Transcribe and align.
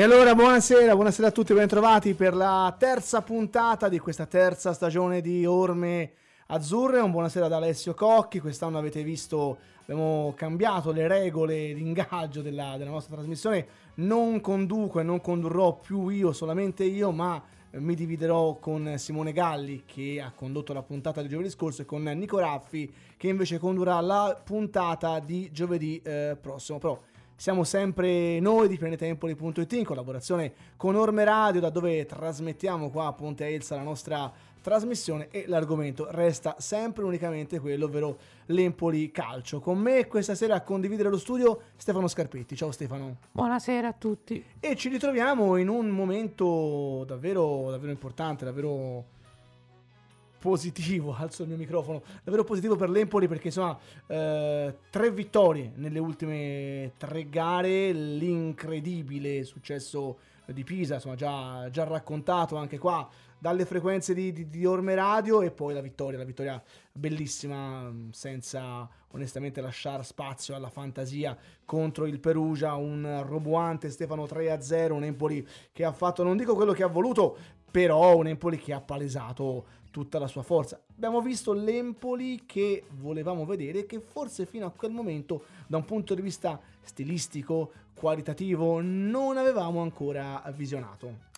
E 0.00 0.02
allora 0.02 0.34
buonasera, 0.34 0.94
buonasera 0.94 1.28
a 1.28 1.30
tutti, 1.30 1.52
ben 1.52 1.68
trovati 1.68 2.14
per 2.14 2.34
la 2.34 2.74
terza 2.78 3.20
puntata 3.20 3.86
di 3.90 3.98
questa 3.98 4.24
terza 4.24 4.72
stagione 4.72 5.20
di 5.20 5.44
Orme 5.44 6.12
Azzurre. 6.46 7.00
Un 7.00 7.10
buonasera 7.10 7.48
da 7.48 7.58
Alessio 7.58 7.92
Cocchi. 7.92 8.40
Quest'anno 8.40 8.78
avete 8.78 9.02
visto, 9.02 9.58
abbiamo 9.82 10.32
cambiato 10.34 10.90
le 10.90 11.06
regole 11.06 11.74
di 11.74 11.82
ingaggio 11.82 12.40
della, 12.40 12.76
della 12.78 12.88
nostra 12.88 13.16
trasmissione. 13.16 13.66
Non 13.96 14.40
conduco 14.40 15.00
e 15.00 15.02
non 15.02 15.20
condurrò 15.20 15.78
più 15.78 16.08
io, 16.08 16.32
solamente 16.32 16.82
io, 16.84 17.10
ma 17.10 17.42
mi 17.72 17.94
dividerò 17.94 18.56
con 18.56 18.94
Simone 18.96 19.32
Galli 19.32 19.82
che 19.84 20.18
ha 20.24 20.32
condotto 20.34 20.72
la 20.72 20.82
puntata 20.82 21.20
di 21.20 21.28
giovedì 21.28 21.50
scorso 21.50 21.82
e 21.82 21.84
con 21.84 22.04
Nico 22.04 22.38
Raffi 22.38 22.90
che 23.18 23.28
invece 23.28 23.58
condurrà 23.58 24.00
la 24.00 24.40
puntata 24.42 25.18
di 25.20 25.50
giovedì 25.52 26.00
eh, 26.02 26.38
prossimo. 26.40 26.78
Però 26.78 26.98
siamo 27.40 27.64
sempre 27.64 28.38
noi 28.38 28.68
di 28.68 28.76
planetempoli.it 28.76 29.72
in 29.72 29.84
collaborazione 29.84 30.52
con 30.76 30.94
Orme 30.94 31.24
Radio, 31.24 31.58
da 31.58 31.70
dove 31.70 32.04
trasmettiamo 32.04 32.90
qua 32.90 33.06
a 33.06 33.12
Ponte 33.14 33.46
Elsa 33.46 33.76
la 33.76 33.82
nostra 33.82 34.30
trasmissione 34.60 35.28
e 35.30 35.44
l'argomento 35.46 36.08
resta 36.10 36.56
sempre 36.58 37.02
unicamente 37.04 37.58
quello, 37.58 37.86
ovvero 37.86 38.18
l'Empoli 38.44 39.10
Calcio. 39.10 39.58
Con 39.58 39.78
me 39.78 40.06
questa 40.06 40.34
sera 40.34 40.56
a 40.56 40.60
condividere 40.60 41.08
lo 41.08 41.16
studio 41.16 41.62
Stefano 41.76 42.08
Scarpetti. 42.08 42.54
Ciao 42.54 42.72
Stefano. 42.72 43.16
Buonasera 43.32 43.88
a 43.88 43.94
tutti. 43.94 44.44
E 44.60 44.76
ci 44.76 44.90
ritroviamo 44.90 45.56
in 45.56 45.70
un 45.70 45.88
momento 45.88 47.04
davvero, 47.06 47.70
davvero 47.70 47.90
importante, 47.90 48.44
davvero 48.44 49.18
positivo, 50.40 51.14
alzo 51.16 51.42
il 51.42 51.48
mio 51.48 51.56
microfono, 51.56 52.02
davvero 52.24 52.42
positivo 52.42 52.74
per 52.74 52.90
l'Empoli 52.90 53.28
perché 53.28 53.48
insomma 53.48 53.78
eh, 54.06 54.74
tre 54.90 55.10
vittorie 55.12 55.72
nelle 55.76 56.00
ultime 56.00 56.92
tre 56.96 57.28
gare, 57.28 57.92
l'incredibile 57.92 59.44
successo 59.44 60.18
di 60.46 60.64
Pisa, 60.64 60.94
insomma 60.94 61.14
già, 61.14 61.68
già 61.70 61.84
raccontato 61.84 62.56
anche 62.56 62.78
qua 62.78 63.08
dalle 63.38 63.64
frequenze 63.64 64.12
di, 64.12 64.32
di, 64.32 64.50
di, 64.50 64.66
Orme 64.66 64.94
Radio 64.94 65.40
e 65.40 65.50
poi 65.50 65.72
la 65.72 65.80
vittoria, 65.80 66.18
la 66.18 66.24
vittoria 66.24 66.62
bellissima 66.92 67.90
senza 68.10 68.86
onestamente 69.12 69.62
lasciare 69.62 70.02
spazio 70.02 70.54
alla 70.54 70.68
fantasia 70.68 71.36
contro 71.64 72.06
il 72.06 72.20
Perugia, 72.20 72.74
un 72.74 73.22
roboante 73.26 73.88
Stefano 73.88 74.24
3-0, 74.24 74.92
un 74.92 75.04
Empoli 75.04 75.46
che 75.72 75.84
ha 75.84 75.92
fatto 75.92 76.22
non 76.22 76.36
dico 76.36 76.54
quello 76.54 76.72
che 76.72 76.82
ha 76.82 76.88
voluto, 76.88 77.38
però 77.70 78.16
un 78.16 78.26
Empoli 78.26 78.58
che 78.58 78.72
ha 78.72 78.80
palesato 78.80 79.78
tutta 79.90 80.18
la 80.18 80.26
sua 80.26 80.42
forza. 80.42 80.80
Abbiamo 80.94 81.20
visto 81.20 81.52
l'Empoli 81.52 82.42
che 82.46 82.84
volevamo 82.98 83.44
vedere, 83.44 83.86
che 83.86 84.00
forse 84.00 84.46
fino 84.46 84.66
a 84.66 84.70
quel 84.70 84.92
momento, 84.92 85.44
da 85.66 85.76
un 85.76 85.84
punto 85.84 86.14
di 86.14 86.22
vista 86.22 86.60
stilistico, 86.82 87.72
qualitativo, 87.94 88.80
non 88.80 89.36
avevamo 89.36 89.82
ancora 89.82 90.42
visionato. 90.54 91.28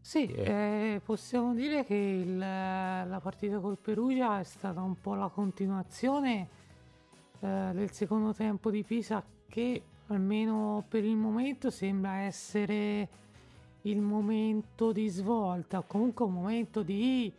Sì, 0.00 0.26
eh, 0.26 1.00
possiamo 1.04 1.54
dire 1.54 1.84
che 1.84 1.94
il, 1.94 2.36
la 2.36 3.20
partita 3.22 3.60
col 3.60 3.78
Perugia 3.78 4.40
è 4.40 4.44
stata 4.44 4.80
un 4.80 5.00
po' 5.00 5.14
la 5.14 5.28
continuazione 5.28 6.48
eh, 7.38 7.70
del 7.72 7.92
secondo 7.92 8.34
tempo 8.34 8.70
di 8.70 8.82
Pisa 8.82 9.22
che 9.48 9.82
almeno 10.08 10.84
per 10.88 11.04
il 11.04 11.14
momento 11.14 11.70
sembra 11.70 12.22
essere 12.22 13.08
il 13.82 14.00
momento 14.00 14.92
di 14.92 15.08
svolta, 15.08 15.82
comunque 15.82 16.24
un 16.24 16.32
momento 16.32 16.82
di 16.82 17.32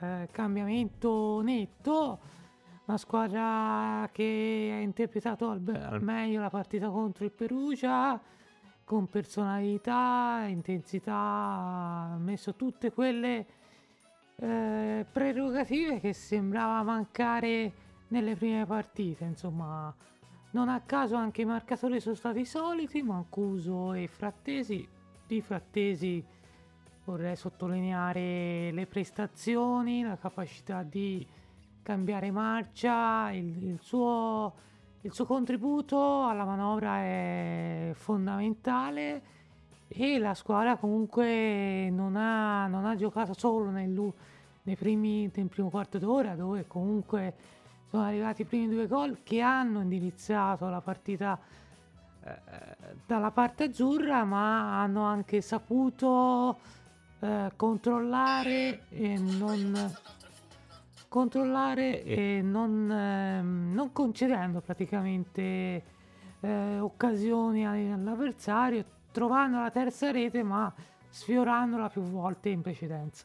eh, 0.00 0.28
cambiamento 0.30 1.40
netto, 1.42 2.18
una 2.86 2.96
squadra 2.98 4.08
che 4.12 4.70
ha 4.72 4.80
interpretato 4.80 5.50
al, 5.50 5.62
al, 5.90 6.02
meglio 6.02 6.40
la 6.40 6.50
partita 6.50 6.88
contro 6.88 7.24
il 7.24 7.30
Perugia 7.30 8.20
con 8.84 9.08
personalità, 9.08 10.44
intensità, 10.46 11.14
ha 11.14 12.16
messo 12.18 12.54
tutte 12.54 12.92
quelle 12.92 13.46
eh, 14.36 15.06
prerogative 15.10 16.00
che 16.00 16.12
sembrava 16.12 16.82
mancare 16.82 17.72
nelle 18.08 18.36
prime 18.36 18.66
partite, 18.66 19.24
insomma. 19.24 19.94
Non 20.50 20.68
a 20.68 20.80
caso 20.82 21.16
anche 21.16 21.42
i 21.42 21.46
marcatori 21.46 21.98
sono 21.98 22.14
stati 22.14 22.44
soliti, 22.44 23.02
Mancuso 23.02 23.92
e 23.92 24.06
Frattesi, 24.06 24.86
di 25.26 25.40
Frattesi 25.40 26.24
vorrei 27.04 27.36
sottolineare 27.36 28.70
le 28.72 28.86
prestazioni, 28.86 30.02
la 30.02 30.16
capacità 30.16 30.82
di 30.82 31.26
cambiare 31.82 32.30
marcia, 32.30 33.30
il, 33.32 33.64
il, 33.64 33.78
suo, 33.80 34.52
il 35.02 35.12
suo 35.12 35.26
contributo 35.26 36.26
alla 36.26 36.44
manovra 36.44 36.98
è 36.98 37.90
fondamentale 37.94 39.22
e 39.88 40.18
la 40.18 40.34
squadra 40.34 40.76
comunque 40.76 41.90
non 41.90 42.16
ha, 42.16 42.66
non 42.66 42.86
ha 42.86 42.96
giocato 42.96 43.34
solo 43.36 43.70
nel, 43.70 44.12
nei 44.62 44.76
primi, 44.76 45.30
nel 45.34 45.48
primo 45.48 45.68
quarto 45.68 45.98
d'ora 45.98 46.34
dove 46.34 46.66
comunque 46.66 47.34
sono 47.90 48.02
arrivati 48.02 48.42
i 48.42 48.46
primi 48.46 48.68
due 48.68 48.86
gol 48.86 49.18
che 49.22 49.40
hanno 49.40 49.82
indirizzato 49.82 50.68
la 50.68 50.80
partita 50.80 51.38
dalla 53.06 53.30
parte 53.30 53.64
azzurra 53.64 54.24
ma 54.24 54.80
hanno 54.80 55.02
anche 55.02 55.40
saputo 55.40 56.58
eh, 57.20 57.52
controllare 57.56 58.80
e 58.88 59.18
non 59.18 59.92
controllare 61.08 62.02
e 62.02 62.40
non, 62.42 62.90
eh, 62.90 63.40
non 63.40 63.92
concedendo 63.92 64.60
praticamente 64.60 65.82
eh, 66.40 66.78
occasioni 66.80 67.64
all'avversario, 67.64 68.84
trovando 69.12 69.60
la 69.60 69.70
terza 69.70 70.10
rete 70.10 70.42
ma 70.42 70.74
sfiorandola 71.10 71.88
più 71.88 72.02
volte 72.02 72.48
in 72.48 72.62
precedenza. 72.62 73.24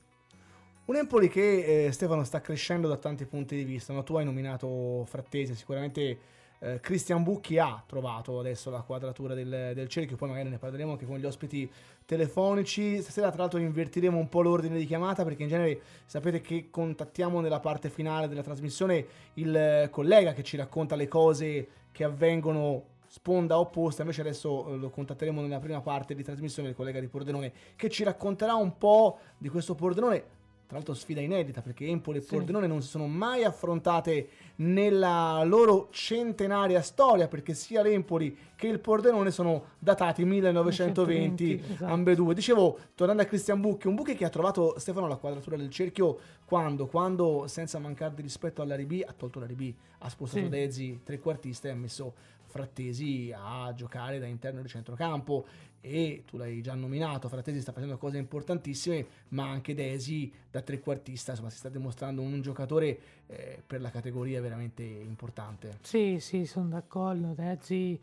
Un 0.86 0.96
Empoli 0.96 1.30
che 1.30 1.86
eh, 1.86 1.92
Stefano 1.92 2.24
sta 2.24 2.42
crescendo 2.42 2.88
da 2.88 2.98
tanti 2.98 3.26
punti 3.26 3.56
di 3.56 3.64
vista, 3.64 3.92
no? 3.92 4.04
tu 4.04 4.16
hai 4.18 4.26
nominato 4.26 5.04
Frattese, 5.06 5.56
sicuramente 5.56 6.20
eh, 6.60 6.80
Christian 6.82 7.24
Bucchi 7.24 7.58
ha 7.58 7.82
trovato 7.86 8.40
adesso 8.40 8.70
la 8.70 8.82
quadratura 8.82 9.34
del, 9.34 9.72
del, 9.74 9.88
cerchio, 9.88 10.18
poi 10.18 10.30
magari 10.30 10.50
ne 10.50 10.58
parleremo 10.58 10.92
anche 10.92 11.06
con 11.06 11.18
gli 11.18 11.26
ospiti 11.26 11.70
telefonici. 12.06 13.02
Stasera 13.02 13.30
tra 13.30 13.42
l'altro 13.42 13.60
invertiremo 13.60 14.18
un 14.18 14.28
po' 14.30 14.42
l'ordine 14.42 14.78
di 14.78 14.86
chiamata 14.86 15.24
perché 15.24 15.44
in 15.44 15.50
genere 15.50 15.82
sapete 16.06 16.42
che 16.42 16.68
contattiamo 16.70 17.40
nella 17.40 17.60
parte 17.60 17.90
finale 17.90 18.28
della 18.28 18.44
trasmissione 18.44 19.06
il 19.36 19.88
collega 19.92 20.34
che 20.34 20.44
ci 20.44 20.58
racconta 20.58 20.96
le 20.96 21.08
cose 21.08 21.68
che 21.92 22.04
avvengono 22.04 22.98
sponda 23.08 23.58
opposta, 23.58 24.04
invece 24.04 24.22
adesso 24.22 24.68
eh, 24.68 24.78
lo 24.78 24.90
contatteremo 24.90 25.42
nella 25.42 25.60
prima 25.60 25.82
parte 25.82 26.14
di 26.14 26.24
trasmissione 26.24 26.70
il 26.70 26.76
collega 26.76 27.00
di 27.00 27.08
Pordenone 27.08 27.52
che 27.76 27.90
ci 27.90 28.04
racconterà 28.04 28.54
un 28.54 28.78
po' 28.78 29.18
di 29.38 29.50
questo 29.50 29.74
Pordenone 29.74 30.38
tra 30.70 30.78
l'altro 30.78 30.94
sfida 30.94 31.20
inedita 31.20 31.62
perché 31.62 31.88
Empoli 31.88 32.20
e 32.20 32.22
sì. 32.22 32.36
Pordenone 32.36 32.68
non 32.68 32.84
si 32.84 32.90
sono 32.90 33.08
mai 33.08 33.44
affrontate 33.44 34.30
nella 34.58 35.42
loro 35.44 35.88
centenaria 35.90 36.84
storia 36.84 37.28
perché 37.28 37.56
sia 37.56 37.82
l'Empoli 37.82 38.38
che 38.56 38.68
il 38.68 38.80
Pordenone 38.80 39.32
sono 39.32 39.64
datati 39.80 40.24
1920 40.26 41.00
1920, 41.00 41.74
esatto. 41.74 41.92
ambedue. 41.92 42.34
Dicevo, 42.34 42.78
tornando 42.96 43.24
a 43.24 43.26
Cristian 43.26 43.60
Bucchi, 43.60 43.88
un 43.88 43.96
Bucchi 43.96 44.16
che 44.16 44.26
ha 44.26 44.30
trovato 44.30 44.76
Stefano 44.78 45.08
la 45.08 45.16
quadratura 45.16 45.58
del 45.58 45.70
cerchio 45.70 46.20
quando? 46.46 46.88
Quando 46.88 47.46
senza 47.48 47.80
mancare 47.80 48.14
di 48.16 48.22
rispetto 48.22 48.62
alla 48.62 48.76
B 48.78 49.04
ha 49.06 49.14
tolto 49.14 49.40
la 49.40 49.46
B, 49.48 49.74
ha 50.00 50.10
spostato 50.10 50.44
sì. 50.44 50.50
Dezzi 50.50 51.00
trequartista 51.04 51.68
e 51.68 51.72
ha 51.72 51.76
messo 51.76 52.14
Frattesi 52.50 53.34
a 53.34 53.72
giocare 53.74 54.20
da 54.20 54.26
interno 54.26 54.62
di 54.62 54.68
centrocampo 54.68 55.46
e 55.82 56.24
tu 56.26 56.36
l'hai 56.36 56.62
già 56.62 56.74
nominato, 56.74 57.30
Frattesi 57.30 57.62
sta 57.62 57.72
facendo 57.72 57.98
cose 57.98 58.18
importantissime, 58.18 59.06
ma 59.30 59.48
anche 59.48 59.74
Desi 59.74 60.32
da 60.52 60.62
trequartista, 60.62 61.32
insomma 61.32 61.50
si 61.50 61.58
sta 61.58 61.70
dimostrando 61.70 62.22
un 62.22 62.42
giocatore 62.42 63.00
eh, 63.28 63.64
per 63.66 63.80
la 63.80 63.90
categoria 63.90 64.42
veramente 64.42 64.84
importante. 64.84 65.78
Sì, 65.82 66.18
sì, 66.20 66.46
sono 66.46 66.68
d'accordo, 66.68 67.34
Desi 67.34 68.00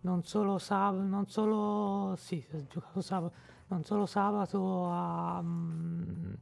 non 0.00 0.22
solo 0.22 0.58
sabato, 0.58 1.02
non 1.02 1.28
solo, 1.28 2.14
sì, 2.16 2.42
giocato 2.68 3.00
sabato, 3.00 3.34
non 3.68 3.84
solo 3.84 4.06
sabato 4.06 4.86
ha... 4.86 5.38
Um, 5.40 6.38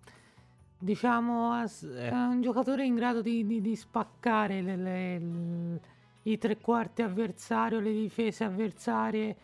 diciamo, 0.83 1.55
è 1.55 2.11
un 2.11 2.41
giocatore 2.43 2.85
in 2.85 2.97
grado 2.97 3.23
di, 3.23 3.47
di, 3.47 3.61
di 3.61 3.77
spaccare 3.77 4.61
le, 4.61 4.77
le, 4.77 5.81
i 6.23 6.39
tre 6.39 6.59
quarti 6.59 7.03
avversario, 7.03 7.81
le 7.81 7.93
difese 7.93 8.45
avversarie. 8.45 9.37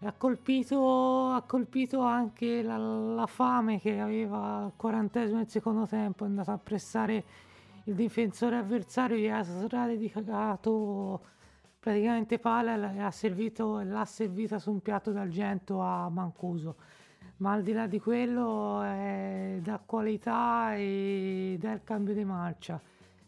Ha 0.00 0.12
colpito, 0.12 1.28
ha 1.28 1.42
colpito 1.42 2.00
anche 2.00 2.62
la, 2.62 2.76
la, 2.76 3.26
fame 3.26 3.80
che 3.80 4.00
aveva 4.00 4.64
al 4.64 4.72
quarantesimo 4.74 5.38
del 5.38 5.48
secondo 5.48 5.86
tempo, 5.86 6.24
è 6.24 6.26
andato 6.26 6.50
a 6.50 6.58
pressare 6.58 7.24
il 7.84 7.94
difensore 7.94 8.56
avversario, 8.56 9.16
gli 9.16 9.28
ha 9.28 9.42
dedicato 9.86 11.20
praticamente 11.78 12.38
palla 12.38 12.74
e 12.74 13.84
l'ha 13.84 14.04
servita 14.04 14.58
su 14.58 14.70
un 14.70 14.80
piatto 14.80 15.12
d'argento 15.12 15.80
a 15.80 16.08
Mancuso 16.08 16.76
ma 17.42 17.52
al 17.52 17.62
di 17.62 17.72
là 17.72 17.88
di 17.88 17.98
quello 17.98 18.82
è 18.82 19.58
da 19.60 19.80
qualità 19.84 20.74
e 20.76 21.56
dal 21.58 21.82
cambio 21.82 22.14
di 22.14 22.24
marcia. 22.24 22.80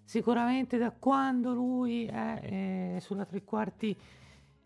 Sicuramente 0.05 0.79
da 0.79 0.91
quando 0.91 1.55
lui 1.55 2.05
è, 2.07 2.95
è 2.97 3.01
sulla 3.01 3.25
tre 3.25 3.43
quarti 3.43 3.97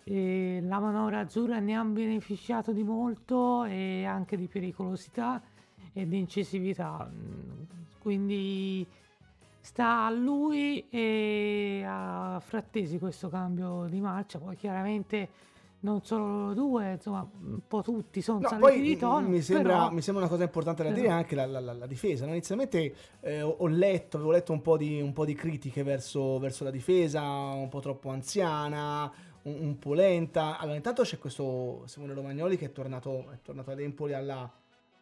e 0.04 0.60
la 0.62 0.80
manovra 0.80 1.20
azzurra 1.20 1.58
ne 1.58 1.76
ha 1.76 1.84
beneficiato 1.84 2.72
di 2.72 2.82
molto 2.82 3.64
e 3.64 4.04
anche 4.04 4.36
di 4.36 4.46
pericolosità 4.46 5.40
e 5.92 6.06
di 6.08 6.18
incisività. 6.18 7.10
Quindi 7.98 8.86
sta 9.60 10.06
a 10.06 10.10
lui 10.10 10.88
e 10.88 11.84
a 11.86 12.40
Frattesi 12.40 12.98
questo 12.98 13.28
cambio 13.28 13.86
di 13.88 14.00
marcia. 14.00 14.38
Poi 14.38 14.56
chiaramente 14.56 15.28
non 15.80 16.02
solo 16.02 16.26
loro 16.26 16.54
due, 16.54 16.92
insomma, 16.92 17.28
un 17.40 17.60
po' 17.66 17.82
tutti 17.82 18.20
sono 18.20 18.40
no, 18.40 18.48
saliti 18.48 18.80
di 18.80 18.96
tono. 18.96 19.28
Mi 19.28 19.40
sembra, 19.42 19.72
però, 19.74 19.90
mi 19.92 20.02
sembra, 20.02 20.24
una 20.24 20.32
cosa 20.32 20.44
importante 20.44 20.82
da 20.82 20.88
però, 20.88 21.00
dire 21.00 21.12
anche 21.12 21.34
la, 21.36 21.46
la, 21.46 21.60
la, 21.60 21.72
la 21.72 21.86
difesa. 21.86 22.24
No? 22.24 22.32
Inizialmente 22.32 22.94
eh, 23.20 23.42
ho 23.42 23.66
letto, 23.66 24.16
avevo 24.16 24.32
letto 24.32 24.52
un 24.52 24.60
po' 24.60 24.76
di, 24.76 25.00
un 25.00 25.12
po 25.12 25.24
di 25.24 25.34
critiche 25.34 25.84
verso, 25.84 26.38
verso, 26.38 26.64
la 26.64 26.70
difesa, 26.70 27.22
un 27.22 27.68
po' 27.68 27.78
troppo 27.78 28.10
anziana, 28.10 29.10
un, 29.42 29.56
un, 29.60 29.78
po' 29.78 29.94
lenta. 29.94 30.58
Allora, 30.58 30.76
intanto 30.76 31.02
c'è 31.02 31.18
questo 31.18 31.82
Simone 31.86 32.12
Romagnoli 32.12 32.56
che 32.56 32.66
è 32.66 32.72
tornato, 32.72 33.30
è 33.30 33.38
tornato 33.42 33.70
ad 33.70 33.80
Empoli 33.80 34.14
alla, 34.14 34.50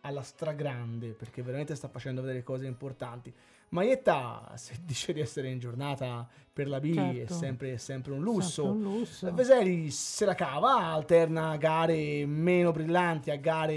alla 0.03 0.23
stragrande, 0.23 1.09
perché 1.13 1.41
veramente 1.43 1.75
sta 1.75 1.89
facendo 1.89 2.21
vedere 2.21 2.43
cose 2.43 2.67
importanti. 2.67 3.33
Maietta, 3.71 4.53
se 4.55 4.75
dice 4.85 5.13
di 5.13 5.21
essere 5.21 5.51
in 5.51 5.59
giornata 5.59 6.27
per 6.53 6.69
la 6.69 6.81
B, 6.81 6.95
certo. 6.95 7.33
è, 7.33 7.37
sempre, 7.37 7.73
è, 7.75 7.77
sempre, 7.77 8.13
un 8.13 8.23
lusso. 8.23 8.63
Sempre 8.65 8.89
un 8.89 8.97
lusso. 8.97 9.35
Veseli 9.35 9.91
se 9.91 10.25
la 10.25 10.35
cava, 10.35 10.77
alterna 10.77 11.57
gare 11.57 12.25
meno 12.27 12.73
brillanti 12.73 13.31
a 13.31 13.37
gare 13.37 13.75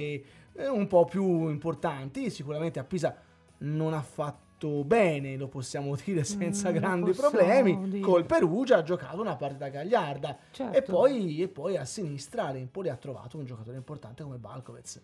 eh, 0.53 0.68
un 0.68 0.88
po' 0.88 1.06
più 1.06 1.50
importanti. 1.50 2.30
Sicuramente 2.30 2.80
a 2.80 2.83
Pisa 2.83 3.15
non 3.59 3.94
ha 3.94 4.01
fatto 4.01 4.83
bene, 4.83 5.36
lo 5.36 5.47
possiamo 5.47 5.95
dire 6.03 6.24
senza 6.24 6.69
mm, 6.69 6.74
grandi 6.74 7.12
problemi. 7.12 7.89
Dire. 7.89 8.00
Col 8.01 8.25
Perugia 8.25 8.77
ha 8.77 8.83
giocato 8.83 9.19
una 9.19 9.36
partita 9.36 9.68
gagliarda. 9.68 10.38
Certo. 10.51 10.77
E, 10.77 10.81
poi, 10.81 11.41
e, 11.41 11.47
poi, 11.47 11.75
a 11.75 11.86
sinistra 11.86 12.51
l'Empoli 12.51 12.89
ha 12.89 12.95
trovato 12.95 13.38
un 13.38 13.45
giocatore 13.45 13.77
importante 13.77 14.24
come 14.24 14.38
Balkovez. 14.38 15.01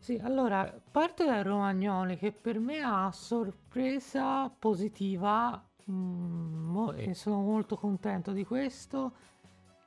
Sì, 0.00 0.18
allora 0.22 0.80
parto 0.90 1.26
da 1.26 1.42
Romagnoli 1.42 2.16
che 2.16 2.32
per 2.32 2.58
me 2.58 2.80
ha 2.80 3.10
sorpresa 3.12 4.48
positiva 4.48 5.62
mm, 5.90 6.88
e 6.96 7.12
sono 7.12 7.42
molto 7.42 7.76
contento 7.76 8.32
di 8.32 8.46
questo. 8.46 9.12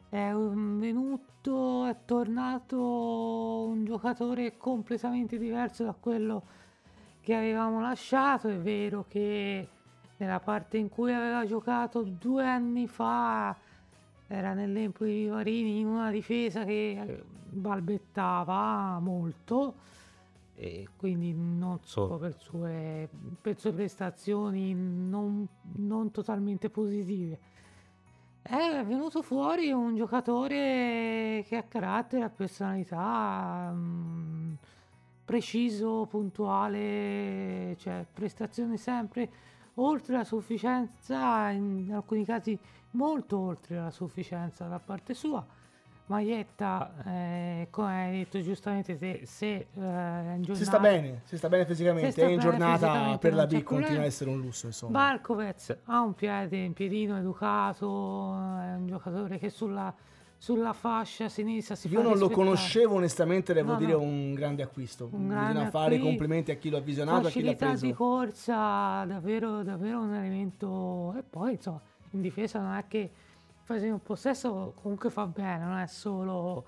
È 0.09 0.31
venuto, 0.31 1.85
è 1.85 1.95
tornato 2.05 2.77
un 3.67 3.85
giocatore 3.85 4.55
completamente 4.55 5.39
diverso 5.39 5.83
da 5.83 5.95
quello 5.99 6.43
che 7.19 7.33
avevamo 7.33 7.81
lasciato. 7.81 8.49
È 8.49 8.57
vero 8.59 9.05
che 9.09 9.67
nella 10.17 10.39
parte 10.39 10.77
in 10.77 10.89
cui 10.89 11.11
aveva 11.11 11.43
giocato 11.47 12.03
due 12.03 12.45
anni 12.45 12.87
fa 12.87 13.57
era 14.27 14.53
nell'Empoli 14.53 15.23
di 15.23 15.27
Varini 15.27 15.79
in 15.79 15.87
una 15.87 16.11
difesa 16.11 16.63
che 16.65 17.23
balbettava 17.49 18.99
molto 18.99 19.73
e 20.63 20.87
quindi 20.95 21.33
non 21.33 21.79
solo 21.83 22.17
per 22.17 22.37
sue, 22.39 23.09
per 23.41 23.59
sue 23.59 23.73
prestazioni 23.73 24.73
non, 24.73 25.45
non, 25.75 26.09
totalmente 26.11 26.69
positive. 26.69 27.37
È 28.41 28.81
venuto 28.85 29.21
fuori 29.21 29.71
un 29.71 29.95
giocatore 29.97 31.43
che 31.47 31.57
ha 31.57 31.63
carattere, 31.63 32.23
ha 32.23 32.29
personalità, 32.29 33.71
mh, 33.73 33.77
mm, 33.77 34.53
preciso, 35.25 36.07
puntuale, 36.09 37.75
cioè 37.79 38.05
prestazioni 38.11 38.77
sempre 38.77 39.29
oltre 39.75 40.15
la 40.15 40.23
sufficienza, 40.23 41.49
in 41.49 41.91
alcuni 41.93 42.23
casi 42.23 42.57
molto 42.91 43.37
oltre 43.37 43.75
la 43.75 43.91
sufficienza 43.91 44.65
da 44.67 44.79
parte 44.79 45.13
sua 45.13 45.45
Maglietta, 46.05 46.91
eh, 47.05 47.67
come 47.69 48.03
hai 48.03 48.17
detto 48.17 48.41
giustamente, 48.41 48.97
se, 48.97 49.21
se 49.23 49.47
eh, 49.47 49.67
giornata, 49.73 50.53
si 50.55 50.65
sta 50.65 50.79
bene, 50.79 51.21
si 51.23 51.37
sta 51.37 51.47
bene 51.47 51.65
fisicamente, 51.65 52.21
è 52.21 52.27
in 52.27 52.39
giornata 52.39 53.17
per 53.17 53.33
la 53.33 53.47
B 53.47 53.63
continua 53.63 54.01
a 54.01 54.05
essere 54.05 54.29
un 54.29 54.39
lusso. 54.39 54.65
Insomma. 54.65 54.91
Barkovez 54.91 55.77
ha 55.85 56.01
un 56.01 56.13
piede, 56.13 56.65
un 56.65 56.73
piedino 56.73 57.17
educato, 57.17 57.85
è 57.85 58.75
un 58.75 58.85
giocatore 58.85 59.37
che 59.39 59.49
sulla, 59.49 59.93
sulla 60.37 60.73
fascia 60.73 61.29
sinistra 61.29 61.75
si 61.75 61.87
Io 61.87 62.01
non 62.01 62.17
lo 62.17 62.29
conoscevo 62.29 62.95
onestamente, 62.95 63.53
devo 63.53 63.71
no, 63.71 63.77
dire 63.77 63.93
no. 63.93 64.01
un 64.01 64.33
grande 64.33 64.61
acquisto. 64.61 65.07
Un 65.09 65.29
grande 65.29 65.53
Bisogna 65.53 65.69
fare 65.69 65.99
complimenti 65.99 66.51
a 66.51 66.55
chi 66.55 66.69
l'ha 66.69 66.81
visionato, 66.81 67.27
a 67.27 67.29
chi 67.29 67.43
l'ha 67.43 67.55
preso. 67.55 67.85
di 67.85 67.93
corsa, 67.93 69.05
davvero, 69.05 69.63
davvero 69.63 70.01
un 70.01 70.13
elemento... 70.13 71.15
E 71.17 71.23
poi 71.23 71.53
insomma, 71.53 71.79
in 72.09 72.19
difesa 72.19 72.59
non 72.59 72.73
è 72.73 72.83
che 72.89 73.09
fase 73.63 73.89
un 73.89 74.01
possesso 74.01 74.73
comunque 74.81 75.09
fa 75.09 75.25
bene, 75.25 75.63
non 75.63 75.77
è 75.77 75.87
solo, 75.87 76.65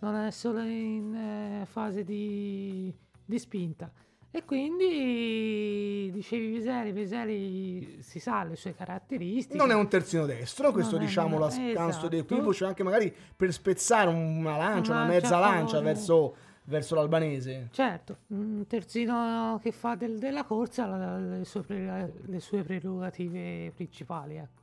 non 0.00 0.16
è 0.16 0.30
solo 0.30 0.60
in 0.62 1.14
eh, 1.14 1.66
fase 1.66 2.04
di, 2.04 2.92
di, 3.24 3.38
spinta. 3.38 3.90
E 4.34 4.44
quindi 4.44 6.10
dicevi 6.10 6.52
Veseli, 6.52 6.92
Veseli 6.92 8.02
si 8.02 8.18
sa 8.18 8.44
le 8.44 8.56
sue 8.56 8.74
caratteristiche. 8.74 9.58
Non 9.58 9.70
è 9.70 9.74
un 9.74 9.88
terzino 9.88 10.24
destro, 10.24 10.72
questo 10.72 10.96
non 10.96 11.04
diciamo 11.04 11.44
a 11.44 11.50
scanso 11.50 11.88
esatto. 11.88 12.08
di 12.08 12.18
equivoci, 12.18 12.64
anche 12.64 12.82
magari 12.82 13.14
per 13.36 13.52
spezzare 13.52 14.08
una 14.08 14.56
lancia, 14.56 14.92
una, 14.92 15.02
una 15.02 15.12
mezza 15.12 15.38
lancia 15.38 15.80
verso, 15.80 16.34
verso, 16.64 16.94
l'albanese. 16.94 17.68
Certo, 17.72 18.20
un 18.28 18.66
terzino 18.66 19.60
che 19.62 19.70
fa 19.70 19.96
del, 19.96 20.18
della 20.18 20.44
corsa 20.44 21.18
le 21.18 21.44
sue, 21.44 22.12
le 22.24 22.40
sue 22.40 22.62
prerogative 22.62 23.70
principali. 23.76 24.36
Ecco. 24.36 24.61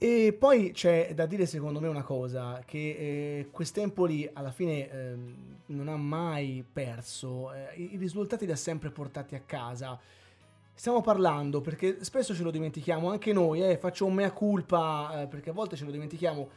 E 0.00 0.32
poi 0.32 0.70
c'è 0.70 1.12
da 1.12 1.26
dire 1.26 1.44
secondo 1.44 1.80
me 1.80 1.88
una 1.88 2.04
cosa, 2.04 2.62
che 2.64 2.78
eh, 2.78 3.48
quest'Empoli 3.50 4.30
alla 4.32 4.52
fine 4.52 4.88
eh, 4.88 5.16
non 5.66 5.88
ha 5.88 5.96
mai 5.96 6.64
perso, 6.72 7.52
eh, 7.52 7.74
i 7.74 7.96
risultati 7.96 8.46
li 8.46 8.52
ha 8.52 8.56
sempre 8.56 8.90
portati 8.90 9.34
a 9.34 9.40
casa. 9.40 9.98
Stiamo 10.72 11.00
parlando 11.00 11.60
perché 11.60 12.04
spesso 12.04 12.32
ce 12.32 12.44
lo 12.44 12.52
dimentichiamo, 12.52 13.10
anche 13.10 13.32
noi, 13.32 13.60
eh, 13.60 13.76
faccio 13.76 14.06
un 14.06 14.14
mea 14.14 14.30
culpa 14.30 15.22
eh, 15.22 15.26
perché 15.26 15.50
a 15.50 15.52
volte 15.52 15.74
ce 15.74 15.84
lo 15.84 15.90
dimentichiamo, 15.90 16.48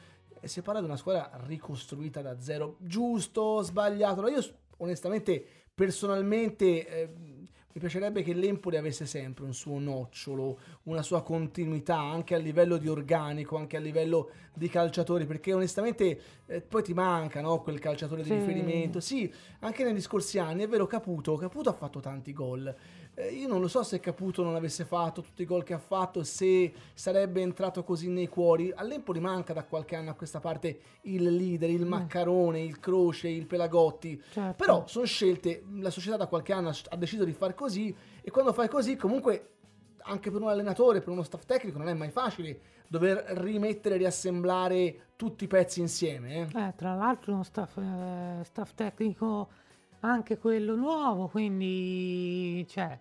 si 0.43 0.61
parla 0.61 0.79
di 0.79 0.85
una 0.85 0.95
squadra 0.97 1.31
ricostruita 1.47 2.21
da 2.21 2.39
zero, 2.39 2.75
giusto, 2.77 3.63
sbagliato, 3.63 4.27
io 4.27 4.45
onestamente, 4.77 5.43
personalmente 5.73 6.87
eh, 6.87 7.09
mi 7.73 7.79
piacerebbe 7.79 8.21
che 8.21 8.33
l'Empoli 8.33 8.77
avesse 8.77 9.05
sempre 9.05 9.45
un 9.45 9.53
suo 9.53 9.79
nocciolo, 9.79 10.59
una 10.83 11.01
sua 11.01 11.21
continuità 11.23 11.97
anche 11.97 12.35
a 12.35 12.37
livello 12.37 12.77
di 12.77 12.87
organico, 12.87 13.57
anche 13.57 13.77
a 13.77 13.79
livello 13.79 14.29
di 14.53 14.67
calciatori, 14.67 15.25
perché 15.25 15.53
onestamente 15.53 16.19
eh, 16.45 16.61
poi 16.61 16.83
ti 16.83 16.93
manca 16.93 17.41
no? 17.41 17.61
quel 17.61 17.79
calciatore 17.79 18.23
sì. 18.23 18.29
di 18.29 18.35
riferimento. 18.35 18.99
Sì, 18.99 19.31
anche 19.59 19.83
negli 19.83 20.01
scorsi 20.01 20.37
anni 20.39 20.63
è 20.63 20.67
vero 20.67 20.85
Caputo, 20.85 21.35
Caputo 21.35 21.69
ha 21.69 21.73
fatto 21.73 21.99
tanti 21.99 22.33
gol. 22.33 22.75
Eh, 23.13 23.33
io 23.33 23.47
non 23.47 23.59
lo 23.59 23.67
so 23.67 23.83
se 23.83 23.99
Caputo 23.99 24.41
non 24.43 24.55
avesse 24.55 24.85
fatto 24.85 25.21
tutti 25.21 25.41
i 25.41 25.45
gol 25.45 25.63
che 25.63 25.73
ha 25.73 25.79
fatto, 25.79 26.23
se 26.23 26.71
sarebbe 26.93 27.41
entrato 27.41 27.83
così 27.83 28.09
nei 28.09 28.27
cuori. 28.27 28.71
All'Empoli 28.73 29.19
manca 29.19 29.53
da 29.53 29.63
qualche 29.63 29.95
anno 29.95 30.11
a 30.11 30.13
questa 30.13 30.39
parte 30.39 30.79
il 31.01 31.23
leader, 31.23 31.69
il 31.69 31.85
mm. 31.85 31.89
Maccarone, 31.89 32.61
il 32.61 32.79
Croce, 32.79 33.27
il 33.27 33.45
Pelagotti. 33.47 34.21
Certo. 34.31 34.55
Però 34.55 34.87
sono 34.87 35.05
scelte, 35.05 35.63
la 35.75 35.89
società 35.89 36.17
da 36.17 36.27
qualche 36.27 36.53
anno 36.53 36.69
ha 36.69 36.95
deciso 36.95 37.25
di 37.25 37.33
fare 37.33 37.53
così 37.53 37.93
e 38.21 38.31
quando 38.31 38.53
fai 38.53 38.69
così 38.69 38.95
comunque 38.95 39.47
anche 40.03 40.31
per 40.31 40.41
un 40.41 40.49
allenatore, 40.49 41.01
per 41.01 41.09
uno 41.09 41.23
staff 41.23 41.45
tecnico 41.45 41.77
non 41.77 41.89
è 41.89 41.93
mai 41.93 42.09
facile 42.09 42.59
dover 42.87 43.23
rimettere 43.37 43.95
e 43.95 43.97
riassemblare 43.99 45.11
tutti 45.15 45.45
i 45.45 45.47
pezzi 45.47 45.79
insieme. 45.79 46.49
Eh, 46.53 46.61
eh 46.61 46.73
tra 46.75 46.93
l'altro 46.93 47.33
uno 47.33 47.43
staff, 47.43 47.77
eh, 47.77 48.43
staff 48.43 48.73
tecnico 48.73 49.49
anche 50.01 50.37
quello 50.37 50.75
nuovo, 50.75 51.27
quindi 51.27 52.65
cioè, 52.67 52.97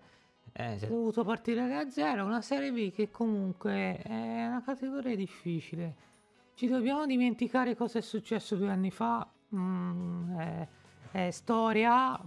eh, 0.53 0.77
si 0.77 0.85
è 0.85 0.87
dovuto 0.87 1.23
partire 1.23 1.67
da 1.67 1.89
zero, 1.89 2.25
una 2.25 2.41
Serie 2.41 2.71
B 2.71 2.91
che 2.91 3.09
comunque 3.09 3.97
è 3.97 4.45
una 4.47 4.61
categoria 4.63 5.15
difficile. 5.15 6.09
Ci 6.53 6.67
dobbiamo 6.67 7.05
dimenticare 7.05 7.75
cosa 7.75 7.99
è 7.99 8.01
successo 8.01 8.55
due 8.55 8.69
anni 8.69 8.91
fa, 8.91 9.27
mm, 9.55 10.37
è, 10.37 10.67
è 11.11 11.31
storia, 11.31 12.19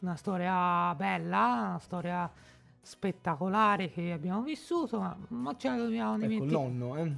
una 0.00 0.16
storia 0.16 0.94
bella, 0.94 1.66
una 1.68 1.78
storia 1.78 2.30
spettacolare 2.80 3.90
che 3.90 4.12
abbiamo 4.12 4.42
vissuto, 4.42 4.98
ma, 4.98 5.16
ma 5.28 5.56
ce 5.56 5.68
la 5.70 5.76
dobbiamo 5.76 6.18
dimenticare. 6.18 6.64
Col 6.64 6.72
nonno, 6.72 6.96
eh? 6.96 7.12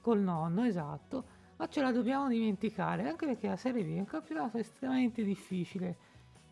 Col 0.00 0.20
nonno, 0.20 0.64
esatto. 0.64 1.24
Ma 1.58 1.68
ce 1.68 1.80
la 1.80 1.90
dobbiamo 1.90 2.28
dimenticare, 2.28 3.08
anche 3.08 3.26
perché 3.26 3.48
la 3.48 3.56
Serie 3.56 3.82
B 3.82 3.96
è 3.96 3.98
un 3.98 4.04
campionato 4.04 4.58
estremamente 4.58 5.22
difficile 5.22 5.96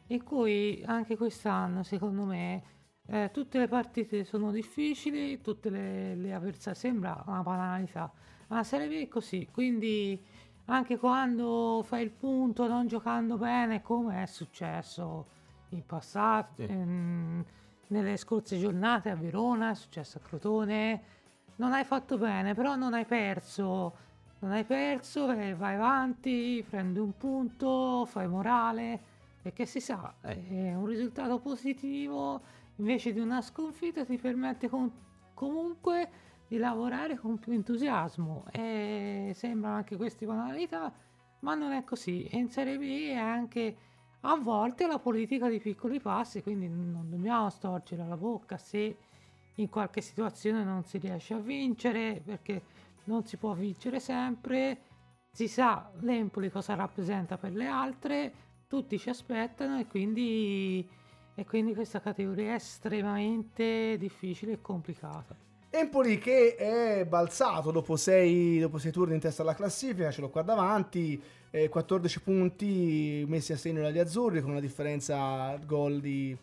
in 0.08 0.22
cui 0.22 0.82
anche 0.86 1.16
quest'anno, 1.16 1.82
secondo 1.82 2.24
me, 2.24 2.62
eh, 3.06 3.30
tutte 3.32 3.58
le 3.58 3.68
partite 3.68 4.24
sono 4.24 4.50
difficili, 4.50 5.40
tutte 5.40 5.70
le, 5.70 6.14
le 6.14 6.32
avversarie, 6.32 6.78
sembra 6.78 7.22
una 7.26 7.42
banalità, 7.42 8.12
ma 8.48 8.62
B 8.62 9.02
è 9.02 9.08
così, 9.08 9.48
quindi 9.50 10.22
anche 10.66 10.98
quando 10.98 11.82
fai 11.84 12.02
il 12.02 12.10
punto 12.10 12.66
non 12.66 12.86
giocando 12.86 13.36
bene, 13.36 13.82
come 13.82 14.22
è 14.22 14.26
successo 14.26 15.26
in 15.70 15.84
passato, 15.84 16.62
sì. 16.62 16.70
ehm, 16.70 17.44
nelle 17.88 18.16
scorse 18.16 18.58
giornate 18.58 19.10
a 19.10 19.16
Verona, 19.16 19.70
è 19.70 19.74
successo 19.74 20.18
a 20.18 20.20
Crotone, 20.20 21.02
non 21.56 21.72
hai 21.72 21.84
fatto 21.84 22.18
bene, 22.18 22.54
però 22.54 22.74
non 22.74 22.94
hai 22.94 23.04
perso 23.04 24.12
non 24.44 24.52
hai 24.52 24.64
perso, 24.64 25.26
vai 25.26 25.74
avanti, 25.74 26.62
prendi 26.68 26.98
un 26.98 27.16
punto, 27.16 28.04
fai 28.04 28.28
morale, 28.28 29.00
perché 29.44 29.66
si 29.66 29.78
sa, 29.78 30.14
è 30.22 30.72
un 30.72 30.86
risultato 30.86 31.38
positivo 31.38 32.40
invece 32.76 33.12
di 33.12 33.20
una 33.20 33.42
sconfitta 33.42 34.02
ti 34.02 34.16
permette 34.16 34.70
con- 34.70 34.90
comunque 35.34 36.08
di 36.48 36.56
lavorare 36.56 37.18
con 37.18 37.38
più 37.38 37.52
entusiasmo 37.52 38.46
e 38.50 39.32
sembrano 39.34 39.76
anche 39.76 39.96
queste 39.96 40.24
banalità, 40.24 40.90
ma 41.40 41.54
non 41.54 41.72
è 41.72 41.84
così. 41.84 42.24
E 42.24 42.38
in 42.38 42.48
Serie 42.48 42.78
B 42.78 43.08
è 43.08 43.16
anche 43.16 43.76
a 44.22 44.34
volte 44.36 44.86
la 44.86 44.98
politica 44.98 45.50
di 45.50 45.60
piccoli 45.60 46.00
passi, 46.00 46.42
quindi 46.42 46.66
non 46.66 47.10
dobbiamo 47.10 47.50
storcere 47.50 48.06
la 48.06 48.16
bocca 48.16 48.56
se 48.56 48.96
in 49.56 49.68
qualche 49.68 50.00
situazione 50.00 50.64
non 50.64 50.84
si 50.84 50.96
riesce 50.96 51.34
a 51.34 51.38
vincere, 51.38 52.22
perché 52.24 52.62
non 53.04 53.26
si 53.26 53.36
può 53.36 53.52
vincere 53.52 54.00
sempre, 54.00 54.80
si 55.30 55.48
sa 55.48 55.90
l'Empoli 56.00 56.50
cosa 56.50 56.74
rappresenta 56.74 57.36
per 57.36 57.52
le 57.52 57.66
altre, 57.66 58.32
tutti 58.74 58.98
ci 58.98 59.08
aspettano 59.08 59.78
e 59.78 59.86
quindi, 59.86 60.84
e 61.36 61.44
quindi 61.46 61.74
questa 61.74 62.00
categoria 62.00 62.50
è 62.50 62.54
estremamente 62.56 63.96
difficile 63.98 64.54
e 64.54 64.60
complicata. 64.60 65.36
Empoli 65.70 66.18
che 66.18 66.56
è 66.56 67.06
balzato 67.06 67.70
dopo 67.70 67.94
sei, 67.94 68.68
turni 68.90 69.14
in 69.14 69.20
testa 69.20 69.42
alla 69.42 69.54
classifica, 69.54 70.10
ce 70.10 70.20
l'ho 70.20 70.28
qua 70.28 70.42
davanti, 70.42 71.20
eh, 71.50 71.68
14 71.68 72.20
punti 72.20 73.24
messi 73.28 73.52
a 73.52 73.56
segno 73.56 73.80
dagli 73.80 73.98
azzurri 74.00 74.40
con 74.40 74.50
una 74.50 74.60
differenza 74.60 75.56
gol 75.64 76.00
di 76.00 76.36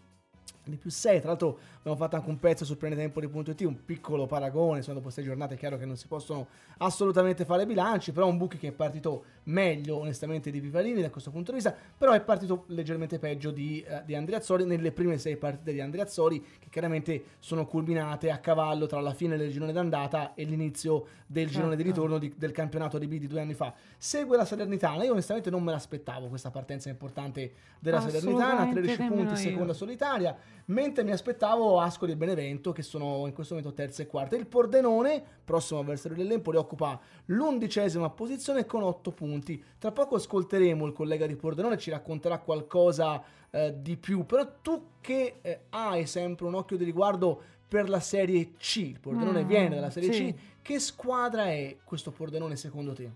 di 0.70 0.77
più 0.77 0.89
6. 0.89 1.20
Tra 1.20 1.30
l'altro 1.30 1.58
abbiamo 1.80 1.98
fatto 1.98 2.15
anche 2.15 2.30
un 2.30 2.39
pezzo 2.39 2.65
su 2.65 2.77
Planetempoli.it, 2.77 3.62
un 3.62 3.84
piccolo 3.84 4.27
paragone, 4.27 4.77
insomma 4.77 5.00
dopo 5.00 5.10
6 5.10 5.24
giornate 5.24 5.56
è 5.56 5.58
chiaro 5.58 5.77
che 5.77 5.86
non 5.86 5.96
si 5.96 6.08
possono 6.08 6.48
assolutamente 6.77 7.46
fare 7.46 7.65
bilanci, 7.65 8.12
però 8.12 8.27
un 8.27 8.38
Buchi 8.38 8.58
che 8.58 8.70
è 8.70 8.72
partito 8.72 9.24
meglio 9.44 9.98
onestamente 9.98 10.51
di 10.51 10.60
Vivalini 10.60 11.01
da 11.01 11.10
questo 11.10 11.32
punto 11.32 11.51
di 11.51 11.58
vista, 11.58 11.75
però 11.98 12.12
è 12.12 12.22
partito 12.22 12.65
leggermente 12.68 13.18
peggio 13.18 13.51
di, 13.51 13.84
uh, 13.88 14.06
di 14.06 14.15
Andreazzoli 14.15 14.65
nelle 14.65 14.91
prime 14.91 15.18
6 15.18 15.38
partite 15.38 15.74
di 15.74 15.82
Andreazzoli 15.82 16.44
che 16.60 16.70
chiaramente 16.70 17.24
sono 17.39 17.65
culminate 17.65 18.30
a 18.30 18.38
cavallo 18.38 18.86
tra 18.86 19.00
la 19.00 19.13
fine 19.13 19.38
del 19.38 19.51
girone 19.51 19.72
d'andata 19.72 20.34
e 20.36 20.44
l'inizio 20.44 21.06
del 21.25 21.46
certo. 21.46 21.60
girone 21.60 21.75
di 21.75 21.84
ritorno 21.84 22.18
di, 22.18 22.34
del 22.38 22.51
campionato 22.51 22.98
di 22.98 23.08
B 23.08 23.18
di 23.18 23.27
due 23.27 23.41
anni 23.41 23.53
fa. 23.53 23.74
Segue 23.98 24.38
la 24.38 24.46
Salernitana, 24.46 25.03
io 25.03 25.12
onestamente 25.12 25.50
non 25.50 25.63
me 25.63 25.72
l'aspettavo 25.72 26.27
questa 26.27 26.51
partenza 26.51 26.89
importante 26.89 27.53
della 27.80 28.01
Salernitana, 28.01 28.72
13 28.72 29.03
punti, 29.08 29.36
seconda 29.36 29.74
solitaria 29.74 30.38
mentre 30.65 31.03
mi 31.03 31.12
aspettavo 31.12 31.80
Ascoli 31.80 32.13
e 32.13 32.15
Benevento 32.15 32.72
che 32.72 32.82
sono 32.82 33.25
in 33.27 33.34
questo 33.34 33.56
momento 33.56 33.74
terza 33.74 34.03
e 34.03 34.08
quarta. 34.08 34.36
Il 34.36 34.48
Pordenone, 34.48 35.24
prossimo 35.44 35.80
avversario 35.80 36.18
dell'Empoli, 36.18 36.58
occupa 36.58 37.00
l'undicesima 37.25 38.10
posizione 38.10 38.65
con 38.65 38.84
otto 38.84 39.12
punti. 39.12 39.63
Tra 39.77 39.91
poco 39.91 40.15
ascolteremo 40.15 40.86
il 40.86 40.94
collega 40.94 41.25
di 41.25 41.36
Pordenone, 41.36 41.77
ci 41.77 41.89
racconterà 41.89 42.39
qualcosa 42.39 43.24
eh, 43.50 43.75
di 43.82 43.98
più, 43.98 44.25
però 44.25 44.48
tu 44.62 44.88
che 45.01 45.39
eh, 45.41 45.60
hai 45.70 46.06
sempre 46.06 46.46
un 46.46 46.56
occhio 46.56 46.77
di 46.77 46.84
riguardo 46.84 47.41
per 47.68 47.88
la 47.88 48.01
Serie 48.01 48.53
C, 48.58 48.77
il 48.77 49.00
Pordenone 49.00 49.44
mm, 49.44 49.48
viene 49.48 49.75
dalla 49.75 49.89
Serie 49.89 50.12
sì. 50.12 50.34
C, 50.34 50.62
che 50.62 50.80
squadra 50.80 51.46
è 51.46 51.77
questo 51.84 52.12
Pordenone 52.12 52.58
secondo 52.58 52.94
te? 52.94 53.10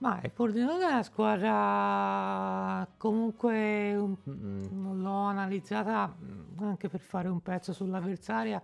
Ma 0.00 0.18
il 0.22 0.30
è 0.32 0.62
una 0.62 1.02
squadra 1.02 2.88
comunque 2.96 3.94
un, 3.94 4.16
mm, 4.30 5.02
l'ho 5.02 5.24
analizzata 5.24 6.16
mm, 6.18 6.62
anche 6.62 6.88
per 6.88 7.00
fare 7.00 7.28
un 7.28 7.42
pezzo 7.42 7.74
sull'avversaria. 7.74 8.62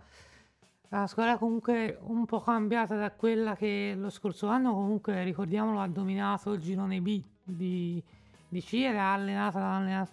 Una 0.88 1.06
squadra 1.06 1.36
comunque 1.36 1.98
un 2.00 2.24
po' 2.24 2.40
cambiata 2.40 2.96
da 2.96 3.10
quella 3.10 3.54
che 3.54 3.94
lo 3.94 4.08
scorso 4.08 4.46
anno 4.46 4.72
comunque 4.72 5.22
ricordiamolo 5.24 5.80
ha 5.80 5.86
dominato 5.88 6.52
il 6.52 6.60
girone 6.60 7.02
B 7.02 7.22
di, 7.42 8.02
di 8.48 8.62
C 8.62 8.72
ed 8.72 8.94
è 8.94 8.96
allenata 8.96 9.58
da, 9.58 10.08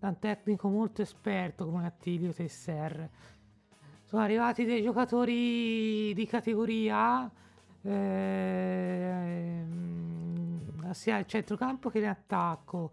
da 0.00 0.08
un 0.08 0.18
tecnico 0.18 0.68
molto 0.68 1.02
esperto 1.02 1.66
come 1.66 1.86
Attilio 1.86 2.32
Tesser. 2.32 3.08
Sono 4.02 4.22
arrivati 4.22 4.64
dei 4.64 4.82
giocatori 4.82 6.12
di 6.14 6.26
categoria 6.26 7.30
eh, 7.82 9.64
sia 10.92 11.16
al 11.16 11.26
centrocampo 11.26 11.88
che 11.88 11.98
in 11.98 12.06
attacco. 12.06 12.90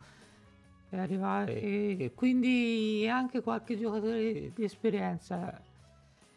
e 0.89 2.11
quindi 2.15 3.07
anche 3.09 3.41
qualche 3.41 3.77
giocatore 3.77 4.51
di 4.53 4.63
esperienza. 4.63 5.61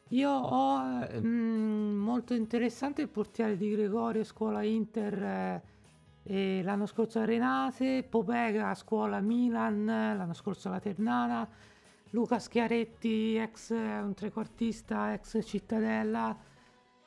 Io 0.09 0.31
ho 0.31 0.79
mh, 0.79 1.27
mm, 1.27 1.97
molto 1.97 2.35
interessante 2.35 3.03
il 3.03 3.09
portiere 3.09 3.57
di 3.57 3.71
Gregorio, 3.71 4.23
scuola 4.23 4.63
Inter 4.63 5.63
eh, 6.27 6.63
l'anno 6.63 6.87
scorso 6.87 7.21
a 7.21 7.25
Renate, 7.25 8.03
Popega, 8.03 8.75
scuola 8.75 9.21
Milan, 9.21 9.85
l'anno 9.85 10.35
scorso 10.35 10.69
alla 10.69 10.81
Ternana, 10.81 11.47
Luca 12.11 12.39
Schiaretti, 12.39 13.37
ex 13.37 13.71
un 13.71 14.13
trequartista, 14.15 15.13
ex 15.13 15.45
Cittadella 15.45 16.37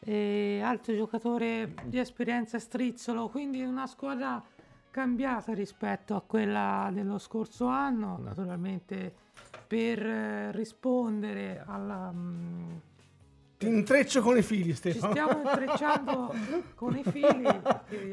e 0.09 0.61
altro 0.63 0.95
giocatore 0.95 1.73
di 1.83 1.99
esperienza 1.99 2.59
strizzolo, 2.59 3.27
quindi 3.27 3.61
una 3.61 3.87
squadra 3.87 4.41
cambiata 4.89 5.53
rispetto 5.53 6.15
a 6.15 6.21
quella 6.25 6.89
dello 6.93 7.17
scorso 7.17 7.65
anno, 7.65 8.17
naturalmente 8.23 9.13
per 9.67 9.99
eh, 9.99 10.51
rispondere 10.53 11.61
alla... 11.65 12.09
Mh, 12.09 12.17
mm, 12.17 12.75
ti 13.57 13.67
intreccio 13.67 14.21
con 14.21 14.37
i 14.37 14.43
fili, 14.43 14.73
Stefano. 14.73 15.13
Ci 15.13 15.19
stiamo 15.19 15.41
intrecciando 15.41 16.33
con 16.75 16.95
i 16.95 17.03
fili. 17.03 17.61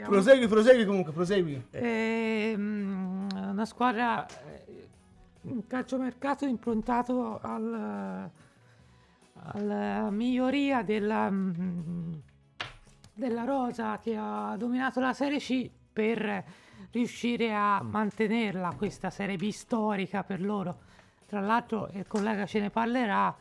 Prosegui, 0.02 0.48
prosegui 0.48 0.84
comunque, 0.84 1.12
prosegui. 1.12 1.64
E, 1.70 2.54
mh, 2.56 2.60
mm, 2.60 3.28
una 3.50 3.64
squadra, 3.66 4.26
eh, 4.26 4.88
un 5.42 5.64
calciomercato 5.68 6.44
improntato 6.44 7.38
al 7.40 8.30
alla 9.52 10.10
miglioria 10.10 10.82
della, 10.82 11.30
mm, 11.30 12.12
della 13.12 13.44
rosa 13.44 13.98
che 13.98 14.16
ha 14.18 14.54
dominato 14.56 15.00
la 15.00 15.12
Serie 15.12 15.38
C 15.38 15.70
per 15.92 16.44
riuscire 16.90 17.54
a 17.54 17.82
mantenerla 17.82 18.74
questa 18.76 19.10
Serie 19.10 19.36
B 19.36 19.48
storica 19.50 20.22
per 20.24 20.40
loro. 20.40 20.78
Tra 21.26 21.40
l'altro 21.40 21.88
il 21.92 22.06
collega 22.06 22.46
ce 22.46 22.60
ne 22.60 22.70
parlerà, 22.70 23.34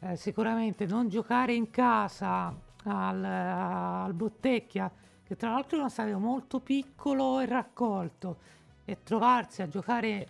eh, 0.00 0.16
sicuramente 0.16 0.86
non 0.86 1.08
giocare 1.08 1.54
in 1.54 1.70
casa 1.70 2.54
al, 2.84 3.24
al 3.24 4.12
Bottecchia, 4.14 4.90
che 5.22 5.36
tra 5.36 5.50
l'altro 5.50 5.76
è 5.76 5.80
uno 5.80 5.88
stadio 5.88 6.18
molto 6.18 6.60
piccolo 6.60 7.40
e 7.40 7.46
raccolto, 7.46 8.36
e 8.84 9.02
trovarsi 9.02 9.62
a 9.62 9.68
giocare 9.68 10.28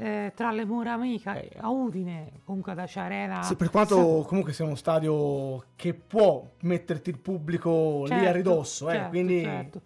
eh, 0.00 0.32
tra 0.34 0.50
le 0.50 0.64
mura 0.64 0.94
amiche 0.94 1.50
a 1.58 1.68
Udine, 1.68 2.40
comunque 2.44 2.72
ad 2.72 2.78
Acia 2.78 3.02
Arena. 3.02 3.42
Sì, 3.42 3.54
per 3.54 3.68
quanto 3.68 4.24
comunque 4.26 4.54
sia 4.54 4.64
uno 4.64 4.74
stadio 4.74 5.64
che 5.76 5.92
può 5.92 6.42
metterti 6.62 7.10
il 7.10 7.18
pubblico 7.18 8.06
certo, 8.06 8.14
lì 8.14 8.20
a 8.20 8.32
certo, 8.32 8.36
ridosso, 8.36 8.88
eh, 8.88 8.94
certo, 8.94 9.08
quindi 9.10 9.42
certo. 9.42 9.80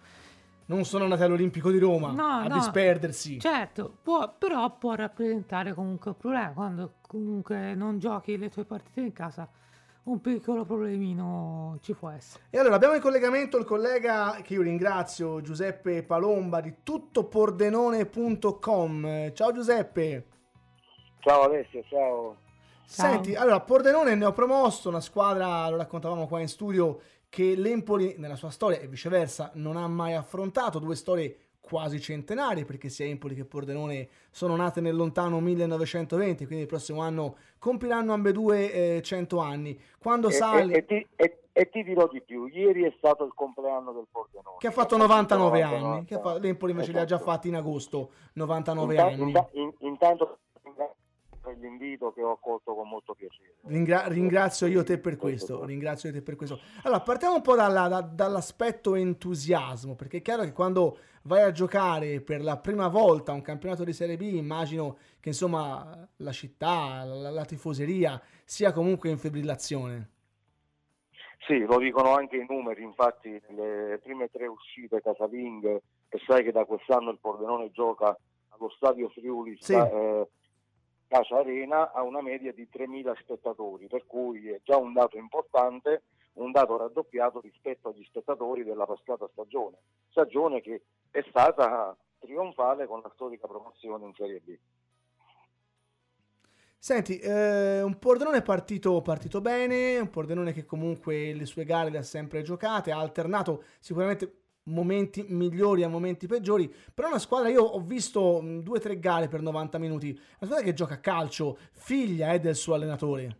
non 0.66 0.84
sono 0.84 1.02
andati 1.04 1.24
all'Olimpico 1.24 1.72
di 1.72 1.78
Roma 1.78 2.12
no, 2.12 2.26
a 2.26 2.46
no, 2.46 2.54
disperdersi. 2.54 3.40
Certo, 3.40 3.92
può, 4.02 4.32
però 4.38 4.78
può 4.78 4.94
rappresentare 4.94 5.74
comunque 5.74 6.12
un 6.12 6.16
problema 6.16 6.50
quando 6.50 6.92
comunque 7.00 7.74
non 7.74 7.98
giochi 7.98 8.38
le 8.38 8.50
tue 8.50 8.64
partite 8.64 9.00
in 9.00 9.12
casa 9.12 9.48
un 10.04 10.20
piccolo 10.20 10.64
problemino 10.64 11.78
ci 11.80 11.94
può 11.94 12.10
essere. 12.10 12.44
E 12.50 12.58
allora 12.58 12.74
abbiamo 12.74 12.94
in 12.94 13.00
collegamento 13.00 13.56
il 13.56 13.64
collega 13.64 14.40
che 14.42 14.52
io 14.54 14.62
ringrazio, 14.62 15.40
Giuseppe 15.40 16.02
Palomba 16.02 16.60
di 16.60 16.74
tuttopordenone.com. 16.82 19.32
Ciao 19.32 19.52
Giuseppe. 19.52 20.26
Ciao 21.20 21.44
Alessio, 21.44 21.82
ciao. 21.88 22.36
Senti, 22.84 23.32
ciao. 23.32 23.42
allora 23.42 23.60
Pordenone 23.60 24.14
ne 24.14 24.26
ho 24.26 24.32
promosso 24.32 24.90
una 24.90 25.00
squadra, 25.00 25.66
lo 25.70 25.76
raccontavamo 25.76 26.26
qua 26.26 26.40
in 26.40 26.48
studio, 26.48 27.00
che 27.30 27.54
l'Empoli 27.56 28.16
nella 28.18 28.36
sua 28.36 28.50
storia 28.50 28.78
e 28.78 28.86
viceversa 28.86 29.52
non 29.54 29.78
ha 29.78 29.88
mai 29.88 30.12
affrontato, 30.14 30.78
due 30.78 30.96
storie 30.96 31.43
quasi 31.66 31.98
centenarie 32.00 32.64
perché 32.64 32.88
sia 32.88 33.06
Empoli 33.06 33.34
che 33.34 33.44
Pordenone 33.44 34.08
sono 34.30 34.54
nate 34.54 34.80
nel 34.80 34.94
lontano 34.94 35.40
1920 35.40 36.44
quindi 36.44 36.64
il 36.64 36.68
prossimo 36.68 37.00
anno 37.00 37.36
compiranno 37.58 38.12
ambedue 38.12 38.96
eh, 38.96 39.02
100 39.02 39.38
anni 39.38 39.80
quando 39.98 40.28
e, 40.28 40.32
sale 40.32 40.74
e, 40.74 40.76
e, 40.76 40.84
ti, 40.84 41.06
e, 41.16 41.38
e, 41.52 41.70
ti, 41.70 41.82
dirò 41.82 42.06
di 42.06 42.20
più 42.20 42.46
ieri 42.46 42.82
è 42.82 42.92
stato 42.98 43.24
il 43.24 43.32
compleanno 43.34 43.92
del 43.92 44.06
Pordenone 44.10 44.56
che 44.58 44.66
ha 44.66 44.72
fatto 44.72 44.96
99 44.98 45.62
anni 45.62 46.04
che 46.04 46.18
fa, 46.18 46.38
l'Empoli 46.38 46.72
invece 46.72 46.90
esatto. 46.90 46.90
li 46.90 46.98
ha 46.98 47.04
già 47.04 47.16
esatto. 47.16 47.30
fatti 47.30 47.48
in 47.48 47.56
agosto 47.56 48.10
99 48.34 48.94
intanto, 48.94 49.22
anni 49.22 49.32
in, 49.52 49.72
intanto 49.78 50.38
per 51.44 51.58
l'invito 51.58 52.10
che 52.12 52.22
ho 52.22 52.32
accolto 52.32 52.74
con 52.74 52.88
molto 52.88 53.14
piacere. 53.14 53.56
Ringra- 53.66 54.08
ringrazio 54.08 54.66
io 54.66 54.82
te 54.82 54.98
per 54.98 55.16
questo, 55.16 55.62
ringrazio 55.64 56.10
te 56.10 56.22
per 56.22 56.36
questo. 56.36 56.58
Allora, 56.82 57.00
partiamo 57.00 57.34
un 57.34 57.42
po' 57.42 57.54
dalla, 57.54 57.86
da, 57.86 58.00
dall'aspetto 58.00 58.94
entusiasmo, 58.94 59.94
perché 59.94 60.18
è 60.18 60.22
chiaro 60.22 60.42
che 60.44 60.52
quando 60.52 60.96
vai 61.26 61.42
a 61.42 61.52
giocare 61.52 62.20
per 62.20 62.42
la 62.42 62.56
prima 62.56 62.88
volta 62.88 63.32
un 63.32 63.42
campionato 63.42 63.84
di 63.84 63.92
Serie 63.92 64.16
B, 64.16 64.22
immagino 64.22 64.98
che 65.20 65.30
insomma 65.30 66.06
la 66.16 66.32
città, 66.32 67.04
la, 67.04 67.30
la 67.30 67.44
tifoseria 67.44 68.20
sia 68.44 68.72
comunque 68.72 69.10
in 69.10 69.18
fibrillazione. 69.18 70.10
Sì, 71.46 71.58
lo 71.58 71.78
dicono 71.78 72.14
anche 72.14 72.36
i 72.36 72.46
numeri, 72.48 72.82
infatti 72.82 73.40
le 73.48 74.00
prime 74.02 74.30
tre 74.30 74.46
uscite 74.46 75.02
casaling, 75.02 75.80
e 76.08 76.18
sai 76.26 76.42
che 76.42 76.52
da 76.52 76.64
quest'anno 76.64 77.10
il 77.10 77.18
Pordenone 77.20 77.70
gioca 77.70 78.16
allo 78.48 78.70
stadio 78.70 79.08
Friuli 79.10 79.56
Sì. 79.60 79.74
eh, 79.74 80.26
Casa 81.06 81.36
Arena 81.36 81.92
a 81.92 82.02
una 82.02 82.22
media 82.22 82.52
di 82.52 82.66
3.000 82.72 83.14
spettatori, 83.20 83.86
per 83.88 84.06
cui 84.06 84.48
è 84.48 84.60
già 84.64 84.78
un 84.78 84.94
dato 84.94 85.18
importante, 85.18 86.04
un 86.34 86.50
dato 86.50 86.78
raddoppiato 86.78 87.40
rispetto 87.40 87.90
agli 87.90 88.04
spettatori 88.04 88.64
della 88.64 88.86
passata 88.86 89.28
stagione, 89.30 89.76
stagione 90.08 90.60
che 90.62 90.82
è 91.14 91.24
stata 91.28 91.96
trionfale 92.18 92.88
con 92.88 93.00
la 93.00 93.10
storica 93.14 93.46
promozione 93.46 94.06
in 94.06 94.14
Serie 94.14 94.40
B. 94.40 94.58
Senti, 96.76 97.18
eh, 97.20 97.82
un 97.82 97.98
Pordenone 98.00 98.42
partito, 98.42 99.00
partito 99.00 99.40
bene, 99.40 100.00
un 100.00 100.10
Pordenone 100.10 100.52
che 100.52 100.64
comunque 100.64 101.32
le 101.32 101.46
sue 101.46 101.64
gare 101.64 101.90
le 101.90 101.98
ha 101.98 102.02
sempre 102.02 102.42
giocate, 102.42 102.90
ha 102.90 102.98
alternato 102.98 103.62
sicuramente 103.78 104.40
momenti 104.64 105.24
migliori 105.28 105.84
a 105.84 105.88
momenti 105.88 106.26
peggiori, 106.26 106.68
però 106.92 107.08
una 107.08 107.18
squadra, 107.20 107.48
io 107.48 107.62
ho 107.62 107.80
visto 107.80 108.40
mh, 108.42 108.62
due 108.62 108.78
o 108.78 108.80
tre 108.80 108.98
gare 108.98 109.28
per 109.28 109.40
90 109.40 109.78
minuti, 109.78 110.10
una 110.10 110.50
squadra 110.50 110.64
che 110.64 110.74
gioca 110.74 110.94
a 110.94 111.00
calcio, 111.00 111.56
figlia 111.74 112.32
eh, 112.32 112.40
del 112.40 112.56
suo 112.56 112.74
allenatore. 112.74 113.38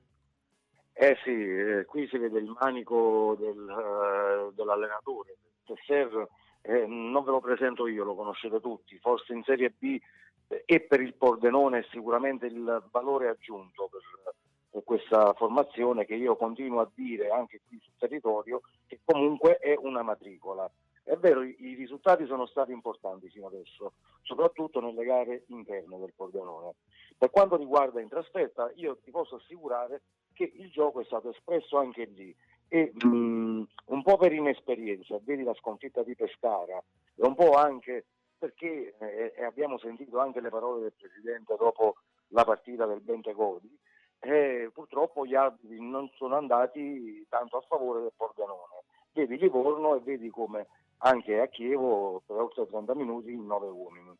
Eh 0.93 1.17
sì, 1.25 1.33
eh, 1.33 1.85
qui 1.87 2.07
si 2.07 2.19
vede 2.19 2.39
il 2.39 2.55
manico 2.61 3.37
del, 3.37 3.69
eh, 3.69 4.55
dell'allenatore. 4.55 5.37
Tesser 5.65 6.29
eh, 6.67 6.87
non 6.87 7.25
ve 7.25 7.31
lo 7.31 7.41
presento 7.41 7.87
io, 7.87 8.05
lo 8.05 8.15
conoscete 8.15 8.59
tutti, 8.61 8.99
forse 8.99 9.35
in 9.35 9.43
Serie 9.45 9.71
B 9.71 10.01
eh, 10.49 10.63
e 10.65 10.81
per 10.81 11.01
il 11.01 11.15
Pordenone 11.15 11.81
è 11.81 11.87
sicuramente 11.91 12.47
il 12.47 12.83
valore 12.91 13.29
aggiunto 13.29 13.89
per, 13.91 14.35
per 14.71 14.83
questa 14.83 15.35
formazione 15.35 16.07
che 16.07 16.15
io 16.15 16.37
continuo 16.37 16.81
a 16.81 16.91
dire 16.95 17.29
anche 17.29 17.61
qui 17.69 17.79
sul 17.83 17.93
territorio 17.99 18.63
che 18.87 19.01
comunque 19.05 19.59
è 19.59 19.77
una 19.79 20.03
matricola. 20.03 20.71
È 21.03 21.17
vero, 21.17 21.43
i, 21.43 21.75
risultati 21.77 22.25
sono 22.25 22.47
stati 22.47 22.73
importanti 22.73 23.29
fino 23.29 23.49
adesso, 23.49 23.93
soprattutto 24.23 24.81
nelle 24.81 25.05
gare 25.05 25.45
interne 25.49 25.99
del 25.99 26.15
Pordenone. 26.17 26.77
Per 27.19 27.29
quanto 27.31 27.57
riguarda 27.57 28.01
in 28.01 28.09
trasferta, 28.09 28.73
io 28.77 28.97
ti 29.05 29.11
posso 29.11 29.35
assicurare 29.35 30.01
che 30.33 30.51
il 30.55 30.71
gioco 30.71 31.03
è 31.03 31.05
stato 31.05 31.29
espresso 31.29 31.77
anche 31.77 32.05
lì 32.07 32.35
e 32.75 32.93
mh, 32.93 33.63
un 33.87 34.03
po' 34.03 34.17
per 34.17 34.33
inesperienza, 34.33 35.21
vedi 35.23 35.45
la 35.45 35.55
sconfitta 35.55 36.03
di 36.03 36.17
Pescara 36.17 36.83
e 37.15 37.25
un 37.25 37.37
po' 37.37 37.53
anche 37.53 38.07
perché 38.37 38.97
eh, 38.99 39.45
abbiamo 39.45 39.79
sentito 39.79 40.19
anche 40.19 40.41
le 40.41 40.49
parole 40.49 40.81
del 40.81 40.93
Presidente 40.99 41.55
dopo 41.57 41.95
la 42.29 42.43
partita 42.43 42.85
del 42.85 43.01
Bentegodi, 43.01 43.79
eh, 44.19 44.71
purtroppo 44.75 45.25
gli 45.25 45.37
arbitri 45.37 45.81
non 45.81 46.11
sono 46.17 46.37
andati 46.37 47.25
tanto 47.29 47.59
a 47.59 47.65
favore 47.69 48.01
del 48.01 48.13
Pordenone. 48.17 48.83
Vedi 49.13 49.39
Livorno 49.39 49.95
e 49.95 50.01
vedi 50.01 50.29
come 50.31 50.67
anche 50.99 51.39
a 51.39 51.47
Chievo 51.47 52.23
per 52.27 52.37
oltre 52.37 52.67
30 52.67 52.93
minuti 52.97 53.31
in 53.31 53.47
9 53.47 53.69
uomini. 53.69 54.19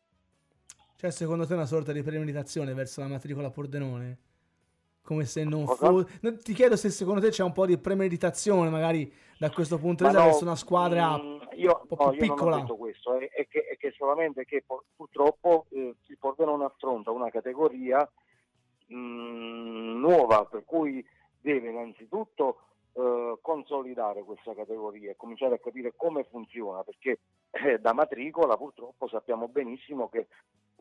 Cioè, 0.95 1.11
secondo 1.11 1.45
te 1.45 1.55
una 1.55 1.65
sorta 1.65 1.91
di 1.91 2.01
premeditazione 2.01 2.73
verso 2.73 3.01
la 3.01 3.07
matricola 3.07 3.49
Pordenone? 3.49 4.17
Come 5.05 5.25
se 5.25 5.43
non 5.43 5.67
fosse... 5.67 6.19
Ti 6.43 6.53
chiedo 6.53 6.75
se 6.75 6.89
secondo 6.89 7.21
te 7.21 7.29
c'è 7.29 7.43
un 7.43 7.53
po' 7.53 7.67
di 7.67 7.77
premeditazione 7.77 8.69
magari 8.71 9.11
da 9.37 9.51
questo 9.51 9.77
punto 9.77 10.03
di 10.03 10.09
vista 10.09 10.23
no, 10.23 10.29
verso 10.29 10.43
una 10.43 10.55
squadra 10.55 11.17
mm, 11.17 11.37
io, 11.57 11.79
un 11.87 11.87
po' 11.87 12.05
no, 12.05 12.09
più 12.09 12.21
io 12.21 12.25
non 12.25 12.35
piccola. 12.35 12.55
ho 12.55 12.59
detto 12.61 12.75
questo, 12.75 13.17
è, 13.19 13.29
è 13.29 13.47
che, 13.47 13.65
è 13.67 13.77
che 13.77 13.91
solamente 13.91 14.45
che 14.45 14.63
pu- 14.65 14.81
purtroppo 14.95 15.67
eh, 15.69 15.95
il 16.05 16.17
Pordenone 16.17 16.65
affronta 16.65 17.11
una 17.11 17.29
categoria 17.29 18.09
mm, 18.91 19.99
nuova, 19.99 20.45
per 20.45 20.63
cui 20.65 21.05
deve 21.39 21.69
innanzitutto 21.69 22.61
eh, 22.93 23.37
consolidare 23.41 24.23
questa 24.23 24.55
categoria 24.55 25.11
e 25.11 25.15
cominciare 25.15 25.55
a 25.55 25.59
capire 25.59 25.93
come 25.95 26.23
funziona, 26.23 26.83
perché 26.83 27.19
eh, 27.51 27.77
da 27.77 27.93
matricola 27.93 28.57
purtroppo 28.57 29.07
sappiamo 29.07 29.47
benissimo 29.49 30.09
che 30.09 30.27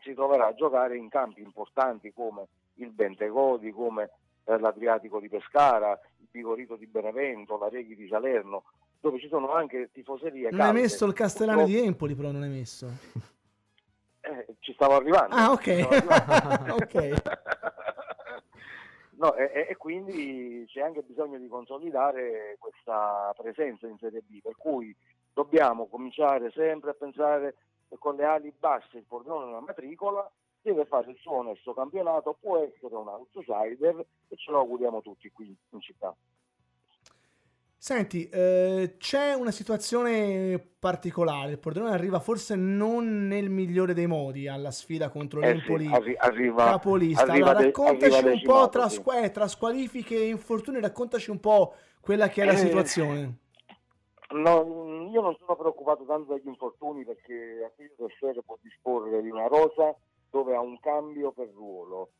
si 0.00 0.14
troverà 0.14 0.46
a 0.46 0.54
giocare 0.54 0.96
in 0.96 1.08
campi 1.08 1.42
importanti 1.42 2.12
come 2.12 2.48
il 2.76 2.90
Bentegodi, 2.90 3.70
come 3.72 4.10
eh, 4.44 4.58
l'Adriatico 4.58 5.20
di 5.20 5.28
Pescara, 5.28 5.98
il 6.18 6.26
Pigorito 6.30 6.76
di 6.76 6.86
Benevento, 6.86 7.58
la 7.58 7.68
Reghi 7.68 7.94
di 7.94 8.08
Salerno, 8.08 8.64
dove 9.00 9.18
ci 9.18 9.28
sono 9.28 9.52
anche 9.52 9.90
tifoserie 9.92 10.50
Non 10.50 10.60
hai 10.60 10.66
calde. 10.66 10.80
messo 10.80 11.04
il 11.06 11.12
Castellano 11.12 11.58
Purtroppo- 11.62 11.80
di 11.80 11.86
Empoli, 11.86 12.14
però 12.14 12.30
non 12.30 12.42
hai 12.42 12.48
messo. 12.50 12.86
eh, 14.22 14.46
ci 14.60 14.72
stavo 14.72 14.94
arrivando. 14.96 15.34
Ah, 15.34 15.52
ok. 15.52 15.68
arrivando. 15.68 16.76
No, 19.16 19.32
e, 19.36 19.66
e- 19.70 19.76
quindi 19.76 20.64
c'è 20.68 20.80
anche 20.82 21.02
bisogno 21.02 21.38
di 21.38 21.46
consolidare 21.46 22.56
questa 22.58 23.32
presenza 23.36 23.86
in 23.86 23.96
Serie 23.98 24.22
B, 24.26 24.40
per 24.42 24.56
cui 24.58 24.94
dobbiamo 25.32 25.86
cominciare 25.86 26.50
sempre 26.50 26.90
a 26.90 26.94
pensare 26.94 27.54
con 27.98 28.16
le 28.16 28.24
ali 28.24 28.52
basse 28.58 28.98
il 28.98 29.04
Pordenone 29.06 29.46
nella 29.46 29.60
matricola 29.60 30.28
deve 30.64 30.86
fare 30.86 31.10
il 31.10 31.16
suo 31.20 31.34
onesto 31.36 31.74
campionato, 31.74 32.36
può 32.40 32.56
essere 32.58 32.94
un 32.96 33.06
outsider 33.06 33.98
e 34.28 34.36
ce 34.36 34.50
lo 34.50 34.60
auguriamo 34.60 35.02
tutti 35.02 35.30
qui 35.30 35.54
in 35.70 35.80
città. 35.80 36.16
Senti, 37.76 38.30
eh, 38.30 38.94
c'è 38.96 39.34
una 39.34 39.50
situazione 39.50 40.58
particolare. 40.78 41.50
Il 41.50 41.58
Pordenone 41.58 41.92
arriva 41.92 42.18
forse 42.18 42.56
non 42.56 43.26
nel 43.28 43.50
migliore 43.50 43.92
dei 43.92 44.06
modi 44.06 44.48
alla 44.48 44.70
sfida 44.70 45.10
contro 45.10 45.42
Eh 45.42 45.48
sì, 45.48 45.52
l'Empoli 45.52 45.92
arri- 45.92 46.16
arriva, 46.16 46.64
capolista. 46.64 47.22
arriva 47.24 47.50
Allora, 47.50 47.58
de- 47.58 47.64
raccontaci 47.66 48.14
arriva 48.16 48.32
un 48.32 48.42
po' 48.42 48.68
tra, 48.70 48.88
sì. 48.88 49.02
eh, 49.22 49.30
tra 49.30 49.46
squalifiche 49.48 50.16
e 50.16 50.28
infortuni, 50.28 50.80
raccontaci 50.80 51.30
un 51.30 51.40
po' 51.40 51.74
quella 52.00 52.28
che 52.28 52.40
è 52.40 52.46
la 52.46 52.52
Eh, 52.52 52.56
situazione. 52.56 53.38
No, 54.30 55.10
io 55.12 55.20
non 55.20 55.36
sono 55.38 55.54
preoccupato 55.54 56.06
tanto 56.06 56.32
dagli 56.32 56.48
infortuni 56.48 57.04
perché 57.04 57.64
Attilio 57.66 57.94
Tessere 57.98 58.42
può 58.42 58.56
disporre 58.62 59.20
di 59.20 59.28
una 59.28 59.46
rosa 59.46 59.94
dove 60.34 60.56
ha 60.56 60.60
un 60.60 60.80
cambio 60.80 61.30
per 61.30 61.48
ruolo. 61.54 62.10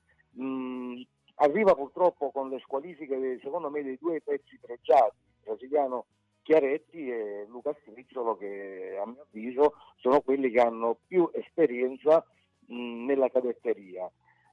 Mm, 0.40 1.00
arriva 1.37 1.74
purtroppo 1.74 2.31
con 2.31 2.48
le 2.48 2.61
squalifiche, 2.61 3.40
secondo 3.42 3.70
me, 3.70 3.83
dei 3.83 3.98
due 4.00 4.20
pezzi 4.20 4.57
pregiati, 4.61 5.16
il 5.16 5.42
brasiliano 5.42 6.07
Chiaretti 6.42 7.11
e 7.11 7.44
Luca 7.48 7.77
Stricciolo, 7.81 8.37
che 8.37 8.96
a 9.03 9.05
mio 9.05 9.22
avviso 9.22 9.74
sono 9.96 10.20
quelli 10.20 10.50
che 10.50 10.61
hanno 10.61 10.96
più 11.09 11.29
esperienza 11.33 12.24
mm, 12.72 13.05
nella 13.05 13.29
cadetteria. 13.31 14.09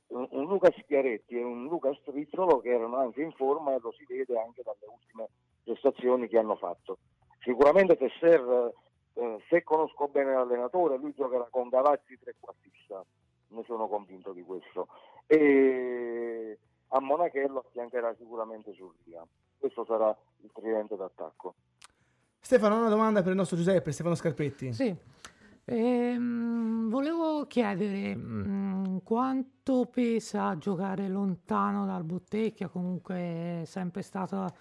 Un, 0.07 0.27
un 0.31 0.47
Luca 0.47 0.73
Schiaretti 0.79 1.37
e 1.37 1.43
un 1.43 1.67
Luca 1.67 1.93
Stricciolo 2.01 2.61
che 2.61 2.69
erano 2.69 2.97
anche 2.97 3.21
in 3.21 3.31
forma 3.33 3.75
e 3.75 3.79
lo 3.79 3.91
si 3.91 4.05
vede 4.07 4.39
anche 4.39 4.63
dalle 4.63 4.91
ultime 4.91 5.29
prestazioni 5.63 6.27
che 6.27 6.39
hanno 6.39 6.55
fatto. 6.55 6.97
Sicuramente 7.43 7.95
Tesser, 7.95 8.73
eh, 9.13 9.37
se 9.49 9.63
conosco 9.63 10.07
bene 10.07 10.33
l'allenatore, 10.33 10.97
lui 10.97 11.13
giocherà 11.15 11.47
con 11.49 11.69
Gavazzi 11.69 12.17
trequartista, 12.19 13.05
ne 13.51 13.63
sono 13.65 13.87
convinto 13.87 14.33
di 14.33 14.43
questo. 14.43 14.87
E 15.27 16.57
a 16.89 16.99
Monachello 16.99 17.59
affiancherà 17.59 18.13
sicuramente 18.17 18.73
Surria. 18.73 19.25
Questo 19.57 19.85
sarà 19.85 20.15
il 20.41 20.49
tridente 20.53 20.95
d'attacco. 20.95 21.55
Stefano, 22.39 22.79
una 22.79 22.89
domanda 22.89 23.21
per 23.21 23.31
il 23.31 23.37
nostro 23.37 23.55
Giuseppe, 23.55 23.91
Stefano 23.91 24.15
Scarpetti. 24.15 24.73
Sì. 24.73 24.95
Ehm, 25.65 26.89
volevo 26.89 27.45
chiedere 27.45 28.15
mm, 28.15 28.97
quanto 29.03 29.85
pesa 29.85 30.57
giocare 30.57 31.07
lontano 31.07 31.85
dal 31.85 32.03
Bottecchia, 32.03 32.67
comunque 32.67 33.61
è 33.61 33.61
sempre 33.65 34.01
stata 34.01 34.51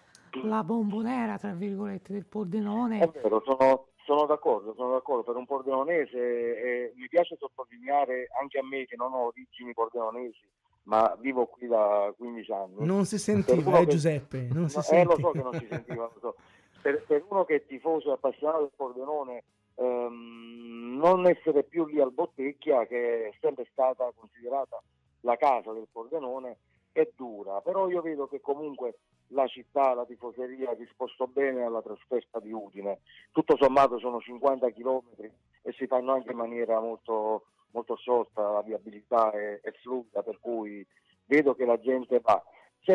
la 0.44 0.62
bombonera, 0.62 1.38
tra 1.38 1.52
virgolette, 1.52 2.12
del 2.12 2.22
È 2.22 2.26
Pordenone. 2.26 3.10
vero, 3.12 3.42
sono, 3.44 3.86
sono 4.10 4.26
d'accordo, 4.26 4.74
sono 4.74 4.90
d'accordo. 4.92 5.22
Per 5.22 5.36
un 5.36 5.46
pordenonese 5.46 6.18
eh, 6.18 6.92
mi 6.96 7.06
piace 7.08 7.36
sottolineare 7.38 8.26
anche 8.40 8.58
a 8.58 8.64
me 8.64 8.84
che 8.86 8.96
non 8.96 9.12
ho 9.12 9.26
origini 9.26 9.72
pordenonesi, 9.72 10.40
ma 10.84 11.16
vivo 11.20 11.46
qui 11.46 11.68
da 11.68 12.12
15 12.16 12.52
anni. 12.52 12.84
Non 12.84 13.04
si 13.04 13.18
sentiva, 13.18 13.78
eh, 13.78 13.84
che- 13.84 13.90
Giuseppe, 13.92 14.48
non 14.52 14.68
si 14.68 14.76
No, 14.76 14.80
eh, 14.82 14.84
sentiva. 14.84 15.14
lo 15.14 15.20
so 15.20 15.30
che 15.30 15.42
non 15.42 15.52
si 15.54 15.66
sentiva, 15.70 16.10
lo 16.12 16.18
so. 16.20 16.34
Per, 16.82 17.04
per 17.06 17.24
uno 17.28 17.44
che 17.44 17.54
è 17.56 17.66
tifoso 17.66 18.10
e 18.10 18.14
appassionato 18.14 18.60
del 18.62 18.72
Pordenone, 18.74 19.44
ehm, 19.76 20.96
non 20.98 21.26
essere 21.28 21.62
più 21.62 21.86
lì 21.86 22.00
al 22.00 22.10
Bottecchia, 22.12 22.86
che 22.86 23.28
è 23.28 23.34
sempre 23.40 23.66
stata 23.70 24.10
considerata 24.16 24.82
la 25.20 25.36
casa 25.36 25.72
del 25.72 25.86
Pordenone, 25.92 26.56
è 26.92 27.08
dura. 27.16 27.60
Però 27.60 27.88
io 27.88 28.02
vedo 28.02 28.26
che 28.26 28.40
comunque 28.40 28.98
la 29.28 29.46
città, 29.46 29.94
la 29.94 30.04
tifoseria 30.04 30.70
ha 30.70 30.74
risposto 30.74 31.26
bene 31.26 31.62
alla 31.62 31.82
trasferta 31.82 32.40
di 32.40 32.52
Udine. 32.52 33.00
Tutto 33.32 33.56
sommato 33.56 33.98
sono 33.98 34.20
50 34.20 34.70
chilometri 34.70 35.30
e 35.62 35.72
si 35.72 35.86
fanno 35.86 36.12
anche 36.12 36.32
in 36.32 36.38
maniera 36.38 36.80
molto, 36.80 37.46
molto 37.70 37.96
sciolta, 37.96 38.50
la 38.50 38.62
viabilità 38.62 39.30
è, 39.30 39.60
è 39.60 39.72
fluida, 39.82 40.22
per 40.22 40.38
cui 40.40 40.86
vedo 41.26 41.54
che 41.54 41.64
la 41.64 41.78
gente 41.78 42.20
va. 42.20 42.42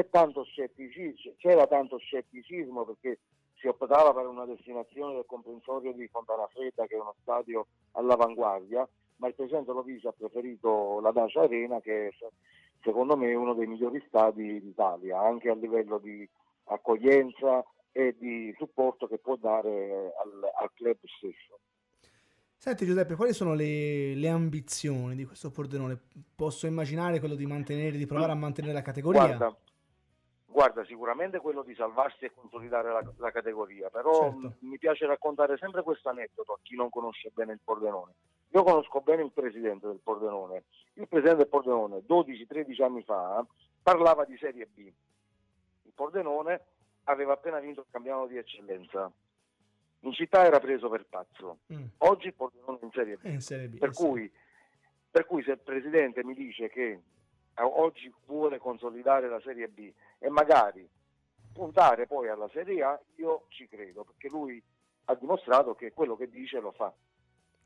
Tanto 0.09 0.43
c'era 1.37 1.67
tanto 1.67 1.97
scetticismo 1.97 2.83
perché 2.83 3.19
si 3.53 3.67
optava 3.67 4.13
per 4.13 4.27
una 4.27 4.45
destinazione 4.45 5.13
del 5.13 5.25
comprensorio 5.25 5.93
di 5.93 6.07
Fontana 6.07 6.45
Fredda, 6.47 6.85
che 6.85 6.95
è 6.95 6.99
uno 6.99 7.15
stadio 7.21 7.67
all'avanguardia, 7.93 8.85
ma 9.17 9.27
il 9.27 9.35
Presidente 9.35 9.71
Lovisi 9.71 10.05
ha 10.05 10.11
preferito 10.11 10.99
la 10.99 11.11
Dacia 11.11 11.43
Arena, 11.43 11.79
che 11.79 12.13
secondo 12.85 13.17
me 13.17 13.31
è 13.31 13.35
uno 13.35 13.53
dei 13.53 13.67
migliori 13.67 14.01
stadi 14.07 14.61
d'Italia, 14.61 15.19
anche 15.19 15.49
a 15.49 15.55
livello 15.55 15.97
di 15.97 16.25
accoglienza, 16.67 17.65
e 17.97 18.13
di 18.19 18.53
supporto 18.57 19.07
che 19.07 19.19
può 19.19 19.37
dare 19.37 20.11
al, 20.21 20.51
al 20.59 20.69
club 20.73 20.97
stesso. 21.01 21.59
Senti 22.57 22.85
Giuseppe, 22.85 23.15
quali 23.15 23.31
sono 23.31 23.53
le, 23.53 24.13
le, 24.15 24.27
ambizioni 24.27 25.15
di 25.15 25.23
questo 25.23 25.49
Pordenone? 25.49 25.97
Posso 26.35 26.67
immaginare 26.67 27.19
quello 27.19 27.35
di 27.35 27.45
mantenere, 27.45 27.95
di 27.95 28.05
provare 28.05 28.33
a 28.33 28.35
mantenere 28.35 28.73
la 28.73 28.81
categoria? 28.81 29.37
Guarda, 29.37 29.55
guarda 30.45 30.83
sicuramente 30.83 31.39
quello 31.39 31.63
di 31.63 31.73
salvarsi 31.73 32.25
e 32.25 32.33
consolidare 32.33 32.91
la, 32.91 33.13
la 33.15 33.31
categoria, 33.31 33.89
però 33.89 34.29
certo. 34.29 34.55
mi 34.59 34.77
piace 34.77 35.05
raccontare 35.05 35.55
sempre 35.57 35.81
questo 35.81 36.09
aneddoto 36.09 36.51
a 36.51 36.59
chi 36.61 36.75
non 36.75 36.89
conosce 36.89 37.31
bene 37.33 37.53
il 37.53 37.61
Pordenone. 37.63 38.13
Io 38.49 38.63
conosco 38.63 39.01
bene 39.01 39.23
il 39.23 39.31
presidente 39.31 39.87
del 39.87 39.99
Pordenone. 40.01 40.63
Il 40.93 41.07
presidente 41.07 41.43
del 41.43 41.47
Pordenone 41.47 42.03
12-13 42.07 42.83
anni 42.83 43.03
fa 43.03 43.45
parlava 43.81 44.25
di 44.25 44.37
Serie 44.37 44.65
B. 44.65 44.79
Il 44.79 45.91
Pordenone 45.93 46.61
aveva 47.05 47.33
appena 47.33 47.59
vinto 47.59 47.81
il 47.81 47.87
campionato 47.91 48.27
di 48.27 48.37
eccellenza 48.37 49.11
in 50.05 50.13
città 50.13 50.45
era 50.45 50.59
preso 50.59 50.87
per 50.89 51.05
pazzo. 51.09 51.59
Mm. 51.73 51.85
Oggi 51.99 52.27
il 52.27 52.33
Pordenone 52.33 52.79
in 52.81 52.91
Serie 52.91 53.17
B. 53.17 53.25
In 53.25 53.41
serie 53.41 53.67
B 53.67 53.77
per, 53.77 53.91
cui, 53.91 54.31
per, 55.09 55.25
cui, 55.25 55.43
se 55.43 55.51
il 55.51 55.59
Presidente 55.59 56.23
mi 56.23 56.33
dice 56.33 56.69
che 56.69 57.01
oggi 57.57 58.13
vuole 58.25 58.59
consolidare 58.59 59.27
la 59.27 59.41
Serie 59.41 59.67
B 59.67 59.91
e 60.19 60.29
magari 60.29 60.87
puntare 61.53 62.05
poi 62.05 62.27
alla 62.29 62.49
Serie 62.49 62.83
A, 62.83 62.99
io 63.15 63.45
ci 63.49 63.67
credo, 63.67 64.03
perché 64.03 64.29
lui 64.29 64.61
ha 65.05 65.15
dimostrato 65.15 65.73
che 65.73 65.91
quello 65.91 66.15
che 66.15 66.29
dice 66.29 66.59
lo 66.59 66.71
fa. 66.71 66.93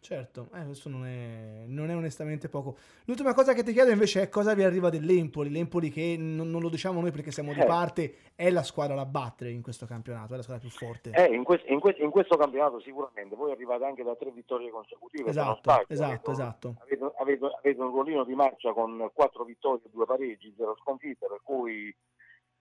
Certo, 0.02 0.48
eh, 0.54 0.64
questo 0.64 0.88
non 0.88 1.06
è, 1.06 1.66
non 1.68 1.90
è, 1.90 1.96
onestamente 1.96 2.48
poco. 2.48 2.78
L'ultima 3.04 3.34
cosa 3.34 3.54
che 3.54 3.64
ti 3.64 3.74
chiedo 3.74 3.92
invece 3.92 4.22
è 4.22 4.30
cosa 4.30 4.54
vi 4.54 4.64
arriva 4.64 4.90
dell'Empoli. 4.90 5.50
L'Empoli 5.50 5.90
che 5.90 6.16
non, 6.18 6.50
non 6.50 6.62
lo 6.62 6.70
diciamo 6.70 7.02
noi 7.02 7.12
perché 7.12 7.32
siamo 7.32 7.54
di 7.54 7.60
eh. 7.60 7.66
parte, 7.66 8.16
è 8.34 8.50
la 8.50 8.64
squadra 8.64 8.96
da 8.96 9.06
battere 9.06 9.52
in 9.52 9.62
questo 9.62 9.86
campionato, 9.86 10.34
è 10.34 10.38
la 10.38 10.42
squadra 10.42 10.66
più 10.66 10.76
forte. 10.76 11.12
Eh, 11.12 11.34
in, 11.34 11.44
que- 11.44 11.64
in, 11.68 11.82
que- 11.82 11.98
in, 12.00 12.12
questo 12.12 12.38
campionato 12.38 12.80
sicuramente, 12.80 13.36
voi 13.36 13.52
arrivate 13.52 13.84
anche 13.84 14.04
da 14.04 14.16
tre 14.16 14.32
vittorie 14.32 14.70
consecutive. 14.70 15.30
Esatto, 15.30 15.60
sbaglio, 15.62 15.86
esatto, 15.90 16.12
avete, 16.12 16.32
esatto. 16.32 16.76
Avete, 16.80 17.12
avete, 17.20 17.46
avete, 17.46 17.82
un 17.82 17.90
ruolino 17.90 18.24
di 18.24 18.36
marcia 18.36 18.72
con 18.72 19.12
quattro 19.14 19.44
vittorie, 19.44 19.82
due 19.92 20.06
pareggi, 20.06 20.54
zero 20.56 20.78
sconfitte, 20.80 21.28
per 21.28 21.42
cui 21.44 21.94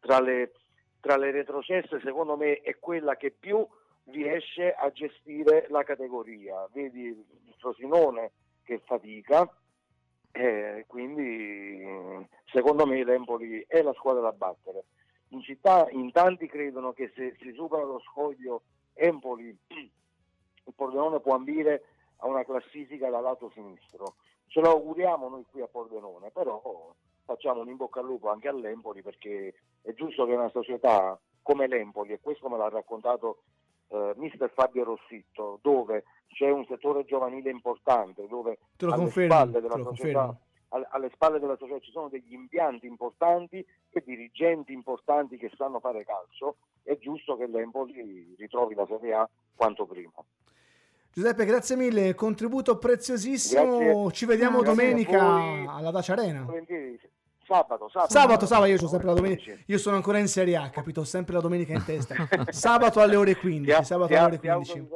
tra 0.01 0.21
le, 0.21 0.53
tra 1.01 1.17
le 1.17 1.31
retrocesse 1.31 2.01
secondo 2.03 2.37
me 2.37 2.61
è 2.61 2.79
quella 2.81 3.17
che 3.17 3.31
più 3.31 3.65
riesce 4.11 4.73
a 4.73 4.91
gestire 4.91 5.67
la 5.71 5.83
categoria. 5.83 6.69
Vedi 6.73 7.05
il 7.07 7.55
Frosinone 7.59 8.33
che 8.63 8.81
fatica, 8.85 9.49
eh, 10.33 10.85
quindi 10.87 12.27
secondo 12.53 12.87
me 12.87 13.03
l'Empoli 13.05 13.65
è 13.67 13.83
la 13.83 13.95
squadra 13.95 14.23
da 14.23 14.33
battere. 14.33 14.85
In 15.29 15.43
città 15.43 15.89
in 15.91 16.11
tanti 16.13 16.47
credono 16.47 16.93
che 16.93 17.13
se 17.15 17.37
si 17.41 17.53
supera 17.53 17.83
lo 17.83 18.01
scoglio 18.01 18.63
Empoli, 18.95 19.57
il 19.69 20.75
Pordenone 20.75 21.21
può 21.21 21.35
ambire 21.35 21.85
a 22.19 22.27
una 22.27 22.45
classifica 22.45 23.11
da 23.11 23.21
lato 23.21 23.51
sinistro. 23.51 24.17
Ce 24.47 24.61
lo 24.61 24.71
auguriamo 24.71 25.29
noi 25.29 25.45
qui 25.51 25.61
a 25.61 25.67
Pordenone, 25.67 26.31
però 26.31 26.95
facciamo 27.25 27.61
un 27.61 27.69
in 27.69 27.77
bocca 27.77 28.01
al 28.01 28.07
lupo 28.07 28.31
anche 28.31 28.49
all'Empoli 28.49 29.03
perché 29.03 29.55
è 29.83 29.93
giusto 29.93 30.25
che 30.25 30.33
una 30.33 30.49
società 30.49 31.19
come 31.43 31.67
l'Empoli, 31.67 32.13
e 32.13 32.21
questo 32.21 32.49
me 32.49 32.57
l'ha 32.57 32.69
raccontato 32.69 33.43
eh, 33.89 34.13
mister 34.17 34.51
Fabio 34.53 34.85
Rossitto, 34.85 35.59
dove 35.63 36.05
c'è 36.29 36.51
un 36.51 36.65
settore 36.67 37.05
giovanile 37.05 37.51
importante, 37.51 38.27
dove 38.29 38.59
alle 38.79 38.95
confermo, 38.97 39.35
spalle, 39.35 39.61
della 39.61 39.83
società, 39.83 40.37
alle, 40.69 40.87
alle 40.91 41.11
spalle 41.15 41.39
della 41.39 41.57
società 41.57 41.81
ci 41.81 41.91
sono 41.91 42.09
degli 42.09 42.33
impianti 42.33 42.87
importanti 42.87 43.65
e 43.91 44.03
dirigenti 44.05 44.73
importanti 44.73 45.37
che 45.37 45.51
sanno 45.57 45.81
fare 45.81 46.05
calcio, 46.05 46.57
è 46.83 46.97
giusto 46.99 47.37
che 47.37 47.47
l'Empoli 47.47 48.35
ritrovi 48.37 48.75
la 48.75 48.87
Serie 48.87 49.15
A 49.15 49.29
quanto 49.55 49.87
prima. 49.87 50.13
Giuseppe, 51.11 51.47
grazie 51.47 51.75
mille, 51.75 52.15
contributo 52.15 52.79
preziosissimo. 52.79 53.79
Grazie. 53.79 54.13
Ci 54.13 54.27
vediamo 54.27 54.61
grazie 54.61 54.85
domenica 54.85 55.21
alla 55.73 55.91
Dacia 55.91 56.13
Arena. 56.13 56.43
Volentieri. 56.43 57.01
Sabato, 57.49 57.89
sabato. 57.89 58.13
Sabato, 58.13 58.47
sabato, 58.47 58.67
io, 58.67 58.77
sempre 58.87 59.07
la 59.07 59.15
domenica. 59.15 59.55
io 59.65 59.79
sono 59.79 59.97
ancora 59.97 60.19
in 60.19 60.29
Serie 60.29 60.55
A, 60.57 60.69
capito? 60.69 61.01
Ho 61.01 61.05
sempre 61.05 61.33
la 61.33 61.41
domenica 61.41 61.73
in 61.73 61.83
testa. 61.83 62.15
Sabato 62.51 63.01
alle 63.01 63.17
ore 63.17 63.37
15. 63.37 63.75
Ti 63.75 63.85
sabato 63.85 64.15
alle 64.15 64.37
ore 64.37 64.39
15. 64.39 64.89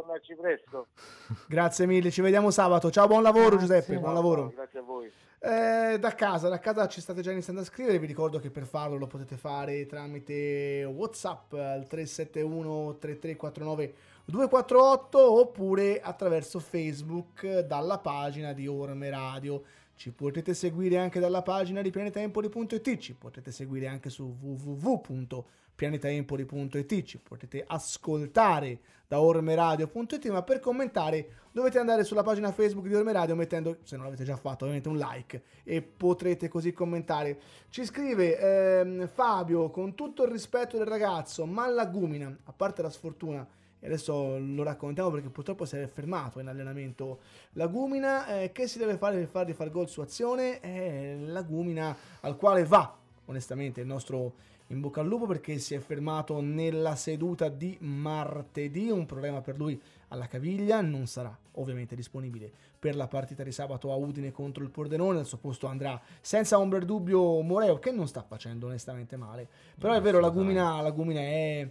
Grazie 1.48 1.86
mille, 1.86 2.10
ci 2.10 2.20
vediamo 2.20 2.50
sabato. 2.50 2.90
Ciao, 2.90 3.06
buon 3.06 3.22
lavoro 3.22 3.56
grazie. 3.56 3.66
Giuseppe, 3.66 3.98
buon 3.98 4.12
lavoro. 4.12 4.52
Grazie 4.54 4.78
a 4.80 4.82
voi. 4.82 5.10
Eh, 5.38 5.98
da 5.98 6.14
casa, 6.14 6.50
da 6.50 6.58
casa 6.58 6.86
ci 6.88 7.00
state 7.00 7.22
già 7.22 7.32
iniziando 7.32 7.62
a 7.62 7.64
scrivere. 7.64 7.98
Vi 7.98 8.06
ricordo 8.06 8.38
che 8.38 8.50
per 8.50 8.66
farlo 8.66 8.98
lo 8.98 9.06
potete 9.06 9.38
fare 9.38 9.86
tramite 9.86 10.84
WhatsApp 10.84 11.54
al 11.54 11.86
371 11.86 12.98
3349 12.98 13.94
248 14.26 15.40
oppure 15.40 16.00
attraverso 16.00 16.60
Facebook 16.60 17.60
dalla 17.60 17.98
pagina 17.98 18.52
di 18.52 18.68
Orme 18.68 19.08
Radio. 19.08 19.62
Ci 19.94 20.12
potete 20.12 20.54
seguire 20.54 20.96
anche 20.98 21.20
dalla 21.20 21.42
pagina 21.42 21.82
di 21.82 21.90
pianetaempoli.it, 21.90 22.98
ci 22.98 23.14
potete 23.14 23.52
seguire 23.52 23.86
anche 23.86 24.10
su 24.10 24.36
www.pianetaempoli.it, 24.40 27.02
ci 27.02 27.18
potete 27.18 27.62
ascoltare 27.66 28.80
da 29.06 29.20
ormeradio.it, 29.20 30.30
ma 30.30 30.42
per 30.42 30.58
commentare 30.58 31.42
dovete 31.52 31.78
andare 31.78 32.02
sulla 32.02 32.22
pagina 32.22 32.50
Facebook 32.50 32.86
di 32.86 32.94
Orme 32.94 33.12
Radio 33.12 33.36
mettendo, 33.36 33.80
se 33.82 33.96
non 33.96 34.06
l'avete 34.06 34.24
già 34.24 34.36
fatto, 34.36 34.64
ovviamente 34.64 34.88
un 34.88 34.96
like 34.96 35.42
e 35.64 35.82
potrete 35.82 36.48
così 36.48 36.72
commentare. 36.72 37.38
Ci 37.68 37.84
scrive 37.84 38.38
ehm, 38.38 39.06
Fabio, 39.08 39.68
con 39.70 39.94
tutto 39.94 40.24
il 40.24 40.30
rispetto 40.30 40.78
del 40.78 40.86
ragazzo, 40.86 41.44
ma 41.44 41.68
la 41.68 41.84
Gumina, 41.84 42.34
a 42.44 42.52
parte 42.52 42.80
la 42.80 42.88
sfortuna, 42.88 43.46
e 43.84 43.86
adesso 43.86 44.38
lo 44.38 44.62
raccontiamo 44.62 45.10
perché 45.10 45.28
purtroppo 45.28 45.64
si 45.64 45.76
è 45.76 45.86
fermato 45.88 46.38
in 46.38 46.46
allenamento 46.46 47.18
Lagumina 47.54 48.28
eh, 48.28 48.52
che 48.52 48.68
si 48.68 48.78
deve 48.78 48.96
fare 48.96 49.16
per 49.16 49.26
fargli 49.26 49.52
far 49.52 49.72
gol 49.72 49.88
su 49.88 50.00
azione? 50.00 50.60
È 50.60 51.16
Lagumina 51.18 51.96
al 52.20 52.36
quale 52.36 52.64
va 52.64 52.96
onestamente 53.24 53.80
il 53.80 53.86
nostro 53.88 54.34
in 54.68 54.80
bocca 54.80 55.00
al 55.00 55.06
lupo 55.06 55.26
perché 55.26 55.58
si 55.58 55.74
è 55.74 55.78
fermato 55.80 56.40
nella 56.40 56.96
seduta 56.96 57.48
di 57.48 57.76
martedì. 57.80 58.88
Un 58.88 59.04
problema 59.04 59.40
per 59.40 59.58
lui 59.58 59.80
alla 60.08 60.26
caviglia. 60.26 60.80
Non 60.80 61.06
sarà 61.06 61.36
ovviamente 61.52 61.94
disponibile 61.94 62.50
per 62.78 62.96
la 62.96 63.06
partita 63.06 63.42
di 63.42 63.52
sabato 63.52 63.92
a 63.92 63.96
Udine 63.96 64.30
contro 64.30 64.62
il 64.62 64.70
Pordenone. 64.70 65.18
Al 65.18 65.26
suo 65.26 65.38
posto 65.38 65.66
andrà 65.66 66.00
senza 66.20 66.58
ombra 66.58 66.78
di 66.78 66.86
dubbio 66.86 67.42
Moreo 67.42 67.78
che 67.78 67.90
non 67.90 68.08
sta 68.08 68.22
facendo 68.22 68.66
onestamente 68.66 69.16
male. 69.16 69.46
Però 69.78 69.92
è 69.92 70.00
vero 70.00 70.20
Lagumina, 70.20 70.80
Lagumina 70.80 71.20
è 71.20 71.68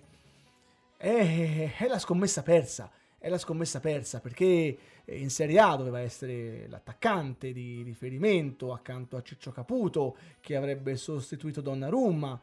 è, 1.01 1.73
è 1.77 1.87
la 1.87 1.97
scommessa 1.97 2.43
persa. 2.43 2.91
È 3.17 3.29
la 3.29 3.37
scommessa 3.37 3.79
persa 3.79 4.19
perché 4.19 4.77
in 5.05 5.29
Serie 5.29 5.59
A 5.59 5.75
doveva 5.75 5.99
essere 5.99 6.67
l'attaccante 6.67 7.51
di 7.53 7.83
riferimento 7.83 8.73
accanto 8.73 9.15
a 9.15 9.21
Ciccio 9.21 9.51
Caputo 9.51 10.15
che 10.39 10.55
avrebbe 10.55 10.95
sostituito 10.95 11.61
Donnarumma. 11.61 12.39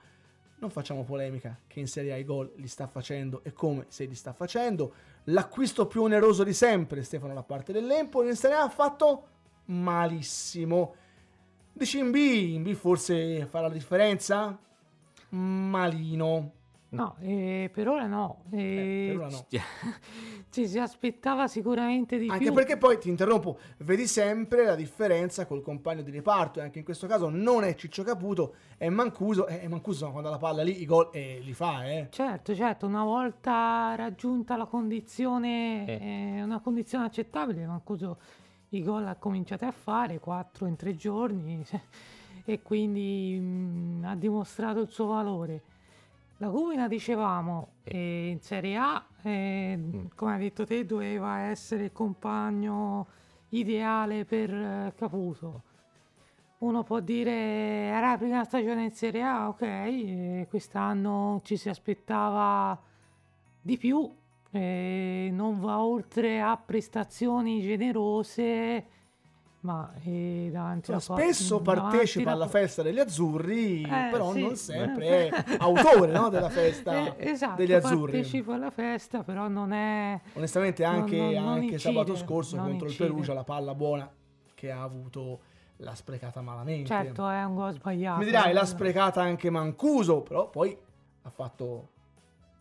Non 0.60 0.70
facciamo 0.70 1.04
polemica 1.04 1.58
che 1.66 1.80
in 1.80 1.88
Serie 1.88 2.12
A 2.12 2.16
i 2.16 2.24
gol 2.24 2.52
li 2.56 2.68
sta 2.68 2.86
facendo 2.86 3.42
e 3.44 3.52
come 3.52 3.86
se 3.88 4.04
li 4.04 4.14
sta 4.14 4.32
facendo. 4.32 4.92
L'acquisto 5.24 5.86
più 5.86 6.02
oneroso 6.02 6.44
di 6.44 6.52
sempre, 6.54 7.02
Stefano, 7.02 7.34
da 7.34 7.42
parte 7.42 7.72
dell'Empoli 7.72 8.28
in 8.28 8.36
Serie 8.36 8.56
A 8.56 8.62
ha 8.62 8.68
fatto 8.68 9.26
malissimo. 9.66 10.94
Dici 11.72 11.98
in 11.98 12.10
B, 12.10 12.16
in 12.16 12.62
B 12.62 12.72
forse 12.74 13.46
farà 13.46 13.66
la 13.66 13.72
differenza? 13.72 14.56
Malino. 15.30 16.57
No, 16.90 17.16
eh, 17.20 17.70
per 17.72 17.86
ora 17.86 18.06
no. 18.06 18.44
Eh, 18.50 19.08
per 19.08 19.16
ora 19.18 19.28
no. 19.28 19.46
Ci 20.50 20.66
si 20.66 20.78
aspettava 20.78 21.46
sicuramente 21.46 22.16
di 22.16 22.28
anche 22.28 22.38
più. 22.38 22.48
Anche 22.48 22.60
perché 22.60 22.78
poi 22.78 22.98
ti 22.98 23.10
interrompo, 23.10 23.58
vedi 23.78 24.06
sempre 24.06 24.64
la 24.64 24.74
differenza 24.74 25.44
col 25.44 25.60
compagno 25.60 26.00
di 26.00 26.10
reparto. 26.10 26.60
E 26.60 26.62
anche 26.62 26.78
in 26.78 26.84
questo 26.84 27.06
caso 27.06 27.28
non 27.28 27.64
è 27.64 27.74
Ciccio 27.74 28.02
Caputo, 28.02 28.54
è 28.78 28.88
Mancuso. 28.88 29.46
E 29.46 29.60
eh, 29.62 29.68
Mancuso 29.68 30.10
quando 30.10 30.28
ha 30.28 30.32
la 30.32 30.38
palla 30.38 30.62
lì 30.62 30.80
i 30.80 30.86
gol 30.86 31.10
eh, 31.12 31.40
li 31.42 31.52
fa, 31.52 31.86
eh. 31.86 32.08
Certo, 32.10 32.54
certo. 32.54 32.86
Una 32.86 33.04
volta 33.04 33.94
raggiunta 33.94 34.56
la 34.56 34.64
condizione, 34.64 36.36
eh, 36.38 36.42
una 36.42 36.60
condizione 36.60 37.04
accettabile, 37.04 37.66
Mancuso 37.66 38.18
i 38.70 38.82
gol 38.82 39.06
ha 39.06 39.16
cominciato 39.16 39.66
a 39.66 39.70
fare 39.72 40.18
4 40.18 40.66
in 40.66 40.76
3 40.76 40.96
giorni 40.96 41.64
e 42.44 42.62
quindi 42.62 43.38
mh, 43.38 44.04
ha 44.06 44.14
dimostrato 44.14 44.80
il 44.80 44.88
suo 44.88 45.06
valore. 45.06 45.62
La 46.40 46.50
Cumina, 46.50 46.86
dicevamo, 46.86 47.78
eh, 47.82 48.28
in 48.28 48.40
Serie 48.40 48.76
A, 48.76 49.04
eh, 49.22 50.06
come 50.14 50.34
hai 50.34 50.38
detto 50.38 50.64
te, 50.64 50.86
doveva 50.86 51.40
essere 51.40 51.86
il 51.86 51.92
compagno 51.92 53.08
ideale 53.48 54.24
per 54.24 54.54
eh, 54.54 54.92
Caputo. 54.96 55.62
Uno 56.58 56.84
può 56.84 57.00
dire 57.00 57.32
era 57.32 58.10
la 58.10 58.18
prima 58.18 58.44
stagione 58.44 58.84
in 58.84 58.92
Serie 58.92 59.22
A, 59.22 59.48
ok, 59.48 60.46
quest'anno 60.48 61.40
ci 61.42 61.56
si 61.56 61.68
aspettava 61.68 62.80
di 63.60 63.76
più, 63.76 64.08
non 64.50 65.58
va 65.60 65.82
oltre 65.82 66.40
a 66.40 66.56
prestazioni 66.56 67.60
generose 67.62 68.86
ma 69.60 69.92
eh, 70.04 70.50
davanti 70.52 70.90
alla 70.92 71.00
spesso 71.00 71.60
partecipa 71.60 72.30
alla 72.30 72.46
festa 72.46 72.82
degli 72.82 72.98
azzurri, 73.00 73.82
Eh, 73.82 74.08
però 74.10 74.32
sì. 74.32 74.40
non 74.40 74.54
sempre 74.56 75.28
è 75.28 75.44
autore 75.58 76.12
no, 76.12 76.28
della 76.28 76.48
festa 76.48 77.16
Eh, 77.16 77.30
esatto, 77.30 77.56
degli 77.56 77.72
azzurri. 77.72 78.12
partecipa 78.12 78.54
alla 78.54 78.70
festa, 78.70 79.22
però 79.24 79.48
non 79.48 79.72
è... 79.72 80.20
Onestamente 80.34 80.84
anche, 80.84 81.16
Non- 81.16 81.32
non- 81.32 81.42
non 81.42 81.52
anche 81.54 81.64
incide, 81.72 81.78
sabato 81.80 82.16
scorso 82.16 82.56
non 82.56 82.66
contro 82.68 82.86
incide. 82.86 83.04
il 83.04 83.10
Perugia 83.10 83.34
la 83.34 83.44
palla 83.44 83.74
buona 83.74 84.08
che 84.54 84.70
ha 84.70 84.82
avuto 84.82 85.40
l'ha 85.78 85.94
sprecata 85.94 86.40
malamente. 86.40 86.86
Certo, 86.86 87.28
è 87.28 87.42
un 87.44 87.54
gol 87.54 87.72
sbagliato. 87.72 88.18
Mi 88.18 88.24
dirai 88.26 88.52
l'ha 88.52 88.64
sprecata 88.64 89.20
anche 89.22 89.50
Mancuso, 89.50 90.22
però 90.22 90.48
poi 90.50 90.76
ha 91.22 91.30
fatto 91.30 91.88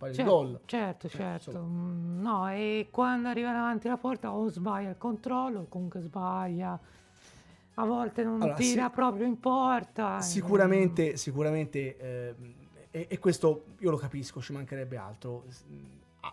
di 0.05 0.13
Certo, 0.13 0.31
gol. 0.31 0.59
certo, 0.65 1.07
Eh, 1.07 1.09
certo. 1.09 1.59
Mm, 1.59 2.21
No, 2.21 2.49
e 2.49 2.87
quando 2.91 3.27
arriva 3.29 3.51
davanti 3.51 3.87
alla 3.87 3.97
porta 3.97 4.31
o 4.31 4.47
sbaglia 4.49 4.89
il 4.89 4.97
controllo, 4.97 5.61
o 5.61 5.65
comunque 5.67 6.01
sbaglia. 6.01 6.79
A 7.79 7.85
volte 7.85 8.23
non 8.23 8.41
Allora, 8.41 8.55
tira 8.57 8.85
sì- 8.87 8.91
proprio 8.93 9.25
in 9.25 9.39
porta. 9.39 10.19
Sicuramente, 10.21 11.15
sicuramente, 11.17 11.97
ehm, 11.97 12.53
e, 12.91 13.05
e 13.09 13.19
questo 13.19 13.65
io 13.79 13.89
lo 13.91 13.97
capisco, 13.97 14.41
ci 14.41 14.51
mancherebbe 14.53 14.97
altro. 14.97 15.45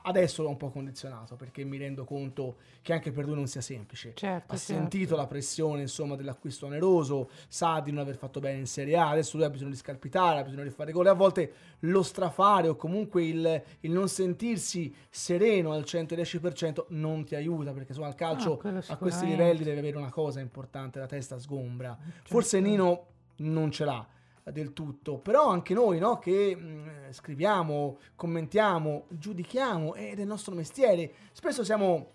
Adesso 0.02 0.42
l'ho 0.42 0.48
un 0.48 0.56
po' 0.56 0.70
condizionato 0.70 1.36
perché 1.36 1.64
mi 1.64 1.76
rendo 1.76 2.04
conto 2.04 2.56
che 2.82 2.92
anche 2.92 3.12
per 3.12 3.24
lui 3.24 3.34
non 3.34 3.46
sia 3.46 3.60
semplice. 3.60 4.12
Certo, 4.14 4.52
ha 4.52 4.56
certo. 4.56 4.72
sentito 4.72 5.16
la 5.16 5.26
pressione 5.26 5.82
insomma 5.82 6.16
dell'acquisto 6.16 6.66
oneroso, 6.66 7.30
sa 7.48 7.80
di 7.80 7.90
non 7.90 8.00
aver 8.00 8.16
fatto 8.16 8.40
bene 8.40 8.58
in 8.58 8.66
Serie 8.66 8.96
A, 8.96 9.10
adesso 9.10 9.36
lui 9.36 9.46
ha 9.46 9.50
bisogno 9.50 9.70
di 9.70 9.76
scalpitare, 9.76 10.40
ha 10.40 10.42
bisogno 10.42 10.64
di 10.64 10.70
fare 10.70 10.92
gol 10.92 11.06
e 11.06 11.10
a 11.10 11.14
volte 11.14 11.52
lo 11.80 12.02
strafare 12.02 12.68
o 12.68 12.76
comunque 12.76 13.24
il, 13.24 13.62
il 13.80 13.90
non 13.90 14.08
sentirsi 14.08 14.94
sereno 15.10 15.72
al 15.72 15.82
110% 15.82 16.86
non 16.88 17.24
ti 17.24 17.34
aiuta 17.34 17.72
perché 17.72 17.88
insomma 17.88 18.08
il 18.08 18.14
calcio 18.14 18.54
Ah, 18.62 18.82
a 18.86 18.96
questi 18.96 19.26
livelli 19.26 19.64
deve 19.64 19.78
avere 19.78 19.96
una 19.96 20.10
cosa 20.10 20.40
importante, 20.40 20.98
la 20.98 21.06
testa 21.06 21.38
sgombra. 21.38 21.96
Certo. 22.00 22.28
Forse 22.28 22.60
Nino 22.60 23.06
non 23.36 23.70
ce 23.70 23.84
l'ha 23.84 24.06
del 24.52 24.72
tutto, 24.72 25.18
però 25.18 25.48
anche 25.48 25.72
noi 25.74 25.98
no, 25.98 26.18
che 26.18 26.54
mh, 26.54 27.12
scriviamo, 27.12 27.98
commentiamo, 28.14 29.06
giudichiamo, 29.08 29.94
ed 29.94 30.18
è 30.18 30.22
il 30.22 30.28
nostro 30.28 30.54
mestiere, 30.54 31.12
spesso 31.32 31.64
siamo 31.64 32.10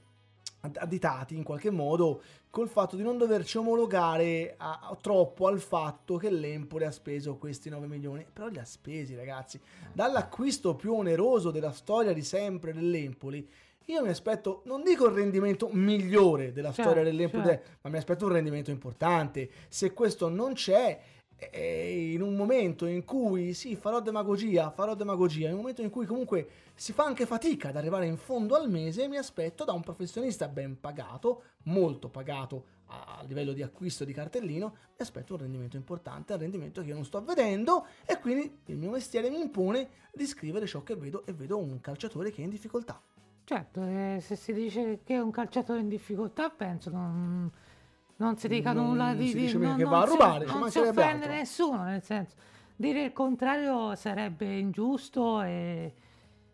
ad- 0.61 0.77
additati 0.79 1.35
in 1.35 1.43
qualche 1.43 1.71
modo 1.71 2.21
col 2.51 2.67
fatto 2.67 2.95
di 2.95 3.03
non 3.03 3.17
doverci 3.17 3.57
omologare 3.57 4.55
a- 4.57 4.79
a- 4.89 4.97
troppo 5.01 5.47
al 5.47 5.59
fatto 5.59 6.17
che 6.17 6.29
l'Empoli 6.29 6.85
ha 6.85 6.91
speso 6.91 7.37
questi 7.37 7.69
9 7.69 7.87
milioni, 7.87 8.25
però 8.31 8.47
li 8.47 8.59
ha 8.59 8.65
spesi 8.65 9.15
ragazzi, 9.15 9.59
dall'acquisto 9.93 10.75
più 10.75 10.93
oneroso 10.93 11.51
della 11.51 11.71
storia 11.71 12.13
di 12.13 12.23
sempre 12.23 12.73
dell'Empoli. 12.73 13.47
Io 13.85 14.03
mi 14.03 14.09
aspetto, 14.09 14.61
non 14.65 14.83
dico 14.83 15.07
il 15.07 15.15
rendimento 15.15 15.67
migliore 15.71 16.51
della 16.53 16.71
Certo, 16.71 16.91
storia 16.91 17.03
dell'Empoli, 17.03 17.43
certo. 17.43 17.69
ma 17.81 17.89
mi 17.89 17.97
aspetto 17.97 18.25
un 18.25 18.33
rendimento 18.33 18.69
importante. 18.69 19.49
Se 19.67 19.93
questo 19.93 20.29
non 20.29 20.53
c'è, 20.53 20.99
eh, 21.39 22.11
in 22.13 22.21
un 22.21 22.35
momento 22.35 22.85
in 22.85 23.03
cui 23.03 23.53
sì, 23.53 23.75
farò 23.75 24.01
demagogia, 24.01 24.69
farò 24.71 24.93
demagogia, 24.95 25.47
in 25.47 25.53
un 25.53 25.59
momento 25.59 25.81
in 25.81 25.89
cui 25.89 26.05
comunque 26.05 26.47
si 26.75 26.93
fa 26.93 27.05
anche 27.05 27.25
fatica 27.25 27.69
ad 27.69 27.77
arrivare 27.77 28.05
in 28.05 28.17
fondo 28.17 28.55
al 28.55 28.69
mese, 28.69 29.07
mi 29.07 29.17
aspetto 29.17 29.63
da 29.63 29.73
un 29.73 29.81
professionista 29.81 30.47
ben 30.47 30.79
pagato, 30.79 31.43
molto 31.63 32.09
pagato 32.09 32.65
a 32.65 32.79
a 32.89 33.23
livello 33.27 33.53
di 33.53 33.61
acquisto 33.61 34.03
di 34.03 34.13
cartellino, 34.13 34.67
mi 34.69 34.95
aspetto 34.97 35.33
un 35.33 35.41
rendimento 35.41 35.77
importante, 35.77 36.33
un 36.33 36.39
rendimento 36.39 36.81
che 36.81 36.87
io 36.87 36.95
non 36.95 37.05
sto 37.05 37.23
vedendo 37.23 37.85
e 38.05 38.19
quindi 38.19 38.59
il 38.65 38.77
mio 38.77 38.91
mestiere 38.91 39.29
mi 39.29 39.39
impone 39.39 39.89
di 40.13 40.25
scrivere 40.25 40.65
ciò 40.65 40.81
che 40.81 40.95
vedo 40.95 41.25
e 41.25 41.33
vedo 41.33 41.57
un 41.57 41.79
calciatore 41.79 42.31
che 42.31 42.41
è 42.41 42.45
in 42.45 42.49
difficoltà. 42.49 43.01
Certo, 43.43 43.83
eh, 43.83 44.19
se 44.21 44.35
si 44.35 44.53
dice 44.53 44.99
che 45.03 45.15
è 45.15 45.19
un 45.19 45.31
calciatore 45.31 45.79
in 45.79 45.89
difficoltà, 45.89 46.49
penso 46.49 46.89
non, 46.91 47.51
non 48.19 48.37
si 48.37 48.47
dica 48.47 48.71
Non 48.73 48.85
nulla 48.87 49.13
di... 49.13 49.27
si 49.27 49.35
di- 49.35 49.41
dice 49.41 49.57
mica 49.57 49.69
non- 49.69 49.77
che 49.77 49.83
va 49.85 50.01
a 50.01 50.05
rubare, 50.05 50.45
non 50.45 50.69
si 50.71 50.79
offende 50.79 51.27
nessuno, 51.27 51.83
nel 51.83 52.01
senso, 52.03 52.35
dire 52.75 53.03
il 53.03 53.13
contrario 53.13 53.95
sarebbe 53.95 54.57
ingiusto 54.57 55.41
e, 55.41 55.93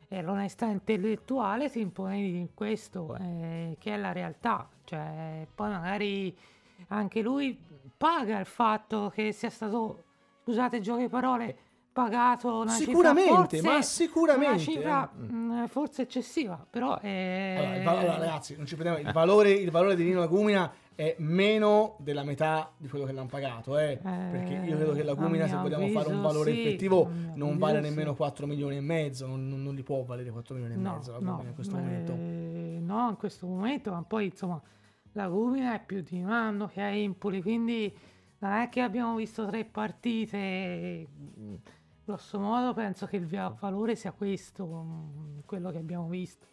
e 0.08 0.21
l'onestà 0.21 0.65
intellettuale 0.67 1.69
si 1.69 1.80
impone 1.82 2.17
di 2.21 2.49
questo, 2.54 3.15
eh, 3.19 3.75
che 3.80 3.93
è 3.93 3.97
la 3.97 4.12
realtà. 4.12 4.67
Cioè, 4.84 5.47
poi 5.54 5.69
magari 5.69 6.38
anche 6.89 7.21
lui 7.21 7.58
paga 7.97 8.39
il 8.39 8.45
fatto 8.45 9.12
che 9.13 9.32
sia 9.32 9.49
stato, 9.49 10.04
scusate, 10.43 10.80
giochi 10.82 11.04
di 11.04 11.10
parole, 11.10 11.58
pagato 11.95 12.60
una 12.60 12.71
Sicuramente, 12.71 13.55
cifra 13.55 13.71
ma 13.71 13.81
sicuramente, 13.81 14.49
una 14.51 14.58
cifra 14.60 15.63
eh. 15.63 15.67
forse 15.69 16.01
eccessiva, 16.01 16.67
però 16.69 16.99
è... 16.99 17.55
Allora, 17.58 17.75
il 17.77 17.84
va- 17.84 17.91
allora, 17.99 18.17
ragazzi, 18.17 18.58
non 18.58 18.65
ci 18.65 18.75
prendiamo, 18.75 19.08
il 19.08 19.13
valore, 19.13 19.51
il 19.51 19.71
valore 19.71 19.95
di 19.95 20.03
Nino 20.03 20.19
Lagumina 20.19 20.69
è 20.93 21.15
meno 21.19 21.95
della 21.99 22.25
metà 22.25 22.69
di 22.75 22.89
quello 22.89 23.05
che 23.05 23.13
l'hanno 23.13 23.29
pagato, 23.29 23.77
eh, 23.77 23.97
perché 24.03 24.62
io 24.65 24.75
credo 24.75 24.91
che 24.91 25.03
Lagumina, 25.03 25.47
se 25.47 25.55
vogliamo 25.55 25.88
fare 25.88 26.10
un 26.10 26.15
avviso, 26.15 26.21
valore 26.27 26.51
sì, 26.51 26.60
effettivo, 26.65 27.08
non 27.34 27.47
avviso, 27.47 27.58
vale 27.60 27.81
sì. 27.81 27.89
nemmeno 27.89 28.13
4 28.13 28.45
milioni 28.45 28.75
e 28.75 28.81
mezzo, 28.81 29.25
non, 29.25 29.47
non- 29.47 29.63
non 29.63 29.73
li 29.73 29.84
può 29.84 30.03
valere 30.03 30.29
4 30.31 30.53
milioni 30.53 30.73
e 30.73 30.77
No, 30.77 30.95
mezzo 30.95 31.12
Lagumina 31.13 31.36
no, 31.38 31.47
in 31.47 31.53
questo 31.53 31.77
eh, 31.77 31.79
momento. 31.79 32.13
no, 32.13 33.10
in 33.10 33.15
questo 33.17 33.47
momento, 33.47 33.91
ma 33.91 34.03
poi 34.05 34.25
insomma 34.25 34.62
la 35.13 35.29
Gumina 35.29 35.73
è 35.73 35.81
più 35.81 36.01
di 36.01 36.21
un 36.21 36.29
anno 36.29 36.67
che 36.67 36.81
è 36.81 36.91
Impoli, 36.91 37.41
quindi 37.41 37.97
non 38.39 38.51
è 38.51 38.67
che 38.67 38.81
abbiamo 38.81 39.15
visto 39.15 39.45
tre 39.47 39.63
partite. 39.63 41.08
Grosso 42.05 42.37
modo 42.39 42.73
penso 42.73 43.07
che 43.07 43.15
il 43.15 43.25
valore 43.25 43.95
sia 43.95 44.11
questo, 44.11 44.65
mm, 44.65 45.39
quello 45.45 45.71
che 45.71 45.79
abbiamo 45.79 46.07
visto. 46.07 46.45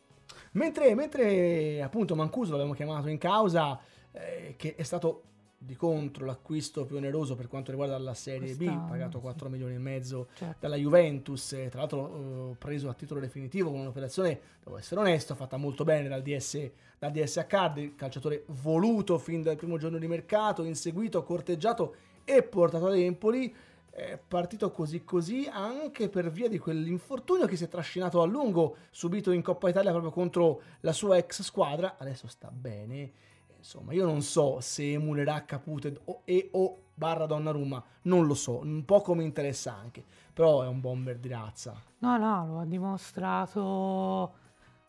Mentre, 0.52 0.94
mentre 0.94 1.82
appunto 1.82 2.14
Mancuso 2.16 2.52
l'abbiamo 2.52 2.72
chiamato 2.72 3.08
in 3.08 3.18
causa, 3.18 3.78
eh, 4.12 4.54
che 4.56 4.74
è 4.74 4.82
stato 4.82 5.24
di 5.58 5.76
contro 5.76 6.24
l'acquisto 6.24 6.84
più 6.84 6.96
oneroso 6.96 7.36
per 7.36 7.46
quanto 7.48 7.70
riguarda 7.70 7.96
la 7.98 8.14
Serie 8.14 8.54
B, 8.54 8.64
Quest'anno, 8.64 8.88
pagato 8.88 9.18
sì. 9.18 9.24
4 9.24 9.48
milioni 9.48 9.74
e 9.74 9.78
mezzo 9.78 10.28
Certo. 10.34 10.56
dalla 10.58 10.76
Juventus, 10.76 11.52
eh, 11.52 11.68
tra 11.68 11.80
l'altro 11.80 12.50
eh, 12.50 12.56
preso 12.56 12.88
a 12.88 12.94
titolo 12.94 13.20
definitivo 13.20 13.70
con 13.70 13.80
un'operazione, 13.80 14.40
devo 14.64 14.78
essere 14.78 15.00
onesto, 15.00 15.34
fatta 15.34 15.58
molto 15.58 15.84
bene 15.84 16.08
dal, 16.08 16.22
DS, 16.22 16.70
dal 16.98 17.12
DSA 17.12 17.46
Card, 17.46 17.76
il 17.76 17.94
calciatore 17.94 18.44
voluto 18.46 19.18
fin 19.18 19.42
dal 19.42 19.56
primo 19.56 19.76
giorno 19.76 19.98
di 19.98 20.08
mercato, 20.08 20.64
inseguito, 20.64 21.22
corteggiato 21.22 21.94
e 22.24 22.42
portato 22.42 22.86
ad 22.86 22.96
Empoli. 22.96 23.54
È 23.94 24.18
partito 24.26 24.70
così 24.70 25.04
così 25.04 25.46
anche 25.52 26.08
per 26.08 26.30
via 26.30 26.48
di 26.48 26.58
quell'infortunio 26.58 27.46
che 27.46 27.56
si 27.56 27.64
è 27.64 27.68
trascinato 27.68 28.22
a 28.22 28.24
lungo, 28.24 28.76
subito 28.90 29.32
in 29.32 29.42
Coppa 29.42 29.68
Italia 29.68 29.90
proprio 29.90 30.10
contro 30.10 30.62
la 30.80 30.94
sua 30.94 31.18
ex 31.18 31.42
squadra. 31.42 31.96
Adesso 31.98 32.26
sta 32.26 32.50
bene. 32.50 33.12
Insomma, 33.58 33.92
io 33.92 34.06
non 34.06 34.22
so 34.22 34.60
se 34.60 34.92
emulerà 34.92 35.44
Caputo 35.44 35.92
o, 36.06 36.22
e 36.24 36.48
o 36.52 36.78
barra 36.94 37.26
Donnarumma, 37.26 37.84
non 38.02 38.26
lo 38.26 38.34
so, 38.34 38.60
un 38.62 38.84
po' 38.84 39.04
mi 39.14 39.24
interessa 39.24 39.74
anche, 39.74 40.02
però 40.32 40.62
è 40.62 40.66
un 40.66 40.80
bomber 40.80 41.18
di 41.18 41.28
razza. 41.28 41.74
No, 41.98 42.16
no, 42.16 42.46
lo 42.46 42.58
ha 42.60 42.64
dimostrato. 42.64 43.60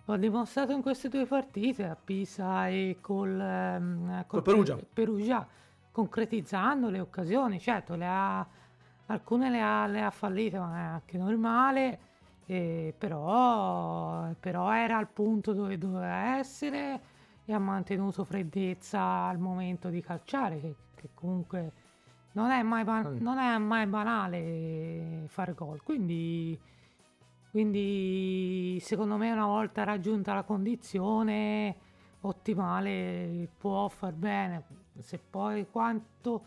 Lo 0.05 0.13
ha 0.13 0.17
dimostrato 0.17 0.71
in 0.71 0.81
queste 0.81 1.09
due 1.09 1.25
partite 1.25 1.85
a 1.85 1.95
Pisa 1.95 2.67
e 2.67 2.97
col, 2.99 3.39
ehm, 3.39 4.25
Col 4.27 4.41
Perugia. 4.41 4.77
Perugia, 4.91 5.47
concretizzando 5.91 6.89
le 6.89 6.99
occasioni. 6.99 7.59
Certo, 7.59 7.95
le 7.95 8.05
ha, 8.05 8.45
alcune 9.07 9.49
le 9.49 9.61
ha, 9.61 9.85
le 9.87 10.01
ha 10.01 10.11
fallite, 10.11 10.57
ma 10.59 10.77
è 10.77 10.81
anche 10.83 11.17
normale. 11.17 11.99
eh, 12.45 12.93
però, 12.97 14.29
però 14.39 14.71
era 14.73 14.97
al 14.97 15.07
punto 15.07 15.53
dove 15.53 15.77
doveva 15.77 16.37
essere 16.37 17.01
e 17.45 17.53
ha 17.53 17.59
mantenuto 17.59 18.23
freddezza 18.23 19.01
al 19.01 19.37
momento 19.37 19.89
di 19.89 20.01
calciare, 20.01 20.59
che, 20.59 20.75
che 20.95 21.09
comunque 21.13 21.71
non 22.33 22.51
è 22.51 22.61
mai, 22.63 22.83
ban- 22.83 23.17
non 23.19 23.37
è 23.37 23.57
mai 23.57 23.85
banale 23.85 25.25
fare 25.27 25.53
gol. 25.53 25.81
Quindi, 25.83 26.59
quindi 27.51 28.77
secondo 28.81 29.17
me 29.17 29.31
una 29.31 29.45
volta 29.45 29.83
raggiunta 29.83 30.33
la 30.33 30.43
condizione 30.43 31.75
ottimale 32.21 33.49
può 33.57 33.87
far 33.89 34.13
bene. 34.13 34.63
Se 34.99 35.19
poi 35.29 35.67
quanto, 35.69 36.45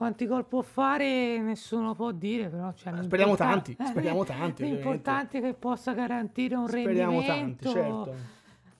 quanti 0.00 0.26
gol 0.26 0.46
può 0.46 0.62
fare 0.62 1.38
nessuno 1.42 1.94
può 1.94 2.10
dire, 2.10 2.48
però 2.48 2.72
cioè, 2.72 2.94
Eh, 2.94 3.02
speriamo 3.02 3.36
tanti, 3.36 3.76
speriamo 3.78 4.24
tanti, 4.24 4.64
L'importante 4.64 5.36
è 5.36 5.40
che 5.42 5.52
possa 5.52 5.92
garantire 5.92 6.54
un 6.54 6.66
Speriamo 6.68 7.20
rendimento 7.20 7.64
tanti, 7.64 7.68
certo. 7.68 8.14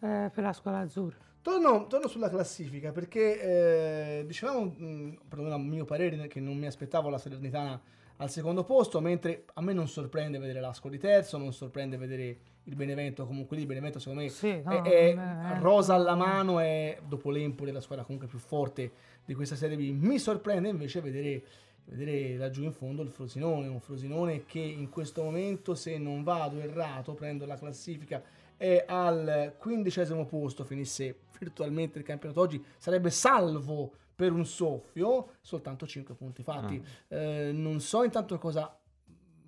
eh, 0.01 0.31
per 0.33 0.43
la 0.43 0.53
squadra 0.55 0.81
azzurra. 0.81 1.19
Torno, 1.43 1.87
torno 1.89 2.09
sulla 2.09 2.31
classifica 2.31 2.91
perché 2.91 4.21
eh, 4.21 4.25
dicevamo, 4.27 4.65
mh, 4.65 5.19
perlomeno 5.29 5.57
a 5.57 5.59
mio 5.59 5.85
parere, 5.85 6.27
che 6.27 6.41
non 6.41 6.57
mi 6.57 6.65
aspettavo 6.65 7.11
la 7.11 7.19
Salernitana 7.19 7.79
al 8.17 8.31
secondo 8.31 8.65
posto, 8.65 8.99
mentre 9.03 9.45
a 9.53 9.61
me 9.61 9.75
non 9.75 9.89
sorprende 9.89 10.39
vedere 10.39 10.61
l'Ascoli 10.61 10.97
terzo, 10.97 11.37
non 11.37 11.53
sorprende 11.53 11.99
vedere 11.99 12.39
il 12.71 12.77
Benevento 12.77 13.27
comunque 13.27 13.57
lì, 13.57 13.63
il 13.63 13.69
Benevento 13.69 13.99
secondo 13.99 14.23
me 14.23 14.29
Sì, 14.29 14.63
no, 14.65 14.83
è, 14.83 14.83
è 14.83 15.15
Benevento- 15.15 15.63
rosa 15.63 15.95
alla 15.95 16.15
mano, 16.15 16.61
è 16.61 16.99
dopo 17.07 17.31
l'Empoli 17.31 17.73
la 17.73 17.81
squadra 17.81 18.05
comunque 18.05 18.29
più 18.29 18.39
forte 18.39 18.91
di 19.25 19.35
questa 19.35 19.57
Serie 19.57 19.77
B. 19.77 19.91
Mi 19.91 20.19
sorprende 20.19 20.69
invece 20.69 21.01
vedere, 21.01 21.43
vedere 21.87 22.37
laggiù 22.37 22.63
in 22.63 22.73
fondo 22.73 23.03
il 23.03 23.11
Frosinone, 23.11 23.67
un 23.67 23.81
Frosinone 23.81 24.47
che 24.47 24.61
in 24.61 24.89
questo 24.89 25.23
momento 25.23 25.75
se 25.75 25.99
non 25.99 26.23
vado 26.23 26.61
errato, 26.61 27.15
prendo 27.15 27.45
la 27.45 27.57
classifica 27.57 28.23
è 28.57 28.85
al 28.87 29.55
quindicesimo 29.59 30.27
posto, 30.27 30.65
finisse 30.65 31.21
virtualmente 31.39 31.99
il 31.99 32.05
campionato 32.05 32.41
oggi, 32.41 32.63
sarebbe 32.77 33.11
salvo 33.11 33.93
per 34.15 34.33
un 34.33 34.45
soffio, 34.45 35.31
soltanto 35.41 35.87
5 35.87 36.15
punti 36.15 36.43
fatti. 36.43 36.83
Ah. 37.09 37.17
Eh, 37.17 37.53
non 37.53 37.81
so 37.81 38.05
intanto 38.05 38.37
cosa 38.39 38.80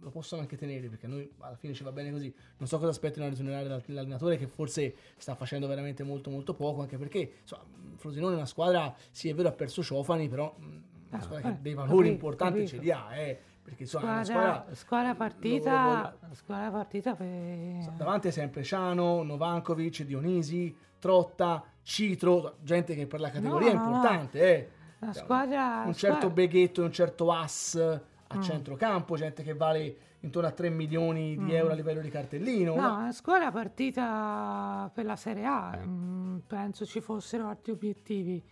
lo 0.03 0.11
possono 0.11 0.41
anche 0.41 0.57
tenere 0.57 0.89
perché 0.89 1.07
noi 1.07 1.31
alla 1.39 1.57
fine 1.57 1.73
ci 1.73 1.85
va 1.85 1.93
bene 1.93 2.11
così. 2.11 2.33
Non 2.59 2.69
so 2.69 2.79
cosa 2.79 2.91
aspettano 2.91 3.27
a 3.27 3.29
ritornare 3.29 3.83
l'allenatore 3.87 4.37
che 4.37 4.47
forse 4.47 4.95
sta 5.17 5.35
facendo 5.35 5.67
veramente 5.67 6.03
molto 6.03 6.31
molto 6.31 6.55
poco, 6.55 6.81
anche 6.81 6.99
perché 6.99 7.33
insomma, 7.41 7.65
Frosinone 7.97 8.35
è 8.35 8.37
una 8.37 8.47
squadra, 8.47 8.95
sì 9.11 9.29
è 9.29 9.35
vero 9.35 9.49
ha 9.49 9.53
perso 9.53 9.83
Ciofani, 9.83 10.29
però 10.29 10.55
mm, 10.59 10.65
una 11.11 11.21
ah, 11.21 11.21
squadra 11.21 11.51
che 11.53 11.59
dei 11.61 11.75
valori 11.75 11.97
capito, 11.97 12.13
importanti 12.13 12.59
capito. 12.59 12.77
ce 12.77 12.83
li 12.83 12.91
ha. 12.91 13.17
Eh. 13.17 13.41
Perché 13.63 13.85
insomma, 13.85 14.25
squadra, 14.25 14.55
squadra, 14.65 14.75
squadra 14.75 15.15
partita, 15.15 16.17
lo, 16.21 16.35
squadra 16.35 16.71
partita 16.73 17.15
per... 17.15 17.93
davanti 17.97 18.27
è 18.27 18.31
sempre 18.33 18.65
Ciano, 18.65 19.23
Novankovic, 19.23 20.03
Dionisi, 20.03 20.77
Trotta, 20.99 21.63
Citro, 21.81 22.57
gente 22.61 22.97
che 22.97 23.07
per 23.07 23.21
la 23.21 23.31
categoria 23.31 23.73
no, 23.73 23.81
è 23.81 23.85
importante. 23.85 24.39
No. 24.39 24.45
Eh. 24.45 24.71
La 24.99 25.13
squadra, 25.13 25.83
un 25.87 25.95
certo 25.95 26.17
squadra... 26.17 26.29
Beghetto, 26.29 26.83
un 26.83 26.93
certo 26.93 27.33
Ass 27.33 28.01
a 28.33 28.39
mm. 28.39 28.43
centrocampo, 28.43 29.17
gente 29.17 29.43
che 29.43 29.55
vale 29.55 29.97
intorno 30.21 30.49
a 30.49 30.53
3 30.53 30.71
milioni 30.71 31.37
di 31.37 31.45
mm. 31.45 31.51
euro 31.51 31.73
a 31.73 31.75
livello 31.75 32.01
di 32.01 32.11
cartellino. 32.11 32.75
No, 32.75 33.05
no? 33.05 33.13
scuola 33.13 33.51
partita 33.51 34.91
per 34.93 35.05
la 35.05 35.17
Serie 35.17 35.45
A, 35.45 35.77
eh. 35.77 35.87
mm, 35.87 36.39
penso 36.47 36.87
ci 36.87 37.01
fossero 37.01 37.49
altri 37.49 37.73
obiettivi. 37.73 38.43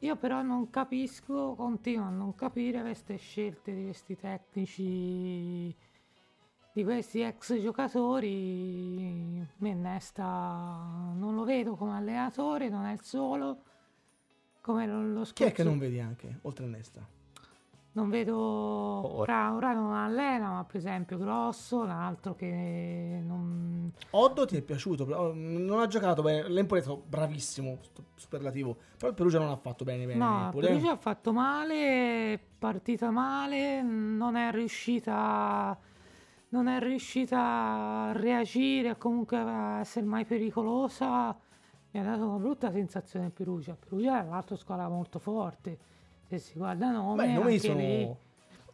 Io 0.00 0.16
però 0.16 0.42
non 0.42 0.68
capisco, 0.68 1.54
continuo 1.54 2.06
a 2.06 2.10
non 2.10 2.34
capire 2.34 2.82
queste 2.82 3.16
scelte 3.16 3.74
di 3.74 3.84
questi 3.84 4.16
tecnici, 4.16 5.74
di 6.72 6.84
questi 6.84 7.20
ex 7.20 7.58
giocatori. 7.58 9.46
Mennesta 9.58 11.12
non 11.14 11.34
lo 11.34 11.44
vedo 11.44 11.74
come 11.74 11.96
allenatore, 11.96 12.68
non 12.68 12.84
è 12.84 12.92
il 12.92 13.02
solo. 13.02 13.62
Come 14.60 14.86
lo 14.86 15.24
scorso. 15.24 15.32
Chi 15.32 15.44
è 15.44 15.52
che 15.52 15.62
non 15.62 15.78
vedi 15.78 16.00
anche, 16.00 16.38
oltre 16.42 16.64
a 16.66 16.68
Nesta? 16.68 17.06
Non 17.94 18.10
vedo 18.10 18.36
ora, 18.36 19.54
ora 19.54 19.72
non 19.72 19.92
allena 19.92 20.50
ma 20.50 20.64
per 20.64 20.76
esempio 20.76 21.16
Grosso 21.16 21.80
un 21.80 21.90
altro 21.90 22.34
che 22.34 23.20
non 23.24 23.92
Oddo 24.10 24.46
ti 24.46 24.56
è 24.56 24.62
piaciuto 24.62 25.04
non 25.34 25.80
ha 25.80 25.86
giocato 25.86 26.22
bene. 26.22 26.48
l'Empoli 26.48 26.80
è 26.80 26.82
stato 26.82 27.02
bravissimo 27.06 27.78
superlativo 28.14 28.76
però 28.96 29.10
il 29.10 29.14
Perugia 29.14 29.38
non 29.38 29.50
ha 29.50 29.56
fatto 29.56 29.84
bene, 29.84 30.06
bene 30.06 30.18
no 30.18 30.50
il 30.52 30.60
Perugia 30.60 30.92
ha 30.92 30.96
fatto 30.96 31.32
male 31.32 32.40
partita 32.58 33.10
male 33.10 33.82
non 33.82 34.36
è 34.36 34.50
riuscita 34.50 35.78
non 36.48 36.68
è 36.68 36.78
riuscita 36.80 37.40
a 37.40 38.12
reagire 38.12 38.96
comunque 38.96 39.36
a 39.38 39.80
essere 39.80 40.06
mai 40.06 40.24
pericolosa. 40.24 41.36
Mi 41.90 42.00
ha 42.00 42.04
dato 42.04 42.28
una 42.28 42.38
brutta 42.38 42.70
sensazione 42.70 43.26
il 43.26 43.32
Perugia. 43.32 43.76
Perugia 43.76 44.22
è 44.22 44.26
un'altra 44.26 44.54
squadra 44.54 44.88
molto 44.88 45.18
forte 45.18 45.78
se 46.28 46.38
si 46.38 46.52
guarda 46.58 46.90
nome, 46.90 47.26
Beh, 47.26 47.32
nomi 47.32 47.58
sono... 47.58 47.78
Lì, 47.78 48.16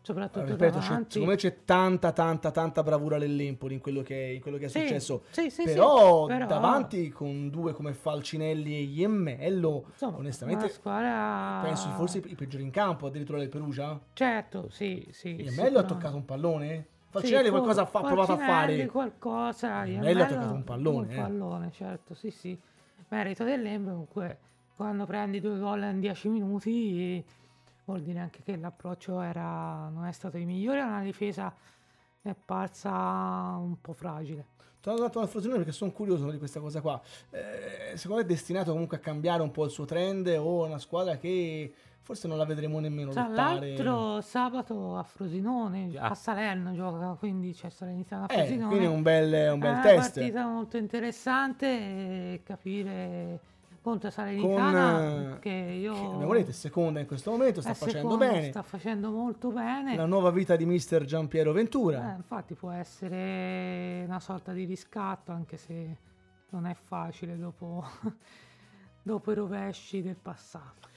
soprattutto 0.02 0.46
ripeto, 0.46 0.78
c'è, 0.78 1.04
secondo 1.08 1.30
me 1.30 1.36
c'è 1.36 1.64
tanta 1.64 2.12
tanta 2.12 2.50
tanta 2.50 2.82
bravura 2.82 3.18
dell'Empoli 3.18 3.74
in 3.74 3.80
quello 3.80 4.02
che, 4.02 4.14
in 4.34 4.40
quello 4.40 4.56
che 4.56 4.66
è 4.66 4.68
sì, 4.68 4.80
successo. 4.80 5.22
sì, 5.30 5.50
sì, 5.50 5.64
però, 5.64 6.26
però, 6.26 6.46
davanti 6.46 7.10
con 7.10 7.50
due 7.50 7.72
come 7.72 7.92
Falcinelli 7.92 8.74
e 8.74 8.82
Iemmello 8.82 9.84
Insomma, 9.90 10.18
onestamente 10.18 10.68
squadra... 10.68 11.60
penso 11.62 11.88
forse 11.90 12.18
i, 12.18 12.34
peggiori 12.34 12.62
in 12.62 12.70
campo 12.70 13.06
addirittura 13.06 13.38
del 13.38 13.48
Perugia. 13.48 13.98
Certo 14.12 14.68
sì 14.70 15.06
sì 15.10 15.42
Iemmello 15.42 15.78
ha 15.78 15.84
toccato 15.84 16.16
un 16.16 16.24
pallone? 16.24 16.86
Falcinelli 17.10 17.46
sì, 17.46 17.50
qualcosa 17.50 17.82
ha 17.82 17.86
provato 17.86 18.32
a 18.32 18.38
fare. 18.38 18.86
Qualcosa 18.86 19.84
Iemmello 19.84 20.22
ha 20.22 20.26
toccato 20.26 20.54
un 20.54 20.64
pallone 20.64 21.06
un 21.06 21.12
eh. 21.12 21.16
pallone 21.16 21.70
certo 21.72 22.14
sì 22.14 22.30
sì. 22.30 22.58
Merito 23.08 23.44
dell'Empoli 23.44 23.90
comunque 23.90 24.38
quando 24.76 25.04
prendi 25.04 25.40
due 25.40 25.58
gol 25.58 25.82
in 25.82 26.00
dieci 26.00 26.28
minuti 26.28 27.22
vuol 27.84 28.02
dire 28.02 28.18
anche 28.18 28.42
che 28.42 28.56
l'approccio 28.56 29.20
era, 29.20 29.88
non 29.88 30.06
è 30.06 30.12
stato 30.12 30.36
il 30.36 30.46
migliore, 30.46 30.78
la 30.78 31.00
difesa 31.00 31.54
è 32.22 32.34
parsa 32.34 32.90
un 33.58 33.80
po' 33.80 33.92
fragile. 33.92 34.46
Torno 34.80 35.04
al 35.04 35.28
Frosinone 35.28 35.58
perché 35.58 35.72
sono 35.72 35.92
curioso 35.92 36.30
di 36.30 36.38
questa 36.38 36.58
cosa 36.58 36.80
qua. 36.80 37.00
Eh, 37.30 37.96
secondo 37.96 38.22
me 38.22 38.22
è 38.22 38.26
destinato 38.26 38.72
comunque 38.72 38.96
a 38.96 39.00
cambiare 39.00 39.42
un 39.42 39.50
po' 39.50 39.64
il 39.64 39.70
suo 39.70 39.84
trend 39.84 40.26
o 40.38 40.64
una 40.64 40.78
squadra 40.78 41.18
che 41.18 41.74
forse 42.00 42.26
non 42.26 42.38
la 42.38 42.46
vedremo 42.46 42.80
nemmeno 42.80 43.10
Tra 43.10 43.28
lottare. 43.28 43.76
l'altro 43.76 44.20
sabato 44.22 44.96
a 44.96 45.02
Frosinone, 45.02 45.92
a 45.96 46.14
Salerno 46.14 46.72
gioca, 46.72 47.14
quindi 47.18 47.52
c'è 47.52 47.68
Salernitana 47.68 48.26
a 48.26 48.32
eh, 48.32 48.36
Frosinone. 48.38 48.64
Eh, 48.64 48.68
quindi 48.68 48.86
è 48.86 48.88
un 48.88 49.02
bel, 49.02 49.52
un 49.52 49.58
bel 49.58 49.76
è 49.76 49.82
test. 49.82 49.86
È 49.86 49.92
una 49.92 50.02
partita 50.10 50.46
molto 50.46 50.76
interessante 50.78 52.40
capire 52.42 53.40
contro 53.80 54.10
Salernitana 54.10 55.30
con, 55.30 55.38
che 55.40 55.48
io 55.50 56.18
che, 56.18 56.24
volete 56.24 56.52
seconda 56.52 57.00
in 57.00 57.06
questo 57.06 57.30
momento 57.30 57.60
sta 57.60 57.72
facendo 57.74 58.10
seconda, 58.10 58.26
bene 58.26 58.50
sta 58.50 58.62
facendo 58.62 59.10
molto 59.10 59.50
bene 59.50 59.96
la 59.96 60.06
nuova 60.06 60.30
vita 60.30 60.54
di 60.56 60.66
mister 60.66 61.04
Giampiero 61.04 61.52
Ventura 61.52 62.12
eh, 62.12 62.16
infatti 62.16 62.54
può 62.54 62.70
essere 62.70 64.02
una 64.06 64.20
sorta 64.20 64.52
di 64.52 64.64
riscatto 64.64 65.32
anche 65.32 65.56
se 65.56 65.96
non 66.50 66.66
è 66.66 66.74
facile 66.74 67.38
dopo, 67.38 67.84
dopo 69.02 69.30
i 69.30 69.34
rovesci 69.34 70.02
del 70.02 70.16
passato 70.20 70.88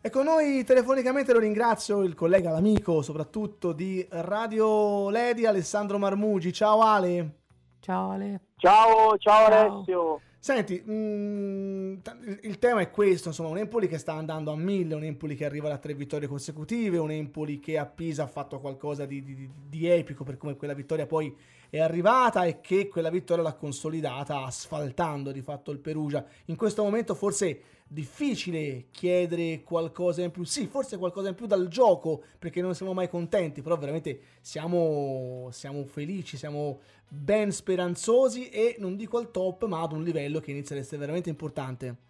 Ecco, 0.00 0.22
noi 0.22 0.62
telefonicamente 0.62 1.32
lo 1.32 1.40
ringrazio, 1.40 2.02
il 2.04 2.14
collega, 2.14 2.52
l'amico 2.52 3.02
soprattutto 3.02 3.72
di 3.72 4.06
Radio 4.10 5.10
Ledi, 5.10 5.44
Alessandro 5.44 5.98
Marmugi. 5.98 6.52
Ciao 6.52 6.82
Ale. 6.82 7.38
Ciao 7.80 8.10
Ale. 8.10 8.40
Ciao, 8.56 9.18
ciao, 9.18 9.48
ciao. 9.48 9.74
Alessio. 9.74 10.20
Senti, 10.40 10.80
mh, 10.84 10.92
mm, 10.92 11.94
il 12.42 12.58
tema 12.58 12.80
è 12.80 12.90
questo, 12.90 13.28
insomma, 13.28 13.48
un 13.48 13.58
Empoli 13.58 13.88
che 13.88 13.98
sta 13.98 14.12
andando 14.12 14.52
a 14.52 14.56
mille, 14.56 14.94
un 14.94 15.02
Empoli 15.02 15.34
che 15.34 15.44
arriva 15.44 15.72
a 15.72 15.78
tre 15.78 15.94
vittorie 15.94 16.28
consecutive, 16.28 16.98
un 16.98 17.10
Empoli 17.10 17.58
che 17.58 17.76
a 17.76 17.86
Pisa 17.86 18.22
ha 18.22 18.28
fatto 18.28 18.60
qualcosa 18.60 19.04
di, 19.04 19.22
di, 19.22 19.50
di 19.68 19.88
epico 19.88 20.22
per 20.22 20.36
come 20.36 20.56
quella 20.56 20.74
vittoria 20.74 21.06
poi 21.06 21.34
è 21.70 21.80
arrivata 21.80 22.44
e 22.44 22.60
che 22.60 22.88
quella 22.88 23.10
vittoria 23.10 23.42
l'ha 23.42 23.54
consolidata 23.54 24.42
asfaltando 24.44 25.32
di 25.32 25.42
fatto 25.42 25.70
il 25.70 25.80
Perugia. 25.80 26.24
In 26.46 26.56
questo 26.56 26.82
momento 26.82 27.14
forse 27.14 27.60
difficile 27.88 28.86
chiedere 28.90 29.62
qualcosa 29.62 30.22
in 30.22 30.30
più, 30.30 30.44
sì, 30.44 30.66
forse 30.66 30.98
qualcosa 30.98 31.30
in 31.30 31.34
più 31.34 31.46
dal 31.46 31.68
gioco 31.68 32.22
perché 32.38 32.60
non 32.60 32.74
siamo 32.74 32.92
mai 32.92 33.08
contenti, 33.08 33.62
però 33.62 33.76
veramente 33.76 34.20
siamo, 34.40 35.48
siamo 35.50 35.84
felici, 35.86 36.36
siamo 36.36 36.80
ben 37.08 37.50
speranzosi 37.50 38.50
e 38.50 38.76
non 38.78 38.96
dico 38.96 39.16
al 39.16 39.30
top, 39.30 39.64
ma 39.64 39.80
ad 39.80 39.92
un 39.92 40.02
livello 40.02 40.40
che 40.40 40.50
inizia 40.50 40.76
ad 40.76 40.82
essere 40.82 41.00
veramente 41.00 41.30
importante. 41.30 42.06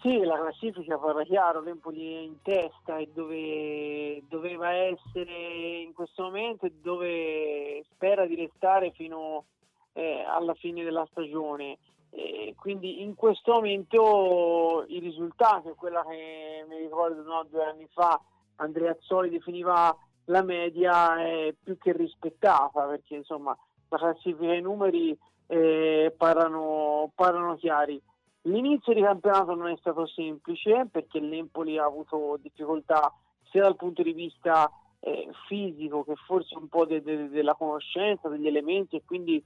Sì, 0.00 0.16
la 0.20 0.38
classifica 0.38 0.96
parla 0.96 1.24
chiaro, 1.24 1.60
l'Empoli 1.60 2.14
è 2.14 2.18
in 2.20 2.40
testa 2.42 2.98
e 2.98 3.10
dove 3.12 4.22
doveva 4.28 4.70
essere 4.70 5.80
in 5.82 5.92
questo 5.92 6.22
momento 6.22 6.66
e 6.66 6.72
dove 6.80 7.84
spera 7.90 8.24
di 8.26 8.36
restare 8.36 8.92
fino 8.92 9.44
eh, 9.94 10.22
alla 10.22 10.54
fine 10.54 10.84
della 10.84 11.06
stagione. 11.10 11.78
E 12.10 12.54
quindi 12.56 13.02
in 13.02 13.14
questo 13.14 13.52
momento 13.52 14.84
i 14.88 14.98
risultati, 14.98 15.70
quella 15.76 16.04
che 16.08 16.64
mi 16.68 16.76
ricordo 16.78 17.22
no, 17.22 17.46
due 17.48 17.64
anni 17.64 17.86
fa 17.92 18.20
Andrea 18.56 18.92
Azzoli 18.92 19.30
definiva 19.30 19.96
la 20.24 20.42
media 20.42 21.22
è 21.22 21.54
più 21.62 21.78
che 21.78 21.92
rispettata 21.92 22.84
perché 22.86 23.16
insomma 23.16 23.56
la 23.88 23.96
classifica 23.96 24.52
e 24.52 24.58
i 24.58 24.62
numeri 24.62 25.16
eh, 25.46 26.14
parlano, 26.16 27.10
parlano, 27.14 27.56
chiari. 27.56 28.00
L'inizio 28.42 28.92
di 28.92 29.02
campionato 29.02 29.54
non 29.54 29.68
è 29.68 29.76
stato 29.78 30.06
semplice 30.06 30.86
perché 30.90 31.18
l'Empoli 31.20 31.78
ha 31.78 31.84
avuto 31.84 32.38
difficoltà 32.40 33.12
sia 33.50 33.62
dal 33.62 33.76
punto 33.76 34.02
di 34.02 34.12
vista 34.12 34.70
eh, 35.00 35.28
fisico 35.46 36.04
che 36.04 36.14
forse 36.26 36.56
un 36.56 36.68
po' 36.68 36.84
de- 36.84 37.02
de- 37.02 37.28
della 37.28 37.54
conoscenza 37.54 38.28
degli 38.28 38.46
elementi 38.46 38.96
e 38.96 39.02
quindi 39.04 39.42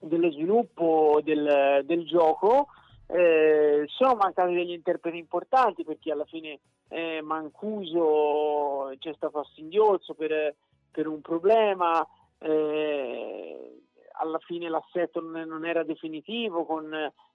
dello 0.00 0.30
sviluppo 0.32 1.20
del, 1.22 1.82
del 1.84 2.06
gioco 2.06 2.68
eh, 3.06 3.84
sono 3.88 4.14
mancati 4.14 4.54
degli 4.54 4.70
interpreti 4.70 5.18
importanti 5.18 5.84
perché 5.84 6.12
alla 6.12 6.24
fine 6.24 6.60
eh, 6.88 7.20
Mancuso 7.22 8.92
c'è 8.98 9.12
stato 9.14 9.40
a 9.40 9.46
singhiozzo 9.54 10.14
per, 10.14 10.54
per 10.90 11.06
un 11.06 11.20
problema, 11.20 12.06
eh, 12.38 13.82
alla 14.12 14.38
fine 14.38 14.68
l'assetto 14.68 15.20
non, 15.20 15.48
non 15.48 15.66
era 15.66 15.82
definitivo 15.82 16.64
con 16.64 16.92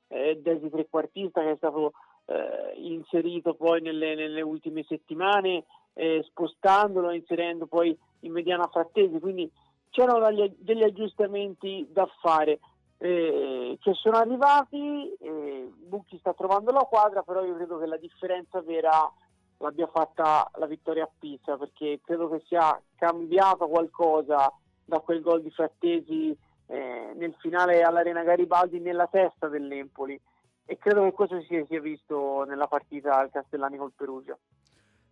eh, 0.07 0.39
Desi 0.41 0.69
trequartista 0.69 1.41
che 1.41 1.51
è 1.51 1.55
stato 1.57 1.93
eh, 2.25 2.73
inserito 2.77 3.53
poi 3.53 3.81
nelle, 3.81 4.15
nelle 4.15 4.41
ultime 4.41 4.83
settimane, 4.87 5.65
eh, 5.93 6.23
spostandolo 6.27 7.11
inserendo 7.11 7.65
poi 7.65 7.97
in 8.21 8.31
mediana 8.31 8.67
frattesi, 8.67 9.19
quindi 9.19 9.49
c'erano 9.95 10.29
degli, 10.57 10.83
aggiustamenti 10.83 11.87
da 11.89 12.05
fare 12.21 12.59
eh, 12.97 13.77
che 13.79 13.93
sono 13.93 14.17
arrivati, 14.17 15.13
eh, 15.21 15.71
Bucchi 15.73 16.17
sta 16.17 16.33
trovando 16.33 16.71
la 16.71 16.81
quadra, 16.81 17.23
però 17.23 17.45
io 17.45 17.55
credo 17.55 17.79
che 17.79 17.85
la 17.85 17.95
differenza 17.95 18.61
vera 18.61 19.09
l'abbia 19.59 19.87
fatta 19.87 20.51
la 20.55 20.65
vittoria 20.65 21.05
a 21.05 21.09
Pisa, 21.17 21.55
perché 21.55 22.01
credo 22.03 22.29
che 22.29 22.43
sia 22.45 22.77
cambiato 22.97 23.69
qualcosa 23.69 24.51
da 24.83 24.99
quel 24.99 25.21
gol 25.21 25.41
di 25.41 25.49
Frattesi 25.49 26.37
eh, 26.67 27.13
nel 27.15 27.33
finale 27.39 27.81
all'Arena 27.81 28.23
Garibaldi 28.23 28.81
nella 28.81 29.07
testa 29.07 29.47
dell'Empoli 29.47 30.19
e 30.65 30.77
credo 30.77 31.03
che 31.03 31.13
questo 31.13 31.39
si 31.41 31.65
sia 31.69 31.79
visto 31.79 32.43
nella 32.43 32.67
partita 32.67 33.17
al 33.17 33.31
Castellani 33.31 33.77
col 33.77 33.93
Perugia. 33.95 34.37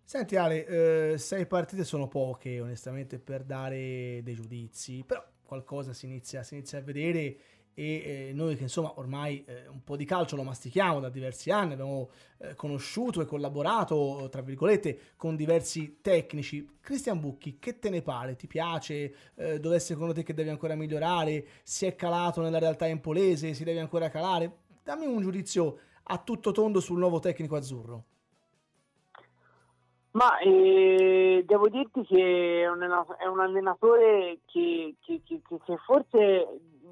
Senti 0.05 0.35
Ale, 0.35 1.13
eh, 1.13 1.17
sei 1.17 1.47
partite 1.47 1.83
sono 1.83 2.07
poche 2.07 2.59
onestamente 2.59 3.19
per 3.19 3.43
dare 3.43 4.19
dei 4.21 4.35
giudizi, 4.35 5.03
però 5.05 5.25
qualcosa 5.43 5.93
si 5.93 6.05
inizia, 6.05 6.43
si 6.43 6.55
inizia 6.55 6.77
a 6.79 6.81
vedere 6.81 7.37
e 7.73 8.27
eh, 8.29 8.31
noi 8.33 8.55
che 8.55 8.63
insomma 8.63 8.93
ormai 8.99 9.43
eh, 9.45 9.67
un 9.67 9.83
po' 9.83 9.95
di 9.95 10.05
calcio 10.05 10.35
lo 10.35 10.43
mastichiamo 10.43 10.99
da 10.99 11.09
diversi 11.09 11.49
anni, 11.49 11.73
abbiamo 11.73 12.11
eh, 12.37 12.53
conosciuto 12.53 13.21
e 13.21 13.25
collaborato, 13.25 14.27
tra 14.29 14.41
virgolette, 14.41 15.13
con 15.15 15.35
diversi 15.35 15.99
tecnici. 16.01 16.77
Cristian 16.79 17.19
Bucchi, 17.19 17.57
che 17.57 17.79
te 17.79 17.89
ne 17.89 18.01
pare? 18.01 18.35
Ti 18.35 18.45
piace? 18.45 19.15
Eh, 19.35 19.59
dove 19.59 19.79
secondo 19.79 20.13
te 20.13 20.21
che 20.21 20.33
deve 20.33 20.51
ancora 20.51 20.75
migliorare? 20.75 21.47
Si 21.63 21.85
è 21.85 21.95
calato 21.95 22.41
nella 22.41 22.59
realtà 22.59 22.85
impolese? 22.85 23.53
Si 23.53 23.63
deve 23.63 23.79
ancora 23.79 24.09
calare? 24.09 24.57
Dammi 24.83 25.05
un 25.07 25.21
giudizio 25.21 25.79
a 26.03 26.17
tutto 26.19 26.51
tondo 26.51 26.79
sul 26.79 26.99
nuovo 26.99 27.19
tecnico 27.19 27.55
azzurro. 27.55 28.05
Ma 30.14 30.38
eh, 30.39 31.43
devo 31.45 31.70
dirti 31.70 32.03
che 32.03 32.61
è 32.61 32.70
un, 32.70 33.39
allenatore 33.39 34.39
che, 34.45 34.95
che, 35.01 35.22
che, 35.26 35.41
che 35.43 35.78
forse 35.86 36.47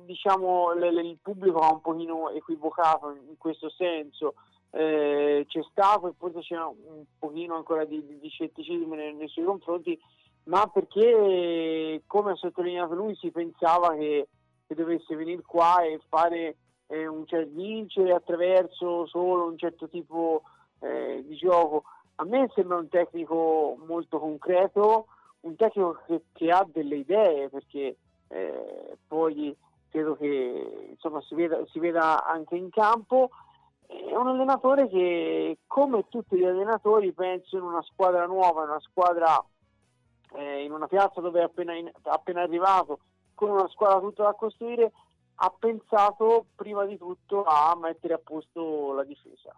diciamo, 0.06 0.74
l- 0.74 0.92
l- 0.92 1.06
il 1.06 1.20
pubblico 1.22 1.60
ha 1.60 1.72
un 1.72 1.82
pochino 1.82 2.30
equivocato 2.32 3.12
in 3.12 3.38
questo 3.38 3.70
senso. 3.70 4.34
Eh, 4.72 5.46
c'è 5.48 5.62
stato 5.70 6.08
e 6.08 6.14
forse 6.18 6.40
c'è 6.40 6.58
un 6.58 7.04
pochino 7.20 7.56
ancora 7.56 7.86
di, 7.86 8.04
di, 8.06 8.20
di 8.20 8.30
scetticismo 8.30 8.96
nei, 8.96 9.14
nei, 9.14 9.28
suoi 9.28 9.46
confronti, 9.46 10.00
ma 10.46 10.66
perché, 10.68 12.02
come 12.08 12.32
ha 12.32 12.36
sottolineato 12.36 12.96
lui, 12.96 13.16
si 13.16 13.30
pensava 13.32 13.94
che, 13.96 14.30
che 14.66 14.76
dovesse 14.76 15.16
venire 15.16 15.44
qua 15.46 15.84
e 15.84 16.00
fare 16.08 16.58
eh, 16.88 17.06
un 17.06 17.28
certo 17.28 17.52
vincere 17.54 18.14
attraverso 18.14 19.06
solo 19.06 19.46
un 19.46 19.58
certo 19.58 19.88
tipo 19.88 20.42
eh, 20.80 21.24
di 21.24 21.36
gioco. 21.36 21.84
A 22.22 22.26
me 22.26 22.48
sembra 22.54 22.78
un 22.78 22.88
tecnico 22.88 23.80
molto 23.88 24.20
concreto, 24.20 25.08
un 25.42 25.56
tecnico 25.56 26.02
che, 26.06 26.22
che 26.34 26.52
ha 26.52 26.64
delle 26.72 26.98
idee, 26.98 27.50
perché 27.50 27.98
eh, 28.28 28.98
poi 29.08 29.58
credo 29.90 30.16
che 30.16 30.88
insomma, 30.92 31.20
si, 31.22 31.34
veda, 31.34 31.66
si 31.72 31.80
veda 31.80 32.24
anche 32.24 32.56
in 32.56 32.70
campo. 32.70 33.32
È 33.88 34.16
un 34.16 34.28
allenatore 34.28 34.88
che, 34.88 35.58
come 35.66 36.08
tutti 36.10 36.38
gli 36.38 36.46
allenatori, 36.46 37.12
penso 37.12 37.58
in 37.58 37.64
una 37.64 37.82
squadra 37.82 38.28
nuova, 38.28 38.66
in 38.66 38.70
una 38.70 38.80
squadra 38.82 39.44
eh, 40.34 40.64
in 40.64 40.72
una 40.74 40.88
piazza 40.88 41.22
dove 41.22 41.40
è 41.40 41.44
appena, 41.44 41.74
in, 41.74 41.92
appena 42.04 42.44
arrivato, 42.44 43.00
con 43.34 43.50
una 43.50 43.68
squadra 43.68 44.00
tutta 44.00 44.26
da 44.26 44.34
costruire, 44.34 44.92
ha 45.38 45.52
pensato 45.58 46.46
prima 46.54 46.86
di 46.86 47.00
tutto 47.00 47.44
a 47.46 47.76
mettere 47.82 48.14
a 48.14 48.22
posto 48.24 48.94
la 48.94 49.04
difesa. 49.04 49.56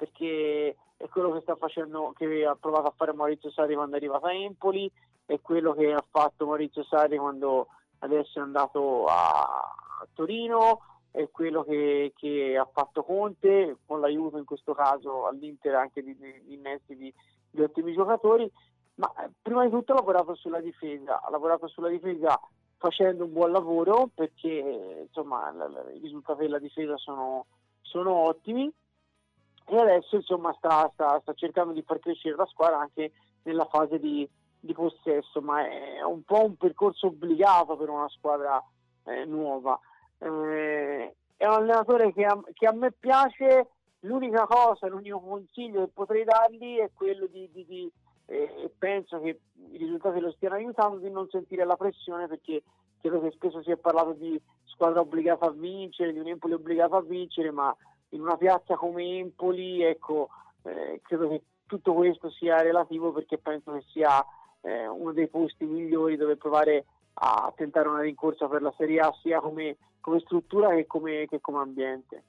Perché 0.00 0.76
è 0.96 1.08
quello 1.10 1.30
che 1.32 1.40
sta 1.42 1.56
facendo, 1.56 2.14
che 2.16 2.46
ha 2.46 2.56
provato 2.56 2.86
a 2.86 2.94
fare 2.96 3.12
Maurizio 3.12 3.50
Sarri 3.50 3.74
quando 3.74 3.96
è 3.96 3.98
arrivato 3.98 4.24
a 4.24 4.32
Empoli, 4.32 4.90
è 5.26 5.38
quello 5.42 5.74
che 5.74 5.92
ha 5.92 6.02
fatto 6.10 6.46
Maurizio 6.46 6.82
Sarri 6.84 7.18
quando 7.18 7.66
adesso 7.98 8.38
è 8.38 8.42
andato 8.42 9.04
a 9.04 9.74
Torino, 10.14 10.80
è 11.10 11.28
quello 11.30 11.64
che, 11.64 12.14
che 12.16 12.56
ha 12.56 12.66
fatto 12.72 13.02
Conte, 13.02 13.76
con 13.84 14.00
l'aiuto 14.00 14.38
in 14.38 14.46
questo 14.46 14.72
caso 14.72 15.26
all'Inter 15.26 15.74
anche 15.74 16.02
di, 16.02 16.16
di 16.16 16.58
di, 16.86 17.14
di 17.50 17.62
ottimi 17.62 17.92
giocatori, 17.92 18.50
ma 18.94 19.12
eh, 19.24 19.30
prima 19.42 19.64
di 19.64 19.70
tutto 19.70 19.92
ha 19.92 19.96
lavorato 19.96 20.34
sulla 20.34 20.60
difesa, 20.60 21.20
ha 21.20 21.30
lavorato 21.30 21.68
sulla 21.68 21.88
difesa 21.88 22.40
facendo 22.78 23.24
un 23.24 23.32
buon 23.32 23.52
lavoro 23.52 24.08
perché 24.14 25.04
insomma 25.06 25.52
i 25.94 25.98
risultati 25.98 26.40
della 26.40 26.58
difesa 26.58 26.96
sono, 26.96 27.44
sono 27.82 28.14
ottimi 28.14 28.72
e 29.70 29.78
adesso 29.78 30.16
insomma 30.16 30.52
sta, 30.54 30.90
sta, 30.92 31.20
sta, 31.20 31.32
cercando 31.34 31.72
di 31.72 31.82
far 31.82 32.00
crescere 32.00 32.34
la 32.34 32.46
squadra 32.46 32.80
anche 32.80 33.12
nella 33.42 33.66
fase 33.66 34.00
di, 34.00 34.28
di 34.58 34.72
possesso, 34.72 35.40
ma 35.40 35.64
è 35.64 36.02
un 36.02 36.24
po' 36.24 36.44
un 36.44 36.56
percorso 36.56 37.06
obbligato 37.06 37.76
per 37.76 37.88
una 37.88 38.08
squadra 38.08 38.62
eh, 39.04 39.24
nuova. 39.26 39.78
Eh, 40.18 41.14
è 41.36 41.46
un 41.46 41.52
allenatore 41.52 42.12
che 42.12 42.24
a, 42.24 42.38
che 42.52 42.66
a, 42.66 42.72
me 42.72 42.90
piace, 42.90 43.68
l'unica 44.00 44.44
cosa, 44.46 44.88
l'unico 44.88 45.20
consiglio 45.20 45.84
che 45.84 45.92
potrei 45.94 46.24
dargli 46.24 46.78
è 46.78 46.90
quello 46.92 47.26
di, 47.26 47.48
di, 47.52 47.64
di 47.64 47.92
eh, 48.26 48.72
penso 48.76 49.20
che 49.20 49.40
i 49.70 49.76
risultati 49.76 50.18
lo 50.18 50.32
stiano 50.32 50.56
aiutando, 50.56 50.98
di 50.98 51.10
non 51.10 51.28
sentire 51.30 51.64
la 51.64 51.76
pressione 51.76 52.26
perché 52.26 52.62
credo 53.00 53.20
che 53.20 53.30
spesso 53.30 53.62
si 53.62 53.70
è 53.70 53.76
parlato 53.76 54.12
di 54.12 54.40
squadra 54.64 55.00
obbligata 55.00 55.46
a 55.46 55.50
vincere, 55.50 56.12
di 56.12 56.18
un 56.18 56.26
Empoli 56.26 56.54
obbligato 56.54 56.96
a 56.96 57.02
vincere, 57.02 57.50
ma 57.52 57.74
in 58.10 58.20
una 58.20 58.36
piazza 58.36 58.76
come 58.76 59.18
Empoli, 59.18 59.82
ecco, 59.82 60.28
eh, 60.62 61.00
credo 61.02 61.28
che 61.28 61.42
tutto 61.66 61.94
questo 61.94 62.30
sia 62.30 62.60
relativo 62.60 63.12
perché 63.12 63.38
penso 63.38 63.72
che 63.72 63.84
sia 63.92 64.24
eh, 64.62 64.86
uno 64.86 65.12
dei 65.12 65.28
posti 65.28 65.64
migliori 65.64 66.16
dove 66.16 66.36
provare 66.36 66.84
a 67.14 67.52
tentare 67.56 67.88
una 67.88 68.00
rincorsa 68.00 68.48
per 68.48 68.62
la 68.62 68.72
Serie 68.76 69.00
A 69.00 69.12
sia 69.20 69.40
come, 69.40 69.76
come 70.00 70.20
struttura 70.20 70.74
che 70.74 70.86
come, 70.86 71.26
che 71.28 71.40
come 71.40 71.58
ambiente. 71.58 72.24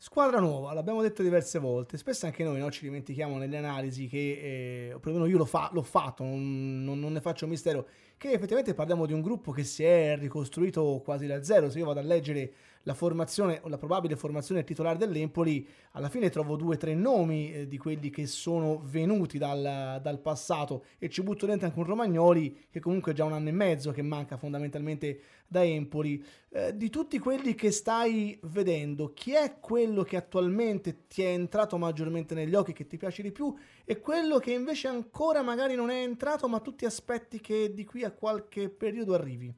Squadra 0.00 0.38
nuova, 0.38 0.72
l'abbiamo 0.74 1.02
detto 1.02 1.24
diverse 1.24 1.58
volte, 1.58 1.96
spesso 1.96 2.24
anche 2.24 2.44
noi 2.44 2.60
no, 2.60 2.70
ci 2.70 2.84
dimentichiamo 2.84 3.36
nelle 3.36 3.56
analisi 3.56 4.06
che, 4.06 4.92
eh, 4.92 4.98
perlomeno 5.00 5.28
io 5.28 5.38
l'ho, 5.38 5.44
fa- 5.44 5.70
l'ho 5.72 5.82
fatto, 5.82 6.22
non, 6.22 6.84
non, 6.84 7.00
non, 7.00 7.12
ne 7.12 7.20
faccio 7.20 7.48
mistero, 7.48 7.84
che 8.16 8.30
effettivamente 8.30 8.74
parliamo 8.74 9.06
di 9.06 9.12
un 9.12 9.22
gruppo 9.22 9.50
che 9.50 9.64
si 9.64 9.82
è 9.82 10.16
ricostruito 10.16 11.02
quasi 11.04 11.26
da 11.26 11.42
zero, 11.42 11.68
se 11.68 11.80
io 11.80 11.84
vado 11.84 11.98
a 11.98 12.04
leggere 12.04 12.52
la 12.88 12.94
formazione 12.94 13.60
o 13.62 13.68
la 13.68 13.76
probabile 13.76 14.16
formazione 14.16 14.64
titolare 14.64 14.96
dell'Empoli, 14.96 15.68
alla 15.92 16.08
fine 16.08 16.30
trovo 16.30 16.56
due 16.56 16.76
o 16.76 16.78
tre 16.78 16.94
nomi 16.94 17.52
eh, 17.52 17.68
di 17.68 17.76
quelli 17.76 18.08
che 18.08 18.26
sono 18.26 18.80
venuti 18.82 19.36
dal, 19.36 20.00
dal, 20.02 20.18
passato 20.20 20.86
e 20.98 21.10
ci 21.10 21.22
butto 21.22 21.44
dentro 21.44 21.66
anche 21.66 21.78
un 21.78 21.84
Romagnoli 21.84 22.66
che 22.70 22.80
comunque 22.80 23.12
è 23.12 23.14
già 23.14 23.24
un 23.24 23.34
anno 23.34 23.50
e 23.50 23.52
mezzo 23.52 23.92
che 23.92 24.00
manca 24.00 24.38
fondamentalmente 24.38 25.20
da 25.46 25.62
Empoli. 25.62 26.24
Eh, 26.48 26.74
di 26.78 26.88
tutti 26.88 27.18
quelli 27.18 27.54
che 27.54 27.70
stai 27.70 28.38
vedendo, 28.44 29.12
chi 29.12 29.34
è 29.34 29.58
quello 29.60 30.02
che 30.02 30.16
attualmente 30.16 31.06
ti 31.08 31.20
è 31.20 31.28
entrato 31.28 31.76
maggiormente 31.76 32.34
negli 32.34 32.54
occhi, 32.54 32.72
che 32.72 32.86
ti 32.86 32.96
piace 32.96 33.20
di 33.20 33.32
più 33.32 33.54
e 33.84 34.00
quello 34.00 34.38
che 34.38 34.52
invece 34.52 34.88
ancora 34.88 35.42
magari 35.42 35.74
non 35.74 35.90
è 35.90 36.00
entrato 36.00 36.48
ma 36.48 36.58
tu 36.60 36.74
ti 36.74 36.86
aspetti 36.86 37.38
che 37.38 37.74
di 37.74 37.84
qui 37.84 38.02
a 38.02 38.12
qualche 38.12 38.70
periodo 38.70 39.12
arrivi? 39.12 39.54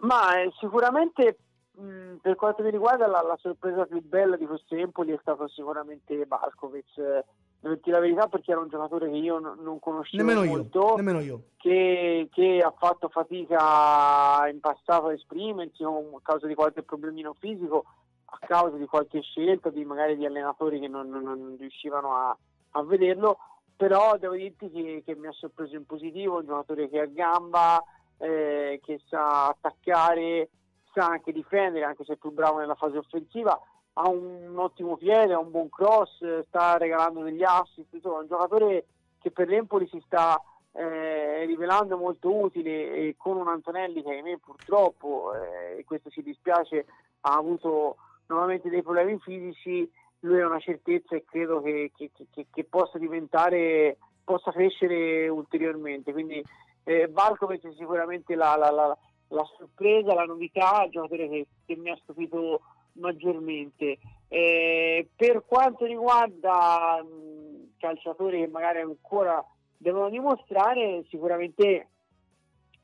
Ma 0.00 0.40
eh, 0.40 0.50
sicuramente 0.58 1.38
mh, 1.72 2.16
per 2.22 2.36
quanto 2.36 2.62
mi 2.62 2.70
riguarda 2.70 3.06
la, 3.06 3.22
la, 3.22 3.36
sorpresa 3.40 3.86
più 3.86 4.02
bella 4.02 4.36
di 4.36 4.46
questo 4.46 4.74
Empoli 4.74 5.12
è 5.12 5.18
stato 5.20 5.48
sicuramente 5.48 6.24
Barkovic. 6.26 6.98
Eh, 6.98 7.24
devo 7.60 7.74
dire 7.82 7.96
la 7.96 8.00
verità 8.00 8.26
perché 8.26 8.52
era 8.52 8.60
un 8.60 8.68
giocatore 8.68 9.10
che 9.10 9.16
io 9.16 9.38
n- 9.38 9.58
non 9.60 9.78
conoscevo 9.78 10.22
nemmeno 10.22 10.44
molto, 10.44 10.88
io, 10.88 10.96
nemmeno 10.96 11.20
io. 11.20 11.42
Che, 11.56 12.28
che, 12.32 12.62
ha 12.64 12.72
fatto 12.76 13.08
fatica 13.08 14.48
in 14.50 14.60
passato 14.60 15.06
a 15.06 15.12
esprimersi 15.12 15.82
a 15.82 15.90
causa 16.22 16.46
di 16.46 16.54
qualche 16.54 16.82
problemino 16.82 17.34
fisico, 17.38 17.84
a 18.24 18.38
causa 18.46 18.76
di 18.76 18.86
qualche 18.86 19.20
scelta 19.20 19.68
di 19.68 19.84
magari 19.84 20.16
di 20.16 20.24
allenatori 20.24 20.80
che 20.80 20.88
non, 20.88 21.08
non, 21.08 21.22
non 21.22 21.56
riuscivano 21.58 22.14
a, 22.14 22.36
a, 22.70 22.82
vederlo, 22.82 23.38
però 23.76 24.16
devo 24.16 24.34
dirti 24.34 24.70
che, 24.70 25.02
che 25.04 25.14
mi 25.14 25.26
ha 25.26 25.32
sorpreso 25.32 25.74
in 25.74 25.84
positivo, 25.84 26.38
un 26.38 26.46
giocatore 26.46 26.88
che 26.88 27.00
ha 27.00 27.06
gamba, 27.06 27.84
eh, 28.20 28.80
che 28.82 29.00
sa 29.08 29.48
attaccare, 29.48 30.48
sa 30.92 31.06
anche 31.06 31.32
difendere, 31.32 31.84
anche 31.84 32.04
se 32.04 32.14
è 32.14 32.16
più 32.16 32.30
bravo 32.30 32.58
nella 32.58 32.74
fase 32.74 32.98
offensiva, 32.98 33.58
ha 33.94 34.08
un 34.08 34.54
ottimo 34.56 34.96
piede, 34.96 35.32
ha 35.32 35.38
un 35.38 35.50
buon 35.50 35.68
cross, 35.68 36.22
sta 36.46 36.76
regalando 36.76 37.22
degli 37.22 37.42
assist, 37.42 37.92
insomma 37.92 38.18
è 38.18 38.20
un 38.20 38.28
giocatore 38.28 38.86
che 39.20 39.30
per 39.30 39.48
l'Empoli 39.48 39.88
si 39.88 40.00
sta 40.06 40.40
eh, 40.72 41.44
rivelando 41.46 41.96
molto 41.96 42.32
utile 42.34 42.92
e 42.92 43.14
con 43.16 43.36
un 43.36 43.48
Antonelli 43.48 44.02
che 44.02 44.10
ahimè 44.10 44.38
purtroppo, 44.38 45.32
eh, 45.34 45.78
e 45.78 45.84
questo 45.84 46.10
ci 46.10 46.22
dispiace, 46.22 46.86
ha 47.22 47.34
avuto 47.34 47.96
nuovamente 48.26 48.68
dei 48.68 48.82
problemi 48.82 49.18
fisici, 49.18 49.90
lui 50.20 50.40
ha 50.40 50.46
una 50.46 50.60
certezza 50.60 51.16
e 51.16 51.24
credo 51.24 51.60
che, 51.60 51.90
che, 51.96 52.10
che, 52.12 52.46
che 52.50 52.64
possa 52.64 52.98
diventare, 52.98 53.96
possa 54.22 54.52
crescere 54.52 55.28
ulteriormente. 55.28 56.12
Quindi 56.12 56.42
eh, 56.84 57.08
Valkovic 57.08 57.66
è 57.66 57.72
sicuramente 57.76 58.34
la, 58.34 58.56
la, 58.56 58.70
la, 58.70 58.96
la, 59.28 59.44
sorpresa, 59.56 60.14
la 60.14 60.24
novità, 60.24 60.84
il 60.84 60.90
giocatore 60.90 61.28
che, 61.28 61.46
che 61.66 61.76
mi 61.76 61.90
ha 61.90 61.98
stupito 62.02 62.60
maggiormente. 62.94 63.98
Eh, 64.28 65.08
per 65.16 65.44
quanto 65.46 65.84
riguarda 65.84 67.02
mh, 67.02 67.76
calciatori 67.78 68.40
che 68.40 68.48
magari 68.48 68.80
ancora 68.80 69.44
devono 69.76 70.08
dimostrare, 70.08 71.04
sicuramente 71.08 71.88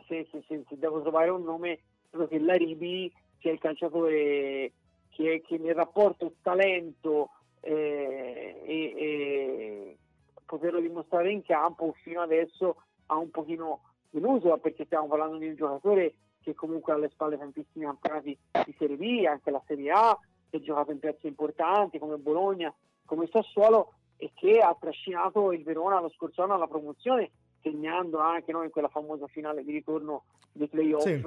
se, 0.07 0.27
se, 0.31 0.45
se, 0.49 0.65
se 0.69 0.79
devo 0.79 1.01
trovare 1.03 1.31
un 1.31 1.43
nome, 1.43 1.81
credo 2.11 2.29
che 2.29 2.39
l'Aribi 2.39 3.13
sia 3.41 3.53
il 3.53 3.59
calciatore 3.59 4.73
che, 5.11 5.43
che 5.47 5.59
nel 5.59 5.75
rapporto 5.75 6.35
talento 6.43 7.31
eh, 7.61 8.63
e, 8.65 8.95
e 8.97 9.97
poterlo 10.45 10.81
dimostrare 10.81 11.31
in 11.31 11.43
campo 11.43 11.95
fino 12.03 12.21
adesso 12.21 12.77
ha 13.07 13.17
un 13.17 13.31
pochino 13.31 13.83
deluso 14.11 14.57
perché 14.59 14.85
stiamo 14.85 15.07
parlando 15.07 15.39
di 15.39 15.49
un 15.49 15.55
giocatore 15.55 16.15
che 16.41 16.55
comunque 16.55 16.93
ha 16.93 16.97
alle 16.97 17.09
spalle 17.09 17.37
tantissimi 17.37 17.85
campionati 17.85 18.39
di 18.65 18.75
Serie 18.79 18.97
B, 18.97 19.25
anche 19.27 19.51
la 19.51 19.63
Serie 19.67 19.91
A, 19.91 20.17
che 20.49 20.59
ha 20.59 20.61
giocato 20.61 20.93
in 20.93 21.01
piazze 21.01 21.27
importanti 21.27 21.99
come 21.99 22.17
Bologna, 22.19 22.73
come 23.05 23.27
Sassuolo 23.27 23.95
e 24.17 24.31
che 24.35 24.59
ha 24.61 24.77
trascinato 24.79 25.53
il 25.53 25.65
Verona 25.65 26.01
lo 26.01 26.09
scorso 26.11 26.43
anno 26.43 26.55
alla 26.55 26.69
promozione, 26.69 27.33
segnando 27.63 28.19
anche 28.19 28.53
noi 28.53 28.67
in 28.67 28.71
quella 28.71 28.89
famosa 28.89 29.27
finale 29.27 29.65
di 29.65 29.73
ritorno 29.73 30.25
dei 30.53 30.69
playoff 30.69 31.03
sì. 31.03 31.21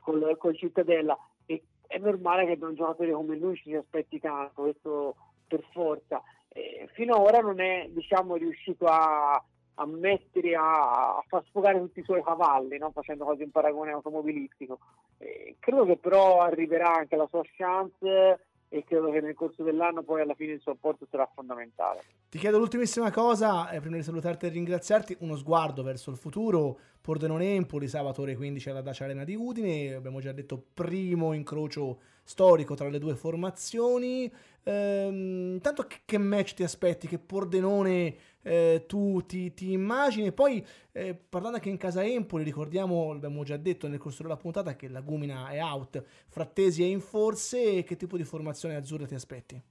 col, 0.00 0.36
col 0.38 0.56
Cittadella. 0.56 1.16
E 1.46 1.62
è 1.86 1.98
normale 1.98 2.44
che 2.46 2.58
da 2.58 2.66
un 2.66 2.74
giocatore 2.74 3.12
come 3.12 3.36
lui 3.36 3.54
ci 3.56 3.70
si 3.70 3.74
aspetti 3.74 4.18
tanto, 4.18 4.62
questo 4.62 5.14
per 5.46 5.64
forza. 5.72 6.20
Eh, 6.48 6.88
fino 6.92 7.14
ad 7.14 7.20
ora 7.20 7.38
non 7.38 7.60
è 7.60 7.88
diciamo, 7.90 8.34
riuscito 8.34 8.86
a, 8.86 9.42
a 9.74 9.86
mettere 9.86 10.54
a, 10.54 11.16
a, 11.16 11.24
far 11.26 11.44
sfogare 11.48 11.78
tutti 11.78 12.00
i 12.00 12.04
suoi 12.04 12.22
cavalli, 12.22 12.78
no? 12.78 12.90
facendo 12.92 13.24
quasi 13.24 13.42
un 13.42 13.50
paragone 13.50 13.92
automobilistico. 13.92 14.78
Eh, 15.18 15.56
credo 15.58 15.84
che 15.84 15.96
però 15.96 16.40
arriverà 16.40 16.94
anche 16.94 17.16
la 17.16 17.26
sua 17.28 17.42
chance 17.56 18.38
e 18.68 18.82
credo 18.84 19.10
che 19.12 19.20
nel 19.20 19.34
corso 19.34 19.62
dell'anno 19.62 20.02
poi 20.02 20.20
alla 20.20 20.34
fine 20.34 20.54
il 20.54 20.60
suo 20.60 20.72
apporto 20.72 21.06
sarà 21.08 21.28
fondamentale. 21.32 22.02
Ti 22.28 22.38
chiedo 22.38 22.58
l'ultimissima 22.58 23.12
cosa, 23.12 23.70
eh, 23.70 23.78
prima 23.80 23.96
di 23.96 24.02
salutarti 24.02 24.46
e 24.46 24.48
ringraziarti, 24.48 25.18
uno 25.20 25.36
sguardo 25.36 25.84
verso 25.84 26.10
il 26.10 26.16
futuro, 26.16 26.78
Pordenone-Empoli, 27.00 27.86
sabato 27.86 28.22
ore 28.22 28.34
15 28.34 28.70
alla 28.70 28.80
Dacia 28.80 29.04
Arena 29.04 29.22
di 29.22 29.36
Udine, 29.36 29.94
abbiamo 29.94 30.20
già 30.20 30.32
detto 30.32 30.60
primo 30.74 31.32
incrocio 31.34 32.00
storico 32.24 32.74
tra 32.74 32.88
le 32.88 32.98
due 32.98 33.14
formazioni, 33.14 34.32
ehm, 34.64 35.52
intanto 35.52 35.86
che, 35.86 35.98
che 36.04 36.18
match 36.18 36.54
ti 36.54 36.64
aspetti, 36.64 37.06
che 37.06 37.18
Pordenone 37.18 38.16
eh, 38.44 38.84
tu 38.86 39.24
ti, 39.26 39.52
ti, 39.54 39.72
immagini. 39.72 40.30
Poi 40.32 40.64
eh, 40.92 41.14
parlando 41.14 41.56
anche 41.56 41.70
in 41.70 41.78
casa 41.78 42.04
Empoli, 42.04 42.44
ricordiamo, 42.44 43.12
l'abbiamo 43.12 43.42
già 43.42 43.56
detto 43.56 43.88
nel 43.88 43.98
corso 43.98 44.22
della 44.22 44.36
puntata, 44.36 44.76
che 44.76 44.88
Lagumina 44.88 45.48
è 45.48 45.60
out, 45.62 46.02
Frattesi 46.28 46.82
è 46.82 46.86
in 46.86 47.00
forze. 47.00 47.82
Che 47.82 47.96
tipo 47.96 48.16
di 48.16 48.24
formazione 48.24 48.76
azzurra 48.76 49.06
ti 49.06 49.14
aspetti? 49.14 49.62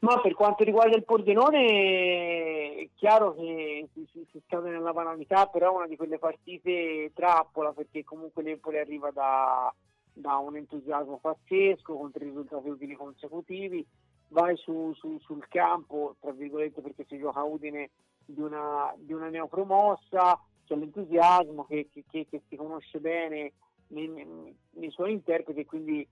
Ma 0.00 0.20
per 0.20 0.34
quanto 0.34 0.64
riguarda 0.64 0.96
il 0.96 1.04
Pordenone 1.04 2.74
è 2.74 2.88
chiaro 2.96 3.34
che 3.36 3.88
si, 3.94 4.04
si, 4.12 4.26
si 4.32 4.42
scade 4.46 4.68
nella 4.68 4.92
banalità, 4.92 5.46
però 5.46 5.70
è 5.70 5.76
una 5.76 5.86
di 5.86 5.96
quelle 5.96 6.18
partite 6.18 7.12
trappola 7.14 7.72
perché 7.72 8.02
comunque 8.02 8.42
l'Empoli 8.42 8.78
arriva 8.78 9.12
da, 9.12 9.72
da 10.12 10.38
un 10.38 10.56
entusiasmo 10.56 11.18
pazzesco 11.18 11.94
con 11.94 12.10
tre 12.10 12.24
risultati 12.24 12.68
utili 12.68 12.94
consecutivi 12.94 13.86
vai 14.32 14.56
su, 14.56 14.92
su, 14.94 15.18
sul 15.20 15.46
campo, 15.48 16.16
tra 16.20 16.32
virgolette, 16.32 16.80
perché 16.80 17.04
si 17.08 17.18
gioca 17.18 17.40
a 17.40 17.44
Udine 17.44 17.90
di 18.24 18.40
una, 18.40 18.92
di 18.96 19.12
una 19.12 19.28
neopromossa, 19.28 20.40
c'è 20.64 20.74
l'entusiasmo 20.74 21.64
che, 21.64 21.88
che, 21.92 22.04
che, 22.10 22.26
che 22.28 22.42
si 22.48 22.56
conosce 22.56 22.98
bene 22.98 23.52
nei, 23.88 24.08
nei, 24.70 24.90
suoi 24.90 25.12
interpreti, 25.12 25.64
quindi 25.64 26.06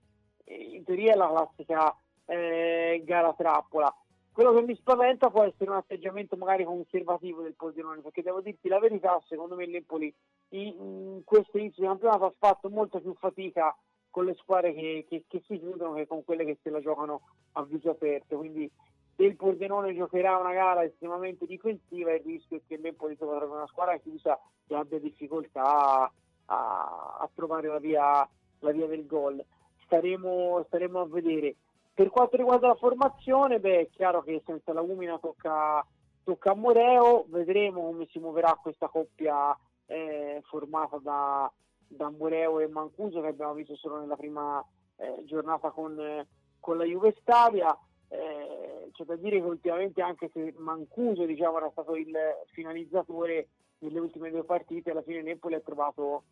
eh, 0.45 0.55
in 0.55 0.83
teoria 0.83 1.13
è 1.13 1.15
la 1.15 1.29
classica 1.29 1.97
eh, 2.25 3.01
gara 3.03 3.33
trappola. 3.33 3.93
Quello 4.31 4.53
che 4.53 4.61
mi 4.61 4.75
spaventa 4.75 5.29
può 5.29 5.43
essere 5.43 5.71
un 5.71 5.75
atteggiamento 5.75 6.37
magari 6.37 6.63
conservativo 6.63 7.41
del 7.41 7.55
Pordenone, 7.55 8.01
perché 8.01 8.21
devo 8.21 8.39
dirti 8.39 8.69
la 8.69 8.79
verità, 8.79 9.21
secondo 9.27 9.55
me 9.55 9.65
l'Empoli 9.65 10.13
in, 10.49 10.67
in 10.67 11.21
questo 11.25 11.57
inizio 11.57 11.81
di 11.81 11.89
campionato 11.89 12.25
ha 12.25 12.33
fatto 12.37 12.69
molta 12.69 12.99
più 12.99 13.13
fatica 13.15 13.75
con 14.11 14.25
le 14.25 14.35
squadre 14.35 14.73
che, 14.73 15.05
che, 15.07 15.23
che, 15.27 15.41
si 15.47 15.57
chiudono 15.57 15.93
che 15.93 16.05
con 16.05 16.23
quelle 16.23 16.45
che 16.45 16.59
se 16.61 16.69
la 16.69 16.81
giocano 16.81 17.21
a 17.53 17.63
viso 17.63 17.89
aperto. 17.89 18.37
Quindi 18.37 18.69
se 19.15 19.23
il 19.23 19.35
Pordenone 19.35 19.95
giocherà 19.95 20.37
una 20.37 20.53
gara 20.53 20.83
estremamente 20.83 21.45
difensiva, 21.45 22.13
il 22.13 22.21
rischio 22.23 22.57
è 22.57 22.61
che 22.67 22.77
l'Empoli 22.77 23.17
trovi 23.17 23.45
una 23.45 23.67
squadra 23.67 23.97
chiusa 23.97 24.39
che 24.67 24.75
abbia 24.75 24.99
difficoltà 24.99 26.11
a, 26.45 27.17
a 27.19 27.29
trovare 27.33 27.67
la 27.67 27.79
via, 27.79 28.29
la 28.59 28.71
via, 28.71 28.85
del 28.87 29.07
gol. 29.07 29.43
Staremo, 29.85 30.63
staremo, 30.67 30.99
a 30.99 31.07
vedere. 31.07 31.55
Per 31.93 32.09
quanto 32.09 32.37
riguarda 32.37 32.67
la 32.67 32.75
formazione, 32.75 33.59
beh, 33.59 33.79
è 33.79 33.89
chiaro 33.89 34.21
che 34.21 34.41
senza 34.45 34.73
la 34.73 34.81
Umina 34.81 35.19
tocca, 35.19 35.85
tocca 36.23 36.51
a 36.51 36.55
Moreo, 36.55 37.25
vedremo 37.29 37.85
come 37.85 38.07
si 38.11 38.19
muoverà 38.19 38.57
questa 38.61 38.87
coppia 38.87 39.57
eh, 39.85 40.41
formata 40.45 40.97
da, 40.97 41.51
da 41.91 42.09
Mureo 42.09 42.59
e 42.59 42.67
Mancuso 42.67 43.21
che 43.21 43.27
abbiamo 43.27 43.53
visto 43.53 43.75
solo 43.75 43.99
nella 43.99 44.15
prima 44.15 44.63
eh, 44.97 45.23
giornata 45.25 45.71
con, 45.71 45.99
eh, 45.99 46.27
con, 46.59 46.77
la 46.77 46.85
Juve 46.85 47.15
Stabia. 47.19 47.77
Eh, 48.07 48.89
c'è 48.91 49.03
da 49.05 49.15
dire 49.15 49.39
che 49.39 49.45
ultimamente 49.45 50.01
anche 50.01 50.29
se 50.33 50.53
Mancuso 50.57 51.25
diciamo, 51.25 51.57
era 51.57 51.69
stato 51.71 51.95
il 51.95 52.15
finalizzatore 52.51 53.49
nelle 53.79 53.99
ultime 53.99 54.31
due 54.31 54.43
partite, 54.43 54.91
alla 54.91 55.01
fine 55.01 55.21
Napoli 55.21 55.55
ha 55.55 55.61
trovato 55.61 56.23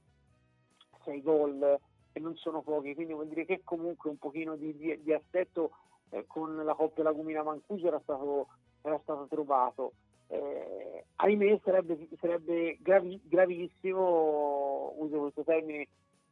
sei 1.04 1.22
gol 1.22 1.80
e 2.12 2.20
non 2.20 2.36
sono 2.36 2.62
pochi, 2.62 2.96
quindi 2.96 3.14
vuol 3.14 3.28
dire 3.28 3.46
che 3.46 3.62
comunque 3.64 4.10
un 4.10 4.18
pochino 4.18 4.56
di, 4.56 4.76
di, 4.76 5.02
di 5.02 5.14
assetto 5.14 5.72
eh, 6.10 6.26
con 6.28 6.56
la 6.56 6.74
coppia 6.74 7.04
Lagumina 7.04 7.44
Mancuso 7.44 7.88
era 7.88 8.00
stato, 8.02 8.48
era 8.82 9.00
stato 9.04 9.28
trovato 9.28 9.94
eh, 10.30 11.06
ahimè 11.16 11.60
sarebbe, 11.64 12.08
sarebbe 12.20 12.78
gravi, 12.82 13.20
gravissimo, 13.24 14.94
uso 14.98 15.20
questo 15.20 15.44
termine 15.44 15.88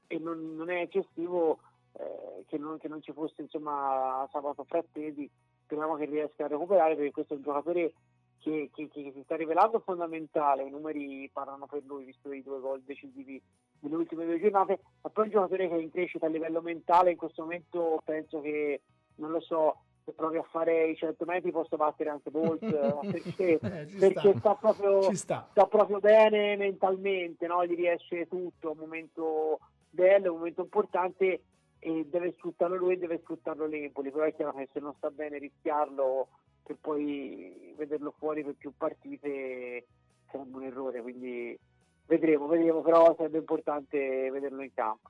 e 0.07 0.19
non, 0.19 0.55
non 0.55 0.69
è 0.69 0.81
eccessivo, 0.81 1.59
eh, 1.93 2.43
che, 2.47 2.57
non, 2.57 2.77
che, 2.77 2.87
non, 2.87 3.01
ci 3.01 3.11
fosse 3.11 3.41
insomma 3.41 4.27
Sabato 4.31 4.63
Frattesi, 4.63 5.29
speriamo 5.63 5.95
che 5.95 6.05
riesca 6.05 6.45
a 6.45 6.47
recuperare 6.47 6.95
perché 6.95 7.11
questo 7.11 7.33
è 7.33 7.37
un 7.37 7.43
giocatore 7.43 7.93
che, 8.39 8.69
che, 8.73 8.87
che, 8.87 9.11
si 9.13 9.21
sta 9.23 9.35
rivelando 9.35 9.79
fondamentale, 9.79 10.63
i 10.63 10.69
numeri 10.69 11.29
parlano 11.33 11.65
per 11.65 11.81
lui 11.85 12.05
visto 12.05 12.31
i 12.31 12.43
due 12.43 12.59
gol 12.59 12.81
decisivi 12.81 13.41
nelle 13.79 13.95
ultime 13.95 14.25
due 14.25 14.39
giornate, 14.39 14.79
ma 15.01 15.09
poi 15.09 15.23
è 15.23 15.27
un 15.27 15.33
giocatore 15.33 15.67
che 15.67 15.75
è 15.75 15.81
in 15.81 15.91
crescita 15.91 16.27
a 16.27 16.29
livello 16.29 16.61
mentale, 16.61 17.11
in 17.11 17.17
questo 17.17 17.41
momento 17.41 17.99
penso 18.05 18.41
che, 18.41 18.81
non 19.15 19.31
lo 19.31 19.41
so, 19.41 19.81
se 20.07 20.13
provi 20.13 20.37
a 20.37 20.43
fare 20.43 20.87
i 20.87 20.95
100 20.95 21.25
metri 21.25 21.51
posso 21.51 21.75
battere 21.75 22.09
anche 22.09 22.31
Bolt 22.31 22.63
perché, 23.11 23.59
eh, 23.59 23.59
perché 23.59 24.29
sta. 24.29 24.37
Sta, 24.37 24.55
proprio, 24.55 25.01
sta. 25.13 25.47
sta, 25.51 25.67
proprio, 25.67 25.99
bene 25.99 26.55
mentalmente 26.55 27.45
no? 27.45 27.65
gli 27.65 27.75
riesce 27.75 28.25
tutto 28.29 28.71
un 28.71 28.77
momento 28.77 29.59
bello, 29.89 30.31
un 30.31 30.37
momento 30.37 30.61
importante 30.61 31.41
e 31.79 32.07
deve 32.09 32.33
sfruttarlo 32.37 32.77
lui 32.77 32.93
e 32.93 32.97
deve 32.97 33.19
sfruttarlo 33.21 33.65
l'Empoli 33.65 34.09
però 34.09 34.23
è 34.23 34.33
chiaro 34.33 34.53
che 34.53 34.69
se 34.71 34.79
non 34.79 34.93
sta 34.95 35.11
bene 35.11 35.39
rischiarlo 35.39 36.29
per 36.63 36.77
poi 36.79 37.73
vederlo 37.77 38.13
fuori 38.17 38.43
per 38.43 38.55
più 38.57 38.71
partite 38.77 39.85
sarebbe 40.31 40.55
un 40.55 40.63
errore 40.63 41.01
quindi 41.01 41.57
vedremo, 42.05 42.47
vedremo 42.47 42.81
però 42.81 43.13
sarebbe 43.15 43.39
importante 43.39 44.31
vederlo 44.31 44.63
in 44.63 44.73
campo 44.73 45.09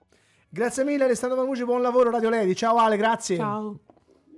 Grazie 0.50 0.84
mille 0.84 1.04
Alessandro 1.04 1.38
Mamucci, 1.38 1.66
buon 1.66 1.82
lavoro 1.82 2.10
Radio 2.10 2.30
Ledi, 2.30 2.56
ciao 2.56 2.78
Ale, 2.78 2.98
grazie. 2.98 3.36
Ciao. 3.36 3.78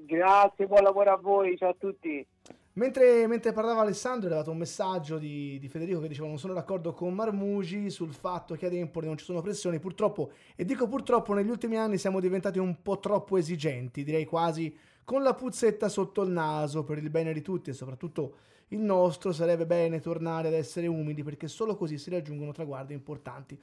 Grazie, 0.10 0.66
buon 0.66 0.82
lavoro 0.82 1.12
a 1.12 1.18
voi, 1.18 1.56
ciao 1.56 1.70
a 1.70 1.76
tutti. 1.78 2.26
Mentre, 2.74 3.28
mentre, 3.28 3.52
parlava 3.52 3.82
Alessandro 3.82 4.24
è 4.24 4.32
arrivato 4.32 4.50
un 4.50 4.58
messaggio 4.58 5.20
di, 5.20 5.60
di, 5.60 5.70
Federico 5.70 6.00
che 6.00 6.08
diceva 6.08 6.26
non 6.26 6.40
sono 6.40 6.56
d'accordo 6.56 6.94
con 6.94 7.14
Marmugi 7.14 7.92
sul 7.92 8.12
fatto 8.12 8.56
che 8.56 8.66
ad 8.66 8.74
Empoli 8.74 9.06
non 9.06 9.18
ci 9.20 9.26
sono 9.26 9.42
pressioni, 9.42 9.78
purtroppo, 9.78 10.32
e 10.56 10.66
dico 10.66 10.88
purtroppo 10.88 11.36
negli 11.36 11.50
ultimi 11.52 11.78
anni 11.78 12.00
siamo 12.00 12.20
diventati 12.20 12.58
un 12.58 12.82
po' 12.82 12.98
troppo 12.98 13.38
esigenti, 13.38 14.04
direi 14.04 14.26
quasi 14.26 14.76
con 15.04 15.22
la 15.22 15.36
puzzetta 15.36 15.88
sotto 15.90 16.24
il 16.24 16.32
naso 16.32 16.84
per 16.84 16.98
il 16.98 17.12
bene 17.12 17.32
di 17.32 17.44
tutti 17.44 17.70
e 17.70 17.74
soprattutto 17.74 18.38
il 18.70 18.80
nostro 18.80 19.32
sarebbe 19.32 19.68
bene 19.68 20.00
tornare 20.00 20.48
ad 20.48 20.56
essere 20.56 20.88
umili 20.88 21.22
perché 21.22 21.48
solo 21.48 21.76
così 21.76 22.00
si 22.00 22.10
raggiungono 22.10 22.52
traguardi 22.52 22.96
importanti. 22.96 23.62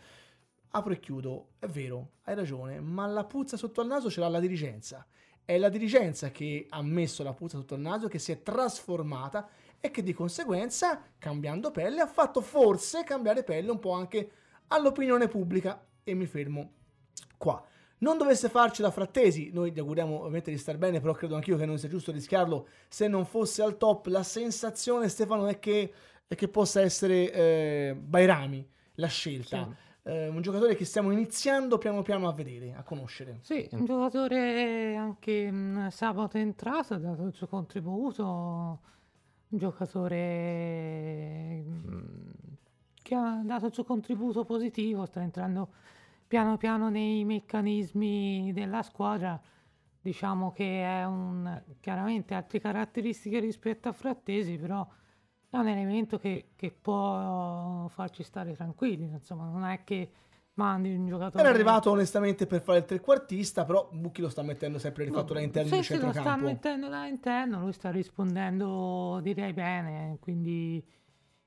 Apro 0.70 0.92
e 0.92 1.00
chiudo, 1.00 1.48
è 1.58 1.66
vero, 1.66 2.10
hai 2.22 2.36
ragione, 2.36 2.78
ma 2.78 3.04
la 3.06 3.24
puzza 3.24 3.56
sotto 3.56 3.80
il 3.80 3.88
naso 3.88 4.08
ce 4.08 4.20
l'ha 4.20 4.28
la 4.28 4.38
dirigenza 4.38 5.04
è 5.46 5.56
la 5.58 5.68
dirigenza 5.68 6.30
che 6.30 6.66
ha 6.68 6.82
messo 6.82 7.22
la 7.22 7.32
puzza 7.32 7.56
sotto 7.56 7.76
il 7.76 7.80
naso, 7.80 8.08
che 8.08 8.18
si 8.18 8.32
è 8.32 8.42
trasformata 8.42 9.48
e 9.80 9.92
che 9.92 10.02
di 10.02 10.12
conseguenza, 10.12 11.00
cambiando 11.18 11.70
pelle, 11.70 12.00
ha 12.00 12.06
fatto 12.08 12.40
forse 12.40 13.04
cambiare 13.04 13.44
pelle 13.44 13.70
un 13.70 13.78
po' 13.78 13.92
anche 13.92 14.30
all'opinione 14.66 15.28
pubblica. 15.28 15.82
E 16.02 16.14
mi 16.14 16.26
fermo 16.26 16.72
qua. 17.36 17.64
Non 17.98 18.18
dovesse 18.18 18.48
farci 18.48 18.82
da 18.82 18.90
frattesi, 18.90 19.50
noi 19.52 19.70
gli 19.70 19.78
auguriamo 19.78 20.18
ovviamente 20.18 20.50
di 20.50 20.58
star 20.58 20.78
bene, 20.78 21.00
però 21.00 21.12
credo 21.14 21.36
anch'io 21.36 21.56
che 21.56 21.64
non 21.64 21.78
sia 21.78 21.88
giusto 21.88 22.10
rischiarlo 22.10 22.66
se 22.88 23.06
non 23.06 23.24
fosse 23.24 23.62
al 23.62 23.76
top. 23.76 24.06
La 24.06 24.24
sensazione, 24.24 25.08
Stefano, 25.08 25.46
è 25.46 25.60
che, 25.60 25.92
è 26.26 26.34
che 26.34 26.48
possa 26.48 26.80
essere 26.80 27.32
eh, 27.32 27.96
Bairami 27.96 28.68
la 28.94 29.06
scelta. 29.06 29.64
Sì 29.64 29.84
eh, 30.06 30.28
un 30.28 30.40
giocatore 30.40 30.76
che 30.76 30.84
stiamo 30.84 31.10
iniziando 31.10 31.78
piano 31.78 32.02
piano 32.02 32.28
a 32.28 32.32
vedere, 32.32 32.74
a 32.74 32.84
conoscere. 32.84 33.40
Sì, 33.42 33.68
un 33.72 33.84
giocatore 33.84 34.94
anche 34.94 35.50
mh, 35.50 35.56
mm, 35.56 35.86
sabato 35.88 36.36
è 36.36 36.40
entrato, 36.40 36.94
ha 36.94 36.98
dato 36.98 37.24
il 37.24 37.34
suo 37.34 37.48
contributo, 37.48 38.24
un 39.48 39.58
giocatore 39.58 41.60
mh, 41.60 41.90
mm, 41.90 42.28
che 43.02 43.14
ha 43.16 43.42
dato 43.44 43.66
il 43.66 43.72
suo 43.72 43.82
contributo 43.82 44.44
positivo, 44.44 45.06
sta 45.06 45.20
entrando 45.20 45.70
piano 46.28 46.56
piano 46.56 46.88
nei 46.88 47.24
meccanismi 47.24 48.52
della 48.52 48.82
squadra. 48.82 49.40
Diciamo 50.00 50.52
che 50.52 50.84
è 50.84 51.04
un 51.04 51.62
chiaramente 51.80 52.34
altre 52.34 52.60
caratteristiche 52.60 53.40
rispetto 53.40 53.88
a 53.88 53.92
Frattesi, 53.92 54.56
però 54.56 54.86
è 55.56 55.60
un 55.60 55.68
elemento 55.68 56.18
che, 56.18 56.50
che, 56.54 56.70
può 56.70 57.88
farci 57.88 58.22
stare 58.22 58.54
tranquilli, 58.54 59.04
insomma, 59.04 59.48
non 59.48 59.64
è 59.64 59.82
che 59.84 60.10
mandi 60.54 60.94
un 60.94 61.06
giocatore. 61.06 61.42
Era 61.42 61.52
arrivato 61.52 61.90
onestamente 61.90 62.46
per 62.46 62.62
fare 62.62 62.78
il 62.78 62.84
trequartista, 62.84 63.64
però 63.64 63.88
Bucchi 63.90 64.20
lo 64.20 64.28
sta 64.28 64.42
mettendo 64.42 64.78
sempre 64.78 65.04
rifatto 65.04 65.34
da 65.34 65.40
interno 65.40 65.76
sì. 65.76 65.82
Sì, 65.82 65.98
lo 65.98 66.12
sta 66.12 66.36
mettendo 66.36 66.88
da 66.88 67.06
interno, 67.06 67.60
lui 67.60 67.72
sta 67.72 67.90
rispondendo 67.90 69.20
direi 69.22 69.52
bene, 69.52 70.18
quindi, 70.20 70.84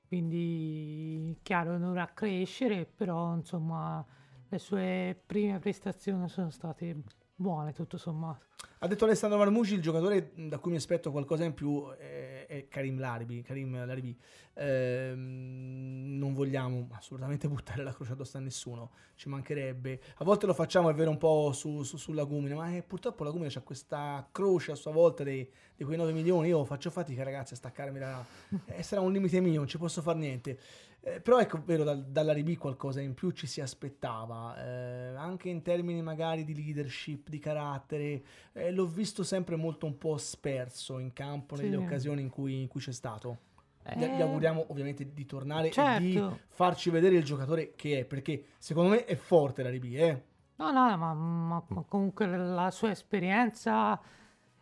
quindi 0.07 1.37
chiaro 1.41 1.77
dovrà 1.77 2.09
crescere, 2.13 2.85
però 2.85 3.33
insomma 3.35 4.05
le 4.47 4.59
sue 4.59 5.21
prime 5.25 5.59
prestazioni 5.59 6.27
sono 6.27 6.49
state 6.49 6.95
buone 7.39 7.71
tutto 7.71 7.97
sommato. 7.97 8.47
Ha 8.79 8.87
detto 8.87 9.05
Alessandro 9.05 9.37
Marmucci, 9.37 9.73
il 9.73 9.81
giocatore 9.81 10.31
da 10.35 10.57
cui 10.57 10.71
mi 10.71 10.77
aspetto 10.77 11.09
qualcosa 11.09 11.45
in 11.45 11.53
più 11.53 11.89
è, 11.91 12.45
è 12.47 12.67
Karim 12.67 12.99
Laribi. 12.99 13.41
Karim 13.41 13.85
Laribi. 13.85 14.17
Eh, 14.53 15.13
non 15.15 16.33
vogliamo 16.33 16.89
assolutamente 16.91 17.47
buttare 17.49 17.83
la 17.83 17.93
croce 17.93 18.11
addosso 18.11 18.37
a 18.37 18.41
nessuno, 18.41 18.91
ci 19.15 19.29
mancherebbe. 19.29 20.01
A 20.17 20.25
volte 20.25 20.45
lo 20.45 20.53
facciamo, 20.53 20.89
è 20.89 20.93
vero, 20.93 21.09
un 21.11 21.17
po' 21.17 21.53
su, 21.53 21.83
su, 21.83 21.95
su 21.95 22.11
Lagumina, 22.11 22.55
ma 22.55 22.75
eh, 22.75 22.83
purtroppo 22.83 23.23
Lagumina 23.23 23.49
ha 23.53 23.61
questa 23.61 24.27
croce 24.31 24.73
a 24.73 24.75
sua 24.75 24.91
volta 24.91 25.23
dei, 25.23 25.49
di 25.75 25.83
quei 25.85 25.97
9 25.97 26.11
milioni. 26.11 26.49
Io 26.49 26.65
faccio 26.65 26.89
fatica, 26.89 27.23
ragazzi, 27.23 27.53
a 27.53 27.57
staccarmi 27.57 27.99
da... 27.99 28.25
Eh, 28.65 28.83
sarà 28.83 28.99
un 28.99 29.13
limite 29.13 29.39
mio, 29.39 29.59
non 29.59 29.67
ci 29.67 29.77
posso 29.77 30.01
fare 30.01 30.19
niente. 30.19 30.59
Eh, 31.01 31.21
però 31.21 31.39
ecco, 31.39 31.61
vero, 31.63 31.83
dal, 31.83 32.03
dalla 32.05 32.33
RB 32.33 32.57
qualcosa 32.57 32.99
in 32.99 33.13
più 33.13 33.31
ci 33.31 33.47
si 33.47 33.61
aspettava, 33.61 34.61
eh, 34.61 35.15
anche 35.15 35.49
in 35.49 35.61
termini 35.61 36.01
magari 36.01 36.43
di 36.43 36.53
leadership, 36.53 37.29
di 37.29 37.39
carattere, 37.39 38.23
eh, 38.51 38.71
l'ho 38.71 38.85
visto 38.85 39.23
sempre 39.23 39.55
molto 39.55 39.85
un 39.85 39.97
po' 39.97 40.17
sperso 40.17 40.99
in 40.99 41.13
campo 41.13 41.55
nelle 41.55 41.69
sì. 41.69 41.75
occasioni 41.75 42.21
in 42.21 42.29
cui, 42.29 42.61
in 42.61 42.67
cui, 42.67 42.81
c'è 42.81 42.91
stato. 42.91 43.47
Gli, 43.95 44.03
eh. 44.03 44.21
auguriamo 44.21 44.65
ovviamente 44.67 45.13
di 45.13 45.25
tornare 45.25 45.71
certo. 45.71 46.03
e 46.03 46.05
di 46.05 46.13
certo. 46.13 46.39
farci 46.49 46.89
vedere 46.89 47.15
il 47.15 47.23
giocatore 47.23 47.73
che 47.75 47.99
è, 47.99 48.05
perché 48.05 48.43
secondo 48.57 48.89
me 48.89 49.05
è 49.05 49.15
forte 49.15 49.63
la 49.63 49.69
RB, 49.69 49.83
eh? 49.85 50.23
No, 50.57 50.71
no, 50.71 50.97
ma, 50.97 51.13
ma, 51.13 51.63
comunque 51.87 52.27
la 52.27 52.69
sua 52.69 52.91
esperienza 52.91 53.97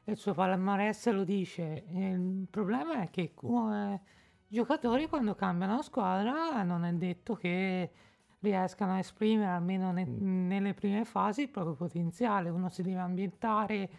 e 0.04 0.12
il 0.12 0.18
suo 0.18 0.34
palmarès 0.34 1.10
lo 1.10 1.24
dice. 1.24 1.86
Il 1.90 2.48
problema 2.50 3.02
è 3.02 3.10
che 3.10 3.32
come 3.34 3.96
i 3.96 4.17
giocatori 4.48 5.08
quando 5.08 5.36
cambiano 5.36 5.82
squadra 5.82 6.64
non 6.64 6.86
è 6.86 6.94
detto 6.94 7.36
che 7.36 7.92
riescano 8.40 8.94
a 8.94 9.00
esprimere 9.00 9.50
almeno 9.52 9.92
ne- 9.92 10.06
mm. 10.08 10.48
nelle 10.48 10.74
prime 10.74 11.06
fasi 11.06 11.44
il 11.44 11.50
proprio 11.50 11.76
potenziale. 11.76 12.50
Uno 12.50 12.70
si 12.70 12.82
deve 12.82 13.00
ambientare, 13.00 13.90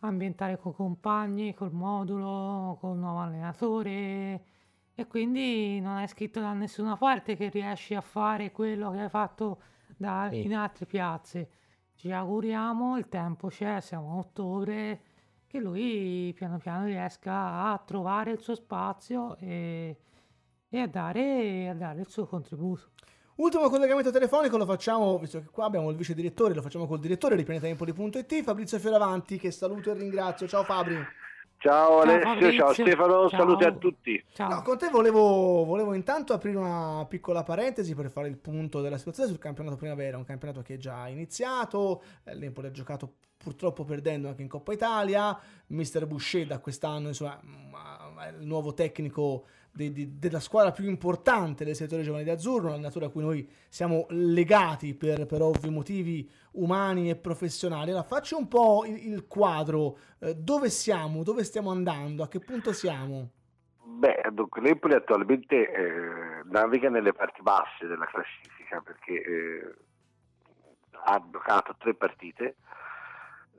ambientare 0.00 0.58
con 0.58 0.74
compagni, 0.74 1.54
col 1.54 1.72
modulo, 1.72 2.76
col 2.80 2.96
nuovo 2.96 3.20
allenatore 3.20 4.44
e 4.94 5.06
quindi 5.06 5.80
non 5.80 5.98
è 5.98 6.06
scritto 6.08 6.40
da 6.40 6.52
nessuna 6.54 6.96
parte 6.96 7.36
che 7.36 7.48
riesci 7.50 7.94
a 7.94 8.00
fare 8.00 8.50
quello 8.50 8.90
che 8.90 9.00
hai 9.02 9.08
fatto 9.08 9.60
da, 9.96 10.28
in 10.32 10.54
altre 10.54 10.86
piazze. 10.86 11.50
Ci 11.94 12.10
auguriamo, 12.10 12.96
il 12.96 13.08
tempo 13.08 13.48
c'è, 13.48 13.80
siamo 13.80 14.12
a 14.12 14.16
ottobre 14.16 15.00
che 15.48 15.58
lui 15.58 16.32
piano 16.36 16.58
piano 16.58 16.84
riesca 16.84 17.70
a 17.70 17.82
trovare 17.84 18.32
il 18.32 18.38
suo 18.38 18.54
spazio 18.54 19.36
e, 19.38 19.96
e 20.68 20.78
a, 20.78 20.86
dare, 20.86 21.70
a 21.70 21.74
dare 21.74 22.00
il 22.00 22.08
suo 22.08 22.26
contributo. 22.26 22.90
Ultimo 23.36 23.70
collegamento 23.70 24.10
telefonico 24.10 24.58
lo 24.58 24.66
facciamo, 24.66 25.18
visto 25.18 25.40
che 25.40 25.46
qua 25.50 25.64
abbiamo 25.64 25.88
il 25.90 25.96
vice 25.96 26.12
direttore, 26.12 26.54
lo 26.54 26.60
facciamo 26.60 26.86
col 26.86 26.98
direttore 26.98 27.34
di 27.36 27.44
pianetempoli.it, 27.44 28.42
Fabrizio 28.42 28.78
Fioravanti, 28.78 29.38
che 29.38 29.50
saluto 29.50 29.90
e 29.90 29.94
ringrazio. 29.94 30.46
Ciao 30.46 30.64
Fabri. 30.64 31.02
Ciao 31.56 32.00
Alessio, 32.00 32.52
ciao, 32.52 32.72
ciao 32.72 32.72
Stefano, 32.72 33.28
ciao. 33.28 33.38
saluti 33.38 33.64
a 33.64 33.72
tutti. 33.72 34.24
Ciao. 34.32 34.48
No, 34.48 34.62
con 34.62 34.76
te 34.76 34.88
volevo, 34.90 35.64
volevo, 35.64 35.94
intanto 35.94 36.32
aprire 36.32 36.58
una 36.58 37.04
piccola 37.08 37.42
parentesi 37.42 37.94
per 37.94 38.10
fare 38.10 38.28
il 38.28 38.36
punto 38.36 38.80
della 38.80 38.98
situazione 38.98 39.28
sul 39.28 39.38
campionato 39.38 39.76
primavera, 39.76 40.18
un 40.18 40.24
campionato 40.24 40.60
che 40.62 40.74
è 40.74 40.76
già 40.76 41.08
iniziato, 41.08 42.02
eh, 42.24 42.34
l'Empoli 42.34 42.66
ha 42.66 42.70
giocato 42.70 43.14
purtroppo 43.48 43.84
perdendo 43.84 44.28
anche 44.28 44.42
in 44.42 44.48
Coppa 44.48 44.74
Italia. 44.74 45.38
Mister 45.68 46.06
Boucher 46.06 46.46
da 46.46 46.58
quest'anno, 46.58 47.08
insomma, 47.08 47.40
il 48.38 48.46
nuovo 48.46 48.74
tecnico 48.74 49.46
de, 49.72 49.90
de, 49.90 50.18
della 50.18 50.40
squadra 50.40 50.70
più 50.70 50.86
importante 50.86 51.64
del 51.64 51.74
settore 51.74 52.02
giovanile 52.02 52.32
Azzurro, 52.32 52.68
una 52.68 52.76
natura 52.76 53.06
a 53.06 53.08
cui 53.08 53.22
noi 53.22 53.50
siamo 53.70 54.04
legati 54.10 54.94
per, 54.94 55.24
per 55.24 55.40
ovvi 55.40 55.70
motivi 55.70 56.30
umani 56.52 57.08
e 57.08 57.16
professionali. 57.16 57.88
Allora, 57.88 58.04
faccio 58.04 58.36
un 58.36 58.48
po' 58.48 58.84
il, 58.84 59.12
il 59.12 59.26
quadro, 59.26 59.96
eh, 60.18 60.34
dove 60.34 60.68
siamo, 60.68 61.22
dove 61.22 61.42
stiamo 61.42 61.70
andando, 61.70 62.22
a 62.22 62.28
che 62.28 62.40
punto 62.40 62.74
siamo? 62.74 63.30
Beh, 63.82 64.28
dunque 64.32 64.60
l'Empoli 64.60 64.92
attualmente 64.92 65.72
eh, 65.72 66.42
naviga 66.50 66.90
nelle 66.90 67.14
parti 67.14 67.40
basse 67.40 67.86
della 67.86 68.04
classifica 68.04 68.82
perché 68.82 69.12
eh, 69.12 69.74
ha 71.04 71.24
giocato 71.30 71.74
tre 71.78 71.94
partite, 71.94 72.56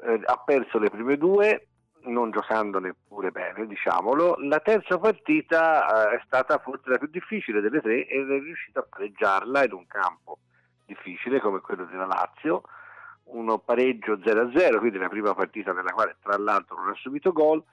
eh, 0.04 0.22
ha 0.24 0.38
perso 0.38 0.80
le 0.80 0.90
prime 0.90 1.18
due, 1.18 1.68
non 2.04 2.32
giocando 2.32 2.80
neppure 2.80 3.32
bene, 3.32 3.68
diciamolo. 3.68 4.36
La 4.40 4.60
terza 4.60 4.98
partita 4.98 6.12
eh, 6.12 6.16
è 6.16 6.22
stata 6.26 6.58
forse 6.60 6.90
la 6.90 6.98
più 6.98 7.08
difficile 7.08 7.62
delle 7.62 7.82
tre 7.82 8.08
ed 8.08 8.30
è 8.30 8.40
riuscito 8.40 8.80
a 8.80 8.88
pareggiarla 8.90 9.66
in 9.66 9.74
un 9.74 9.88
campo 9.88 10.40
difficile 10.86 11.40
come 11.40 11.60
quello 11.60 11.86
della 11.86 12.06
Lazio, 12.06 12.64
uno 13.26 13.60
pareggio 13.60 14.14
0-0, 14.14 14.80
quindi 14.80 14.98
la 14.98 15.08
prima 15.08 15.36
partita 15.36 15.72
nella 15.72 15.92
quale 15.92 16.18
tra 16.22 16.38
l'altro 16.38 16.78
non 16.78 16.90
ha 16.90 16.96
subito 16.96 17.32
gol, 17.32 17.64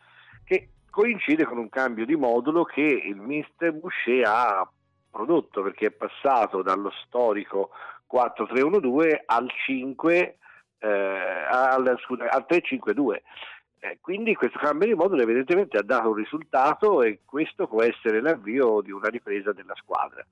che 0.44 0.70
coincide 0.90 1.44
con 1.44 1.58
un 1.58 1.68
cambio 1.68 2.04
di 2.04 2.16
modulo 2.16 2.64
che 2.64 2.82
il 2.82 3.16
mister 3.16 3.72
Boucher 3.72 4.26
ha 4.26 4.70
prodotto 5.10 5.62
perché 5.62 5.86
è 5.86 5.90
passato 5.90 6.62
dallo 6.62 6.90
storico 7.04 7.70
4-3-1-2 8.12 9.22
al 9.24 9.50
5 9.64 10.18
eh, 10.18 10.36
al, 10.86 11.98
scusa, 12.04 12.28
al 12.28 12.46
3-5-2. 12.48 13.20
Eh, 13.78 13.98
quindi 14.00 14.34
questo 14.34 14.58
cambio 14.58 14.88
di 14.88 14.94
modulo 14.94 15.22
evidentemente 15.22 15.76
ha 15.76 15.82
dato 15.82 16.08
un 16.08 16.14
risultato 16.14 17.02
e 17.02 17.20
questo 17.24 17.68
può 17.68 17.82
essere 17.82 18.20
l'avvio 18.20 18.80
di 18.80 18.90
una 18.90 19.08
ripresa 19.08 19.52
della 19.52 19.74
squadra. 19.76 20.24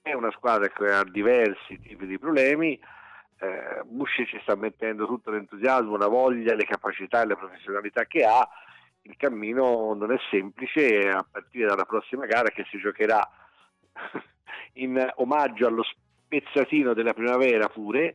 È 0.00 0.12
una 0.12 0.30
squadra 0.30 0.68
che 0.68 0.84
ha 0.86 1.04
diversi 1.04 1.78
tipi 1.80 2.06
di 2.06 2.18
problemi, 2.18 2.78
eh, 3.42 3.82
Busci 3.84 4.24
ci 4.24 4.38
sta 4.42 4.54
mettendo 4.54 5.06
tutto 5.06 5.30
l'entusiasmo, 5.30 5.96
la 5.96 6.06
voglia, 6.06 6.54
le 6.54 6.64
capacità 6.64 7.22
e 7.22 7.26
le 7.26 7.36
professionalità 7.36 8.04
che 8.04 8.24
ha, 8.24 8.48
il 9.02 9.16
cammino 9.16 9.94
non 9.94 10.12
è 10.12 10.16
semplice 10.30 11.10
a 11.10 11.26
partire 11.28 11.66
dalla 11.66 11.84
prossima 11.84 12.24
gara 12.24 12.50
che 12.50 12.64
si 12.70 12.78
giocherà 12.78 13.28
in 14.74 15.12
omaggio 15.16 15.66
allo 15.66 15.82
spezzatino 15.82 16.94
della 16.94 17.14
primavera 17.14 17.68
pure, 17.68 18.14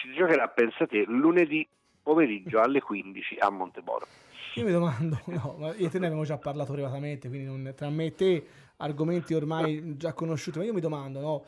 ci 0.00 0.12
giocherà, 0.14 0.48
pensate, 0.48 1.04
lunedì 1.06 1.66
pomeriggio 2.02 2.60
alle 2.60 2.80
15 2.80 3.36
a 3.40 3.50
Monteboro. 3.50 4.06
Io 4.54 4.64
mi 4.64 4.72
domando, 4.72 5.20
no, 5.26 5.56
ma 5.58 5.74
io 5.74 5.88
te 5.88 5.98
ne 5.98 6.06
abbiamo 6.06 6.24
già 6.24 6.38
parlato 6.38 6.72
privatamente, 6.72 7.28
quindi 7.28 7.46
non, 7.46 7.72
tra 7.76 7.90
me 7.90 8.06
e 8.06 8.14
te 8.14 8.46
argomenti 8.76 9.34
ormai 9.34 9.96
già 9.96 10.12
conosciuti, 10.12 10.58
ma 10.58 10.64
io 10.64 10.72
mi 10.72 10.80
domando, 10.80 11.20
no, 11.20 11.44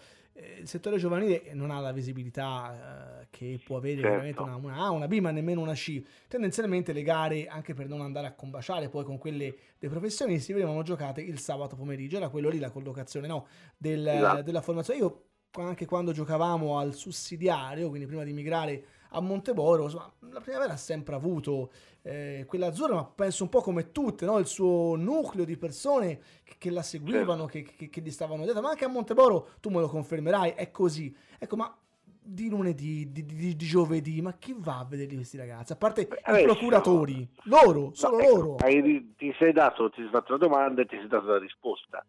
il 0.58 0.68
settore 0.68 0.98
giovanile 0.98 1.50
non 1.52 1.70
ha 1.70 1.80
la 1.80 1.92
visibilità 1.92 3.20
eh, 3.20 3.26
che 3.30 3.60
può 3.62 3.76
avere 3.76 4.00
certo. 4.00 4.42
una, 4.42 4.56
una, 4.56 4.76
A, 4.76 4.90
una 4.90 5.06
B, 5.06 5.18
ma 5.18 5.30
nemmeno 5.30 5.60
una 5.60 5.74
C. 5.74 6.02
Tendenzialmente 6.28 6.92
le 6.92 7.02
gare, 7.02 7.46
anche 7.46 7.74
per 7.74 7.88
non 7.88 8.00
andare 8.00 8.26
a 8.26 8.32
combaciare 8.32 8.88
poi 8.88 9.04
con 9.04 9.18
quelle 9.18 9.54
dei 9.78 9.88
professionisti, 9.88 10.52
venivano 10.52 10.82
giocate 10.82 11.20
il 11.20 11.38
sabato 11.38 11.76
pomeriggio, 11.76 12.16
era 12.16 12.28
quello 12.28 12.48
lì 12.48 12.58
la 12.58 12.70
collocazione 12.70 13.26
no, 13.26 13.46
del, 13.76 14.06
esatto. 14.06 14.42
della 14.42 14.60
formazione. 14.60 15.00
Io 15.00 15.24
anche 15.58 15.86
quando 15.86 16.12
giocavamo 16.12 16.78
al 16.78 16.94
sussidiario, 16.94 17.88
quindi 17.88 18.06
prima 18.06 18.22
di 18.22 18.32
migrare 18.32 18.84
a 19.10 19.20
Monteboro, 19.20 19.84
insomma, 19.84 20.12
la 20.30 20.40
primavera 20.40 20.74
ha 20.74 20.76
sempre 20.76 21.16
avuto 21.16 21.72
eh, 22.02 22.44
quella 22.46 22.68
azzurra, 22.68 22.94
ma 22.94 23.04
penso 23.04 23.42
un 23.42 23.48
po' 23.48 23.60
come 23.60 23.90
tutte, 23.90 24.24
no? 24.24 24.38
il 24.38 24.46
suo 24.46 24.94
nucleo 24.94 25.44
di 25.44 25.56
persone 25.56 26.20
che, 26.44 26.54
che 26.58 26.70
la 26.70 26.82
seguivano, 26.82 27.46
che, 27.46 27.62
che, 27.62 27.88
che, 27.88 28.00
gli 28.00 28.10
stavano 28.10 28.44
dietro, 28.44 28.62
ma 28.62 28.70
anche 28.70 28.84
a 28.84 28.88
Monteboro, 28.88 29.48
tu 29.60 29.70
me 29.70 29.80
lo 29.80 29.88
confermerai, 29.88 30.52
è 30.52 30.70
così. 30.70 31.14
Ecco, 31.38 31.56
ma 31.56 31.76
di 32.22 32.48
lunedì, 32.48 33.10
di, 33.10 33.24
di, 33.24 33.34
di 33.34 33.56
giovedì, 33.56 34.20
ma 34.22 34.34
chi 34.34 34.54
va 34.56 34.78
a 34.78 34.86
vedere 34.88 35.16
questi 35.16 35.36
ragazzi? 35.36 35.72
A 35.72 35.76
parte 35.76 36.06
Beh, 36.06 36.42
i 36.42 36.44
procuratori, 36.44 37.28
loro, 37.44 37.90
solo 37.94 38.20
ecco, 38.20 38.36
loro. 38.36 38.56
Hai, 38.60 39.14
ti 39.16 39.34
sei 39.36 39.52
dato, 39.52 39.90
ti 39.90 40.02
sei 40.02 40.10
fatto 40.10 40.32
la 40.32 40.38
domanda 40.38 40.82
e 40.82 40.86
ti 40.86 40.96
sei 40.96 41.08
dato 41.08 41.26
la 41.26 41.38
risposta 41.38 42.04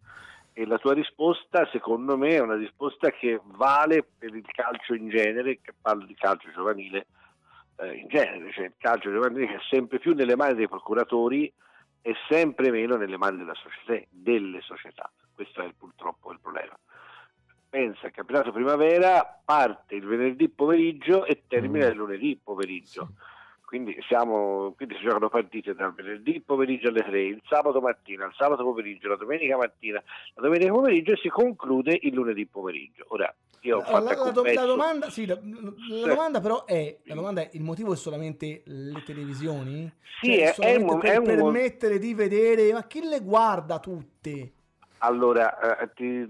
e 0.54 0.66
la 0.66 0.78
tua 0.78 0.94
risposta 0.94 1.68
secondo 1.72 2.18
me 2.18 2.30
è 2.30 2.40
una 2.40 2.56
risposta 2.56 3.10
che 3.12 3.40
vale 3.44 4.06
per 4.18 4.36
il 4.36 4.46
calcio 4.52 4.94
in 4.94 5.10
genere, 5.10 5.60
che 5.62 5.74
parlo 5.80 6.06
di 6.06 6.16
calcio 6.16 6.52
giovanile 6.52 7.08
eh, 7.78 7.94
in 7.94 8.08
genere, 8.08 8.52
cioè 8.52 8.66
il 8.66 8.74
calcio 8.78 9.12
giovanile 9.12 9.48
che 9.48 9.56
è 9.56 9.62
sempre 9.70 10.00
più 10.00 10.14
nelle 10.14 10.36
mani 10.36 10.56
dei 10.56 10.68
procuratori 10.68 11.52
e 12.02 12.16
sempre 12.30 12.72
meno 12.72 12.96
nelle 12.98 13.18
mani 13.18 13.38
della 13.38 13.56
società, 13.56 14.06
delle 14.10 14.62
società. 14.62 15.10
Questo 15.34 15.62
è 15.62 15.72
purtroppo 15.78 16.32
il 16.32 16.40
problema. 16.42 16.78
Pensa, 17.70 18.08
il 18.08 18.12
campionato 18.12 18.52
primavera 18.52 19.42
parte 19.46 19.96
il 19.96 20.06
venerdì 20.06 20.50
pomeriggio 20.50 21.26
e 21.26 21.44
termina 21.48 21.88
mm. 21.88 21.92
il 21.92 21.96
lunedì 21.96 22.40
pomeriggio. 22.44 23.08
Sì 23.08 23.31
quindi, 23.72 23.96
siamo, 24.06 24.74
quindi, 24.76 24.96
si 24.96 25.04
giocano 25.04 25.30
partite 25.30 25.74
dal 25.74 25.94
venerdì 25.94 26.42
pomeriggio 26.42 26.90
alle 26.90 27.04
3, 27.04 27.22
il 27.22 27.42
sabato 27.48 27.80
mattina, 27.80 28.26
il 28.26 28.34
sabato 28.36 28.64
pomeriggio, 28.66 29.08
la 29.08 29.16
domenica 29.16 29.56
mattina, 29.56 30.04
la 30.34 30.42
domenica 30.42 30.74
pomeriggio 30.74 31.14
e 31.14 31.18
si 31.22 31.30
conclude 31.30 31.98
il 32.02 32.14
lunedì 32.14 32.46
pomeriggio. 32.48 33.06
Ora, 33.08 33.34
io 33.62 33.78
ho 33.78 33.80
fatto 33.80 34.04
la, 34.04 34.44
la, 34.44 34.54
la, 34.54 34.66
domanda, 34.66 35.10
sì, 35.10 35.26
la, 35.26 35.40
la 35.42 36.06
domanda, 36.06 36.42
però 36.42 36.66
è, 36.66 36.98
la 37.04 37.16
domanda 37.16 37.44
è, 37.44 37.50
il 37.54 37.62
motivo 37.62 37.94
è 37.94 37.96
solamente 37.96 38.64
le 38.66 39.04
televisioni? 39.06 39.90
Sì, 40.20 40.34
cioè, 40.34 40.54
è, 40.54 40.74
è, 40.74 40.76
un, 40.76 41.00
per 41.00 41.12
è 41.12 41.16
un, 41.16 41.24
permettere 41.24 41.98
di 41.98 42.14
vedere, 42.14 42.74
ma 42.74 42.84
chi 42.84 43.02
le 43.08 43.22
guarda 43.22 43.80
tutte? 43.80 44.52
Allora, 44.98 45.80
eh, 45.80 45.90
ti, 45.96 46.30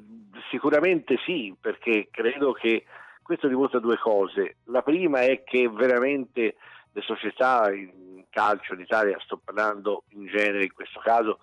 sicuramente 0.51 1.17
sì, 1.25 1.55
perché 1.59 2.09
credo 2.11 2.51
che 2.51 2.83
questo 3.23 3.47
dimostra 3.47 3.79
due 3.79 3.97
cose. 3.97 4.57
La 4.65 4.83
prima 4.83 5.21
è 5.21 5.41
che 5.43 5.67
veramente 5.67 6.57
le 6.91 7.01
società 7.01 7.71
in 7.71 8.23
calcio 8.29 8.73
in 8.73 8.81
Italia, 8.81 9.19
sto 9.19 9.39
parlando 9.43 10.03
in 10.09 10.25
genere 10.27 10.63
in 10.63 10.73
questo 10.73 10.99
caso, 10.99 11.39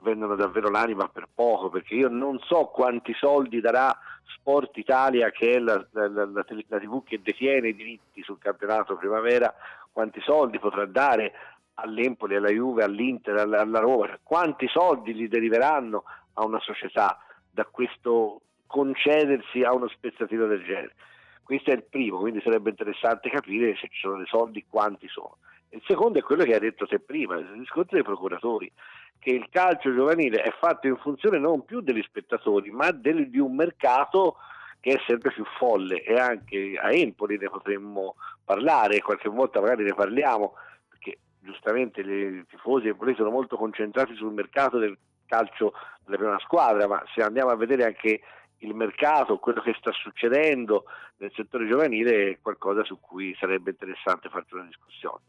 vendono 0.00 0.34
davvero 0.34 0.68
l'anima 0.68 1.08
per 1.08 1.28
poco, 1.32 1.70
perché 1.70 1.94
io 1.94 2.08
non 2.08 2.38
so 2.40 2.66
quanti 2.66 3.14
soldi 3.14 3.60
darà 3.60 3.96
Sport 4.36 4.76
Italia, 4.76 5.30
che 5.30 5.52
è 5.52 5.58
la, 5.58 5.84
la, 5.92 6.08
la, 6.08 6.24
la, 6.26 6.44
TV 6.44 7.02
che 7.04 7.20
detiene 7.22 7.68
i 7.68 7.74
diritti 7.74 8.22
sul 8.22 8.38
campionato 8.38 8.96
primavera, 8.96 9.54
quanti 9.92 10.20
soldi 10.20 10.58
potrà 10.58 10.84
dare 10.86 11.32
all'Empoli, 11.74 12.36
alla 12.36 12.50
Juve, 12.50 12.84
all'Inter, 12.84 13.36
alla, 13.36 13.60
alla 13.60 13.78
Roma, 13.78 14.18
quanti 14.22 14.66
soldi 14.68 15.14
gli 15.14 15.28
deriveranno 15.28 16.04
a 16.34 16.44
una 16.44 16.60
società 16.60 17.18
da 17.50 17.64
questo 17.64 18.40
concedersi 18.66 19.62
a 19.62 19.72
uno 19.72 19.88
spezzatino 19.88 20.46
del 20.46 20.64
genere. 20.64 20.94
Questo 21.42 21.70
è 21.70 21.74
il 21.74 21.84
primo, 21.84 22.18
quindi 22.18 22.40
sarebbe 22.40 22.70
interessante 22.70 23.30
capire 23.30 23.76
se 23.76 23.88
ci 23.88 24.00
sono 24.00 24.16
dei 24.16 24.26
soldi, 24.26 24.64
quanti 24.68 25.08
sono. 25.08 25.38
Il 25.70 25.82
secondo 25.86 26.18
è 26.18 26.22
quello 26.22 26.44
che 26.44 26.54
hai 26.54 26.60
detto 26.60 26.86
te 26.86 27.00
prima, 27.00 27.36
il 27.36 27.58
discorso 27.58 27.94
dei 27.94 28.02
procuratori, 28.02 28.70
che 29.18 29.30
il 29.30 29.48
calcio 29.50 29.94
giovanile 29.94 30.42
è 30.42 30.52
fatto 30.58 30.86
in 30.86 30.96
funzione 30.96 31.38
non 31.38 31.64
più 31.64 31.80
degli 31.80 32.02
spettatori, 32.02 32.70
ma 32.70 32.90
del, 32.90 33.30
di 33.30 33.38
un 33.38 33.54
mercato 33.54 34.36
che 34.80 34.94
è 34.94 35.02
sempre 35.06 35.30
più 35.30 35.44
folle 35.58 36.02
e 36.02 36.18
anche 36.18 36.76
a 36.76 36.92
Empoli 36.92 37.38
ne 37.38 37.48
potremmo 37.48 38.16
parlare, 38.44 39.00
qualche 39.00 39.28
volta 39.28 39.60
magari 39.60 39.84
ne 39.84 39.94
parliamo, 39.94 40.54
perché 40.88 41.18
giustamente 41.38 42.00
i 42.00 42.44
tifosi 42.48 42.88
empoli 42.88 43.14
sono 43.14 43.30
molto 43.30 43.56
concentrati 43.56 44.14
sul 44.16 44.32
mercato 44.32 44.78
del 44.78 44.98
calcio 45.26 45.72
della 46.04 46.16
prima 46.16 46.38
squadra, 46.40 46.88
ma 46.88 47.02
se 47.14 47.22
andiamo 47.22 47.50
a 47.50 47.56
vedere 47.56 47.84
anche 47.84 48.20
il 48.62 48.74
mercato, 48.74 49.38
quello 49.38 49.60
che 49.60 49.74
sta 49.78 49.92
succedendo 49.92 50.84
nel 51.18 51.32
settore 51.34 51.68
giovanile 51.68 52.30
è 52.30 52.38
qualcosa 52.40 52.84
su 52.84 52.98
cui 53.00 53.34
sarebbe 53.38 53.70
interessante 53.70 54.28
farci 54.28 54.54
una 54.54 54.64
discussione. 54.64 55.20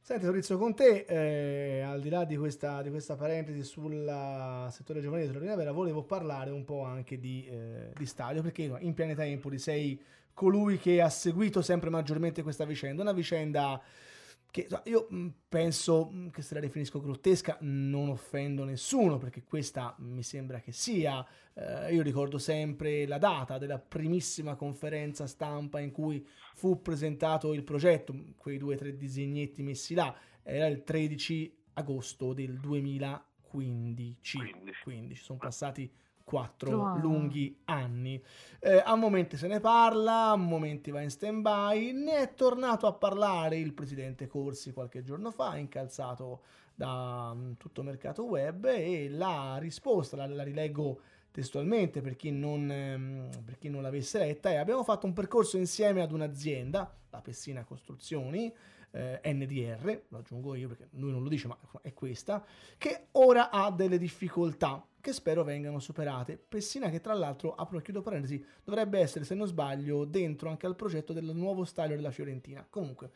Senti 0.00 0.24
Maurizio, 0.24 0.56
con 0.56 0.74
te, 0.74 1.04
eh, 1.06 1.82
al 1.82 2.00
di 2.00 2.08
là 2.08 2.24
di 2.24 2.36
questa, 2.38 2.80
di 2.80 2.88
questa 2.88 3.14
parentesi 3.14 3.62
sul 3.62 4.06
settore 4.70 5.02
giovanile 5.02 5.26
della 5.26 5.38
Primavera, 5.38 5.70
volevo 5.70 6.02
parlare 6.02 6.50
un 6.50 6.64
po' 6.64 6.82
anche 6.82 7.18
di, 7.18 7.46
eh, 7.46 7.92
di 7.94 8.06
stadio, 8.06 8.40
perché 8.40 8.74
in 8.78 8.94
Pianeta 8.94 9.26
Empoli 9.26 9.58
sei 9.58 10.02
colui 10.32 10.78
che 10.78 11.02
ha 11.02 11.10
seguito 11.10 11.60
sempre 11.60 11.90
maggiormente 11.90 12.42
questa 12.42 12.64
vicenda, 12.64 13.02
una 13.02 13.12
vicenda 13.12 13.78
che 14.50 14.66
io 14.84 15.08
penso 15.48 16.10
che 16.32 16.42
se 16.42 16.54
la 16.54 16.60
definisco 16.60 17.00
grottesca 17.00 17.58
non 17.60 18.08
offendo 18.08 18.64
nessuno 18.64 19.18
perché 19.18 19.44
questa 19.44 19.94
mi 19.98 20.22
sembra 20.22 20.60
che 20.60 20.72
sia 20.72 21.24
eh, 21.54 21.92
io 21.92 22.02
ricordo 22.02 22.38
sempre 22.38 23.06
la 23.06 23.18
data 23.18 23.58
della 23.58 23.78
primissima 23.78 24.54
conferenza 24.54 25.26
stampa 25.26 25.80
in 25.80 25.90
cui 25.90 26.26
fu 26.54 26.80
presentato 26.80 27.52
il 27.52 27.64
progetto 27.64 28.14
quei 28.36 28.58
due 28.58 28.74
o 28.74 28.78
tre 28.78 28.96
disegnetti 28.96 29.62
messi 29.62 29.94
là. 29.94 30.16
Era 30.42 30.66
il 30.66 30.82
13 30.82 31.56
agosto 31.74 32.32
del 32.32 32.58
2015 32.58 34.38
quindi 34.82 35.14
ci 35.14 35.22
sono 35.22 35.38
passati 35.38 35.90
quattro 36.28 36.98
lunghi 36.98 37.60
anni. 37.64 38.22
Eh, 38.60 38.82
a 38.84 38.94
momenti 38.96 39.38
se 39.38 39.46
ne 39.46 39.60
parla, 39.60 40.32
a 40.32 40.36
momenti 40.36 40.90
va 40.90 41.00
in 41.00 41.08
stand 41.08 41.40
by. 41.40 41.92
Ne 41.92 42.18
è 42.18 42.34
tornato 42.34 42.86
a 42.86 42.92
parlare 42.92 43.56
il 43.56 43.72
presidente 43.72 44.26
Corsi 44.26 44.74
qualche 44.74 45.02
giorno 45.02 45.30
fa, 45.30 45.56
incalzato 45.56 46.42
da 46.74 47.30
um, 47.32 47.56
tutto 47.56 47.82
mercato 47.82 48.24
web 48.24 48.66
e 48.66 49.08
la 49.08 49.56
risposta, 49.58 50.16
la, 50.16 50.26
la 50.26 50.42
rileggo 50.42 51.00
testualmente 51.30 52.02
per 52.02 52.14
chi, 52.14 52.30
non, 52.30 52.70
ehm, 52.70 53.30
per 53.42 53.56
chi 53.56 53.70
non 53.70 53.80
l'avesse 53.80 54.18
letta, 54.18 54.50
è 54.50 54.56
abbiamo 54.56 54.84
fatto 54.84 55.06
un 55.06 55.14
percorso 55.14 55.56
insieme 55.56 56.02
ad 56.02 56.12
un'azienda, 56.12 56.94
la 57.08 57.20
Pessina 57.22 57.64
Costruzioni, 57.64 58.52
eh, 58.90 59.20
NDR, 59.24 60.02
lo 60.08 60.18
aggiungo 60.18 60.54
io 60.54 60.68
perché 60.68 60.88
lui 60.92 61.10
non 61.10 61.22
lo 61.22 61.28
dice 61.28 61.48
ma 61.48 61.58
è 61.82 61.92
questa, 61.92 62.44
che 62.76 63.08
ora 63.12 63.50
ha 63.50 63.70
delle 63.70 63.98
difficoltà 63.98 64.84
che 65.00 65.12
spero 65.12 65.44
vengano 65.44 65.78
superate. 65.78 66.36
Pessina 66.36 66.90
che 66.90 67.00
tra 67.00 67.14
l'altro, 67.14 67.54
apro 67.54 67.78
e 67.78 67.82
chiudo 67.82 68.02
parentesi, 68.02 68.44
dovrebbe 68.64 68.98
essere, 68.98 69.24
se 69.24 69.34
non 69.34 69.46
sbaglio, 69.46 70.04
dentro 70.04 70.48
anche 70.48 70.66
al 70.66 70.76
progetto 70.76 71.12
del 71.12 71.30
nuovo 71.34 71.64
stadio 71.64 71.96
della 71.96 72.10
Fiorentina. 72.10 72.66
Comunque, 72.68 73.10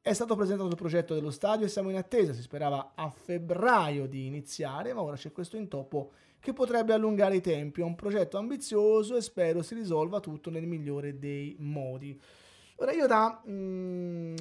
è 0.00 0.12
stato 0.12 0.36
presentato 0.36 0.68
il 0.68 0.76
progetto 0.76 1.14
dello 1.14 1.32
stadio 1.32 1.66
e 1.66 1.68
siamo 1.68 1.90
in 1.90 1.96
attesa, 1.96 2.32
si 2.32 2.42
sperava 2.42 2.92
a 2.94 3.10
febbraio 3.10 4.06
di 4.06 4.26
iniziare, 4.26 4.94
ma 4.94 5.02
ora 5.02 5.16
c'è 5.16 5.32
questo 5.32 5.56
intoppo 5.56 6.12
che 6.38 6.52
potrebbe 6.52 6.92
allungare 6.92 7.36
i 7.36 7.40
tempi. 7.40 7.80
È 7.80 7.84
un 7.84 7.96
progetto 7.96 8.38
ambizioso 8.38 9.16
e 9.16 9.20
spero 9.20 9.62
si 9.62 9.74
risolva 9.74 10.20
tutto 10.20 10.48
nel 10.48 10.66
migliore 10.66 11.18
dei 11.18 11.56
modi. 11.58 12.18
Ora 12.76 12.92
io 12.92 13.06
da 13.08 13.42
mm, 13.48 14.36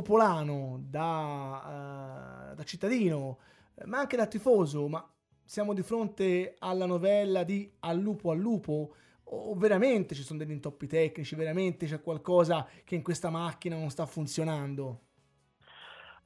popolano, 0.00 0.80
da, 0.82 2.50
uh, 2.52 2.54
da 2.54 2.62
cittadino, 2.64 3.38
ma 3.84 3.98
anche 3.98 4.16
da 4.16 4.26
tifoso, 4.26 4.88
ma 4.88 5.06
siamo 5.44 5.74
di 5.74 5.82
fronte 5.82 6.56
alla 6.58 6.86
novella 6.86 7.42
di 7.42 7.70
Al 7.80 7.98
lupo 7.98 8.30
al 8.30 8.38
lupo 8.38 8.94
o 9.32 9.54
veramente 9.54 10.14
ci 10.14 10.22
sono 10.22 10.38
degli 10.38 10.50
intoppi 10.50 10.86
tecnici, 10.86 11.36
veramente 11.36 11.86
c'è 11.86 12.00
qualcosa 12.00 12.66
che 12.84 12.94
in 12.96 13.02
questa 13.02 13.30
macchina 13.30 13.76
non 13.76 13.90
sta 13.90 14.06
funzionando? 14.06 15.00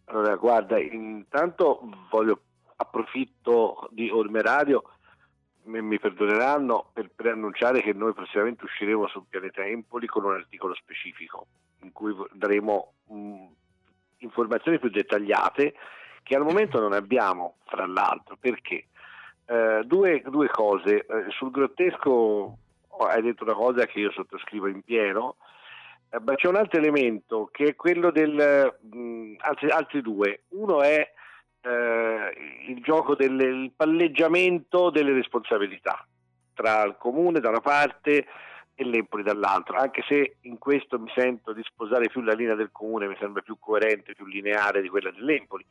Allora, 0.06 0.36
guarda, 0.36 0.78
intanto 0.78 1.80
voglio 2.10 2.40
approfitto 2.76 3.88
di 3.90 4.08
Orme 4.10 4.42
Radio, 4.42 4.82
mi 5.64 5.98
perdoneranno 5.98 6.90
per 6.92 7.10
preannunciare 7.14 7.82
che 7.82 7.92
noi 7.92 8.12
prossimamente 8.12 8.64
usciremo 8.64 9.06
sul 9.08 9.24
pianeta 9.28 9.64
Empoli 9.64 10.06
con 10.06 10.24
un 10.24 10.32
articolo 10.32 10.74
specifico 10.74 11.46
in 11.82 11.92
cui 11.92 12.14
daremo 12.32 12.92
informazioni 14.18 14.78
più 14.78 14.90
dettagliate 14.90 15.74
che 16.22 16.34
al 16.34 16.42
momento 16.42 16.80
non 16.80 16.92
abbiamo, 16.92 17.56
fra 17.66 17.86
l'altro, 17.86 18.36
perché 18.40 18.86
eh, 19.46 19.82
due, 19.84 20.22
due, 20.26 20.48
cose. 20.48 21.04
Eh, 21.04 21.30
sul 21.30 21.50
grottesco 21.50 22.10
oh, 22.10 23.04
hai 23.06 23.22
detto 23.22 23.44
una 23.44 23.54
cosa 23.54 23.86
che 23.86 24.00
io 24.00 24.10
sottoscrivo 24.10 24.66
in 24.66 24.82
pieno, 24.82 25.36
eh, 26.10 26.18
ma 26.20 26.34
c'è 26.34 26.48
un 26.48 26.56
altro 26.56 26.80
elemento 26.80 27.48
che 27.52 27.64
è 27.64 27.76
quello 27.76 28.10
del... 28.10 28.78
Mh, 28.90 29.34
altri, 29.38 29.68
altri, 29.68 30.00
due. 30.00 30.44
Uno 30.50 30.82
è 30.82 31.12
eh, 31.60 32.36
il 32.68 32.82
gioco 32.82 33.14
del 33.14 33.70
palleggiamento 33.76 34.90
delle 34.90 35.12
responsabilità 35.12 36.06
tra 36.54 36.84
il 36.84 36.96
comune 36.98 37.40
da 37.40 37.50
una 37.50 37.60
parte 37.60 38.26
e 38.74 38.84
l'Empoli 38.84 39.22
dall'altro, 39.22 39.76
anche 39.76 40.02
se 40.06 40.36
in 40.42 40.58
questo 40.58 40.98
mi 40.98 41.10
sento 41.14 41.52
di 41.52 41.62
sposare 41.62 42.08
più 42.08 42.22
la 42.22 42.32
linea 42.32 42.54
del 42.54 42.70
comune, 42.72 43.06
mi 43.06 43.16
sembra 43.18 43.42
più 43.42 43.56
coerente, 43.58 44.14
più 44.14 44.26
lineare 44.26 44.82
di 44.82 44.88
quella 44.88 45.10
dell'Empoli. 45.10 45.64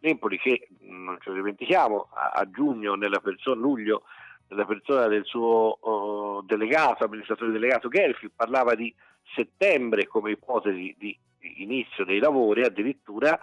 L'Empoli 0.00 0.38
che, 0.38 0.68
non 0.80 1.18
ce 1.20 1.30
lo 1.30 1.36
dimentichiamo, 1.36 2.08
a, 2.12 2.48
giugno, 2.50 2.94
nella 2.94 3.20
persona, 3.20 3.60
luglio, 3.60 4.02
nella 4.48 4.64
persona 4.64 5.06
del 5.06 5.24
suo 5.24 5.78
uh, 5.80 6.42
delegato, 6.44 7.04
amministratore 7.04 7.52
delegato 7.52 7.88
Gelfi, 7.88 8.30
parlava 8.30 8.74
di 8.74 8.94
settembre 9.34 10.06
come 10.06 10.32
ipotesi 10.32 10.94
di 10.98 11.16
inizio 11.56 12.04
dei 12.04 12.18
lavori 12.18 12.64
addirittura 12.64 13.38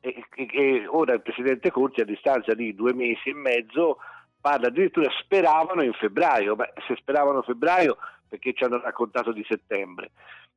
e, 0.00 0.24
e, 0.34 0.48
e 0.52 0.86
ora 0.86 1.14
il 1.14 1.22
Presidente 1.22 1.70
Corti 1.70 2.00
a 2.00 2.04
distanza 2.04 2.54
di 2.54 2.74
due 2.74 2.92
mesi 2.92 3.30
e 3.30 3.34
mezzo 3.34 3.98
parla 4.40 4.66
addirittura 4.66 5.10
speravano 5.22 5.82
in 5.82 5.94
febbraio, 5.94 6.54
ma 6.54 6.68
se 6.86 6.94
speravano 6.96 7.40
febbraio 7.40 7.96
perché 8.34 8.52
ci 8.52 8.64
hanno 8.64 8.80
raccontato 8.80 9.32
di 9.32 9.44
settembre, 9.48 10.10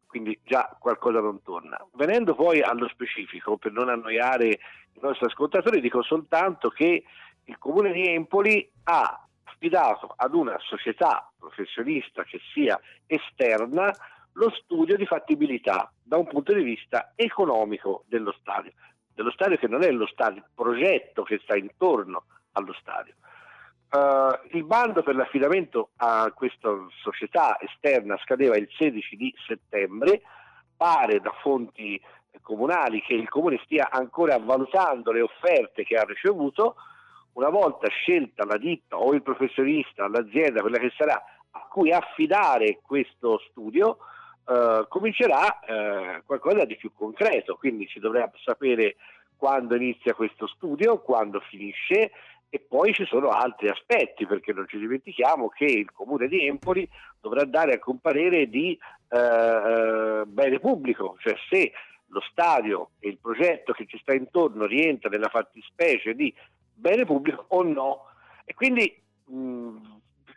quindi 0.08 0.40
già 0.44 0.76
qualcosa 0.80 1.20
non 1.20 1.44
torna. 1.44 1.78
Venendo 1.94 2.34
poi 2.34 2.62
allo 2.62 2.88
specifico, 2.88 3.58
per 3.58 3.72
non 3.72 3.90
annoiare 3.90 4.48
i 4.48 5.00
nostri 5.00 5.28
ascoltatori, 5.28 5.80
dico 5.80 6.02
soltanto 6.02 6.70
che 6.70 7.04
il 7.44 7.58
Comune 7.60 7.92
di 7.92 8.08
Empoli 8.08 8.68
ha 8.86 9.28
affidato 9.44 10.12
ad 10.16 10.34
una 10.34 10.58
società 10.60 11.32
professionista 11.38 12.24
che 12.24 12.40
sia 12.52 12.80
esterna 13.06 13.94
lo 14.34 14.50
studio 14.52 14.98
di 14.98 15.06
fattibilità 15.06 15.92
da 16.02 16.18
un 16.18 16.26
punto 16.26 16.54
di 16.54 16.64
vista 16.64 17.14
economico 17.16 18.06
dello 18.08 18.34
stadio, 18.40 18.72
dello 19.14 19.32
stadio 19.32 19.58
che 19.58 19.68
non 19.68 19.84
è 19.84 19.92
lo 19.92 20.08
stadio, 20.08 20.40
il 20.40 20.50
progetto 20.54 21.22
che 21.22 21.40
sta 21.44 21.56
intorno 21.56 22.26
allo 22.54 22.74
stadio. 22.74 23.14
Uh, 23.90 24.36
il 24.52 24.66
bando 24.66 25.02
per 25.02 25.16
l'affidamento 25.16 25.92
a 25.98 26.30
questa 26.36 26.70
società 27.02 27.58
esterna 27.60 28.18
scadeva 28.18 28.58
il 28.58 28.68
16 28.78 29.16
di 29.16 29.34
settembre, 29.48 30.22
pare 30.76 31.22
da 31.22 31.32
fonti 31.42 32.00
comunali 32.42 33.02
che 33.02 33.14
il 33.14 33.30
comune 33.30 33.60
stia 33.64 33.90
ancora 33.90 34.38
valutando 34.40 35.12
le 35.12 35.22
offerte 35.22 35.84
che 35.84 35.96
ha 35.96 36.04
ricevuto, 36.04 36.76
una 37.34 37.50
volta 37.50 37.88
scelta 37.90 38.46
la 38.46 38.58
ditta 38.58 38.98
o 38.98 39.14
il 39.14 39.22
professionista, 39.22 40.08
l'azienda, 40.08 40.62
quella 40.62 40.80
che 40.80 40.92
sarà, 40.96 41.24
a 41.52 41.68
cui 41.70 41.92
affidare 41.92 42.80
questo 42.82 43.40
studio, 43.50 43.98
eh, 44.48 44.86
comincerà 44.88 45.60
eh, 45.60 46.24
qualcosa 46.26 46.66
di 46.66 46.76
più 46.76 46.92
concreto, 46.94 47.56
quindi 47.56 47.88
si 47.88 48.00
dovrà 48.00 48.30
sapere 48.44 48.96
quando 49.36 49.76
inizia 49.76 50.14
questo 50.14 50.48
studio, 50.48 51.00
quando 51.00 51.40
finisce 51.42 52.12
e 52.50 52.60
poi 52.60 52.93
ci 52.93 53.06
sono 53.06 53.30
altri 53.30 53.70
aspetti, 53.70 54.26
perché 54.26 54.54
non 54.54 54.68
ci 54.68 54.78
dimentichiamo 54.78 55.50
che 55.50 55.66
il 55.66 55.91
comune 55.91 56.28
di 56.28 56.45
Empoli 56.45 56.88
dovrà 57.20 57.43
dare 57.43 57.74
anche 57.74 57.89
un 57.89 58.00
parere 58.00 58.48
di 58.48 58.78
eh, 59.10 59.18
eh, 59.18 60.24
bene 60.26 60.60
pubblico, 60.60 61.18
cioè 61.20 61.36
se 61.50 61.72
lo 62.08 62.22
stadio 62.32 62.91
e 63.00 63.10
il 63.10 63.18
progetto 63.18 63.74
che 63.74 63.86
ci 63.86 63.98
sta 63.98 64.14
intorno 64.14 64.66
rientra 64.66 65.10
nella 65.10 65.28
fattispecie 65.28 66.14
di 66.14 66.34
bene 66.74 67.06
pubblico 67.06 67.45
o 67.50 67.64
no. 67.64 68.06
E 68.45 68.54
quindi 68.54 68.98
mh, 69.26 69.78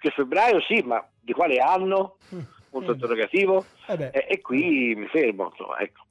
che 0.00 0.10
febbraio 0.10 0.60
sì, 0.62 0.82
ma 0.82 1.04
di 1.20 1.32
quale 1.32 1.58
anno? 1.58 2.16
Mm. 2.34 2.40
Punto 2.70 2.90
mm. 2.90 2.94
interrogativo. 2.94 3.64
Eh 3.86 4.10
e, 4.12 4.26
e, 4.30 4.40
qui 4.40 4.94
mi 4.96 5.06
fermo. 5.06 5.50
Insomma, 5.50 5.78
ecco. 5.78 6.04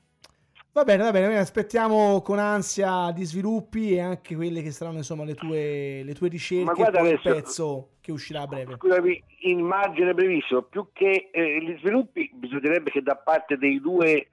Va 0.71 0.83
bene, 0.83 1.01
va 1.01 1.11
bene, 1.11 1.25
noi 1.25 1.37
aspettiamo 1.37 2.21
con 2.21 2.37
ansia 2.37 3.11
di 3.11 3.23
sviluppi 3.23 3.95
e 3.95 4.01
anche 4.01 4.35
quelle 4.35 4.61
che 4.61 4.69
saranno 4.69 4.97
insomma 4.97 5.23
le 5.23 5.33
tue, 5.33 6.03
le 6.03 6.13
tue 6.13 6.29
ricerche 6.29 6.83
e 6.83 7.09
il 7.09 7.19
pezzo 7.21 7.93
che 7.99 8.11
uscirà 8.11 8.41
a 8.41 8.47
breve. 8.47 8.75
Scusami, 8.75 9.23
in 9.41 9.61
margine 9.61 10.13
brevissimo, 10.13 10.61
più 10.61 10.89
che 10.93 11.29
eh, 11.31 11.61
gli 11.61 11.75
sviluppi 11.79 12.29
bisognerebbe 12.31 12.91
che 12.91 13.01
da 13.01 13.15
parte 13.15 13.57
dei 13.57 13.81
due 13.81 14.27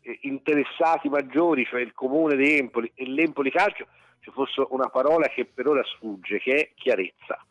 eh, 0.00 0.18
interessati 0.22 1.10
maggiori, 1.10 1.66
cioè 1.66 1.82
il 1.82 1.92
comune 1.92 2.34
di 2.36 2.56
Empoli 2.56 2.90
e 2.94 3.06
l'Empoli 3.06 3.50
Calcio, 3.50 3.86
ci 4.20 4.30
fosse 4.30 4.66
una 4.70 4.88
parola 4.88 5.28
che 5.28 5.44
per 5.44 5.68
ora 5.68 5.84
sfugge, 5.84 6.38
che 6.38 6.54
è 6.54 6.70
chiarezza. 6.74 7.44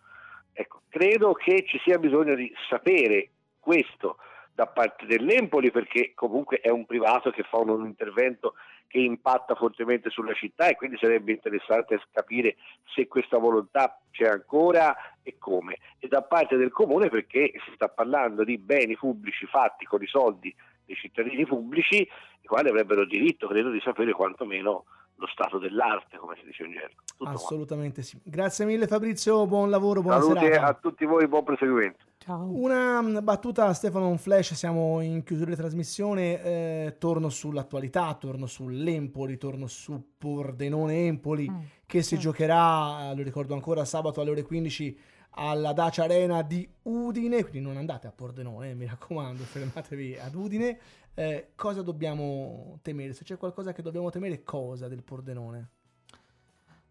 Ecco, 0.54 0.82
credo 0.90 1.34
che 1.34 1.66
ci 1.68 1.80
sia 1.84 2.00
bisogno 2.00 2.34
di 2.34 2.52
sapere 2.68 3.30
questo 3.60 4.18
da 4.54 4.68
parte 4.68 5.06
dell'Empoli 5.06 5.72
perché 5.72 6.12
comunque 6.14 6.60
è 6.60 6.70
un 6.70 6.86
privato 6.86 7.32
che 7.32 7.44
fa 7.44 7.58
un, 7.58 7.86
intervento 7.86 8.54
che 8.88 9.00
impatta 9.00 9.56
fortemente 9.56 10.10
sulla 10.12 10.34
città 10.34 10.68
e 10.68 10.76
quindi 10.76 10.98
sarebbe 10.98 11.32
interessante 11.32 12.00
capire 12.12 12.58
se 12.94 13.08
questa 13.08 13.40
volontà 13.40 14.00
c'è 14.12 14.28
ancora 14.28 14.96
e 15.24 15.38
come. 15.40 15.78
E 15.98 16.08
da 16.08 16.22
parte 16.22 16.56
del 16.58 16.72
comune 16.72 17.10
perché 17.10 17.52
si 17.66 17.72
sta 17.74 17.88
parlando 17.88 18.44
di 18.44 18.58
beni 18.58 18.96
pubblici 18.96 19.48
fatti 19.48 19.86
con 19.86 20.04
i 20.04 20.08
soldi 20.08 20.54
dei 20.86 20.96
cittadini 20.96 21.46
pubblici, 21.46 22.08
i 22.42 22.48
quali 22.48 22.70
avrebbero 22.70 23.06
diritto, 23.06 23.48
credo, 23.48 23.72
di 23.72 23.82
sapere 23.82 24.12
quantomeno 24.12 24.86
lo 25.24 25.28
stato 25.28 25.58
dell'arte, 25.58 26.18
come 26.18 26.36
si 26.38 26.46
dice 26.46 26.64
in 26.64 26.74
gergo. 26.74 27.02
Assolutamente 27.24 28.02
quanto. 28.02 28.10
sì. 28.10 28.20
Grazie 28.24 28.66
mille 28.66 28.88
Fabrizio, 28.88 29.48
buon 29.48 29.70
lavoro, 29.70 30.02
buona 30.02 30.20
Salute 30.20 30.42
serata. 30.42 30.68
a 30.68 30.74
tutti 30.74 31.06
voi, 31.06 31.28
buon 31.28 31.44
proseguimento. 31.46 32.04
Ciao. 32.18 32.50
Una 32.52 33.02
mm, 33.02 33.20
battuta 33.24 33.74
Stefano, 33.74 34.10
un 34.10 34.18
flash, 34.18 34.54
siamo 34.54 35.00
in 35.00 35.24
chiusura 35.24 35.52
di 35.52 35.56
trasmissione, 35.56 36.44
eh, 36.44 36.96
torno 37.00 37.30
sull'attualità, 37.30 38.14
torno 38.16 38.46
sull'Empoli, 38.46 39.38
torno 39.38 39.68
su 39.68 40.16
Pordenone 40.18 41.06
Empoli 41.06 41.50
mm, 41.50 41.60
che 41.86 42.02
si 42.02 42.18
giocherà, 42.18 43.14
lo 43.14 43.24
ricordo 43.24 43.54
ancora, 43.54 43.86
sabato 43.86 44.20
alle 44.20 44.32
ore 44.32 44.44
15 44.44 45.00
alla 45.36 45.74
Dacia 45.74 46.04
Arena 46.04 46.42
di 46.42 46.68
Udine, 46.84 47.42
quindi 47.44 47.68
non 47.68 47.78
andate 47.78 48.08
a 48.08 48.12
Pordenone, 48.12 48.72
eh, 48.72 48.76
mi 48.76 48.86
raccomando, 48.86 49.42
fermatevi 49.44 50.18
ad 50.18 50.36
Udine. 50.36 50.78
Eh, 51.16 51.52
cosa 51.56 51.84
dobbiamo 51.84 52.80
temere? 52.82 53.14
Se 53.14 53.24
c'è 53.24 53.38
qualcosa 53.38 53.72
che 53.72 53.84
dobbiamo 53.84 54.10
temere, 54.10 54.44
cosa 54.44 54.88
del 54.88 55.04
Pordenone? 55.04 55.70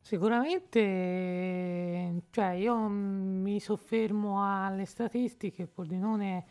Sicuramente, 0.01 2.23
cioè 2.31 2.51
io 2.51 2.77
mi 2.89 3.59
soffermo 3.59 4.45
alle 4.45 4.85
statistiche, 4.85 5.63
il 5.63 5.69
Pordenone 5.69 6.45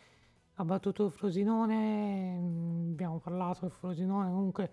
ha 0.54 0.64
battuto 0.64 1.06
il 1.06 1.12
Frosinone, 1.12 2.36
abbiamo 2.92 3.18
parlato 3.20 3.60
del 3.62 3.70
Frosinone, 3.70 4.30
comunque 4.30 4.70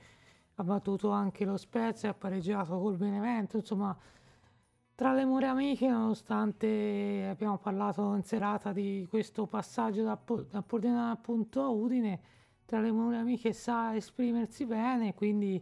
ha 0.56 0.64
battuto 0.64 1.10
anche 1.12 1.46
lo 1.46 1.56
Spezia, 1.56 2.10
ha 2.10 2.14
pareggiato 2.14 2.78
col 2.80 2.98
Benevento, 2.98 3.58
insomma 3.58 3.98
tra 4.96 5.14
le 5.14 5.24
mura 5.24 5.52
amiche, 5.52 5.88
nonostante 5.88 7.28
abbiamo 7.30 7.58
parlato 7.58 8.14
in 8.16 8.24
serata 8.24 8.74
di 8.74 9.08
questo 9.10 9.46
passaggio 9.46 10.04
da 10.04 10.18
Pordenone 10.18 11.12
appunto 11.12 11.62
a 11.62 11.70
Udine, 11.70 12.20
tra 12.70 12.82
le 12.82 12.92
mura 12.92 13.18
amiche 13.18 13.52
sa 13.52 13.96
esprimersi 13.96 14.64
bene, 14.68 15.16
quindi 15.16 15.60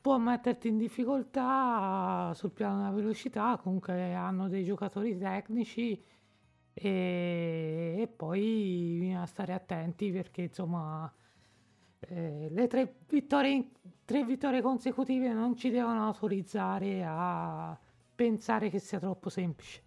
può 0.00 0.18
metterti 0.18 0.68
in 0.68 0.78
difficoltà 0.78 2.30
sul 2.32 2.52
piano 2.52 2.76
della 2.76 2.92
velocità, 2.92 3.58
comunque 3.60 4.14
hanno 4.14 4.48
dei 4.48 4.64
giocatori 4.64 5.18
tecnici 5.18 6.00
e, 6.72 7.96
e 7.98 8.06
poi 8.06 8.98
bisogna 9.00 9.26
stare 9.26 9.52
attenti 9.52 10.12
perché 10.12 10.42
insomma 10.42 11.12
eh, 11.98 12.46
le 12.50 12.66
tre 12.68 12.98
vittorie, 13.08 13.70
tre 14.04 14.24
vittorie 14.24 14.62
consecutive 14.62 15.32
non 15.32 15.56
ci 15.56 15.70
devono 15.70 16.06
autorizzare 16.06 17.02
a 17.04 17.76
pensare 18.14 18.70
che 18.70 18.78
sia 18.78 19.00
troppo 19.00 19.28
semplice. 19.28 19.82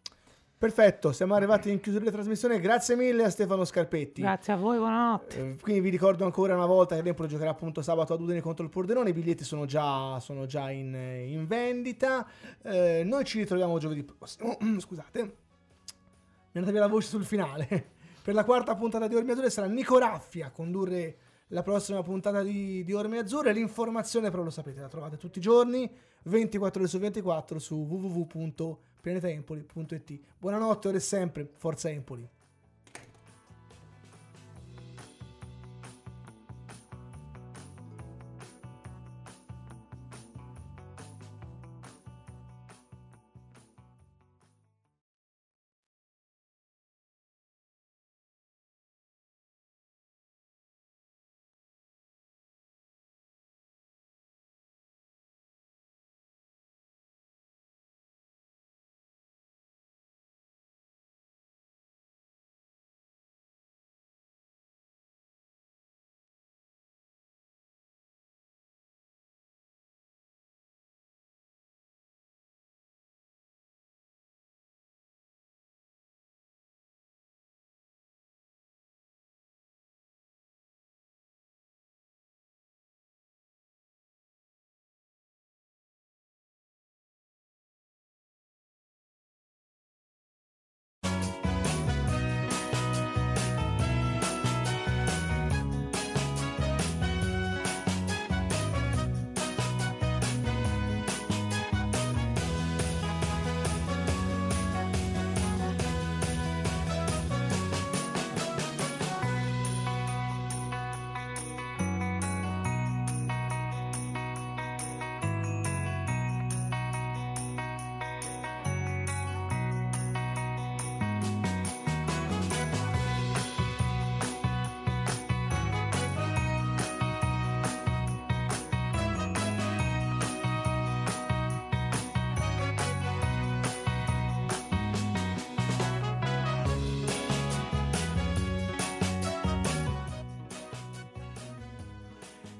Perfetto, 0.60 1.14
siamo 1.14 1.36
arrivati 1.36 1.72
in 1.72 1.80
chiusura 1.80 2.03
della 2.03 2.18
trasmissione. 2.18 2.60
Grazie 2.60 2.97
mille 2.97 3.24
a 3.24 3.30
Stefano 3.30 3.64
Scarpetti. 3.64 4.20
Grazie 4.20 4.51
a 4.51 4.57
voi, 4.57 4.76
buonanotte. 4.76 5.39
Eh, 5.39 5.55
quindi 5.62 5.80
vi 5.80 5.89
ricordo 5.89 6.26
ancora 6.26 6.53
una 6.53 6.66
volta 6.66 6.97
che 6.97 7.01
l'Empolo 7.01 7.30
giocherà 7.30 7.51
appunto 7.51 7.82
sabato 7.82 8.14
ad 8.14 8.20
Udine 8.20 8.41
contro 8.41 8.66
il 8.66 8.70
Pordenone. 8.70 9.12
I 9.12 9.14
biglietti 9.14 9.45
sono 9.45 9.64
già, 9.64 10.20
sono 10.20 10.45
già 10.47 10.70
in, 10.70 10.93
in, 10.93 11.47
vendita. 11.47 12.28
Eh, 12.62 13.03
noi 13.05 13.24
ci 13.24 13.39
ritroviamo 13.39 13.80
giovedì 13.80 14.03
prossimo. 14.03 14.57
Scusate, 14.80 15.22
mi 15.22 15.32
è 16.51 16.57
andata 16.57 16.72
via 16.74 16.82
la 16.82 16.88
voce 16.88 17.07
sul 17.07 17.24
finale. 17.24 17.91
per 18.22 18.34
la 18.34 18.43
quarta 18.43 18.76
puntata 18.76 19.07
di 19.07 19.16
Ormi 19.16 19.32
Azzurre 19.32 19.49
sarà 19.49 19.68
Nico 19.68 19.97
Raffia 19.97 20.47
a 20.47 20.51
condurre 20.51 21.18
la 21.47 21.64
prossima 21.64 22.03
puntata 22.03 22.43
di, 22.43 22.84
di 22.84 22.91
Orme 22.91 23.20
Azzurre. 23.20 23.53
L'informazione 23.53 24.30
però 24.30 24.43
lo 24.43 24.49
sapete, 24.49 24.82
la 24.82 24.89
trovate 24.89 25.16
tutti 25.16 25.38
i 25.38 25.41
giorni, 25.41 25.89
24 26.24 26.82
ore 26.82 26.89
su 26.89 26.99
24 26.99 27.60
su 27.60 27.86
www.pianetaempoli.it. 29.02 30.20
Buonanotte, 30.38 30.88
ore 30.89 31.00
sempre, 31.00 31.50
forza 31.56 31.89
Empoli. 31.89 32.28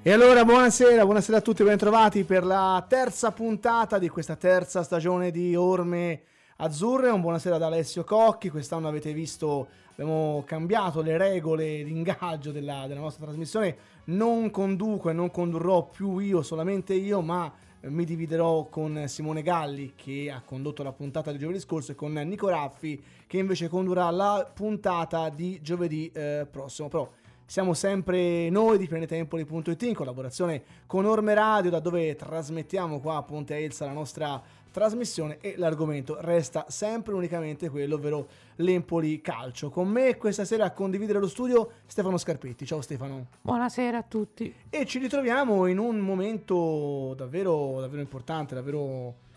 E 0.10 0.12
allora 0.12 0.44
buonasera, 0.44 1.04
buonasera 1.04 1.38
a 1.38 1.42
tutti, 1.42 1.64
bentrovati 1.64 2.24
per 2.24 2.44
la 2.44 2.84
terza 2.90 3.32
puntata 3.32 4.00
di 4.00 4.10
questa 4.10 4.36
terza 4.36 4.82
stagione 4.82 5.30
di 5.30 5.56
Orme 5.56 6.24
Azzurre. 6.56 7.12
Un 7.12 7.22
buonasera 7.22 7.60
da 7.60 7.68
Alessio 7.68 8.04
Cocchi, 8.04 8.50
quest'anno 8.50 8.88
avete 8.88 9.14
visto 9.14 9.68
abbiamo 9.92 10.42
cambiato 10.48 11.04
le 11.04 11.16
regole 11.16 11.84
di 11.84 11.92
ingaggio 11.92 12.52
della, 12.52 12.86
della 12.88 13.02
nostra 13.02 13.26
trasmissione. 13.26 13.78
Non 14.06 14.50
conduco 14.50 15.12
e 15.12 15.14
non 15.14 15.30
condurrò 15.30 15.88
più 15.88 16.18
io, 16.18 16.42
solamente 16.42 16.96
io, 16.96 17.22
ma 17.22 17.54
mi 17.82 18.04
dividerò 18.04 18.66
con 18.66 19.04
Simone 19.06 19.44
Galli 19.44 19.94
che 19.96 20.32
ha 20.34 20.42
condotto 20.44 20.82
la 20.82 20.92
puntata 20.92 21.32
di 21.32 21.38
giovedì 21.38 21.60
scorso 21.60 21.92
e 21.92 21.96
con 21.96 22.14
Nico 22.14 22.50
Raffi 22.50 23.00
che 23.28 23.38
invece 23.38 23.68
condurrà 23.68 24.10
la 24.10 24.50
puntata 24.52 25.30
di 25.30 25.62
giovedì 25.62 26.10
eh, 26.12 26.48
prossimo. 26.50 26.88
Però 26.88 27.08
siamo 27.50 27.74
sempre 27.74 28.48
noi 28.52 28.78
di 28.78 28.88
planetempoli.it 28.88 29.82
in 29.82 29.96
collaborazione 29.96 30.62
con 30.86 31.06
Orme 31.06 31.34
Radio, 31.34 31.72
da 31.72 31.80
dove 31.80 32.16
trasmettiamo 32.16 33.00
qua 33.00 33.16
a 33.16 33.24
Ponte 33.24 33.58
Elsa 33.58 33.86
la 33.86 33.92
nostra 33.92 34.40
trasmissione 34.70 35.40
e 35.42 35.56
l'argomento 35.58 36.18
resta 36.22 36.66
sempre 36.70 37.16
unicamente 37.16 37.70
quello, 37.70 37.96
ovvero 37.96 38.28
l'Empoli 38.58 39.20
Calcio. 39.22 39.72
Con 39.72 39.88
me 39.88 40.16
questa 40.18 40.46
sera 40.46 40.66
a 40.66 40.72
condividere 40.74 41.18
lo 41.18 41.28
studio 41.28 41.72
Stefano 41.88 42.20
Scarpetti. 42.20 42.68
Ciao 42.68 42.82
Stefano. 42.82 43.26
Buonasera 43.42 43.98
a 43.98 44.04
tutti. 44.04 44.54
E 44.70 44.86
ci 44.86 45.00
ritroviamo 45.00 45.66
in 45.66 45.80
un 45.80 45.98
momento 45.98 47.16
davvero, 47.18 47.80
davvero 47.80 48.02
importante, 48.02 48.54
davvero 48.54 49.28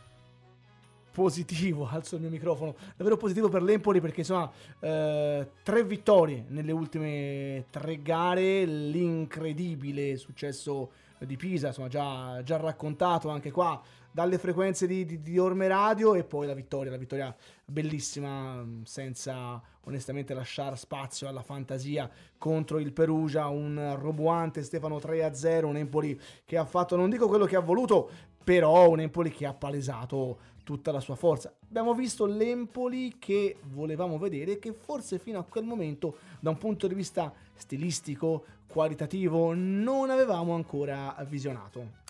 positivo, 1.12 1.86
alzo 1.90 2.16
il 2.16 2.22
mio 2.22 2.30
microfono, 2.30 2.74
davvero 2.96 3.16
positivo 3.16 3.48
per 3.48 3.62
l'Empoli 3.62 4.00
perché 4.00 4.20
insomma 4.20 4.50
eh, 4.80 5.48
tre 5.62 5.84
vittorie 5.84 6.44
nelle 6.48 6.72
ultime 6.72 7.66
tre 7.70 8.02
gare, 8.02 8.64
l'incredibile 8.64 10.16
successo 10.16 10.90
di 11.18 11.36
Pisa, 11.36 11.68
insomma 11.68 11.88
già, 11.88 12.42
già 12.42 12.56
raccontato 12.56 13.28
anche 13.28 13.50
qua 13.50 13.80
dalle 14.10 14.38
frequenze 14.38 14.86
di, 14.86 15.06
di, 15.06 15.22
di, 15.22 15.38
Orme 15.38 15.68
Radio 15.68 16.14
e 16.14 16.22
poi 16.22 16.46
la 16.46 16.52
vittoria, 16.52 16.90
la 16.90 16.98
vittoria 16.98 17.34
bellissima 17.64 18.62
senza 18.84 19.60
onestamente 19.84 20.34
lasciare 20.34 20.76
spazio 20.76 21.28
alla 21.28 21.42
fantasia 21.42 22.10
contro 22.36 22.78
il 22.78 22.92
Perugia, 22.92 23.48
un 23.48 23.96
roboante 23.98 24.62
Stefano 24.62 24.98
3-0, 24.98 25.64
un 25.64 25.76
Empoli 25.76 26.20
che 26.44 26.58
ha 26.58 26.66
fatto 26.66 26.94
non 26.94 27.08
dico 27.08 27.26
quello 27.26 27.46
che 27.46 27.56
ha 27.56 27.60
voluto, 27.60 28.10
però 28.44 28.90
un 28.90 29.00
Empoli 29.00 29.30
che 29.30 29.46
ha 29.46 29.54
palesato 29.54 30.38
tutta 30.62 30.92
la 30.92 31.00
sua 31.00 31.14
forza. 31.14 31.52
Abbiamo 31.68 31.94
visto 31.94 32.26
l'Empoli 32.26 33.16
che 33.18 33.56
volevamo 33.72 34.18
vedere, 34.18 34.58
che 34.58 34.72
forse 34.72 35.18
fino 35.18 35.38
a 35.38 35.44
quel 35.44 35.64
momento, 35.64 36.16
da 36.40 36.50
un 36.50 36.58
punto 36.58 36.86
di 36.86 36.94
vista 36.94 37.32
stilistico, 37.54 38.44
qualitativo, 38.66 39.54
non 39.54 40.10
avevamo 40.10 40.54
ancora 40.54 41.14
visionato. 41.28 42.00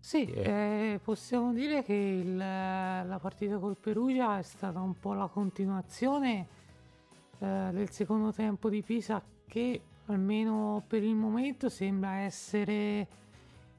Sì, 0.00 0.24
eh, 0.24 0.98
possiamo 1.02 1.52
dire 1.52 1.84
che 1.84 1.92
il, 1.92 2.36
la 2.36 3.18
partita 3.20 3.58
col 3.58 3.76
Perugia 3.76 4.38
è 4.38 4.42
stata 4.42 4.80
un 4.80 4.98
po' 4.98 5.12
la 5.12 5.26
continuazione 5.26 6.46
eh, 7.38 7.68
del 7.72 7.90
secondo 7.90 8.32
tempo 8.32 8.70
di 8.70 8.82
Pisa 8.82 9.22
che 9.46 9.80
almeno 10.06 10.82
per 10.86 11.02
il 11.02 11.14
momento 11.14 11.68
sembra 11.68 12.20
essere 12.20 13.06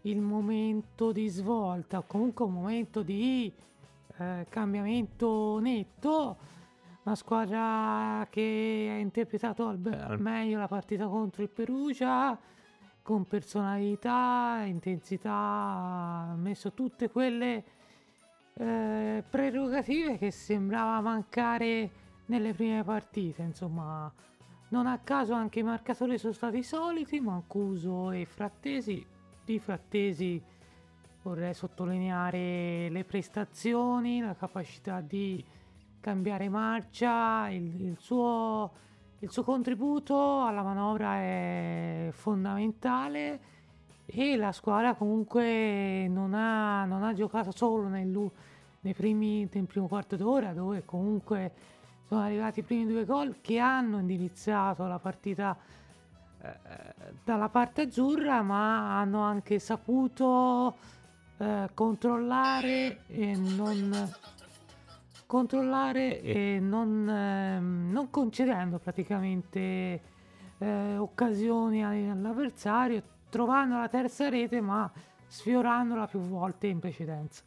il 0.01 0.21
momento 0.21 1.11
di 1.11 1.27
svolta, 1.27 2.01
comunque 2.01 2.45
un 2.45 2.53
momento 2.53 3.01
di 3.01 3.51
eh, 4.21 4.45
cambiamento 4.49 5.59
netto, 5.59 6.37
una 7.03 7.15
squadra 7.15 8.27
che 8.29 8.87
ha 8.91 8.97
interpretato 8.99 9.67
al, 9.67 9.79
al, 10.07 10.21
meglio 10.21 10.59
la 10.59 10.67
partita 10.67 11.07
contro 11.07 11.41
il 11.41 11.49
Perugia, 11.49 12.37
con 13.01 13.25
personalità, 13.25 14.61
intensità, 14.65 15.31
ha 15.31 16.35
messo 16.35 16.71
tutte 16.73 17.09
quelle 17.09 17.63
eh, 18.53 19.23
prerogative 19.27 20.17
che 20.17 20.29
sembrava 20.29 21.01
mancare 21.01 21.89
nelle 22.27 22.53
prime 22.53 22.83
partite, 22.83 23.41
insomma. 23.41 24.11
Non 24.69 24.87
a 24.87 24.99
caso 24.99 25.33
anche 25.33 25.59
i 25.59 25.63
marcatori 25.63 26.17
sono 26.17 26.31
stati 26.31 26.63
soliti, 26.63 27.19
Mancuso 27.19 28.11
e 28.11 28.23
Frattesi. 28.25 29.05
Di 29.43 29.59
Frattesi 29.59 30.41
vorrei 31.23 31.53
sottolineare 31.53 32.89
le 32.89 33.03
prestazioni, 33.03 34.21
la 34.21 34.35
capacità 34.35 35.01
di 35.01 35.43
cambiare 35.99 36.49
marcia, 36.49 37.47
il, 37.49 37.81
il, 37.81 37.97
suo, 37.99 38.71
il 39.19 39.31
suo 39.31 39.43
contributo 39.43 40.43
alla 40.43 40.63
manovra 40.63 41.17
è 41.17 42.09
fondamentale 42.11 43.39
e 44.05 44.35
la 44.35 44.51
squadra 44.51 44.95
comunque 44.95 46.07
non 46.09 46.33
ha, 46.33 46.85
non 46.85 47.03
ha 47.03 47.13
giocato 47.13 47.51
solo 47.55 47.87
nel, 47.87 48.07
nei 48.81 48.93
primi, 48.93 49.47
nel 49.51 49.65
primo 49.65 49.87
quarto 49.87 50.15
d'ora 50.15 50.53
dove 50.53 50.83
comunque 50.85 51.51
sono 52.07 52.21
arrivati 52.21 52.59
i 52.59 52.63
primi 52.63 52.87
due 52.87 53.05
gol 53.05 53.37
che 53.41 53.59
hanno 53.59 53.99
indirizzato 53.99 54.85
la 54.87 54.99
partita 54.99 55.55
eh, 56.41 56.53
dalla 57.23 57.47
parte 57.47 57.83
azzurra 57.83 58.41
ma 58.41 58.99
hanno 58.99 59.21
anche 59.21 59.59
saputo 59.59 60.75
eh, 61.41 61.69
controllare 61.73 62.99
e 63.07 63.35
non 63.35 64.13
controllare 65.25 66.21
e 66.21 66.59
non, 66.59 67.09
eh, 67.09 67.59
non 67.59 68.09
concedendo 68.11 68.77
praticamente 68.77 70.01
eh, 70.59 70.97
occasioni 70.97 71.83
all'avversario, 71.83 73.01
trovando 73.29 73.77
la 73.77 73.87
terza 73.87 74.29
rete 74.29 74.61
ma 74.61 74.91
sfiorandola 75.27 76.05
più 76.05 76.19
volte 76.19 76.67
in 76.67 76.79
precedenza. 76.79 77.41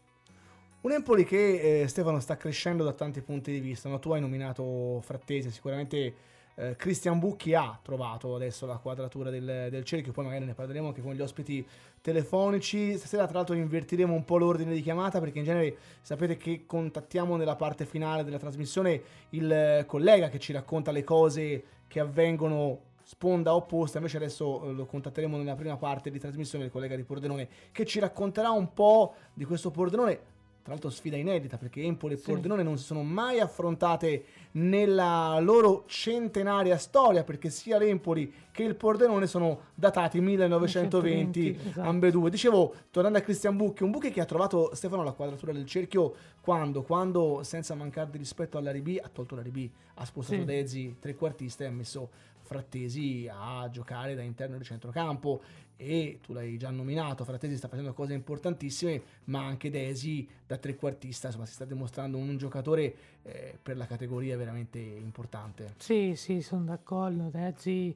Un 0.80 0.92
Empoli 0.92 1.24
che 1.24 1.82
eh, 1.82 1.86
Stefano 1.86 2.18
sta 2.18 2.36
crescendo 2.36 2.82
da 2.82 2.95
tanti 2.95 3.20
punti 3.20 3.53
di 3.53 3.61
vista, 3.61 3.88
no? 3.88 4.01
tu 4.01 4.12
hai 4.12 4.20
nominato 4.20 5.01
Frattesi, 5.03 5.51
sicuramente 5.51 6.14
eh, 6.57 6.76
Christian 6.76 7.18
Bucchi 7.18 7.55
ha 7.55 7.78
trovato 7.82 8.34
adesso 8.34 8.66
la 8.66 8.76
quadratura 8.76 9.30
del, 9.30 9.68
del, 9.70 9.84
cerchio, 9.84 10.12
poi 10.12 10.24
magari 10.24 10.44
ne 10.44 10.55
parleremo 10.55 10.88
anche 10.88 11.02
con 11.02 11.14
gli 11.14 11.20
ospiti 11.20 11.66
telefonici. 12.00 12.96
Stasera 12.96 13.26
tra 13.26 13.38
l'altro 13.38 13.55
invertiremo 13.55 14.12
un 14.12 14.24
po' 14.24 14.38
l'ordine 14.38 14.72
di 14.72 14.82
chiamata 14.82 15.20
perché 15.20 15.38
in 15.38 15.44
genere 15.44 15.76
sapete 16.00 16.36
che 16.36 16.64
contattiamo 16.66 17.36
nella 17.36 17.57
parte 17.57 17.86
finale 17.86 18.24
della 18.24 18.38
trasmissione 18.38 19.02
il 19.30 19.84
collega 19.86 20.28
che 20.28 20.38
ci 20.38 20.52
racconta 20.52 20.92
le 20.92 21.05
cose 21.05 21.64
che 21.88 22.00
avvengono 22.00 22.92
sponda 23.05 23.55
opposta, 23.55 23.98
invece 23.98 24.16
adesso 24.16 24.64
eh, 24.64 24.72
lo 24.72 24.86
contatteremo 24.86 25.36
nella 25.36 25.55
prima 25.55 25.76
parte 25.76 26.11
di 26.11 26.18
trasmissione 26.18 26.64
il 26.64 26.70
collega 26.70 26.96
di 26.96 27.02
Pordenone 27.02 27.48
che 27.70 27.84
ci 27.84 28.00
racconterà 28.00 28.50
un 28.50 28.72
po' 28.72 29.14
di 29.34 29.44
questo 29.44 29.70
Pordenone 29.70 30.32
tra 30.64 30.72
l'altro 30.72 30.88
sfida 30.88 31.16
inedita 31.16 31.58
perché 31.58 31.82
Empoli 31.82 32.14
e 32.14 32.16
sì. 32.16 32.24
Pordenone 32.24 32.62
non 32.62 32.78
si 32.78 32.84
sono 32.84 33.02
mai 33.02 33.38
affrontate 33.38 34.24
nella 34.52 35.38
loro 35.40 35.84
centenaria 35.86 36.78
storia 36.78 37.22
perché 37.22 37.50
sia 37.50 37.76
l'Empoli 37.76 38.32
che 38.50 38.62
il 38.62 38.74
Pordenone 38.74 39.26
sono 39.26 39.72
datati 39.74 40.20
1920 40.20 41.02
120, 41.04 41.58
esatto. 41.68 41.88
ambedue. 41.88 42.30
Dicevo, 42.30 42.74
tornando 42.90 43.18
a 43.18 43.20
Cristian 43.20 43.56
Bucchi, 43.56 43.82
un 43.82 43.90
Bucchi 43.90 44.10
che 44.10 44.20
ha 44.20 44.24
trovato 44.24 44.74
Stefano 44.74 45.02
la 45.02 45.12
quadratura 45.12 45.52
del 45.52 45.66
cerchio 45.66 46.14
quando? 46.40 46.82
Quando 46.82 47.42
senza 47.42 47.74
mancare 47.74 48.10
di 48.10 48.18
rispetto 48.18 48.58
alla 48.58 48.72
B 48.72 48.98
ha 49.02 49.08
tolto 49.08 49.34
la 49.34 49.42
B, 49.42 49.68
ha 49.94 50.04
spostato 50.04 50.40
sì. 50.40 50.44
Dezi 50.44 50.96
trequartista 50.98 51.64
e 51.64 51.66
ha 51.66 51.70
messo 51.70 52.32
Frattesi 52.44 53.26
a 53.32 53.70
giocare 53.70 54.14
da 54.14 54.20
interno 54.20 54.58
di 54.58 54.64
centrocampo 54.64 55.40
e 55.76 56.20
tu 56.22 56.32
l'hai 56.32 56.56
già 56.56 56.70
nominato, 56.70 57.24
Frattesi 57.24 57.56
sta 57.56 57.68
facendo 57.68 57.92
cose 57.92 58.14
importantissime, 58.14 59.02
ma 59.24 59.44
anche 59.44 59.70
Desi 59.70 60.26
da 60.46 60.56
trequartista, 60.56 61.28
insomma 61.28 61.46
si 61.46 61.54
sta 61.54 61.64
dimostrando 61.64 62.16
un 62.16 62.36
giocatore 62.36 62.94
eh, 63.22 63.58
per 63.60 63.76
la 63.76 63.86
categoria 63.86 64.36
veramente 64.36 64.78
importante. 64.78 65.74
Sì, 65.78 66.14
sì, 66.16 66.40
sono 66.40 66.64
d'accordo, 66.64 67.28
Desi 67.30 67.94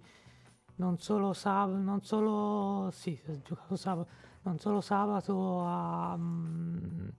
non 0.76 0.98
solo 0.98 1.32
sabato, 1.32 1.78
non 1.78 2.02
solo, 2.02 2.90
sì, 2.92 3.18
ha 3.26 3.42
giocato 3.42 3.76
sabato, 3.76 4.08
non 4.42 4.58
solo 4.58 4.80
sabato 4.80 5.60
a... 5.60 6.14
Um, 6.14 7.12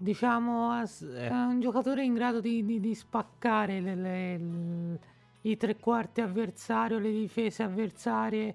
diciamo, 0.00 0.72
è 0.72 1.28
un 1.28 1.60
giocatore 1.60 2.02
in 2.02 2.14
grado 2.14 2.40
di, 2.40 2.64
di, 2.64 2.80
di 2.80 2.94
spaccare 2.94 3.80
le, 3.80 3.94
le, 3.94 4.98
i 5.42 5.56
tre 5.58 5.76
quarti 5.76 6.22
avversario, 6.22 6.98
le 6.98 7.10
difese 7.10 7.62
avversarie 7.62 8.54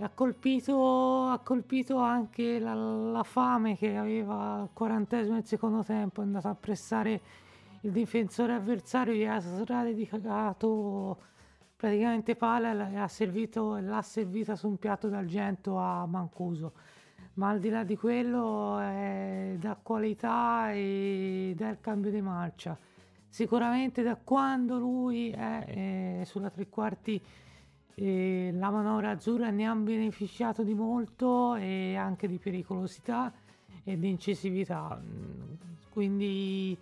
ha 0.00 0.10
colpito, 0.10 1.26
ha 1.26 1.38
colpito 1.40 1.98
anche 1.98 2.60
la, 2.60 2.74
la, 2.74 3.24
fame 3.24 3.76
che 3.76 3.96
aveva 3.96 4.60
al 4.60 4.68
quarantesimo 4.72 5.34
del 5.34 5.44
secondo 5.44 5.82
tempo, 5.82 6.20
è 6.20 6.24
andato 6.24 6.48
a 6.48 6.54
pressare 6.54 7.20
il 7.80 7.90
difensore 7.90 8.54
avversario, 8.54 9.12
gli 9.12 9.24
ha 9.24 9.82
dedicato 9.82 11.18
praticamente 11.76 12.36
palla 12.36 12.90
e 12.90 12.96
ha 12.96 13.08
servito, 13.08 13.78
l'ha 13.78 14.02
servita 14.02 14.54
su 14.54 14.68
un 14.68 14.78
piatto 14.78 15.08
d'argento 15.08 15.78
a 15.78 16.06
Mancuso. 16.06 16.72
Ma 17.34 17.50
al 17.50 17.58
di 17.58 17.68
là 17.68 17.84
di 17.84 17.96
quello 17.96 18.78
è 18.78 19.56
da 19.58 19.78
qualità 19.80 20.72
e 20.72 21.54
dal 21.56 21.78
cambio 21.80 22.10
di 22.10 22.20
marcia. 22.20 22.76
Sicuramente 23.28 24.02
da 24.02 24.16
quando 24.16 24.78
lui 24.78 25.30
è, 25.30 26.20
è 26.20 26.24
sulla 26.24 26.50
tre 26.50 26.68
quarti 26.68 27.22
e 28.00 28.52
la 28.52 28.70
manovra 28.70 29.10
azzurra 29.10 29.50
ne 29.50 29.66
ha 29.66 29.74
beneficiato 29.74 30.62
di 30.62 30.72
molto 30.72 31.56
e 31.56 31.96
anche 31.96 32.28
di 32.28 32.38
pericolosità 32.38 33.32
e 33.82 33.98
di 33.98 34.08
incisività. 34.08 35.00
Quindi 35.90 36.78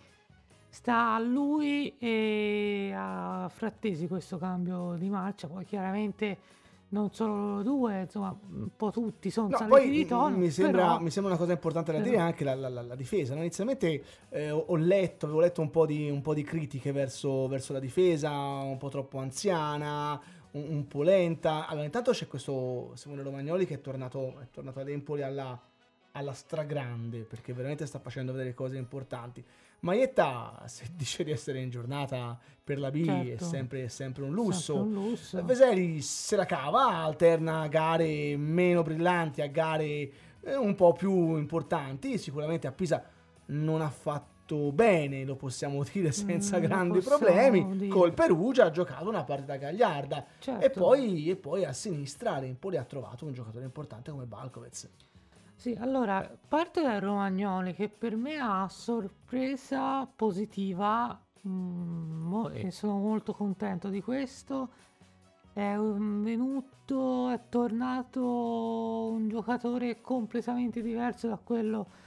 sta 0.68 1.14
a 1.14 1.18
lui 1.18 1.96
e 1.96 2.92
a 2.94 3.50
Frattesi 3.50 4.06
questo 4.06 4.36
cambio 4.36 4.94
di 4.98 5.08
marcia. 5.08 5.48
Poi 5.48 5.64
chiaramente 5.64 6.36
non 6.88 7.10
solo 7.12 7.34
loro 7.34 7.62
due, 7.62 8.02
insomma, 8.02 8.36
un 8.52 8.68
po' 8.76 8.90
tutti 8.90 9.30
sono 9.30 9.48
no, 9.48 9.56
saliti 9.56 9.90
di 9.90 10.06
tono. 10.06 10.36
Mi 10.36 10.50
sembra, 10.50 10.82
però, 10.82 11.00
mi 11.00 11.10
sembra, 11.10 11.32
una 11.32 11.40
cosa 11.40 11.52
importante 11.52 11.92
da 11.92 11.98
però, 11.98 12.10
dire 12.10 12.20
anche 12.20 12.44
la, 12.44 12.54
la, 12.54 12.68
la, 12.68 12.82
la 12.82 12.94
difesa. 12.94 13.34
No? 13.34 13.40
Inizialmente 13.40 14.04
eh, 14.28 14.50
ho 14.50 14.76
letto, 14.76 15.24
avevo 15.24 15.40
letto 15.40 15.62
un 15.62 15.70
po' 15.70 15.86
di, 15.86 16.10
un 16.10 16.20
po 16.20 16.34
di 16.34 16.42
critiche 16.42 16.92
verso, 16.92 17.48
verso, 17.48 17.72
la 17.72 17.80
difesa, 17.80 18.30
un 18.30 18.76
po' 18.76 18.90
troppo 18.90 19.18
anziana, 19.18 20.20
un, 20.56 20.66
un, 20.68 20.86
po' 20.88 21.02
lenta. 21.02 21.66
Allora, 21.66 21.84
intanto 21.84 22.12
c'è 22.12 22.26
questo 22.26 22.92
Simone 22.94 23.22
Romagnoli 23.22 23.66
che 23.66 23.74
è 23.74 23.80
tornato, 23.80 24.38
è 24.40 24.48
tornato 24.50 24.80
ad 24.80 24.88
Empoli 24.88 25.22
alla, 25.22 25.58
alla 26.12 26.32
stragrande, 26.32 27.20
perché 27.20 27.52
veramente 27.52 27.86
sta 27.86 27.98
facendo 27.98 28.32
vedere 28.32 28.54
cose 28.54 28.76
importanti. 28.76 29.44
Maietta, 29.80 30.62
se 30.66 30.86
dice 30.96 31.24
di 31.24 31.30
essere 31.30 31.60
in 31.60 31.70
giornata 31.70 32.38
per 32.62 32.78
la 32.78 32.90
B, 32.90 33.04
certo. 33.04 33.44
è, 33.44 33.46
sempre, 33.46 33.84
è, 33.84 33.88
sempre, 33.88 34.24
un 34.24 34.32
lusso. 34.32 34.74
Sempre 34.74 34.98
un 34.98 35.08
lusso. 35.08 35.44
Veseli 35.44 36.00
se 36.00 36.36
la 36.36 36.46
cava, 36.46 36.86
alterna 36.86 37.68
gare 37.68 38.36
meno 38.36 38.82
brillanti 38.82 39.42
a 39.42 39.46
gare 39.46 40.10
eh, 40.40 40.56
un 40.56 40.74
po' 40.74 40.92
più 40.92 41.36
importanti. 41.36 42.18
Sicuramente 42.18 42.66
a 42.66 42.72
Pisa 42.72 43.04
non 43.46 43.80
ha 43.80 43.90
fatto 43.90 44.35
bene, 44.54 45.24
lo 45.24 45.34
possiamo 45.36 45.82
dire 45.92 46.12
senza 46.12 46.58
mm, 46.58 46.62
grandi 46.62 47.00
problemi. 47.00 47.76
Dire. 47.76 47.88
Col 47.90 48.14
Perugia 48.14 48.66
ha 48.66 48.70
giocato 48.70 49.08
una 49.08 49.24
partita 49.24 49.56
gagliarda. 49.56 50.24
Certo. 50.38 50.64
E, 50.64 50.70
poi, 50.70 51.28
e 51.28 51.36
poi 51.36 51.64
a 51.64 51.72
sinistra 51.72 52.38
l'Empoli 52.38 52.76
ha 52.76 52.84
trovato 52.84 53.26
un 53.26 53.32
giocatore 53.32 53.64
importante 53.64 54.10
come 54.10 54.24
Balkovez. 54.24 54.88
Sì, 55.56 55.76
allora 55.80 56.30
parto 56.48 56.82
da 56.82 56.98
Romagnoli 56.98 57.74
che 57.74 57.88
per 57.88 58.14
me 58.14 58.36
ha 58.38 58.68
sorpresa 58.68 60.06
positiva 60.06 61.18
mm, 61.48 62.46
e 62.52 62.70
sono 62.70 62.98
molto 62.98 63.32
contento 63.32 63.88
di 63.88 64.02
questo. 64.02 64.68
È 65.52 65.74
venuto, 65.76 67.30
è 67.30 67.40
tornato 67.48 69.08
un 69.10 69.28
giocatore 69.28 70.02
completamente 70.02 70.82
diverso 70.82 71.28
da 71.28 71.38
quello 71.42 72.04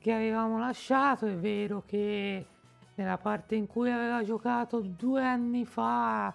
che 0.00 0.12
avevamo 0.12 0.58
lasciato. 0.58 1.26
È 1.26 1.36
vero 1.36 1.84
che 1.86 2.46
nella 2.94 3.18
parte 3.18 3.54
in 3.54 3.66
cui 3.66 3.90
aveva 3.90 4.24
giocato 4.24 4.80
due 4.80 5.22
anni 5.22 5.64
fa 5.64 6.34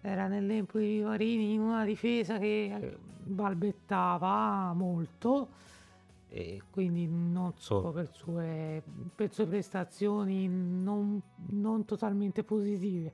era 0.00 0.26
nell'Empoli 0.26 0.96
di 0.96 1.02
Marini 1.02 1.54
in 1.54 1.60
una 1.60 1.84
difesa 1.84 2.38
che 2.38 2.96
balbettava 3.22 4.72
molto 4.72 5.48
e 6.28 6.62
quindi 6.70 7.06
non 7.08 7.52
solo 7.56 7.92
per 7.92 8.10
sue, 8.12 8.82
per 9.14 9.32
sue 9.32 9.46
prestazioni 9.46 10.48
non, 10.48 11.20
non, 11.50 11.84
totalmente 11.84 12.42
positive. 12.42 13.12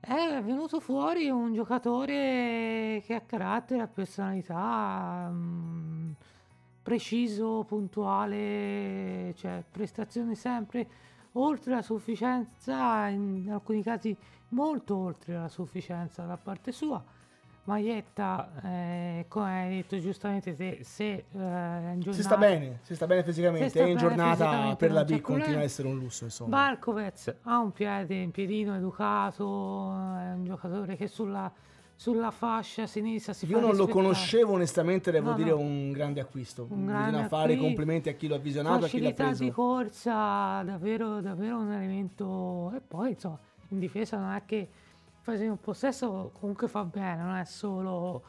È 0.00 0.42
venuto 0.42 0.80
fuori 0.80 1.28
un 1.28 1.52
giocatore 1.54 3.02
che 3.04 3.14
ha 3.14 3.20
carattere, 3.20 3.82
ha 3.82 3.86
personalità, 3.86 5.28
mh, 5.30 5.34
mm, 5.34 6.10
preciso, 6.82 7.64
puntuale, 7.66 9.32
cioè 9.36 9.62
prestazioni 9.70 10.34
sempre 10.34 10.86
oltre 11.32 11.74
la 11.74 11.82
sufficienza, 11.82 13.08
in 13.08 13.48
alcuni 13.50 13.82
casi 13.82 14.16
molto 14.48 14.96
oltre 14.96 15.34
la 15.34 15.48
sufficienza 15.48 16.24
da 16.24 16.36
parte 16.36 16.72
sua 16.72 17.02
Maietta, 17.64 18.50
eh, 18.64 19.26
come 19.28 19.62
hai 19.62 19.76
detto 19.76 19.98
giustamente, 19.98 20.54
se, 20.56 20.78
se 20.82 21.04
eh, 21.12 21.24
giornata, 21.30 22.12
si 22.12 22.22
sta 22.22 22.36
bene, 22.36 22.78
si 22.82 22.94
sta 22.94 23.06
bene 23.06 23.22
fisicamente, 23.22 23.68
sta 23.68 23.84
in 23.84 23.96
giornata 23.98 24.74
per 24.76 24.90
la 24.90 25.04
B 25.04 25.20
continua 25.20 25.60
a 25.60 25.62
essere 25.62 25.86
un 25.86 25.98
lusso. 25.98 26.24
Insomma. 26.24 26.56
Barkovez 26.56 27.36
ha 27.42 27.58
un 27.58 27.70
piede, 27.70 28.24
un 28.24 28.30
piedino 28.30 28.74
educato, 28.74 29.44
è 29.44 30.32
un 30.32 30.42
giocatore 30.44 30.96
che 30.96 31.06
sulla, 31.06 31.52
sulla 32.00 32.30
fascia 32.30 32.86
sinistra 32.86 33.34
si 33.34 33.44
Io 33.44 33.60
non 33.60 33.72
rispettare. 33.72 33.86
lo 33.86 33.94
conoscevo 33.94 34.52
onestamente, 34.54 35.10
devo 35.10 35.32
no, 35.32 35.36
dire 35.36 35.50
no. 35.50 35.58
un 35.58 35.92
grande 35.92 36.20
acquisto. 36.20 36.66
Un 36.70 36.86
grande 36.86 37.10
Bisogna 37.10 37.28
fare 37.28 37.56
complimenti 37.58 38.08
a 38.08 38.14
chi 38.14 38.26
lo 38.26 38.36
ha 38.36 38.38
visionato, 38.38 38.86
a 38.86 38.88
chi 38.88 39.00
l'ha 39.00 39.12
preso. 39.12 39.44
di 39.44 39.50
corsa, 39.50 40.62
davvero, 40.62 41.20
davvero 41.20 41.58
un 41.58 41.70
elemento... 41.70 42.72
E 42.74 42.80
poi, 42.80 43.10
insomma, 43.10 43.38
in 43.68 43.78
difesa 43.78 44.16
non 44.16 44.32
è 44.32 44.42
che 44.46 44.66
fase 45.20 45.44
in 45.44 45.58
possesso 45.60 46.30
comunque 46.40 46.68
fa 46.68 46.84
bene, 46.84 47.22
non 47.22 47.34
è 47.34 47.44
solo, 47.44 48.22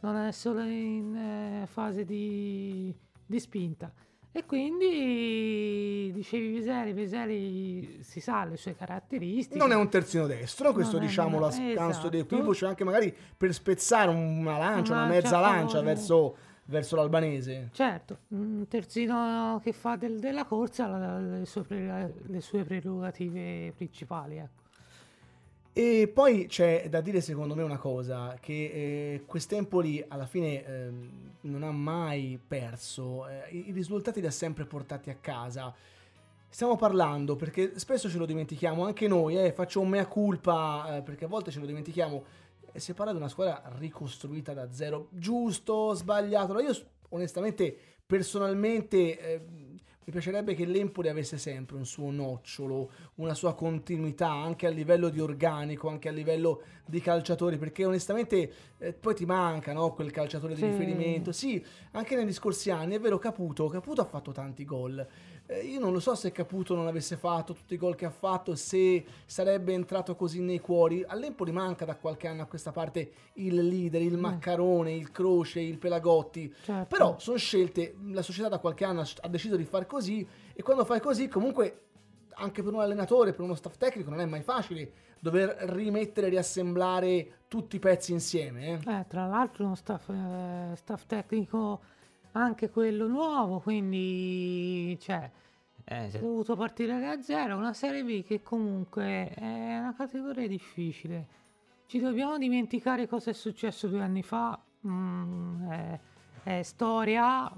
non 0.00 0.16
è 0.16 0.32
solo 0.32 0.62
in 0.62 1.14
eh, 1.14 1.66
fase 1.68 2.04
di, 2.04 2.92
di, 3.24 3.38
spinta. 3.38 3.92
E 4.34 4.46
quindi 4.46 6.10
dicevi 6.14 6.52
Veseli, 6.52 6.92
Veseli 6.94 7.98
si 8.02 8.18
sa 8.18 8.44
le 8.44 8.56
sue 8.56 8.74
caratteristiche. 8.74 9.58
Non 9.58 9.72
è 9.72 9.74
un 9.74 9.90
terzino 9.90 10.26
destro, 10.26 10.72
questo 10.72 10.96
non 10.96 11.06
diciamo 11.06 11.44
a 11.44 11.50
scanso 11.50 11.90
esatto. 11.90 12.08
di 12.08 12.18
equivoci, 12.20 12.64
anche 12.64 12.82
magari 12.82 13.14
per 13.36 13.52
spezzare 13.52 14.10
una 14.10 14.56
lancia, 14.56 14.94
una, 14.94 15.02
una 15.02 15.12
mezza 15.12 15.38
lancia 15.38 15.82
verso, 15.82 16.34
verso, 16.64 16.96
l'albanese. 16.96 17.68
Certo, 17.72 18.20
un 18.28 18.66
terzino 18.68 19.60
che 19.62 19.74
fa 19.74 19.96
del, 19.96 20.18
della 20.18 20.46
corsa 20.46 21.18
le 21.18 21.44
sue, 21.44 22.14
le 22.26 22.40
sue 22.40 22.64
prerogative 22.64 23.74
principali. 23.76 24.38
Ecco. 24.38 24.61
E 25.74 26.10
poi 26.12 26.48
c'è 26.48 26.86
da 26.90 27.00
dire 27.00 27.22
secondo 27.22 27.54
me 27.54 27.62
una 27.62 27.78
cosa, 27.78 28.36
che 28.38 28.52
eh, 28.52 29.22
quest'Empoli 29.24 30.04
alla 30.06 30.26
fine 30.26 30.66
eh, 30.66 30.90
non 31.42 31.62
ha 31.62 31.70
mai 31.70 32.38
perso, 32.46 33.26
eh, 33.26 33.48
i 33.50 33.72
risultati 33.72 34.20
li 34.20 34.26
ha 34.26 34.30
sempre 34.30 34.66
portati 34.66 35.08
a 35.08 35.16
casa. 35.18 35.74
Stiamo 36.50 36.76
parlando 36.76 37.36
perché 37.36 37.78
spesso 37.78 38.10
ce 38.10 38.18
lo 38.18 38.26
dimentichiamo, 38.26 38.84
anche 38.84 39.08
noi, 39.08 39.38
eh, 39.38 39.52
faccio 39.52 39.80
un 39.80 39.88
mea 39.88 40.06
culpa 40.06 40.98
eh, 40.98 41.02
perché 41.02 41.24
a 41.24 41.28
volte 41.28 41.50
ce 41.50 41.60
lo 41.60 41.64
dimentichiamo, 41.64 42.22
eh, 42.70 42.78
si 42.78 42.92
parla 42.92 43.12
di 43.12 43.18
una 43.18 43.28
squadra 43.28 43.62
ricostruita 43.78 44.52
da 44.52 44.70
zero, 44.70 45.08
giusto, 45.10 45.94
sbagliato, 45.94 46.60
io 46.60 46.76
onestamente, 47.08 47.74
personalmente 48.04 49.61
mi 50.04 50.12
piacerebbe 50.12 50.54
che 50.54 50.64
l'Empoli 50.64 51.08
avesse 51.08 51.38
sempre 51.38 51.76
un 51.76 51.86
suo 51.86 52.10
nocciolo, 52.10 52.90
una 53.16 53.34
sua 53.34 53.54
continuità 53.54 54.30
anche 54.30 54.66
a 54.66 54.70
livello 54.70 55.08
di 55.08 55.20
organico, 55.20 55.88
anche 55.88 56.08
a 56.08 56.12
livello 56.12 56.62
di 56.84 57.00
calciatori, 57.00 57.56
perché 57.56 57.84
onestamente 57.84 58.52
eh, 58.78 58.92
poi 58.92 59.14
ti 59.14 59.24
manca 59.24 59.72
no? 59.72 59.92
quel 59.92 60.10
calciatore 60.10 60.56
sì. 60.56 60.62
di 60.62 60.66
riferimento. 60.68 61.30
Sì, 61.30 61.64
anche 61.92 62.16
negli 62.16 62.32
scorsi 62.32 62.70
anni 62.70 62.96
è 62.96 63.00
vero 63.00 63.18
Caputo, 63.18 63.68
Caputo 63.68 64.00
ha 64.00 64.06
fatto 64.06 64.32
tanti 64.32 64.64
gol. 64.64 65.06
Eh, 65.52 65.66
io 65.66 65.78
non 65.78 65.92
lo 65.92 66.00
so 66.00 66.14
se 66.14 66.32
Caputo 66.32 66.74
non 66.74 66.86
avesse 66.86 67.16
fatto 67.16 67.52
tutti 67.52 67.74
i 67.74 67.76
gol 67.76 67.94
che 67.94 68.06
ha 68.06 68.10
fatto, 68.10 68.54
se 68.54 69.04
sarebbe 69.26 69.72
entrato 69.72 70.16
così 70.16 70.40
nei 70.40 70.60
cuori. 70.60 71.04
All'Empoli 71.06 71.52
manca 71.52 71.84
da 71.84 71.96
qualche 71.96 72.26
anno 72.26 72.42
a 72.42 72.46
questa 72.46 72.72
parte 72.72 73.12
il 73.34 73.54
leader, 73.54 74.00
il 74.00 74.16
mm. 74.16 74.20
Maccarone, 74.20 74.92
il 74.92 75.10
Croce, 75.10 75.60
il 75.60 75.78
Pelagotti. 75.78 76.52
Certo. 76.62 76.86
Però 76.88 77.18
sono 77.18 77.36
scelte, 77.36 77.96
la 78.06 78.22
società 78.22 78.48
da 78.48 78.58
qualche 78.58 78.84
anno 78.84 79.02
ha 79.20 79.28
deciso 79.28 79.56
di 79.56 79.64
far 79.64 79.86
così 79.86 80.26
e 80.54 80.62
quando 80.62 80.84
fai 80.84 81.00
così 81.00 81.28
comunque 81.28 81.86
anche 82.34 82.62
per 82.62 82.72
un 82.72 82.80
allenatore, 82.80 83.32
per 83.32 83.44
uno 83.44 83.54
staff 83.54 83.76
tecnico 83.76 84.08
non 84.08 84.20
è 84.20 84.24
mai 84.24 84.42
facile 84.42 85.10
dover 85.18 85.54
rimettere 85.70 86.28
riassemblare 86.28 87.42
tutti 87.46 87.76
i 87.76 87.78
pezzi 87.78 88.12
insieme. 88.12 88.80
Eh, 88.84 88.92
eh 88.92 89.04
tra 89.06 89.26
l'altro 89.26 89.66
uno 89.66 89.74
staff, 89.74 90.08
eh, 90.08 90.74
staff 90.74 91.04
tecnico 91.06 91.80
anche 92.32 92.70
quello 92.70 93.06
nuovo, 93.06 93.60
quindi 93.60 94.96
cioè, 95.00 95.30
eh, 95.84 96.10
si 96.10 96.16
è 96.16 96.20
dovuto 96.20 96.56
partire 96.56 97.00
da 97.00 97.20
zero, 97.20 97.56
una 97.56 97.72
Serie 97.72 98.04
B 98.04 98.24
che 98.24 98.42
comunque 98.42 99.30
è 99.30 99.78
una 99.78 99.94
categoria 99.96 100.46
difficile. 100.46 101.40
Ci 101.86 101.98
dobbiamo 101.98 102.38
dimenticare 102.38 103.06
cosa 103.06 103.30
è 103.30 103.34
successo 103.34 103.88
due 103.88 104.02
anni 104.02 104.22
fa, 104.22 104.58
mm, 104.86 105.70
è, 105.70 106.00
è 106.44 106.62
storia, 106.62 107.52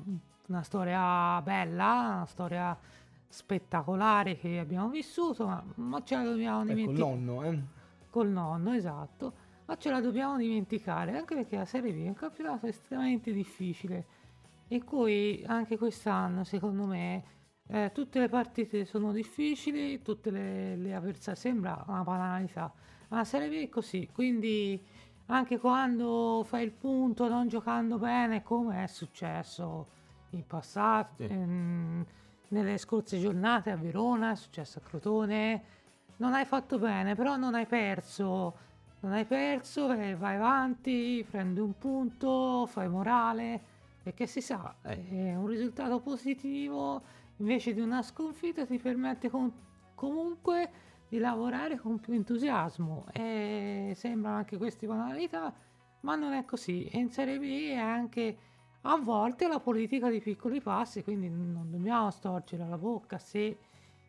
una 0.49 0.63
storia 0.63 1.41
bella, 1.43 2.13
una 2.17 2.27
storia 2.27 2.77
spettacolare 3.29 4.37
che 4.37 4.59
abbiamo 4.59 4.89
vissuto, 4.89 5.47
ma, 5.47 5.65
ma 5.77 6.03
ce 6.03 6.17
la 6.17 6.25
dobbiamo 6.25 6.65
dimenticare. 6.65 7.11
Col 7.11 7.19
nonno, 7.19 7.43
eh? 7.45 7.63
Col 8.11 8.29
nonno, 8.29 8.73
esatto. 8.73 9.33
Ma 9.67 9.77
ce 9.77 9.91
la 9.91 10.01
dobbiamo 10.01 10.37
dimenticare, 10.37 11.17
anche 11.17 11.35
perché 11.35 11.57
la 11.57 11.65
Serie 11.65 11.93
B 11.93 12.05
è 12.05 12.09
un 12.09 12.15
campionato 12.15 12.67
estremamente 12.67 13.33
difficile 13.33 14.23
in 14.69 14.85
cui 14.85 15.43
anche 15.47 15.77
quest'anno, 15.77 16.45
secondo 16.45 16.85
me, 16.85 17.23
eh, 17.69 17.91
tutte 17.93 18.19
le 18.19 18.29
partite 18.29 18.85
sono 18.85 19.13
difficili, 19.13 20.03
tutte 20.03 20.31
le, 20.31 20.77
le 20.77 20.95
avversarie, 20.95 21.41
sembra 21.41 21.85
una 21.89 22.03
banalità, 22.03 22.73
ma 23.09 23.19
la 23.19 23.25
Serie 23.25 23.49
B 23.49 23.67
è 23.67 23.69
così, 23.69 24.09
quindi 24.13 24.83
anche 25.27 25.59
quando 25.59 26.43
fai 26.45 26.65
il 26.65 26.73
punto 26.73 27.29
non 27.29 27.49
giocando 27.49 27.99
bene, 27.99 28.43
come 28.43 28.85
è 28.85 28.87
successo 28.87 29.89
in 30.31 30.47
passato, 30.47 31.27
sì. 31.27 31.33
ehm, 31.33 32.05
nelle 32.49 32.79
scorse 32.79 33.19
giornate 33.19 33.71
a 33.71 33.77
Verona, 33.77 34.33
è 34.33 34.37
successo 34.37 34.79
a 34.79 34.83
Crotone, 34.83 35.63
non 36.17 36.35
hai 36.35 36.45
fatto 36.45 36.79
bene, 36.79 37.15
però 37.15 37.37
non 37.37 37.55
hai 37.55 37.67
perso 37.67 38.73
non 39.05 39.13
hai 39.13 39.27
perso, 39.27 39.87
vai 39.87 40.37
avanti, 40.37 41.25
prendi 41.31 41.61
un 41.61 41.77
punto, 41.77 42.65
fai 42.67 42.89
morale, 42.89 43.61
perché 44.05 44.27
si 44.27 44.43
sa, 44.43 44.77
è 44.83 45.35
un 45.35 45.47
risultato 45.47 45.99
positivo 45.99 47.03
invece 47.39 47.73
di 47.73 47.81
una 47.81 48.03
sconfitta 48.03 48.67
ti 48.67 48.77
permette 48.77 49.31
con- 49.31 49.51
comunque 49.95 50.71
di 51.09 51.17
lavorare 51.19 51.79
con 51.79 51.99
più 51.99 52.13
entusiasmo. 52.13 53.07
E 53.13 53.95
sembrano 53.97 54.37
anche 54.37 54.59
queste 54.59 54.87
banalità, 54.87 55.55
ma 56.01 56.17
non 56.17 56.35
è 56.35 56.45
così. 56.45 56.85
E 56.85 56.99
in 56.99 57.09
Serie 57.09 57.39
B 57.39 57.71
è 57.71 57.77
anche 57.77 58.37
a 58.83 58.99
volte 58.99 59.49
la 59.49 59.59
politica 59.59 60.11
di 60.11 60.21
piccoli 60.21 60.61
passi, 60.61 61.03
quindi 61.03 61.31
non 61.31 61.71
dobbiamo 61.71 62.11
storcere 62.11 62.69
la 62.69 62.77
bocca 62.77 63.17
se 63.17 63.57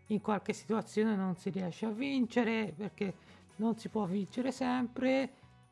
in 0.08 0.20
qualche 0.20 0.52
situazione 0.52 1.16
non 1.16 1.38
si 1.38 1.52
riesce 1.52 1.86
a 1.86 1.92
vincere, 1.92 2.74
perché 2.76 3.14
non 3.58 3.78
si 3.78 3.88
può 3.88 4.04
vincere 4.04 4.52
sempre, 4.52 5.32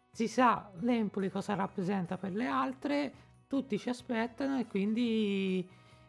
si 0.10 0.30
sa 0.30 0.72
l'Empoli 0.80 1.30
cosa 1.30 1.56
rappresenta 1.56 2.18
per 2.18 2.34
le 2.34 2.46
altre, 2.46 3.14
tutti 3.54 3.78
ci 3.78 3.90
aspettano 3.90 4.58
e 4.58 4.66
quindi, 4.66 5.64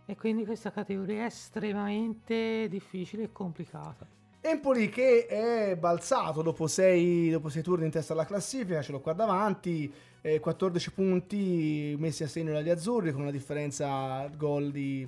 e 0.06 0.16
quindi 0.16 0.46
questa 0.46 0.70
categoria 0.70 1.24
è 1.24 1.26
estremamente 1.26 2.68
difficile 2.70 3.24
e 3.24 3.32
complicata. 3.32 4.06
Empoli 4.40 4.88
che 4.88 5.26
è 5.26 5.76
balzato 5.76 6.40
dopo 6.40 6.66
sei, 6.66 7.38
turni 7.62 7.84
in 7.84 7.90
testa 7.90 8.14
alla 8.14 8.24
classifica, 8.24 8.80
ce 8.80 8.92
l'ho 8.92 9.00
qua 9.00 9.12
davanti, 9.12 9.92
eh, 10.22 10.40
14 10.40 10.92
punti 10.92 11.94
messi 11.98 12.22
a 12.22 12.28
segno 12.28 12.54
dagli 12.54 12.70
azzurri 12.70 13.12
con 13.12 13.20
una 13.20 13.30
differenza 13.30 14.26
gol 14.34 14.70
di 14.70 15.06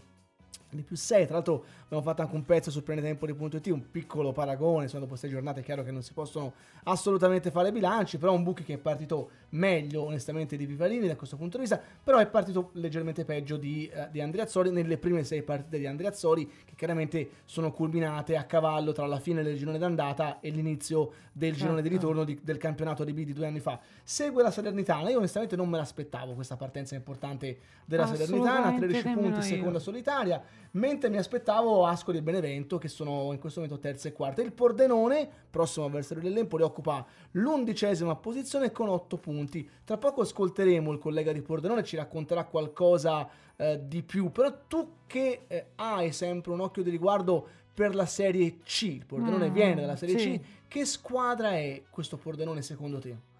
di 0.76 0.82
più 0.82 0.96
6. 0.96 1.24
Tra 1.24 1.34
l'altro 1.34 1.64
abbiamo 1.84 2.02
fatto 2.02 2.22
anche 2.22 2.34
un 2.34 2.44
pezzo 2.44 2.70
su 2.70 2.82
Planetempo.it, 2.82 3.66
un 3.68 3.90
piccolo 3.90 4.32
paragone, 4.32 4.84
insomma 4.84 5.04
dopo 5.04 5.16
6 5.16 5.30
giornate 5.30 5.60
è 5.60 5.62
chiaro 5.62 5.82
che 5.82 5.90
non 5.90 6.02
si 6.02 6.12
possono 6.12 6.52
assolutamente 6.84 7.50
fare 7.50 7.72
bilanci, 7.72 8.18
però 8.18 8.32
un 8.32 8.42
Buchi 8.42 8.62
che 8.62 8.74
è 8.74 8.78
partito 8.78 9.30
meglio 9.50 10.02
onestamente 10.02 10.56
di 10.56 10.66
Vivalini 10.66 11.06
da 11.06 11.16
questo 11.16 11.36
punto 11.36 11.56
di 11.56 11.62
vista, 11.62 11.80
però 12.02 12.18
è 12.18 12.26
partito 12.26 12.70
leggermente 12.74 13.24
peggio 13.24 13.56
di, 13.56 13.90
uh, 13.92 14.10
di 14.10 14.20
Andreazzoli 14.20 14.70
nelle 14.70 14.98
prime 14.98 15.24
6 15.24 15.42
partite 15.42 15.78
di 15.78 15.86
Andreazzoli 15.86 16.46
che 16.64 16.74
chiaramente 16.76 17.28
sono 17.44 17.72
culminate 17.72 18.36
a 18.36 18.44
cavallo 18.44 18.92
tra 18.92 19.06
la 19.06 19.18
fine 19.18 19.42
del 19.42 19.56
girone 19.56 19.78
d'andata 19.78 20.40
e 20.40 20.50
l'inizio 20.50 21.12
del 21.32 21.50
certo. 21.50 21.64
girone 21.64 21.82
di 21.82 21.88
ritorno 21.88 22.24
di, 22.24 22.38
del 22.42 22.56
campionato 22.56 23.04
di 23.04 23.12
B 23.12 23.24
di 23.24 23.32
due 23.32 23.46
anni 23.46 23.60
fa. 23.60 23.78
Segue 24.02 24.42
la 24.42 24.50
Salernitana, 24.50 25.10
io 25.10 25.18
onestamente 25.18 25.56
non 25.56 25.68
me 25.68 25.78
l'aspettavo 25.78 26.34
questa 26.34 26.56
partenza 26.56 26.94
importante 26.94 27.58
della 27.84 28.06
Salernitana, 28.06 28.76
13 28.76 29.08
punti, 29.10 29.42
seconda 29.42 29.78
solitaria 29.78 30.42
mentre 30.72 31.08
mi 31.08 31.16
aspettavo 31.16 31.86
Ascoli 31.86 32.18
e 32.18 32.22
Benevento 32.22 32.78
che 32.78 32.88
sono 32.88 33.32
in 33.32 33.38
questo 33.38 33.60
momento 33.60 33.80
terza 33.80 34.08
e 34.08 34.12
quarta. 34.12 34.42
Il 34.42 34.52
Pordenone, 34.52 35.28
prossimo 35.50 35.86
avversario 35.86 36.22
dell'Empoli, 36.22 36.62
occupa 36.62 37.04
l'undicesima 37.32 38.16
posizione 38.16 38.72
con 38.72 38.88
8 38.88 39.16
punti. 39.18 39.68
Tra 39.84 39.96
poco 39.96 40.22
ascolteremo 40.22 40.92
il 40.92 40.98
collega 40.98 41.32
di 41.32 41.42
Pordenone, 41.42 41.84
ci 41.84 41.96
racconterà 41.96 42.44
qualcosa 42.44 43.28
eh, 43.56 43.80
di 43.86 44.02
più, 44.02 44.30
però 44.30 44.52
tu 44.66 44.92
che 45.06 45.44
eh, 45.46 45.66
hai 45.76 46.12
sempre 46.12 46.52
un 46.52 46.60
occhio 46.60 46.82
di 46.82 46.90
riguardo 46.90 47.46
per 47.72 47.94
la 47.94 48.06
Serie 48.06 48.58
C, 48.64 48.82
il 48.82 49.04
Pordenone 49.04 49.50
mm, 49.50 49.52
viene 49.52 49.80
dalla 49.82 49.96
Serie 49.96 50.18
sì. 50.18 50.40
C, 50.40 50.66
che 50.66 50.84
squadra 50.86 51.52
è 51.52 51.82
questo 51.90 52.16
Pordenone 52.16 52.62
secondo 52.62 52.98
te? 52.98 53.34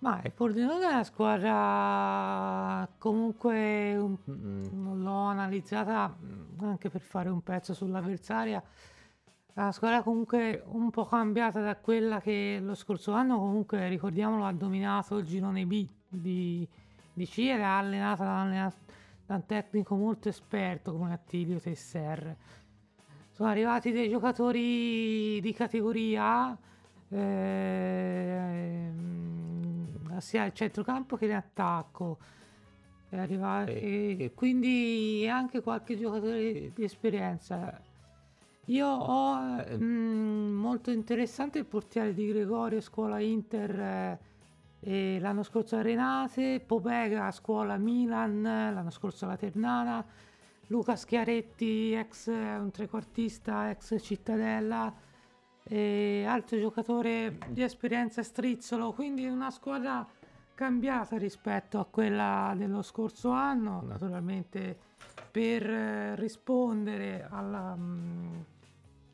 Ma 0.00 0.22
il 0.24 0.32
è 0.32 0.64
una 0.64 1.04
squadra 1.04 2.88
comunque 2.96 3.94
un, 3.96 4.16
non 4.24 5.02
l'ho 5.02 5.24
analizzata 5.24 6.16
anche 6.60 6.88
per 6.88 7.02
fare 7.02 7.28
un 7.28 7.42
pezzo 7.42 7.74
sull'avversaria. 7.74 8.62
Una 9.54 9.72
squadra 9.72 10.02
comunque 10.02 10.62
un 10.68 10.88
po' 10.90 11.04
cambiata 11.04 11.60
da 11.60 11.76
quella 11.76 12.18
che 12.22 12.60
lo 12.62 12.74
scorso 12.74 13.12
anno 13.12 13.38
comunque 13.38 13.88
ricordiamolo 13.88 14.46
ha 14.46 14.52
dominato 14.52 15.18
il 15.18 15.26
girone 15.26 15.66
B 15.66 15.86
di, 16.08 16.66
di 17.12 17.26
C 17.26 17.38
ed 17.40 17.58
è 17.58 17.62
allenata 17.62 18.24
da, 18.24 18.72
da 19.26 19.34
un 19.34 19.44
tecnico 19.44 19.96
molto 19.96 20.30
esperto 20.30 20.96
come 20.96 21.12
Attilio 21.12 21.60
Tesser. 21.60 22.36
Sono 23.32 23.50
arrivati 23.50 23.92
dei 23.92 24.08
giocatori 24.08 25.42
di 25.42 25.52
categoria 25.52 26.56
eh, 27.10 28.92
sia 30.20 30.44
al 30.44 30.52
centrocampo 30.52 31.16
che 31.16 31.26
in 31.26 31.32
attacco. 31.32 32.18
e 33.10 34.32
quindi 34.34 35.26
anche 35.28 35.60
qualche 35.62 35.98
giocatore 35.98 36.72
di 36.72 36.84
esperienza. 36.84 37.80
Io 38.66 38.86
ho 38.86 39.34
mh, 39.34 39.82
mm, 39.82 40.52
molto 40.54 40.90
interessante 40.92 41.58
il 41.58 41.66
portiere 41.66 42.14
di 42.14 42.28
Gregorio, 42.28 42.80
scuola 42.80 43.18
Inter 43.18 44.18
eh, 44.80 45.18
l'anno 45.20 45.42
scorso 45.42 45.76
a 45.76 45.82
Renate, 45.82 46.60
Popega, 46.60 47.30
scuola 47.32 47.76
Milan, 47.76 48.42
l'anno 48.42 48.90
scorso 48.90 49.24
alla 49.24 49.36
Ternana, 49.36 50.04
Luca 50.68 50.96
Schiaretti, 50.96 51.92
ex 51.92 52.28
un 52.28 52.70
trequartista, 52.70 53.70
ex 53.70 54.00
Cittadella 54.00 54.92
e 55.72 56.24
altro 56.26 56.58
giocatore 56.58 57.38
di 57.46 57.62
esperienza 57.62 58.24
strizzolo, 58.24 58.92
quindi 58.92 59.24
una 59.26 59.52
squadra 59.52 60.04
cambiata 60.52 61.16
rispetto 61.16 61.78
a 61.78 61.86
quella 61.88 62.52
dello 62.56 62.82
scorso 62.82 63.30
anno, 63.30 63.80
naturalmente 63.86 64.76
per 65.30 65.70
eh, 65.70 66.16
rispondere 66.16 67.24
alla... 67.30 67.76
Mh, 67.76 67.82
mm, 67.82 68.40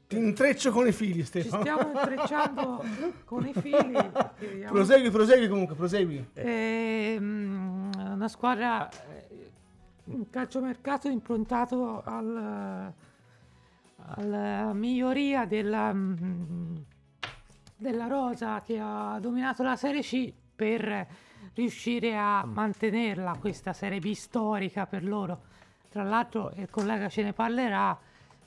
ti 0.08 0.16
intreccio 0.16 0.70
con 0.70 0.86
i 0.86 0.92
fili, 0.92 1.24
Stefano. 1.24 1.62
Ci 1.62 1.68
stiamo 1.70 1.92
intrecciando 1.92 2.84
con 3.26 3.46
i 3.46 3.52
fili. 3.52 4.10
Prosegui, 4.66 5.10
prosegui 5.10 5.48
comunque, 5.48 5.74
prosegui. 5.74 6.26
E, 6.32 7.18
mh, 7.20 7.90
una 8.14 8.28
squadra, 8.28 8.88
eh, 8.88 9.50
un 10.04 10.30
calciomercato 10.30 11.08
improntato 11.08 12.02
al 12.02 12.94
alla 14.14 14.72
miglioria 14.72 15.44
della, 15.46 15.92
mm, 15.92 16.76
della 17.76 18.06
rosa 18.06 18.62
che 18.62 18.78
ha 18.80 19.18
dominato 19.20 19.62
la 19.62 19.76
Serie 19.76 20.02
C 20.02 20.32
per 20.54 21.06
riuscire 21.54 22.16
a 22.16 22.44
mantenerla 22.44 23.36
questa 23.38 23.72
Serie 23.72 23.98
B 23.98 24.12
storica 24.12 24.86
per 24.86 25.04
loro. 25.04 25.42
Tra 25.88 26.02
l'altro 26.02 26.52
il 26.56 26.68
collega 26.70 27.08
ce 27.08 27.22
ne 27.22 27.32
parlerà, 27.32 27.98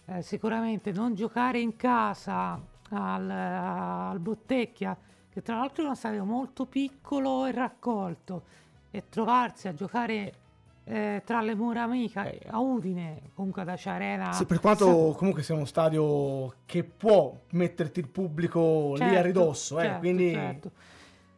eh, 0.06 0.22
sicuramente 0.22 0.92
non 0.92 1.16
giocare 1.16 1.60
in 1.60 1.76
casa 1.76 2.60
al, 2.90 3.30
al 3.30 4.20
Bottecchia, 4.20 4.98
che 5.30 5.42
tra 5.42 5.58
l'altro 5.58 5.84
è 5.84 5.86
uno 5.86 5.96
stadio 5.96 6.26
molto 6.26 6.66
piccolo 6.66 7.46
e 7.46 7.52
raccolto, 7.52 8.44
e 8.92 9.10
trovarsi 9.10 9.68
a 9.68 9.74
giocare 9.74 10.34
eh, 10.90 11.22
tra 11.24 11.42
le 11.42 11.54
mura 11.54 11.84
amiche 11.84 12.42
a 12.48 12.60
Udine, 12.60 13.30
comunque 13.36 13.62
ad 13.62 13.70
Aciarena. 13.70 14.32
Sì, 14.34 14.46
per 14.46 14.60
quanto 14.60 15.14
comunque 15.16 15.44
sia 15.44 15.54
uno 15.54 15.66
stadio 15.66 16.56
che 16.66 16.84
può 16.84 17.40
metterti 17.52 18.00
il 18.00 18.08
pubblico 18.08 18.96
certo, 18.98 19.04
lì 19.04 19.10
a 19.10 19.22
certo, 19.22 19.28
ridosso, 19.28 19.80
eh, 19.80 19.84
certo, 19.84 20.00
quindi 20.00 20.32
certo. 20.32 20.72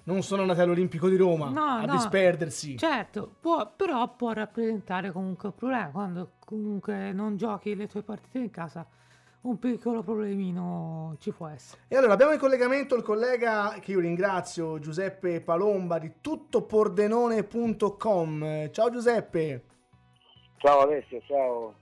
non 0.03 0.23
sono 0.23 0.43
andati 0.43 0.61
all'Olimpico 0.61 1.09
di 1.09 1.17
Roma 1.17 1.49
no, 1.49 1.63
a 1.63 1.85
no, 1.85 1.91
disperdersi. 1.91 2.77
Certo, 2.77 3.29
può, 3.41 3.69
però 3.75 4.15
può 4.15 4.31
rappresentare 4.31 5.11
comunque 5.11 5.49
un 5.49 5.55
problema 5.55 5.87
quando 5.89 6.31
comunque 6.45 7.11
non 7.11 7.35
giochi 7.35 7.75
le 7.75 7.87
tue 7.87 8.03
partite 8.03 8.39
in 8.39 8.51
casa 8.51 8.87
un 9.41 9.57
piccolo 9.57 10.03
problemino 10.03 11.15
ci 11.19 11.31
può 11.31 11.47
essere. 11.47 11.81
E 11.87 11.95
allora 11.95 12.13
abbiamo 12.13 12.33
in 12.33 12.39
collegamento 12.39 12.95
il 12.95 13.01
collega 13.01 13.77
che 13.79 13.89
io 13.91 13.99
ringrazio, 13.99 14.77
Giuseppe 14.79 15.41
Palomba 15.41 15.97
di 15.97 16.17
tuttopordenone.com. 16.21 18.69
Ciao 18.71 18.91
Giuseppe. 18.91 19.65
Ciao 20.57 20.81
Alessio, 20.81 21.19
ciao. 21.25 21.73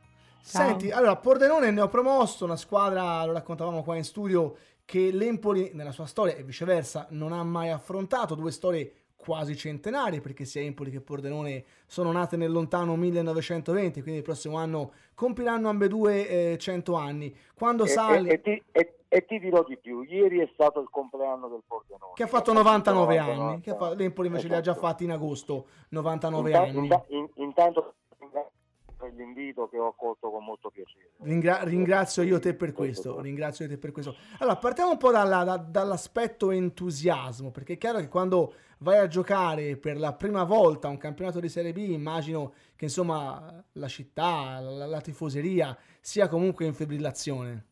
Senti, 0.42 0.88
ciao. 0.88 1.00
allora 1.00 1.18
Pordenone 1.18 1.70
ne 1.72 1.82
ho 1.82 1.90
promosso 1.90 2.46
una 2.46 2.56
squadra, 2.56 3.26
lo 3.26 3.34
raccontavamo 3.34 3.84
qua 3.84 3.98
in 3.98 4.06
studio, 4.06 4.56
che 4.86 5.12
l'Empoli 5.12 5.72
nella 5.74 5.92
sua 5.92 6.06
storia 6.06 6.36
e 6.36 6.44
viceversa 6.44 7.08
non 7.10 7.34
ha 7.34 7.44
mai 7.44 7.72
affrontato, 7.72 8.36
due 8.36 8.52
storie 8.52 8.94
quasi 9.20 9.58
centenari 9.58 10.22
perché 10.22 10.46
sia 10.46 10.62
Empoli 10.62 10.92
che 10.92 11.02
Pordenone 11.02 11.66
sono 11.86 12.10
nate 12.14 12.38
nel 12.38 12.52
lontano 12.52 12.96
1920 12.96 14.02
quindi 14.02 14.20
il 14.20 14.26
prossimo 14.26 14.56
anno 14.56 14.94
compiranno 15.14 15.68
ambedue 15.68 16.54
eh, 16.54 16.58
100 16.58 16.94
anni 16.96 17.36
quando 17.54 17.84
e, 17.84 17.88
sale 17.88 18.30
e, 18.30 18.34
e, 18.34 18.42
ti, 18.42 18.64
e, 18.72 18.94
e, 19.10 19.26
ti, 19.26 19.40
dirò 19.40 19.66
di 19.68 19.78
più 19.78 20.04
ieri 20.04 20.40
è 20.40 20.50
stato 20.54 20.80
il 20.80 20.88
compleanno 20.90 21.50
del 21.50 21.64
Pordenone 21.68 22.14
che 22.16 22.24
ha 22.24 22.28
fatto 22.28 22.54
99 22.54 23.18
anni 23.18 23.60
che 23.60 23.76
fa, 23.76 23.94
l'Empoli 23.94 24.28
invece 24.28 24.48
esatto. 24.48 24.48
li 24.48 24.54
ha 24.54 24.62
già 24.62 24.72
esatto. 24.72 24.88
fatti 24.88 25.04
in 25.04 25.12
agosto 25.12 25.66
99 25.90 26.50
intanto, 26.50 26.80
anni 26.80 27.18
in, 27.18 27.30
intanto 27.36 27.94
per 29.00 29.14
l'invito 29.14 29.70
che 29.70 29.80
ho 29.80 29.88
accolto 29.88 30.30
con 30.30 30.44
molto 30.44 30.70
piacere. 30.70 31.12
Ringra- 31.22 31.64
ringrazio 31.64 32.22
io 32.22 32.38
te 32.38 32.54
per 32.54 32.74
questo, 32.74 33.22
ringrazio 33.22 33.66
te 33.66 33.78
per 33.78 33.94
questo. 33.94 34.14
Allora, 34.40 34.58
partiamo 34.58 34.92
un 34.92 34.98
po' 34.98 35.12
dalla, 35.12 35.44
da, 35.46 35.56
dall'aspetto 35.56 36.52
entusiasmo, 36.52 37.50
perché 37.50 37.74
è 37.74 37.78
chiaro 37.78 38.00
che 38.00 38.10
quando 38.10 38.54
vai 38.80 38.98
a 38.98 39.08
giocare 39.08 39.78
per 39.78 39.98
la 39.98 40.14
prima 40.14 40.44
volta 40.44 40.90
un 40.90 40.98
campionato 40.98 41.40
di 41.40 41.48
Serie 41.48 41.72
B, 41.72 41.78
immagino 41.78 42.54
che 42.76 42.86
insomma 42.86 43.64
la 43.74 43.88
città, 43.88 44.60
la, 44.60 44.86
la 44.86 45.02
tifoseria 45.02 45.78
sia 46.02 46.28
comunque 46.28 46.66
in 46.66 46.74
fibrillazione. 46.74 47.66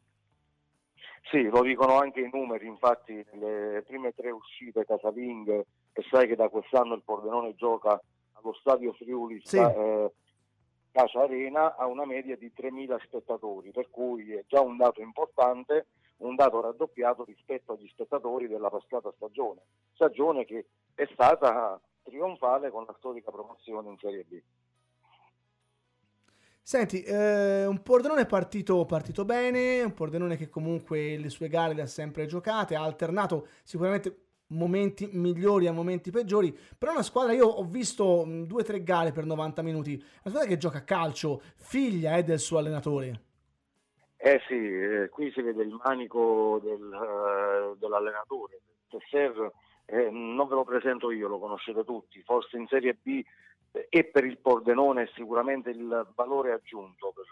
Sì, 1.29 1.43
lo 1.43 1.61
dicono 1.61 1.99
anche 1.99 2.21
i 2.21 2.29
numeri, 2.31 2.67
infatti 2.67 3.21
nelle 3.33 3.83
prime 3.85 4.13
tre 4.13 4.31
uscite 4.31 4.85
casalinghe, 4.85 5.65
e 5.91 6.05
sai 6.09 6.25
che 6.25 6.37
da 6.37 6.47
quest'anno 6.47 6.93
il 6.93 7.01
Pordenone 7.03 7.53
gioca 7.55 8.01
allo 8.31 8.53
stadio 8.53 8.93
Friuli 8.93 9.41
Sì. 9.43 9.57
eh, 9.57 10.09
Casa 10.97 11.21
Arena 11.21 11.75
a 11.75 11.85
una 11.85 12.05
media 12.05 12.35
di 12.35 12.51
3.000 12.57 12.99
spettatori, 13.05 13.69
per 13.69 13.87
cui 13.91 14.33
è 14.33 14.43
già 14.47 14.61
un 14.61 14.77
dato 14.77 14.99
importante, 14.99 15.89
un 16.17 16.33
dato 16.33 16.59
raddoppiato 16.59 17.23
rispetto 17.23 17.73
agli 17.73 17.87
spettatori 17.87 18.47
della 18.47 18.71
passata 18.71 19.13
stagione, 19.15 19.61
stagione 19.93 20.43
che 20.43 20.65
è 20.95 21.07
stata 21.13 21.79
trionfale 22.01 22.71
con 22.71 22.85
la 22.87 22.95
storica 22.97 23.29
promozione 23.29 23.91
in 23.91 23.97
Serie 23.99 24.23
B. 24.23 24.41
Senti, 26.63 27.03
eh, 27.03 27.67
un 27.67 27.83
Pordenone 27.83 28.25
partito, 28.25 28.83
partito 28.85 29.23
bene, 29.23 29.83
un 29.83 29.93
Pordenone 29.93 30.35
che 30.35 30.49
comunque 30.49 31.15
le 31.15 31.29
sue 31.29 31.47
gare 31.47 31.75
le 31.75 31.83
ha 31.83 31.87
sempre 31.87 32.25
giocate, 32.25 32.75
ha 32.75 32.81
alternato 32.81 33.49
sicuramente 33.63 34.26
momenti 34.47 35.09
migliori 35.11 35.67
a 35.67 35.71
momenti 35.71 36.11
peggiori, 36.11 36.55
però 36.77 36.91
una 36.91 37.03
squadra, 37.03 37.33
io 37.33 37.47
ho 37.47 37.63
visto 37.63 38.23
due 38.25 38.61
o 38.61 38.65
tre 38.65 38.83
gare 38.83 39.11
per 39.11 39.25
90 39.25 39.61
minuti, 39.61 39.93
una 39.93 40.33
squadra 40.33 40.45
che 40.45 40.57
gioca 40.57 40.79
a 40.79 40.83
calcio, 40.83 41.41
figlia 41.55 42.17
eh, 42.17 42.23
del 42.23 42.39
suo 42.39 42.57
allenatore. 42.59 43.21
Eh 44.17 44.41
sì, 44.47 44.55
eh, 44.55 45.09
qui 45.09 45.31
si 45.31 45.41
vede 45.41 45.63
il 45.63 45.77
manico 45.83 46.59
del, 46.63 46.91
eh, 46.91 47.77
dell'allenatore. 47.77 48.59
Tesser 48.89 49.51
eh, 49.85 50.09
non 50.09 50.47
ve 50.47 50.55
lo 50.55 50.63
presento 50.63 51.11
io, 51.11 51.27
lo 51.27 51.39
conoscete 51.39 51.83
tutti, 51.83 52.21
forse 52.23 52.57
in 52.57 52.67
Serie 52.67 52.97
B 53.01 53.23
eh, 53.71 53.87
e 53.89 54.03
per 54.05 54.25
il 54.25 54.37
Pordenone 54.37 55.09
sicuramente 55.13 55.69
il 55.69 56.07
valore 56.15 56.51
aggiunto 56.51 57.13
per 57.13 57.25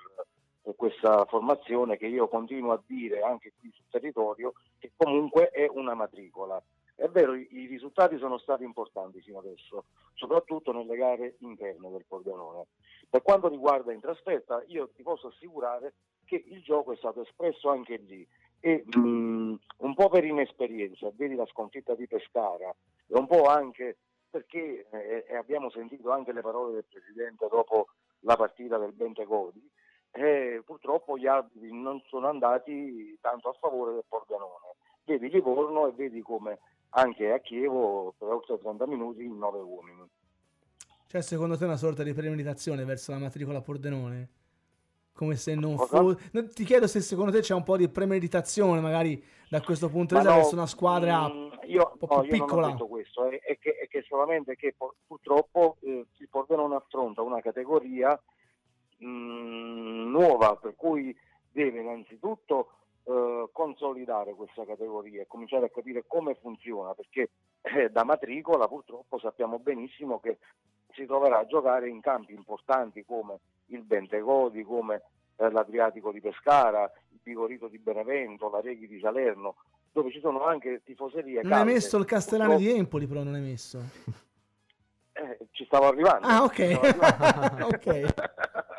questa 0.75 1.25
formazione 1.25 1.97
che 1.97 2.07
io 2.07 2.27
continuo 2.27 2.71
a 2.71 2.81
dire 2.85 3.21
anche 3.21 3.53
qui 3.59 3.71
sul 3.73 3.85
territorio 3.89 4.53
che 4.79 4.91
comunque 4.95 5.49
è 5.49 5.67
una 5.69 5.93
matricola. 5.93 6.61
È 6.95 7.07
vero, 7.09 7.35
i, 7.35 7.67
risultati 7.67 8.17
sono 8.17 8.37
stati 8.37 8.63
importanti 8.63 9.21
fino 9.21 9.39
adesso, 9.39 9.85
soprattutto 10.13 10.71
nelle 10.71 10.95
gare 10.95 11.35
interne 11.39 11.91
del 11.91 12.05
Pordenone. 12.07 12.67
Per 13.09 13.21
quanto 13.21 13.49
riguarda 13.49 13.91
in 13.91 13.99
trasferta, 13.99 14.63
io 14.67 14.89
ti 14.95 15.03
posso 15.03 15.27
assicurare 15.27 15.93
che 16.23 16.41
il 16.47 16.63
gioco 16.63 16.93
è 16.93 16.95
stato 16.95 17.21
espresso 17.21 17.69
anche 17.69 17.97
lì 17.97 18.25
e 18.59 18.83
mh, 18.85 19.55
un 19.77 19.93
po' 19.93 20.09
per 20.09 20.23
inesperienza, 20.23 21.11
vedi 21.13 21.35
la 21.35 21.45
sconfitta 21.45 21.93
di 21.95 22.07
Pescara, 22.07 22.73
e 23.07 23.17
un 23.17 23.27
po' 23.27 23.43
anche 23.43 23.97
perché 24.29 24.87
eh, 24.89 25.35
abbiamo 25.35 25.69
sentito 25.69 26.11
anche 26.11 26.33
le 26.33 26.41
parole 26.41 26.73
del 26.73 26.85
Presidente 26.89 27.47
dopo 27.49 27.87
la 28.21 28.35
partita 28.35 28.77
del 28.77 28.93
Bentegodi, 28.93 29.69
eh, 30.11 30.61
purtroppo 30.65 31.17
gli 31.17 31.27
arbitri 31.27 31.71
non 31.71 32.01
sono 32.07 32.27
andati 32.27 33.17
tanto 33.21 33.49
a 33.49 33.53
favore 33.53 33.93
del 33.93 34.05
Pordenone. 34.07 34.75
Vedi 35.03 35.29
Livorno 35.29 35.87
e 35.87 35.91
vedi 35.91 36.21
come 36.21 36.59
anche 36.95 37.31
a 37.31 37.39
Chievo 37.39 38.13
per 38.17 38.29
oltre 38.29 38.57
30 38.59 38.87
minuti 38.87 39.23
in 39.23 39.37
9 39.37 39.59
uomini. 39.59 40.09
Cioè, 41.07 41.21
secondo 41.21 41.57
te 41.57 41.65
una 41.65 41.77
sorta 41.77 42.03
di 42.03 42.13
premeditazione 42.13 42.83
verso 42.83 43.11
la 43.11 43.17
matricola 43.17 43.61
Pordenone? 43.61 44.29
Come 45.13 45.35
se 45.35 45.55
non 45.55 45.77
fosse... 45.77 46.29
Ti 46.53 46.63
chiedo 46.63 46.87
se 46.87 46.99
secondo 46.99 47.31
te 47.31 47.39
c'è 47.39 47.53
un 47.53 47.63
po' 47.63 47.77
di 47.77 47.87
premeditazione 47.87 48.81
magari 48.81 49.23
da 49.49 49.61
questo 49.61 49.87
punto 49.89 50.15
di 50.15 50.19
vista 50.19 50.35
no, 50.35 50.41
verso 50.41 50.55
una 50.55 50.65
squadra 50.65 51.29
mm, 51.29 51.47
io, 51.67 51.91
un 51.93 51.97
po' 51.97 52.15
no, 52.15 52.21
più 52.21 52.31
io 52.31 52.37
non 52.37 52.47
piccola. 52.47 52.67
ho 52.67 52.71
detto 52.71 52.87
questo, 52.87 53.29
è, 53.29 53.39
è 53.39 53.57
che, 53.57 53.77
è 53.77 53.87
che 53.87 54.03
solamente 54.07 54.55
che 54.55 54.75
purtroppo 55.05 55.77
eh, 55.81 56.05
il 56.17 56.29
Pordenone 56.29 56.75
affronta 56.75 57.21
una 57.21 57.39
categoria 57.41 58.19
mm, 59.03 60.09
nuova, 60.11 60.55
per 60.57 60.75
cui 60.75 61.15
deve 61.51 61.79
innanzitutto 61.79 62.71
eh, 63.07 63.49
consolidare 63.51 64.33
questa 64.33 64.65
categoria 64.65 65.21
e 65.21 65.27
cominciare 65.27 65.65
a 65.65 65.69
capire 65.69 66.03
come 66.07 66.35
funziona, 66.35 66.93
perché 66.93 67.29
eh, 67.61 67.89
da 67.89 68.03
matricola 68.03 68.67
purtroppo 68.67 69.19
sappiamo 69.19 69.59
benissimo 69.59 70.19
che 70.19 70.37
si 70.93 71.05
troverà 71.05 71.39
a 71.39 71.45
giocare 71.45 71.89
in 71.89 72.01
campi 72.01 72.33
importanti 72.33 73.03
come 73.05 73.39
il 73.67 73.81
Bentegodi, 73.83 74.63
come 74.63 75.01
eh, 75.37 75.49
l'Adriatico 75.51 76.11
di 76.11 76.21
Pescara, 76.21 76.89
il 77.11 77.19
Pigorito 77.21 77.67
di 77.67 77.77
Benevento, 77.79 78.49
la 78.49 78.61
Reghi 78.61 78.87
di 78.87 78.99
Salerno, 78.99 79.55
dove 79.91 80.11
ci 80.11 80.19
sono 80.19 80.43
anche 80.43 80.81
tifoserie 80.83 81.41
Non 81.41 81.51
hai 81.51 81.57
calde. 81.59 81.73
messo 81.73 81.97
il 81.97 82.05
Castellano 82.05 82.51
Purtroppo- 82.51 82.71
di 82.73 82.79
Empoli, 82.79 83.07
però 83.07 83.23
non 83.23 83.33
hai 83.33 83.41
messo. 83.41 83.79
eh, 85.13 85.37
ci 85.51 85.65
stavo 85.65 85.87
arrivando. 85.87 86.27
Ah, 86.27 86.43
ok. 86.43 86.59
arrivando. 86.59 87.65
Ok. 87.75 88.13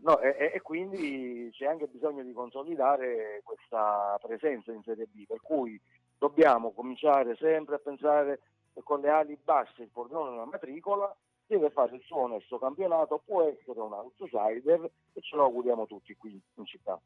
No, 0.00 0.20
e, 0.20 0.52
e- 0.54 0.60
quindi 0.60 1.50
c'è 1.52 1.66
anche 1.66 1.86
bisogno 1.86 2.22
di 2.22 2.32
consolidare 2.32 3.40
questa 3.44 4.18
presenza 4.22 4.72
in 4.72 4.82
Serie 4.82 5.06
B, 5.06 5.26
per 5.26 5.40
cui 5.40 5.80
dobbiamo 6.16 6.72
cominciare 6.72 7.36
sempre 7.36 7.76
a 7.76 7.78
pensare 7.78 8.40
con 8.84 9.00
le 9.00 9.10
ali 9.10 9.38
basse 9.42 9.82
il 9.82 9.88
Pordenone 9.88 10.30
una 10.30 10.44
matricola, 10.44 11.14
deve 11.46 11.70
fare 11.70 11.96
il 11.96 12.02
suo 12.02 12.18
onesto 12.18 12.58
campionato, 12.58 13.20
può 13.24 13.42
essere 13.42 13.80
un 13.80 13.92
outsider 13.92 14.88
e 15.12 15.20
ce 15.20 15.36
lo 15.36 15.44
auguriamo 15.44 15.86
tutti 15.86 16.14
qui 16.16 16.40
in 16.54 16.64
città. 16.66 17.00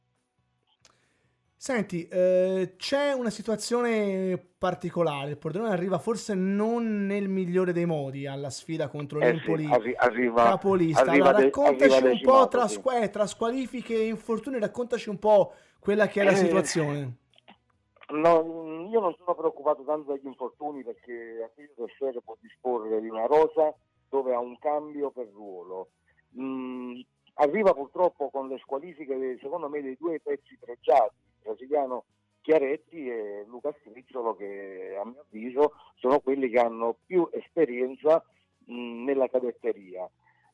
Senti, 1.63 2.09
eh, 2.09 2.75
c'è 2.77 3.13
una 3.13 3.31
situazione 3.31 4.37
particolare. 4.59 5.31
Il 5.31 5.39
Pordenone 5.39 5.71
arriva 5.71 6.01
forse 6.01 6.35
non 6.35 7.07
nel 7.07 7.29
migliore 7.29 7.73
dei 7.73 7.87
modi 7.87 8.27
alla 8.27 8.51
sfida 8.51 8.89
contro 8.89 9.21
Eh 9.21 9.27
sì, 9.27 9.31
l'Empoli 9.35 9.67
arri- 9.71 9.95
arriva, 9.97 10.43
capolista. 10.43 11.03
arriva 11.03 11.29
Allora, 11.29 11.39
de- 11.39 11.45
raccontaci 11.45 11.95
arriva 11.95 12.11
un 12.11 12.21
po' 12.21 12.49
tra, 12.49 12.67
sì. 12.67 12.81
eh, 13.01 13.11
tra 13.11 13.27
squalifiche 13.29 13.95
e 13.95 14.09
infortuni, 14.09 14.59
raccontaci 14.59 15.09
un 15.09 15.21
po' 15.21 15.53
quella 15.79 16.09
che 16.09 16.23
è 16.23 16.25
la 16.25 16.33
Eh, 16.33 16.35
situazione. 16.35 17.17
No, 18.09 18.89
io 18.91 18.99
non 18.99 19.15
sono 19.17 19.37
preoccupato 19.37 19.85
tanto 19.85 20.11
dagli 20.15 20.27
infortuni 20.27 20.83
perché 20.83 21.45
Attilio 21.45 21.87
Serio 21.97 22.23
può 22.23 22.37
disporre 22.41 23.01
di 23.01 23.09
una 23.09 23.27
rosa 23.27 23.73
dove 24.09 24.35
ha 24.35 24.41
un 24.41 24.59
cambio 24.59 25.13
per 25.13 25.29
ruolo. 25.33 25.91
Mm, 26.37 26.99
arriva 27.35 27.73
purtroppo 27.73 28.31
con 28.31 28.49
le 28.49 28.59
squalifiche, 28.59 29.39
secondo 29.41 29.69
me, 29.69 29.81
dei 29.81 29.97
due 29.97 30.19
pezzi 30.19 30.59
pregiati, 30.59 31.31
brasiliano 31.43 32.05
Chiaretti 32.43 33.09
e 33.09 33.45
Luca 33.47 33.75
Strizzolo, 33.81 34.35
che 34.35 34.97
a 35.01 35.05
mio 35.05 35.21
avviso 35.21 35.75
sono 35.97 36.19
quelli 36.21 36.49
che 36.49 36.59
hanno 36.59 36.97
più 37.07 37.29
esperienza 37.33 38.23
mm, 38.71 39.05
nella 39.05 39.29
cadetteria. 39.29 40.09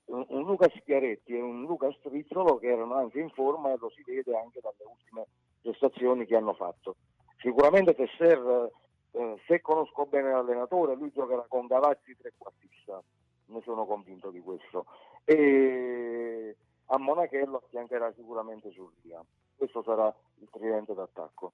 Un, 0.06 0.24
un 0.28 0.44
Luca 0.44 0.69
Schiaretti 0.81 1.35
e 1.35 1.40
un 1.40 1.62
Luca 1.62 1.90
Strizzolo 1.98 2.59
che 2.59 2.69
erano 2.69 2.94
anche 2.94 3.20
in 3.20 3.31
forma 3.31 3.73
e 3.73 3.77
lo 3.78 3.90
si 3.90 4.02
vede 4.05 4.36
anche 4.36 4.60
dalle 4.60 4.90
ultime 4.90 5.27
prestazioni 5.60 6.27
che 6.27 6.36
hanno 6.36 6.55
fatto. 6.55 6.97
Sicuramente 7.40 7.94
Tesser, 7.94 8.70
eh, 9.12 9.40
se 9.47 9.60
conosco 9.60 10.06
bene 10.06 10.31
l'allenatore, 10.31 10.94
lui 10.94 11.10
giocherà 11.12 11.44
con 11.48 11.66
Gavazzi 11.66 12.16
trequartista, 12.16 13.02
ne 13.47 13.60
sono 13.62 13.86
convinto 13.86 14.31
di 14.31 14.40
questo. 14.40 14.86
E 15.24 16.56
a 16.86 16.98
Monachello 16.98 17.62
affiancherà 17.65 18.12
sicuramente 18.15 18.70
Surria. 18.70 19.23
Questo 19.59 19.82
sarà 19.82 20.14
il 20.39 20.48
tridente 20.52 20.94
d'attacco. 20.94 21.52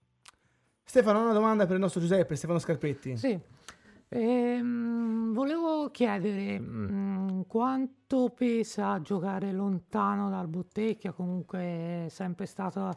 Stefano, 0.84 1.22
una 1.22 1.32
domanda 1.32 1.64
per 1.64 1.76
il 1.76 1.80
nostro 1.80 2.02
Giuseppe, 2.02 2.36
Stefano 2.36 2.58
Scarpetti. 2.58 3.16
Sì. 3.16 3.40
Ehm, 4.10 5.32
volevo 5.32 5.90
chiedere 5.90 6.60
mm, 6.60 7.40
quanto 7.48 8.28
pesa 8.28 9.00
giocare 9.00 9.52
lontano 9.52 10.28
dal 10.28 10.48
Bottecchia, 10.48 11.12
comunque 11.12 12.04
è 12.04 12.06
sempre 12.10 12.44
stata 12.44 12.94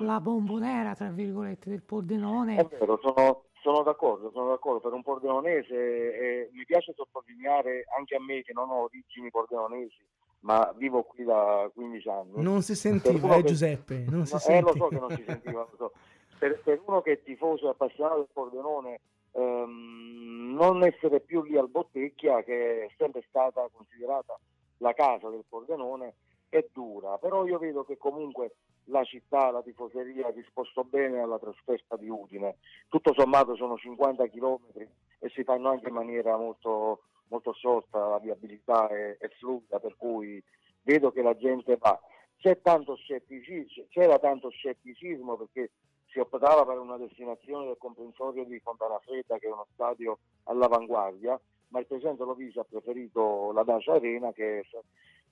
la 0.00 0.20
bombonera, 0.20 0.94
tra 0.94 1.10
virgolette, 1.10 1.68
del 1.68 1.80
È 1.80 1.84
Pordenone. 1.84 2.66
vero, 2.70 2.98
sono, 3.02 3.44
sono 3.60 3.82
d'accordo, 3.82 4.30
sono 4.30 4.48
d'accordo. 4.48 4.80
Per 4.80 4.92
un 4.94 5.02
pordenonese 5.02 5.74
eh, 5.74 6.50
mi 6.54 6.64
piace 6.64 6.94
sottolineare 6.96 7.84
anche 7.94 8.16
a 8.16 8.20
me 8.22 8.40
che 8.40 8.54
non 8.54 8.70
ho 8.70 8.84
origini 8.84 9.30
pordenonesi, 9.30 10.02
ma 10.46 10.72
vivo 10.76 11.02
qui 11.02 11.24
da 11.24 11.68
15 11.74 12.08
anni. 12.08 12.30
Non 12.40 12.62
si 12.62 12.76
sentiva, 12.76 13.34
eh, 13.34 13.42
che- 13.42 13.48
Giuseppe, 13.48 14.04
non 14.08 14.26
si 14.26 14.34
No, 14.34 14.54
eh, 14.54 14.60
lo 14.60 14.68
sentiva. 14.68 14.76
so 14.76 14.88
che 14.88 14.98
non 15.00 15.10
si 15.10 15.24
sentiva, 15.26 15.68
so. 15.76 15.92
Per, 16.38 16.60
per 16.62 16.80
uno 16.86 17.02
che 17.02 17.12
è 17.12 17.22
tifoso 17.22 17.66
e 17.66 17.70
appassionato 17.70 18.16
del 18.18 18.28
Pordenone, 18.32 19.00
ehm, 19.32 20.54
non 20.54 20.84
essere 20.84 21.18
più 21.20 21.42
lì 21.42 21.56
al 21.56 21.68
Bottecchia, 21.68 22.42
che 22.44 22.84
è 22.84 22.90
sempre 22.96 23.24
stata 23.28 23.68
considerata 23.72 24.38
la 24.78 24.92
casa 24.92 25.28
del 25.30 25.44
Pordenone, 25.48 26.14
è 26.48 26.64
dura. 26.72 27.18
Però 27.18 27.44
io 27.44 27.58
vedo 27.58 27.84
che 27.84 27.96
comunque 27.96 28.54
la 28.84 29.02
città, 29.02 29.50
la 29.50 29.62
tifoseria 29.62 30.28
ha 30.28 30.30
risposto 30.30 30.84
bene 30.84 31.18
alla 31.20 31.40
trasferta 31.40 31.96
di 31.96 32.08
Udine. 32.08 32.58
Tutto 32.88 33.12
sommato 33.14 33.56
sono 33.56 33.76
50 33.76 34.26
chilometri 34.26 34.88
e 35.18 35.28
si 35.30 35.42
fanno 35.42 35.70
anche 35.70 35.88
in 35.88 35.94
maniera 35.94 36.36
molto, 36.36 37.00
molto 37.28 37.52
sciolta, 37.52 38.08
la 38.08 38.18
viabilità 38.18 38.88
è, 38.88 39.16
è 39.18 39.28
fluida, 39.38 39.78
per 39.78 39.96
cui 39.96 40.42
vedo 40.82 41.10
che 41.12 41.22
la 41.22 41.36
gente 41.36 41.76
va. 41.76 42.00
C'è 42.38 42.60
tanto 42.60 42.94
scetticismo, 42.96 43.84
c'era 43.88 44.18
tanto 44.18 44.50
scetticismo 44.50 45.36
perché 45.36 45.70
si 46.06 46.18
optava 46.18 46.64
per 46.64 46.78
una 46.78 46.96
destinazione 46.96 47.66
del 47.66 47.78
comprensorio 47.78 48.44
di 48.44 48.60
Fontana 48.60 48.98
Fredda, 49.00 49.38
che 49.38 49.48
è 49.48 49.52
uno 49.52 49.66
stadio 49.72 50.18
all'avanguardia, 50.44 51.40
ma 51.68 51.80
il 51.80 51.86
Presidente 51.86 52.24
Lovisi 52.24 52.58
ha 52.58 52.64
preferito 52.64 53.52
la 53.52 53.62
Dacia 53.62 53.94
Arena, 53.94 54.32
che 54.32 54.60
è, 54.60 54.64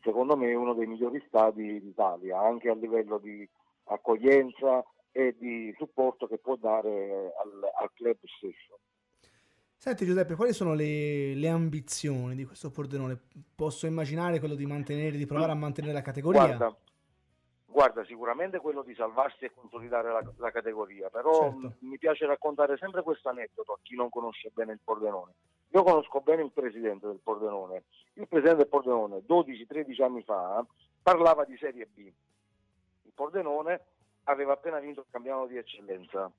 secondo 0.03 0.37
me 0.37 0.51
è 0.51 0.55
uno 0.55 0.75
dei 0.75 0.87
migliori 0.87 1.23
stadi 1.27 1.81
d'Italia, 1.81 2.41
anche 2.41 2.69
a 2.69 2.75
livello 2.75 3.19
di 3.19 3.49
accoglienza, 3.85 4.85
e 5.17 5.37
di 5.39 5.73
supporto 5.79 6.27
che 6.27 6.39
può 6.39 6.57
dare 6.57 7.33
al, 7.41 7.71
al 7.81 7.91
club 7.95 8.17
stesso. 8.37 8.81
Senti 9.85 10.07
Giuseppe, 10.07 10.35
quali 10.35 10.55
sono 10.55 10.73
le, 10.73 11.35
le, 11.35 11.49
ambizioni 11.51 12.35
di 12.35 12.47
questo 12.47 12.71
Pordenone? 12.71 13.21
Posso 13.55 13.85
immaginare 13.85 14.39
quello 14.39 14.55
di 14.55 14.65
mantenere, 14.65 15.19
di 15.19 15.27
provare 15.27 15.53
a 15.53 15.55
mantenere 15.55 15.93
la 15.93 16.01
categoria? 16.01 16.57
Guarda, 16.57 16.75
guarda 17.67 18.05
sicuramente 18.07 18.61
quello 18.61 18.81
di 18.81 18.95
salvarsi 18.95 19.45
e 19.45 19.53
consolidare 19.55 20.11
la, 20.11 20.23
la 20.39 20.51
categoria, 20.51 21.11
però 21.11 21.51
certo. 21.51 21.75
mi 21.81 21.99
piace 21.99 22.25
raccontare 22.25 22.79
sempre 22.79 23.03
questo 23.03 23.29
aneddoto 23.29 23.73
a 23.75 23.79
chi 23.83 23.95
non 23.95 24.09
conosce 24.09 24.51
bene 24.55 24.73
il 24.73 24.81
Pordenone. 24.83 25.35
Io 25.73 25.83
conosco 25.83 26.23
bene 26.23 26.45
il 26.45 26.51
presidente 26.51 27.07
del 27.07 27.21
Pordenone. 27.23 27.83
Il 28.15 28.27
presidente 28.27 28.63
del 28.63 28.69
Pordenone 28.69 29.23
12-13 29.29 30.03
anni 30.03 30.23
fa 30.23 30.65
parlava 31.03 31.45
di 31.45 31.59
Serie 31.59 31.87
B. 31.93 31.99
Il 31.99 33.13
Pordenone 33.15 33.83
aveva 34.23 34.55
appena 34.55 34.79
vinto 34.79 35.01
il 35.01 35.07
campionato 35.11 35.49
di 35.49 35.59
eccellenza. 35.59 36.33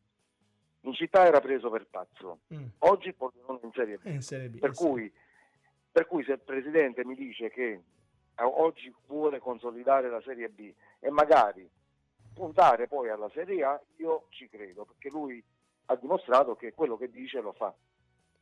In 0.86 0.94
città 0.94 1.26
era 1.26 1.42
preso 1.42 1.70
per 1.70 1.88
pazzo. 1.90 2.42
Mm. 2.54 2.66
Oggi 2.80 3.14
Pordenone 3.14 3.60
è 3.62 3.66
in 3.66 3.72
Serie 3.72 3.98
B. 3.98 4.06
In 4.06 4.22
serie 4.22 4.50
B 4.50 4.60
per, 4.60 4.74
cui, 4.74 5.12
per 5.92 6.06
cui 6.06 6.24
se 6.24 6.34
il 6.34 6.40
presidente 6.40 7.04
mi 7.04 7.16
dice 7.16 7.50
che 7.50 7.82
oggi 8.38 8.94
vuole 9.08 9.40
consolidare 9.40 10.10
la 10.10 10.22
Serie 10.22 10.50
B 10.50 10.72
e 11.00 11.10
magari 11.10 11.68
puntare 12.34 12.88
poi 12.88 13.10
alla 13.10 13.30
Serie 13.34 13.64
A, 13.64 13.82
io 13.98 14.28
ci 14.30 14.48
credo, 14.48 14.86
perché 14.86 15.10
lui 15.10 15.44
ha 15.86 15.96
dimostrato 15.96 16.56
che 16.56 16.74
quello 16.74 16.98
che 16.98 17.10
dice 17.10 17.40
lo 17.42 17.54
fa. 17.54 17.74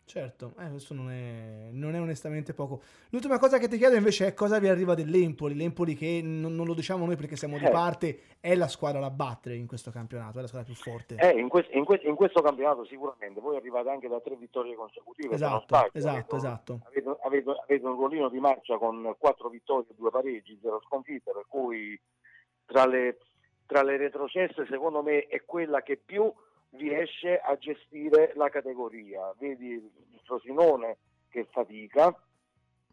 Certo, 0.05 0.53
eh, 0.59 0.69
questo 0.69 0.93
non 0.93 1.09
è, 1.09 1.69
non 1.71 1.95
è, 1.95 2.01
onestamente 2.01 2.53
poco. 2.53 2.81
L'ultima 3.09 3.39
cosa 3.39 3.57
che 3.57 3.69
ti 3.69 3.77
chiedo 3.77 3.95
invece 3.95 4.27
è 4.27 4.33
cosa 4.33 4.59
vi 4.59 4.67
arriva 4.67 4.95
dell'Empoli. 4.95 5.55
L'Empoli 5.55 5.95
che 5.95 6.19
non, 6.21 6.55
non 6.55 6.65
lo 6.65 6.73
diciamo 6.73 7.05
noi 7.05 7.15
perché 7.15 7.37
siamo 7.37 7.57
di 7.57 7.65
eh. 7.65 7.69
parte, 7.71 8.19
è 8.41 8.53
la 8.55 8.67
squadra 8.67 8.99
da 8.99 9.09
battere 9.09 9.55
in 9.55 9.65
questo 9.65 9.91
campionato, 9.91 10.37
è 10.37 10.41
la 10.41 10.47
squadra 10.47 10.67
più 10.67 10.79
forte. 10.79 11.15
Eh, 11.15 11.39
in, 11.39 11.47
que- 11.47 11.69
in, 11.71 11.85
que- 11.85 12.01
in, 12.03 12.15
questo 12.15 12.41
campionato 12.41 12.85
sicuramente, 12.85 13.39
voi 13.39 13.55
arrivate 13.55 13.89
anche 13.89 14.09
da 14.09 14.19
tre 14.19 14.35
vittorie 14.35 14.75
consecutive. 14.75 15.33
Esatto, 15.33 15.63
sbaglio, 15.67 15.89
esatto, 15.93 16.17
avete, 16.17 16.35
esatto. 16.35 16.79
Avete, 16.83 17.17
avete, 17.23 17.49
avete, 17.49 17.85
un 17.85 17.95
ruolino 17.95 18.29
di 18.29 18.39
marcia 18.39 18.77
con 18.77 19.15
quattro 19.17 19.47
vittorie, 19.49 19.87
due 19.95 20.11
pareggi, 20.11 20.59
zero 20.61 20.81
sconfitte, 20.85 21.31
per 21.31 21.45
cui 21.47 21.99
tra 22.65 22.85
le, 22.85 23.17
tra 23.65 23.83
le 23.83 23.95
retrocesse 23.97 24.65
secondo 24.69 25.01
me 25.01 25.27
è 25.27 25.43
quella 25.45 25.81
che 25.81 25.97
più 25.97 26.31
riesce 26.75 27.39
a 27.39 27.55
gestire 27.57 28.33
la 28.35 28.49
categoria. 28.49 29.33
Vedi 29.37 29.71
il 29.71 30.19
Frosinone 30.23 30.97
che 31.29 31.45
fatica, 31.51 32.15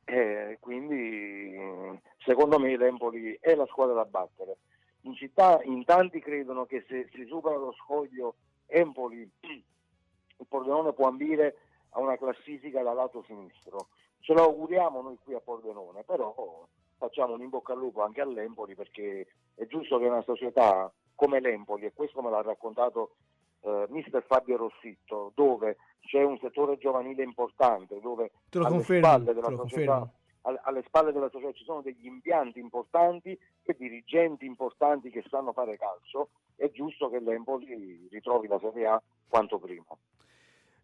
eh, 0.04 0.58
quindi 0.60 2.00
secondo 2.24 2.58
me 2.58 2.76
l'Empoli 2.76 3.38
è 3.40 3.54
la 3.54 3.66
squadra 3.66 3.94
da 3.94 4.04
battere. 4.04 4.58
In 5.02 5.14
città 5.14 5.60
in 5.62 5.84
tanti 5.84 6.20
credono 6.20 6.66
che 6.66 6.84
se 6.88 7.08
si 7.12 7.24
supera 7.24 7.56
lo 7.56 7.72
scoglio 7.72 8.34
Empoli, 8.66 9.28
il 9.40 10.46
Pordenone 10.46 10.92
può 10.92 11.08
ambire 11.08 11.56
a 11.90 12.00
una 12.00 12.16
classifica 12.16 12.82
da 12.82 12.92
lato 12.92 13.22
sinistro. 13.26 13.88
Ce 14.20 14.32
lo 14.32 14.42
auguriamo 14.42 15.00
noi 15.00 15.18
qui 15.22 15.34
a 15.34 15.40
Pordenone, 15.40 16.04
però 16.04 16.66
facciamo 16.98 17.34
un 17.34 17.42
in 17.42 17.48
bocca 17.48 17.72
al 17.72 17.78
lupo 17.78 18.02
anche 18.02 18.20
all'Empoli 18.20 18.74
perché 18.74 19.26
è 19.54 19.66
giusto 19.66 19.98
che 19.98 20.06
una 20.06 20.22
società 20.22 20.92
come 21.14 21.40
l'Empoli, 21.40 21.86
e 21.86 21.92
questo 21.92 22.22
me 22.22 22.30
l'ha 22.30 22.42
raccontato 22.42 23.16
eh, 23.62 23.86
mister 23.88 24.24
Fabio 24.26 24.56
Rossitto, 24.56 25.32
dove 25.34 25.76
c'è 26.00 26.22
un 26.22 26.38
settore 26.38 26.78
giovanile 26.78 27.22
importante, 27.22 28.00
dove 28.00 28.30
alle 28.52 28.68
confermo, 28.68 29.06
spalle, 29.06 29.34
della 29.34 29.56
società, 29.56 30.10
alle, 30.42 30.60
alle 30.64 30.82
spalle 30.86 31.12
della 31.12 31.28
società 31.30 31.52
ci 31.52 31.64
sono 31.64 31.82
degli 31.82 32.06
impianti 32.06 32.58
importanti 32.58 33.38
e 33.62 33.76
dirigenti 33.78 34.46
importanti 34.46 35.10
che 35.10 35.24
sanno 35.28 35.52
fare 35.52 35.76
calcio, 35.76 36.30
è 36.56 36.70
giusto 36.70 37.08
che 37.08 37.20
l'Empoli 37.20 38.08
ritrovi 38.10 38.48
la 38.48 38.58
Serie 38.58 38.86
A 38.86 39.02
quanto 39.28 39.58
prima. 39.58 39.86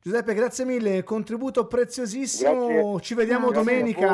Giuseppe, 0.01 0.35
grazie 0.35 0.65
mille, 0.65 1.03
contributo 1.03 1.66
preziosissimo. 1.66 2.66
Grazie. 2.69 3.01
Ci 3.01 3.15
vediamo 3.15 3.48
grazie 3.48 3.74
domenica 3.74 4.09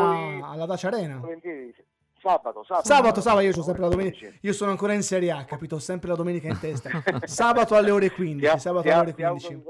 alla 0.49 0.65
Dacia 0.65 0.89
Arena. 0.89 1.19
Volentieri. 1.19 1.75
Sabato, 2.23 2.63
sabato. 2.63 2.87
Sabato, 2.87 3.21
sabato, 3.21 3.45
io, 3.45 3.63
sempre 3.65 3.83
la 3.83 3.89
domenica. 3.89 4.29
io 4.41 4.53
sono 4.53 4.71
ancora 4.71 4.93
in 4.93 5.03
Serie 5.03 5.33
A, 5.33 5.45
capito? 5.45 5.81
Sempre 5.81 6.11
la 6.11 6.15
domenica 6.15 6.47
in 6.47 6.57
testa. 6.61 7.03
Sabato 7.27 7.75
alle 7.75 7.91
ore 7.91 8.13
15. 8.13 8.61
Sabato 8.61 8.89
alle 8.89 9.01
ore 9.01 9.15
15. 9.15 9.63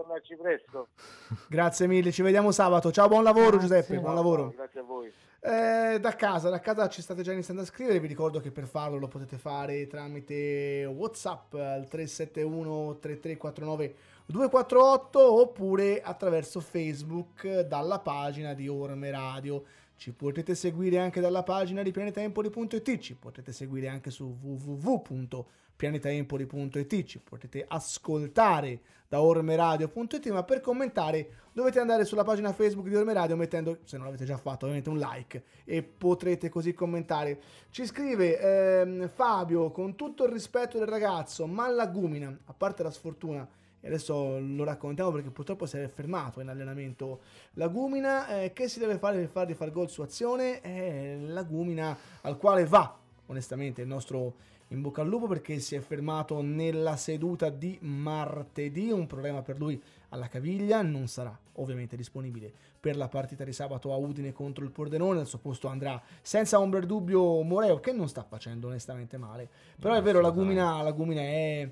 Grazie 1.49 1.87
mille, 1.87 2.13
ci 2.13 2.21
vediamo 2.21 2.51
sabato. 2.51 2.93
Ciao, 2.93 3.09
buon 3.09 3.23
lavoro 3.23 3.57
grazie. 3.57 3.69
Giuseppe, 3.69 3.99
buon 3.99 4.15
lavoro. 4.15 4.53
Grazie 4.55 4.81
a 4.81 4.83
voi. 4.83 5.11
Eh, 5.41 5.99
da 5.99 6.15
casa, 6.15 6.51
da 6.51 6.61
casa 6.61 6.91
ci 6.91 7.01
state 7.01 7.23
già 7.23 7.33
iniziando 7.33 7.63
a 7.63 7.65
scrivere. 7.65 7.99
Vi 8.01 8.07
ricordo 8.07 8.39
che 8.39 8.51
per 8.51 8.67
farlo 8.67 8.99
lo 8.99 9.09
potete 9.09 9.39
fare 9.39 9.87
tramite 9.87 10.85
WhatsApp 10.85 11.55
al 11.55 11.89
371 11.89 12.99
3349 13.01 13.95
248 14.27 15.41
oppure 15.41 16.03
attraverso 16.03 16.61
Facebook 16.61 17.61
dalla 17.61 17.99
pagina 17.99 18.53
di 18.53 18.69
Orme 18.69 19.11
Radio. 19.11 19.65
Ci 20.03 20.11
potete 20.11 20.57
seguire 20.57 20.99
anche 20.99 21.21
dalla 21.21 21.45
pagina 21.45 21.81
di 21.81 21.93
pianetaempoli.it, 21.93 22.99
ci 22.99 23.15
potete 23.15 23.53
seguire 23.53 23.87
anche 23.87 24.11
su 24.11 24.37
www.pianetaempoli.it, 24.43 27.05
ci 27.05 27.21
potete 27.21 27.65
ascoltare 27.69 28.81
da 29.07 29.23
ormeradio.it, 29.23 30.29
ma 30.31 30.43
per 30.43 30.61
commentare 30.61 31.29
dovete 31.53 31.79
andare 31.79 32.05
sulla 32.05 32.25
pagina 32.25 32.53
Facebook 32.53 32.89
di 32.89 32.97
Orme 32.97 33.13
Radio 33.13 33.37
mettendo, 33.37 33.79
se 33.85 33.97
non 33.97 34.07
l'avete 34.07 34.25
già 34.25 34.39
fatto, 34.39 34.65
ovviamente 34.65 34.91
un 34.91 34.99
like 34.99 35.45
e 35.65 35.85
potrete 35.85 36.49
così 36.49 36.73
commentare. 36.73 37.41
Ci 37.71 37.87
scrive 37.87 38.41
ehm, 38.41 39.09
Fabio, 39.09 39.71
con 39.71 39.95
tutto 39.95 40.25
il 40.25 40.33
rispetto 40.33 40.79
del 40.79 40.89
ragazzo, 40.89 41.47
ma 41.47 41.69
la 41.69 41.87
Gumina, 41.87 42.37
a 42.47 42.53
parte 42.53 42.83
la 42.83 42.91
sfortuna 42.91 43.49
e 43.85 43.89
adesso 43.89 44.39
lo 44.39 44.63
raccontiamo 44.63 45.11
perché 45.11 45.31
purtroppo 45.31 45.67
si 45.67 45.77
è 45.77 45.89
fermato 45.89 46.41
in 46.41 46.49
allenamento 46.49 47.21
Lagumina 47.55 48.43
eh, 48.43 48.53
che 48.53 48.69
si 48.69 48.79
deve 48.79 48.97
fare 48.97 49.19
per 49.19 49.29
fargli 49.29 49.55
far 49.55 49.73
gol 49.73 49.91
su 49.91 50.03
azione? 50.03 50.61
È 50.61 51.17
Lagumina 51.19 51.97
al 52.21 52.39
quale 52.39 52.65
va 52.65 52.97
onestamente 53.27 53.83
il 53.83 53.89
nostro 53.89 54.51
in 54.73 54.81
bocca 54.81 55.03
al 55.03 55.09
lupo 55.09 55.27
perché 55.27 55.59
si 55.59 55.75
è 55.75 55.81
fermato 55.81 56.41
nella 56.41 56.97
seduta 56.97 57.51
di 57.51 57.79
martedì. 57.83 58.91
Un 58.91 59.07
problema 59.07 59.43
per 59.43 59.59
lui 59.59 59.81
alla 60.09 60.29
caviglia. 60.29 60.81
Non 60.83 61.09
sarà 61.09 61.37
ovviamente 61.55 61.97
disponibile 61.97 62.51
per 62.81 62.97
la 62.97 63.09
partita 63.09 63.45
di 63.45 63.53
sabato 63.53 63.93
a 63.93 63.97
Udine 63.97 64.33
contro 64.33 64.65
il 64.65 64.71
Pordenone. 64.71 65.21
Al 65.21 65.27
suo 65.27 65.39
posto 65.39 65.69
andrà 65.69 66.01
senza 66.23 66.59
ombra 66.59 66.81
di 66.81 66.87
dubbio 66.87 67.43
Moreo 67.43 67.81
che 67.81 67.93
non 67.93 68.09
sta 68.09 68.23
facendo 68.23 68.69
onestamente 68.69 69.19
male. 69.19 69.49
Però 69.79 69.95
è 69.95 70.03
vero 70.03 70.21
Lagumina, 70.21 70.83
Lagumina 70.83 71.21
è 71.21 71.69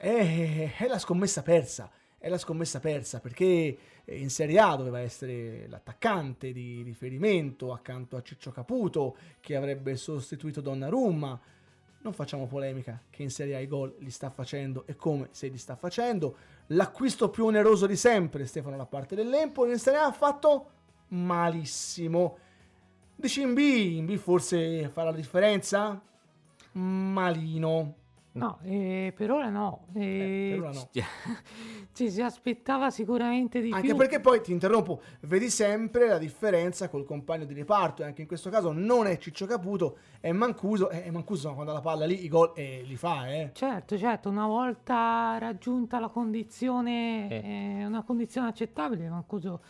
è, 0.00 0.76
è 0.76 0.86
la 0.86 0.98
scommessa 0.98 1.42
persa 1.42 1.90
è 2.20 2.28
la 2.28 2.36
scommessa 2.36 2.80
persa 2.80 3.18
perché 3.18 3.78
in 4.04 4.28
Serie 4.28 4.58
A 4.58 4.76
doveva 4.76 5.00
essere 5.00 5.66
l'attaccante 5.68 6.52
di 6.52 6.82
riferimento 6.82 7.72
accanto 7.72 8.16
a 8.18 8.22
Ciccio 8.22 8.50
Caputo 8.50 9.16
che 9.40 9.56
avrebbe 9.56 9.96
sostituito 9.96 10.60
Donnarumma. 10.60 11.40
Non 12.02 12.12
facciamo 12.12 12.46
polemica 12.46 13.00
che 13.08 13.22
in 13.22 13.30
Serie 13.30 13.56
A 13.56 13.60
i 13.60 13.66
gol 13.66 13.96
li 14.00 14.10
sta 14.10 14.28
facendo 14.28 14.84
e 14.86 14.96
come 14.96 15.28
se 15.30 15.48
li 15.48 15.56
sta 15.56 15.76
facendo. 15.76 16.36
L'acquisto 16.68 17.30
più 17.30 17.46
oneroso 17.46 17.86
di 17.86 17.96
sempre, 17.96 18.44
Stefano 18.44 18.76
da 18.76 18.84
parte 18.84 19.14
dell'Empoli, 19.14 19.72
in 19.72 19.78
Serie 19.78 20.00
A 20.00 20.06
ha 20.06 20.12
fatto 20.12 20.70
malissimo. 21.08 22.36
Dici 23.16 23.40
in 23.40 23.54
B, 23.54 23.58
in 23.58 24.04
B 24.04 24.16
forse 24.16 24.90
farà 24.90 25.08
la 25.08 25.16
differenza? 25.16 25.98
Malino. 26.72 27.99
No, 28.32 28.58
eh, 28.62 29.12
per 29.16 29.30
ora 29.32 29.48
no. 29.48 29.86
Eh, 29.92 30.50
per 30.50 30.60
ora 30.60 30.72
no. 30.72 30.88
Ci 31.92 32.10
si 32.10 32.22
aspettava 32.22 32.90
sicuramente 32.90 33.60
di 33.60 33.72
anche 33.72 33.80
più. 33.80 33.90
Anche 33.92 34.02
perché 34.02 34.20
poi 34.20 34.40
ti 34.40 34.52
interrompo, 34.52 35.00
vedi 35.22 35.50
sempre 35.50 36.06
la 36.06 36.18
differenza 36.18 36.88
col 36.88 37.04
compagno 37.04 37.44
di 37.44 37.54
reparto. 37.54 38.02
E 38.02 38.06
anche 38.06 38.22
in 38.22 38.28
questo 38.28 38.48
caso 38.48 38.70
non 38.70 39.06
è 39.06 39.18
Ciccio 39.18 39.46
Caputo, 39.46 39.98
è 40.20 40.30
Mancuso. 40.30 40.90
E 40.90 41.10
Mancuso 41.10 41.52
quando 41.54 41.72
ha 41.72 41.74
la 41.74 41.80
palla 41.80 42.06
lì 42.06 42.24
i 42.24 42.28
gol 42.28 42.52
eh, 42.54 42.82
li 42.84 42.96
fa. 42.96 43.28
Eh. 43.28 43.50
Certo, 43.52 43.98
certo. 43.98 44.28
Una 44.28 44.46
volta 44.46 45.36
raggiunta 45.38 45.98
la 45.98 46.08
condizione, 46.08 47.80
eh, 47.80 47.84
una 47.84 48.02
condizione 48.02 48.46
accettabile, 48.46 49.08
Mancuso 49.08 49.60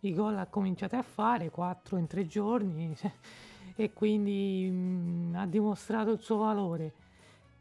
i 0.00 0.14
gol 0.14 0.36
ha 0.38 0.46
cominciato 0.46 0.96
a 0.96 1.02
fare 1.02 1.50
4 1.50 1.96
in 1.98 2.06
3 2.06 2.26
giorni 2.26 2.96
e 3.74 3.92
quindi 3.92 4.68
mh, 4.68 5.36
ha 5.36 5.46
dimostrato 5.46 6.10
il 6.10 6.20
suo 6.20 6.38
valore. 6.38 6.92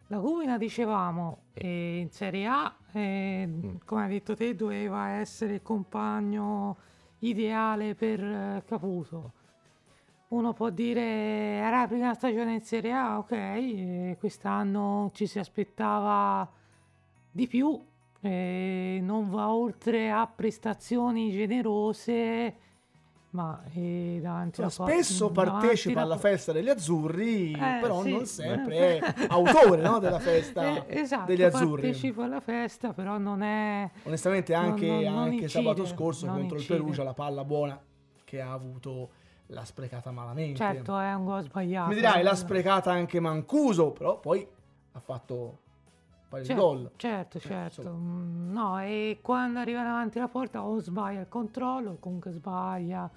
La 0.10 0.20
Cumina, 0.20 0.58
dicevamo, 0.58 1.48
eh, 1.54 1.98
in 1.98 2.10
Serie 2.12 2.46
A, 2.48 2.74
eh, 2.94 3.78
come 3.84 4.04
hai 4.04 4.10
detto 4.10 4.38
te, 4.38 4.56
doveva 4.56 5.10
essere 5.10 5.56
il 5.56 5.62
compagno 5.62 6.78
ideale 7.20 7.94
per 7.94 8.24
eh, 8.24 8.64
Caputo. 8.66 9.34
Uno 10.30 10.54
può 10.54 10.70
dire 10.70 11.02
era 11.02 11.82
la 11.82 11.88
prima 11.88 12.14
stagione 12.14 12.54
in 12.54 12.62
Serie 12.62 12.94
A, 12.94 13.18
ok, 13.18 14.18
quest'anno 14.18 15.12
ci 15.14 15.26
si 15.26 15.40
aspettava 15.40 16.50
di 17.30 17.48
più, 17.48 17.78
non 18.22 19.30
va 19.30 19.54
oltre 19.54 20.10
a 20.10 20.26
prestazioni 20.26 21.32
generose 21.32 22.56
ma 23.32 23.62
eh, 23.74 24.20
davanti 24.22 24.62
Insomma, 24.62 24.90
spesso 24.90 25.28
davanti 25.28 25.52
partecipa 25.60 26.02
alla- 26.02 26.18
festa 26.18 26.52
degli 26.52 26.70
azzurri, 26.70 27.52
Eh, 27.52 27.78
però 27.82 28.02
sì. 28.02 28.12
non 28.12 28.26
sempre 28.26 28.98
è 29.00 29.14
autore 29.28 29.82
no, 29.82 30.00
della 30.00 30.20
festa 30.20 30.64
Eh, 30.88 31.00
esatto, 31.02 31.26
degli 31.26 31.44
azzurri. 31.44 31.82
partecipa 31.82 32.24
alla 32.24 32.40
festa, 32.40 32.94
però 32.94 33.18
non 33.18 33.42
è... 33.42 33.90
Onestamente 34.04 34.54
anche, 34.54 34.88
Non- 34.88 34.96
non- 35.04 35.14
non 35.14 35.22
anche 35.24 35.34
incide, 35.44 35.50
sabato 35.50 35.86
scorso 35.86 36.26
non 36.26 36.36
contro 36.38 36.56
incide. 36.58 36.74
il 36.76 36.80
Perugia 36.82 37.04
la 37.04 37.14
palla 37.14 37.44
buona 37.44 37.80
che 38.24 38.42
ha 38.42 38.52
avuto 38.52 39.10
l'ha 39.48 39.64
sprecata 39.66 40.12
malamente. 40.12 40.58
Certo, 40.58 40.98
è 40.98 41.14
un 41.14 41.24
gol 41.26 41.42
sbagliato. 41.44 41.90
Mi 41.90 41.96
dirai 41.96 42.24
l'ha 42.24 42.36
sprecata 42.36 42.92
anche 42.92 43.20
Mancuso, 43.20 43.92
però 43.92 44.20
poi 44.20 44.46
ha 44.94 45.00
fatto 45.00 45.60
di 46.40 46.46
Certo, 46.46 46.62
gol. 46.62 46.92
certo, 46.96 47.38
Eh, 47.38 47.42
certo. 47.42 47.90
Mm, 47.92 48.52
No, 48.52 48.80
e 48.80 49.20
quando 49.22 49.60
arriva 49.60 49.84
davanti 49.84 50.18
alla 50.18 50.28
porta 50.28 50.64
o 50.64 50.80
sbaglia 50.80 51.20
il 51.22 51.30
controllo, 51.30 51.92
o 51.92 51.98
comunque 52.00 52.32
sbaglia. 52.32 53.10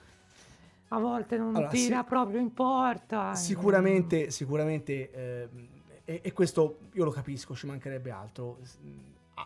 A 0.92 0.98
volte 0.98 1.36
non 1.38 1.55
Allora, 1.55 1.68
tira 1.70 2.01
sì- 2.01 2.05
proprio 2.09 2.40
in 2.40 2.52
porta. 2.52 3.34
Sicuramente, 3.34 4.30
sicuramente, 4.30 5.10
ehm, 5.12 5.68
e, 6.05 6.20
e 6.24 6.32
questo 6.32 6.78
io 6.94 7.05
lo 7.05 7.10
capisco, 7.12 7.55
ci 7.55 7.66
mancherebbe 7.66 8.10
altro. 8.10 8.59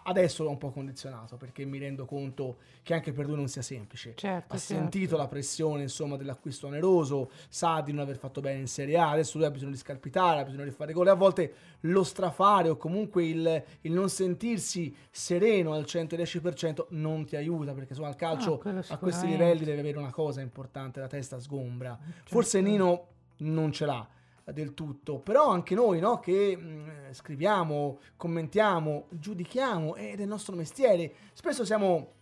Adesso 0.03 0.43
l'ho 0.43 0.51
un 0.51 0.59
po' 0.59 0.71
condizionato 0.71 1.37
perché 1.37 1.65
mi 1.65 1.79
rendo 1.79 2.05
conto 2.05 2.59
che 2.83 2.95
anche 2.95 3.12
per 3.12 3.27
lui 3.27 3.37
non 3.37 3.49
sia 3.49 3.62
semplice. 3.62 4.15
Certo, 4.16 4.55
ha 4.55 4.59
certo. 4.59 4.75
sentito 4.75 5.16
la 5.16 5.27
pressione 5.27 5.83
insomma 5.83 6.16
dell'acquisto 6.16 6.66
oneroso, 6.66 7.31
sa 7.49 7.81
di 7.81 7.93
non 7.93 8.03
aver 8.03 8.19
fatto 8.19 8.41
bene 8.41 8.61
in 8.61 8.66
Serie 8.66 8.97
A, 8.99 9.11
adesso 9.11 9.39
lui 9.39 9.47
ha 9.47 9.51
bisogno 9.51 9.73
di 9.73 9.79
scalpitare, 9.79 10.41
ha 10.41 10.45
bisogno 10.45 10.65
di 10.65 10.71
fare 10.71 10.93
gol 10.93 11.07
e 11.07 11.11
a 11.11 11.15
volte 11.15 11.55
lo 11.81 12.03
strafare 12.03 12.69
o 12.69 12.77
comunque 12.77 13.27
il, 13.27 13.65
il 13.83 13.93
non 13.93 14.09
sentirsi 14.09 14.95
sereno 15.11 15.73
al 15.73 15.83
110% 15.83 16.87
non 16.91 17.25
ti 17.25 17.37
aiuta 17.37 17.73
perché 17.73 17.91
insomma 17.91 18.09
il 18.09 18.16
calcio 18.16 18.62
Ah, 18.65 18.85
a 18.89 18.99
questi 18.99 19.27
livelli 19.27 19.65
deve 19.65 19.81
avere 19.81 19.99
una 19.99 20.11
cosa 20.11 20.41
importante, 20.41 21.01
la 21.01 21.07
testa 21.07 21.39
sgombra. 21.39 21.99
Forse 22.25 22.59
Certo. 22.59 22.69
Nino 22.69 23.07
non 23.39 23.73
ce 23.73 23.87
l'ha 23.87 24.07
del 24.53 24.75
tutto, 24.75 25.19
però 25.19 25.49
anche 25.49 25.75
noi 25.75 26.01
no, 26.01 26.21
che 26.21 26.57
mh, 26.57 27.12
scriviamo, 27.12 27.99
commentiamo, 28.16 29.07
giudichiamo 29.11 29.95
ed 29.97 30.19
è 30.21 30.23
il 30.23 30.29
nostro 30.29 30.55
mestiere, 30.55 31.12
spesso 31.33 31.65
siamo 31.65 32.12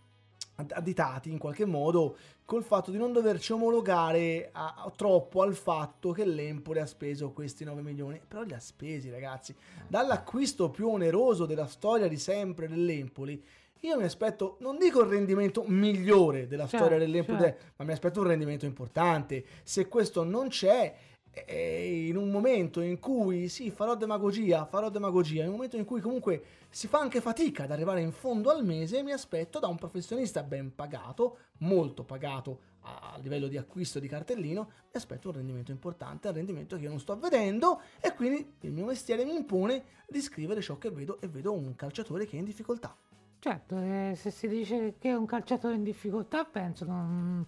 ad- 0.55 0.71
additati 0.73 1.29
in 1.31 1.37
qualche 1.37 1.65
modo 1.65 2.15
col 2.45 2.63
fatto 2.63 2.91
di 2.91 2.97
non 2.97 3.11
doverci 3.13 3.53
omologare 3.53 4.49
a- 4.51 4.75
a- 4.77 4.91
troppo 4.95 5.41
al 5.41 5.55
fatto 5.55 6.11
che 6.11 6.25
l'Empoli 6.25 6.79
ha 6.79 6.85
speso 6.85 7.31
questi 7.31 7.63
9 7.63 7.81
milioni, 7.81 8.21
però 8.25 8.41
li 8.43 8.53
ha 8.53 8.59
spesi 8.59 9.09
ragazzi, 9.09 9.55
dall'acquisto 9.87 10.69
più 10.69 10.89
oneroso 10.89 11.45
della 11.45 11.67
storia 11.67 12.07
di 12.07 12.17
sempre 12.17 12.67
dell'Empoli. 12.67 13.43
Io 13.81 13.97
mi 13.97 14.03
aspetto, 14.05 14.55
non 14.61 14.77
dico 14.77 15.01
il 15.01 15.09
rendimento 15.09 15.65
migliore 15.67 16.47
della 16.47 16.67
Certo, 16.67 16.77
storia 16.85 16.97
dell'Empoli, 16.97 17.39
certo. 17.39 17.63
ma 17.75 17.83
mi 17.85 17.91
aspetto 17.91 18.21
un 18.21 18.27
rendimento 18.27 18.65
importante. 18.65 19.43
Se 19.63 19.89
questo 19.89 20.23
non 20.23 20.47
c'è, 20.47 20.95
eh, 21.33 22.07
in 22.07 22.17
un 22.17 22.29
momento 22.29 22.81
in 22.81 22.99
cui 22.99 23.49
sì, 23.49 23.71
farò 23.71 23.95
demagogia, 23.95 24.65
farò 24.65 24.89
demagogia, 24.89 25.41
in 25.41 25.49
un 25.49 25.55
momento 25.55 25.77
in 25.77 25.85
cui 25.85 26.01
comunque 26.01 26.43
si 26.69 26.87
fa 26.87 26.99
anche 26.99 27.21
fatica 27.21 27.63
ad 27.63 27.71
arrivare 27.71 28.01
in 28.01 28.11
fondo 28.11 28.49
al 28.49 28.63
mese, 28.63 29.03
mi 29.03 29.11
aspetto 29.11 29.59
da 29.59 29.67
un 29.67 29.75
professionista 29.75 30.43
ben 30.43 30.73
pagato, 30.73 31.37
molto 31.59 32.03
pagato 32.03 32.59
a 32.59 32.73
a 32.83 33.17
livello 33.19 33.47
di 33.47 33.57
acquisto 33.57 33.99
di 33.99 34.07
cartellino, 34.07 34.63
mi 34.63 34.91
aspetto 34.91 35.29
un 35.29 35.35
rendimento 35.35 35.71
importante, 35.71 36.27
un 36.27 36.33
rendimento 36.33 36.75
che 36.75 36.83
io 36.83 36.89
non 36.89 36.99
sto 36.99 37.17
vedendo 37.17 37.81
e 37.99 38.13
quindi 38.13 38.55
il 38.61 38.71
mio 38.71 38.85
mestiere 38.85 39.23
mi 39.23 39.35
impone 39.35 39.83
di 40.07 40.21
scrivere 40.21 40.61
ciò 40.61 40.77
che 40.77 40.91
vedo 40.91 41.19
e 41.21 41.27
vedo 41.27 41.53
un 41.53 41.75
calciatore 41.75 42.25
che 42.25 42.35
è 42.35 42.39
in 42.39 42.45
difficoltà. 42.45 42.95
Certo, 43.39 43.77
eh, 43.77 44.13
se 44.15 44.31
si 44.31 44.47
dice 44.47 44.95
che 44.97 45.09
è 45.09 45.15
un 45.15 45.25
calciatore 45.25 45.75
in 45.75 45.83
difficoltà, 45.83 46.45
penso 46.45 46.85
non, 46.85 47.45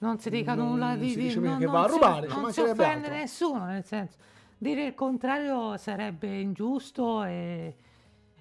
non 0.00 0.18
si 0.18 0.28
dica 0.30 0.54
Non 0.54 0.68
nulla 0.68 0.94
di... 0.96 1.08
si 1.10 1.16
di- 1.16 1.22
dice 1.24 1.40
non- 1.40 1.58
che 1.58 1.64
non 1.64 1.72
va 1.72 1.80
a 1.84 1.88
si- 1.88 1.92
rubare, 1.94 2.26
non 2.26 2.52
si 2.52 2.60
offende 2.60 3.06
altro. 3.06 3.12
nessuno, 3.14 3.64
nel 3.64 3.84
senso, 3.84 4.16
dire 4.58 4.84
il 4.86 4.94
contrario 4.94 5.76
sarebbe 5.78 6.38
ingiusto 6.40 7.22
e, 7.24 7.74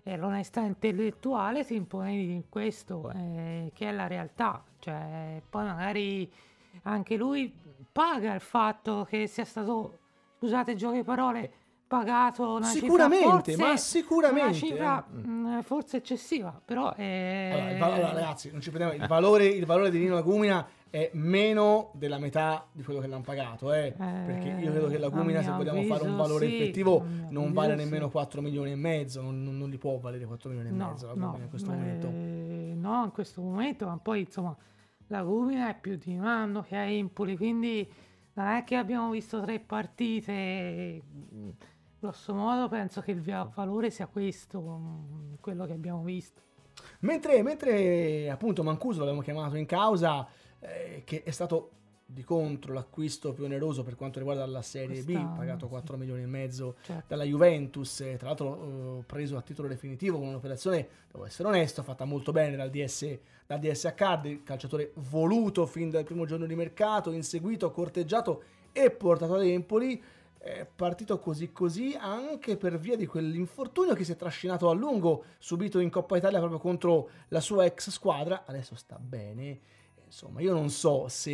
e 0.04 0.18
l'onestà 0.18 0.62
intellettuale 0.62 1.64
si 1.64 1.76
impone 1.76 2.12
di 2.12 2.44
questo, 2.50 3.12
eh, 3.12 3.72
che 3.74 3.88
è 3.90 3.92
la 3.92 4.08
realtà. 4.08 4.64
Cioè, 4.80 5.42
poi 5.50 5.66
magari 5.66 6.32
anche 6.84 7.16
lui 7.18 7.54
paga 7.92 8.34
il 8.34 8.42
fatto 8.42 9.06
che 9.10 9.28
sia 9.28 9.44
stato, 9.46 9.98
scusate, 10.38 10.76
giochi 10.76 10.98
di 10.98 11.04
parole, 11.04 11.52
pagato 11.90 12.54
una 12.58 12.68
Sicuramente, 12.68 13.52
cifra 13.54 13.68
ma 13.68 13.78
sicuramente, 13.78 14.48
una 14.48 14.54
cifra 14.54 15.06
eh. 15.12 15.28
mh, 15.28 15.62
forse 15.64 15.98
eccessiva, 15.98 16.62
però 16.64 16.94
è... 16.94 17.50
Allora, 17.52 17.72
il 17.72 17.78
va- 17.80 17.94
allora, 17.94 18.14
ragazzi, 18.14 18.52
non 18.52 18.62
ci 18.62 18.70
prendiamo. 18.70 19.02
Il 19.02 19.10
valore, 19.10 19.46
il 19.48 19.66
valore 19.66 19.90
di 19.90 19.98
Nino 19.98 20.14
Lagumina 20.14 20.68
è 20.92 21.10
meno 21.14 21.90
della 21.96 22.20
metà 22.20 22.66
di 22.72 22.84
quello 22.84 23.00
che 23.00 23.08
l'hanno 23.08 23.24
pagato. 23.24 23.74
Eh? 23.74 23.92
Perché 23.98 24.50
io 24.60 24.70
credo 24.72 24.88
che 24.88 25.00
Lagumina, 25.00 25.42
se 25.42 25.50
vogliamo 25.50 25.82
fare 25.82 26.04
un 26.04 26.10
avviso, 26.10 26.16
valore 26.28 26.48
sì, 26.48 26.56
effettivo, 26.62 27.00
non 27.30 27.44
avviso, 27.44 27.54
vale 27.54 27.78
sì. 27.78 27.84
nemmeno 27.84 28.10
4 28.10 28.42
milioni 28.42 28.72
e 28.72 28.76
mezzo. 28.76 29.22
Non, 29.22 29.44
non- 29.44 29.58
non 29.58 29.70
li 29.72 29.78
può 29.80 29.98
valere 29.98 30.26
4 30.26 30.48
milioni 30.50 30.70
e 30.70 30.72
No, 30.72 30.90
mezzo 30.90 31.08
no, 31.08 31.14
Lagumina 31.16 31.44
in 31.44 31.50
questo 31.50 31.72
eh, 31.72 31.76
momento. 31.76 32.08
no, 32.88 33.04
in 33.04 33.12
questo 33.12 33.42
momento, 33.42 33.86
ma 33.88 33.98
poi 33.98 34.20
insomma 34.22 34.56
la 35.08 35.24
Gumina 35.24 35.70
è 35.70 35.76
più 35.80 35.98
di 35.98 36.16
un 36.16 36.26
anno 36.26 36.62
che 36.62 36.76
è 36.76 36.78
a 36.78 36.84
Empoli, 36.84 37.36
quindi 37.36 37.92
non 38.34 38.46
è 38.46 38.64
che 38.64 38.76
abbiamo 38.76 39.10
visto 39.10 39.42
tre 39.42 39.60
partite, 39.60 41.02
mm, 41.34 41.50
grosso 42.00 42.34
modo 42.34 42.68
penso 42.68 43.02
che 43.02 43.12
il 43.12 43.22
valore 43.22 43.92
sia 43.92 44.08
questo, 44.08 44.62
mm, 44.62 45.34
quello 45.42 45.66
che 45.66 45.74
abbiamo 45.74 46.04
visto. 46.04 46.42
Mentre, 47.00 47.44
mentre 47.44 48.30
appunto 48.30 48.64
Mancuso 48.64 49.00
l'abbiamo 49.00 49.22
chiamato 49.22 49.58
in 49.58 49.66
causa, 49.66 50.28
eh, 50.60 51.04
che 51.06 51.24
è 51.24 51.32
stato 51.32 51.72
di 52.12 52.24
contro 52.24 52.74
l'acquisto 52.74 53.34
più 53.34 53.44
oneroso 53.44 53.84
per 53.84 53.96
quanto 53.96 54.18
riguarda 54.18 54.44
la 54.48 54.64
Serie 54.64 55.04
B, 55.04 55.12
Quest'anno, 55.12 55.36
pagato 55.36 55.66
sì. 55.66 55.72
4 55.72 55.98
milioni 55.98 56.24
e 56.24 56.26
mezzo 56.26 56.76
Certo. 56.82 57.04
dalla 57.08 57.24
Juventus, 57.24 58.02
eh, 58.02 58.18
tra 58.18 58.30
l'altro 58.30 59.00
eh, 59.00 59.04
preso 59.04 59.38
a 59.38 59.42
titolo 59.42 59.68
definitivo 59.68 60.18
con 60.18 60.30
un'operazione, 60.30 60.88
devo 61.12 61.26
essere 61.26 61.50
onesto, 61.50 61.84
fatta 61.84 62.06
molto 62.06 62.32
bene 62.32 62.56
dal, 62.56 62.72
DS, 62.72 63.20
dal 63.46 63.64
il 63.64 64.42
calciatore 64.44 64.94
voluto 64.96 65.68
fin 65.68 65.92
dal 65.92 66.04
primo 66.04 66.26
giorno 66.26 66.48
di 66.48 66.56
mercato, 66.56 67.12
inseguito, 67.12 67.70
corteggiato 67.70 68.42
e 68.72 68.90
portato 68.90 69.36
ad 69.36 69.44
Empoli, 69.44 70.02
è 70.40 70.66
partito 70.66 71.20
così 71.20 71.52
così 71.52 71.98
anche 72.00 72.56
per 72.56 72.80
via 72.80 72.96
di 72.96 73.06
quell'infortunio 73.06 73.94
che 73.94 74.06
si 74.06 74.14
è 74.14 74.16
trascinato 74.16 74.70
a 74.70 74.74
lungo, 74.74 75.26
subito 75.38 75.80
in 75.80 75.90
Coppa 75.90 76.16
Italia 76.16 76.40
proprio 76.40 76.60
contro 76.60 77.10
la 77.28 77.42
sua 77.42 77.66
ex 77.66 77.90
squadra, 77.90 78.46
adesso 78.46 78.74
sta 78.76 78.98
bene, 78.98 79.60
insomma 80.06 80.40
io 80.40 80.54
non 80.54 80.70
so 80.70 81.10
se 81.10 81.28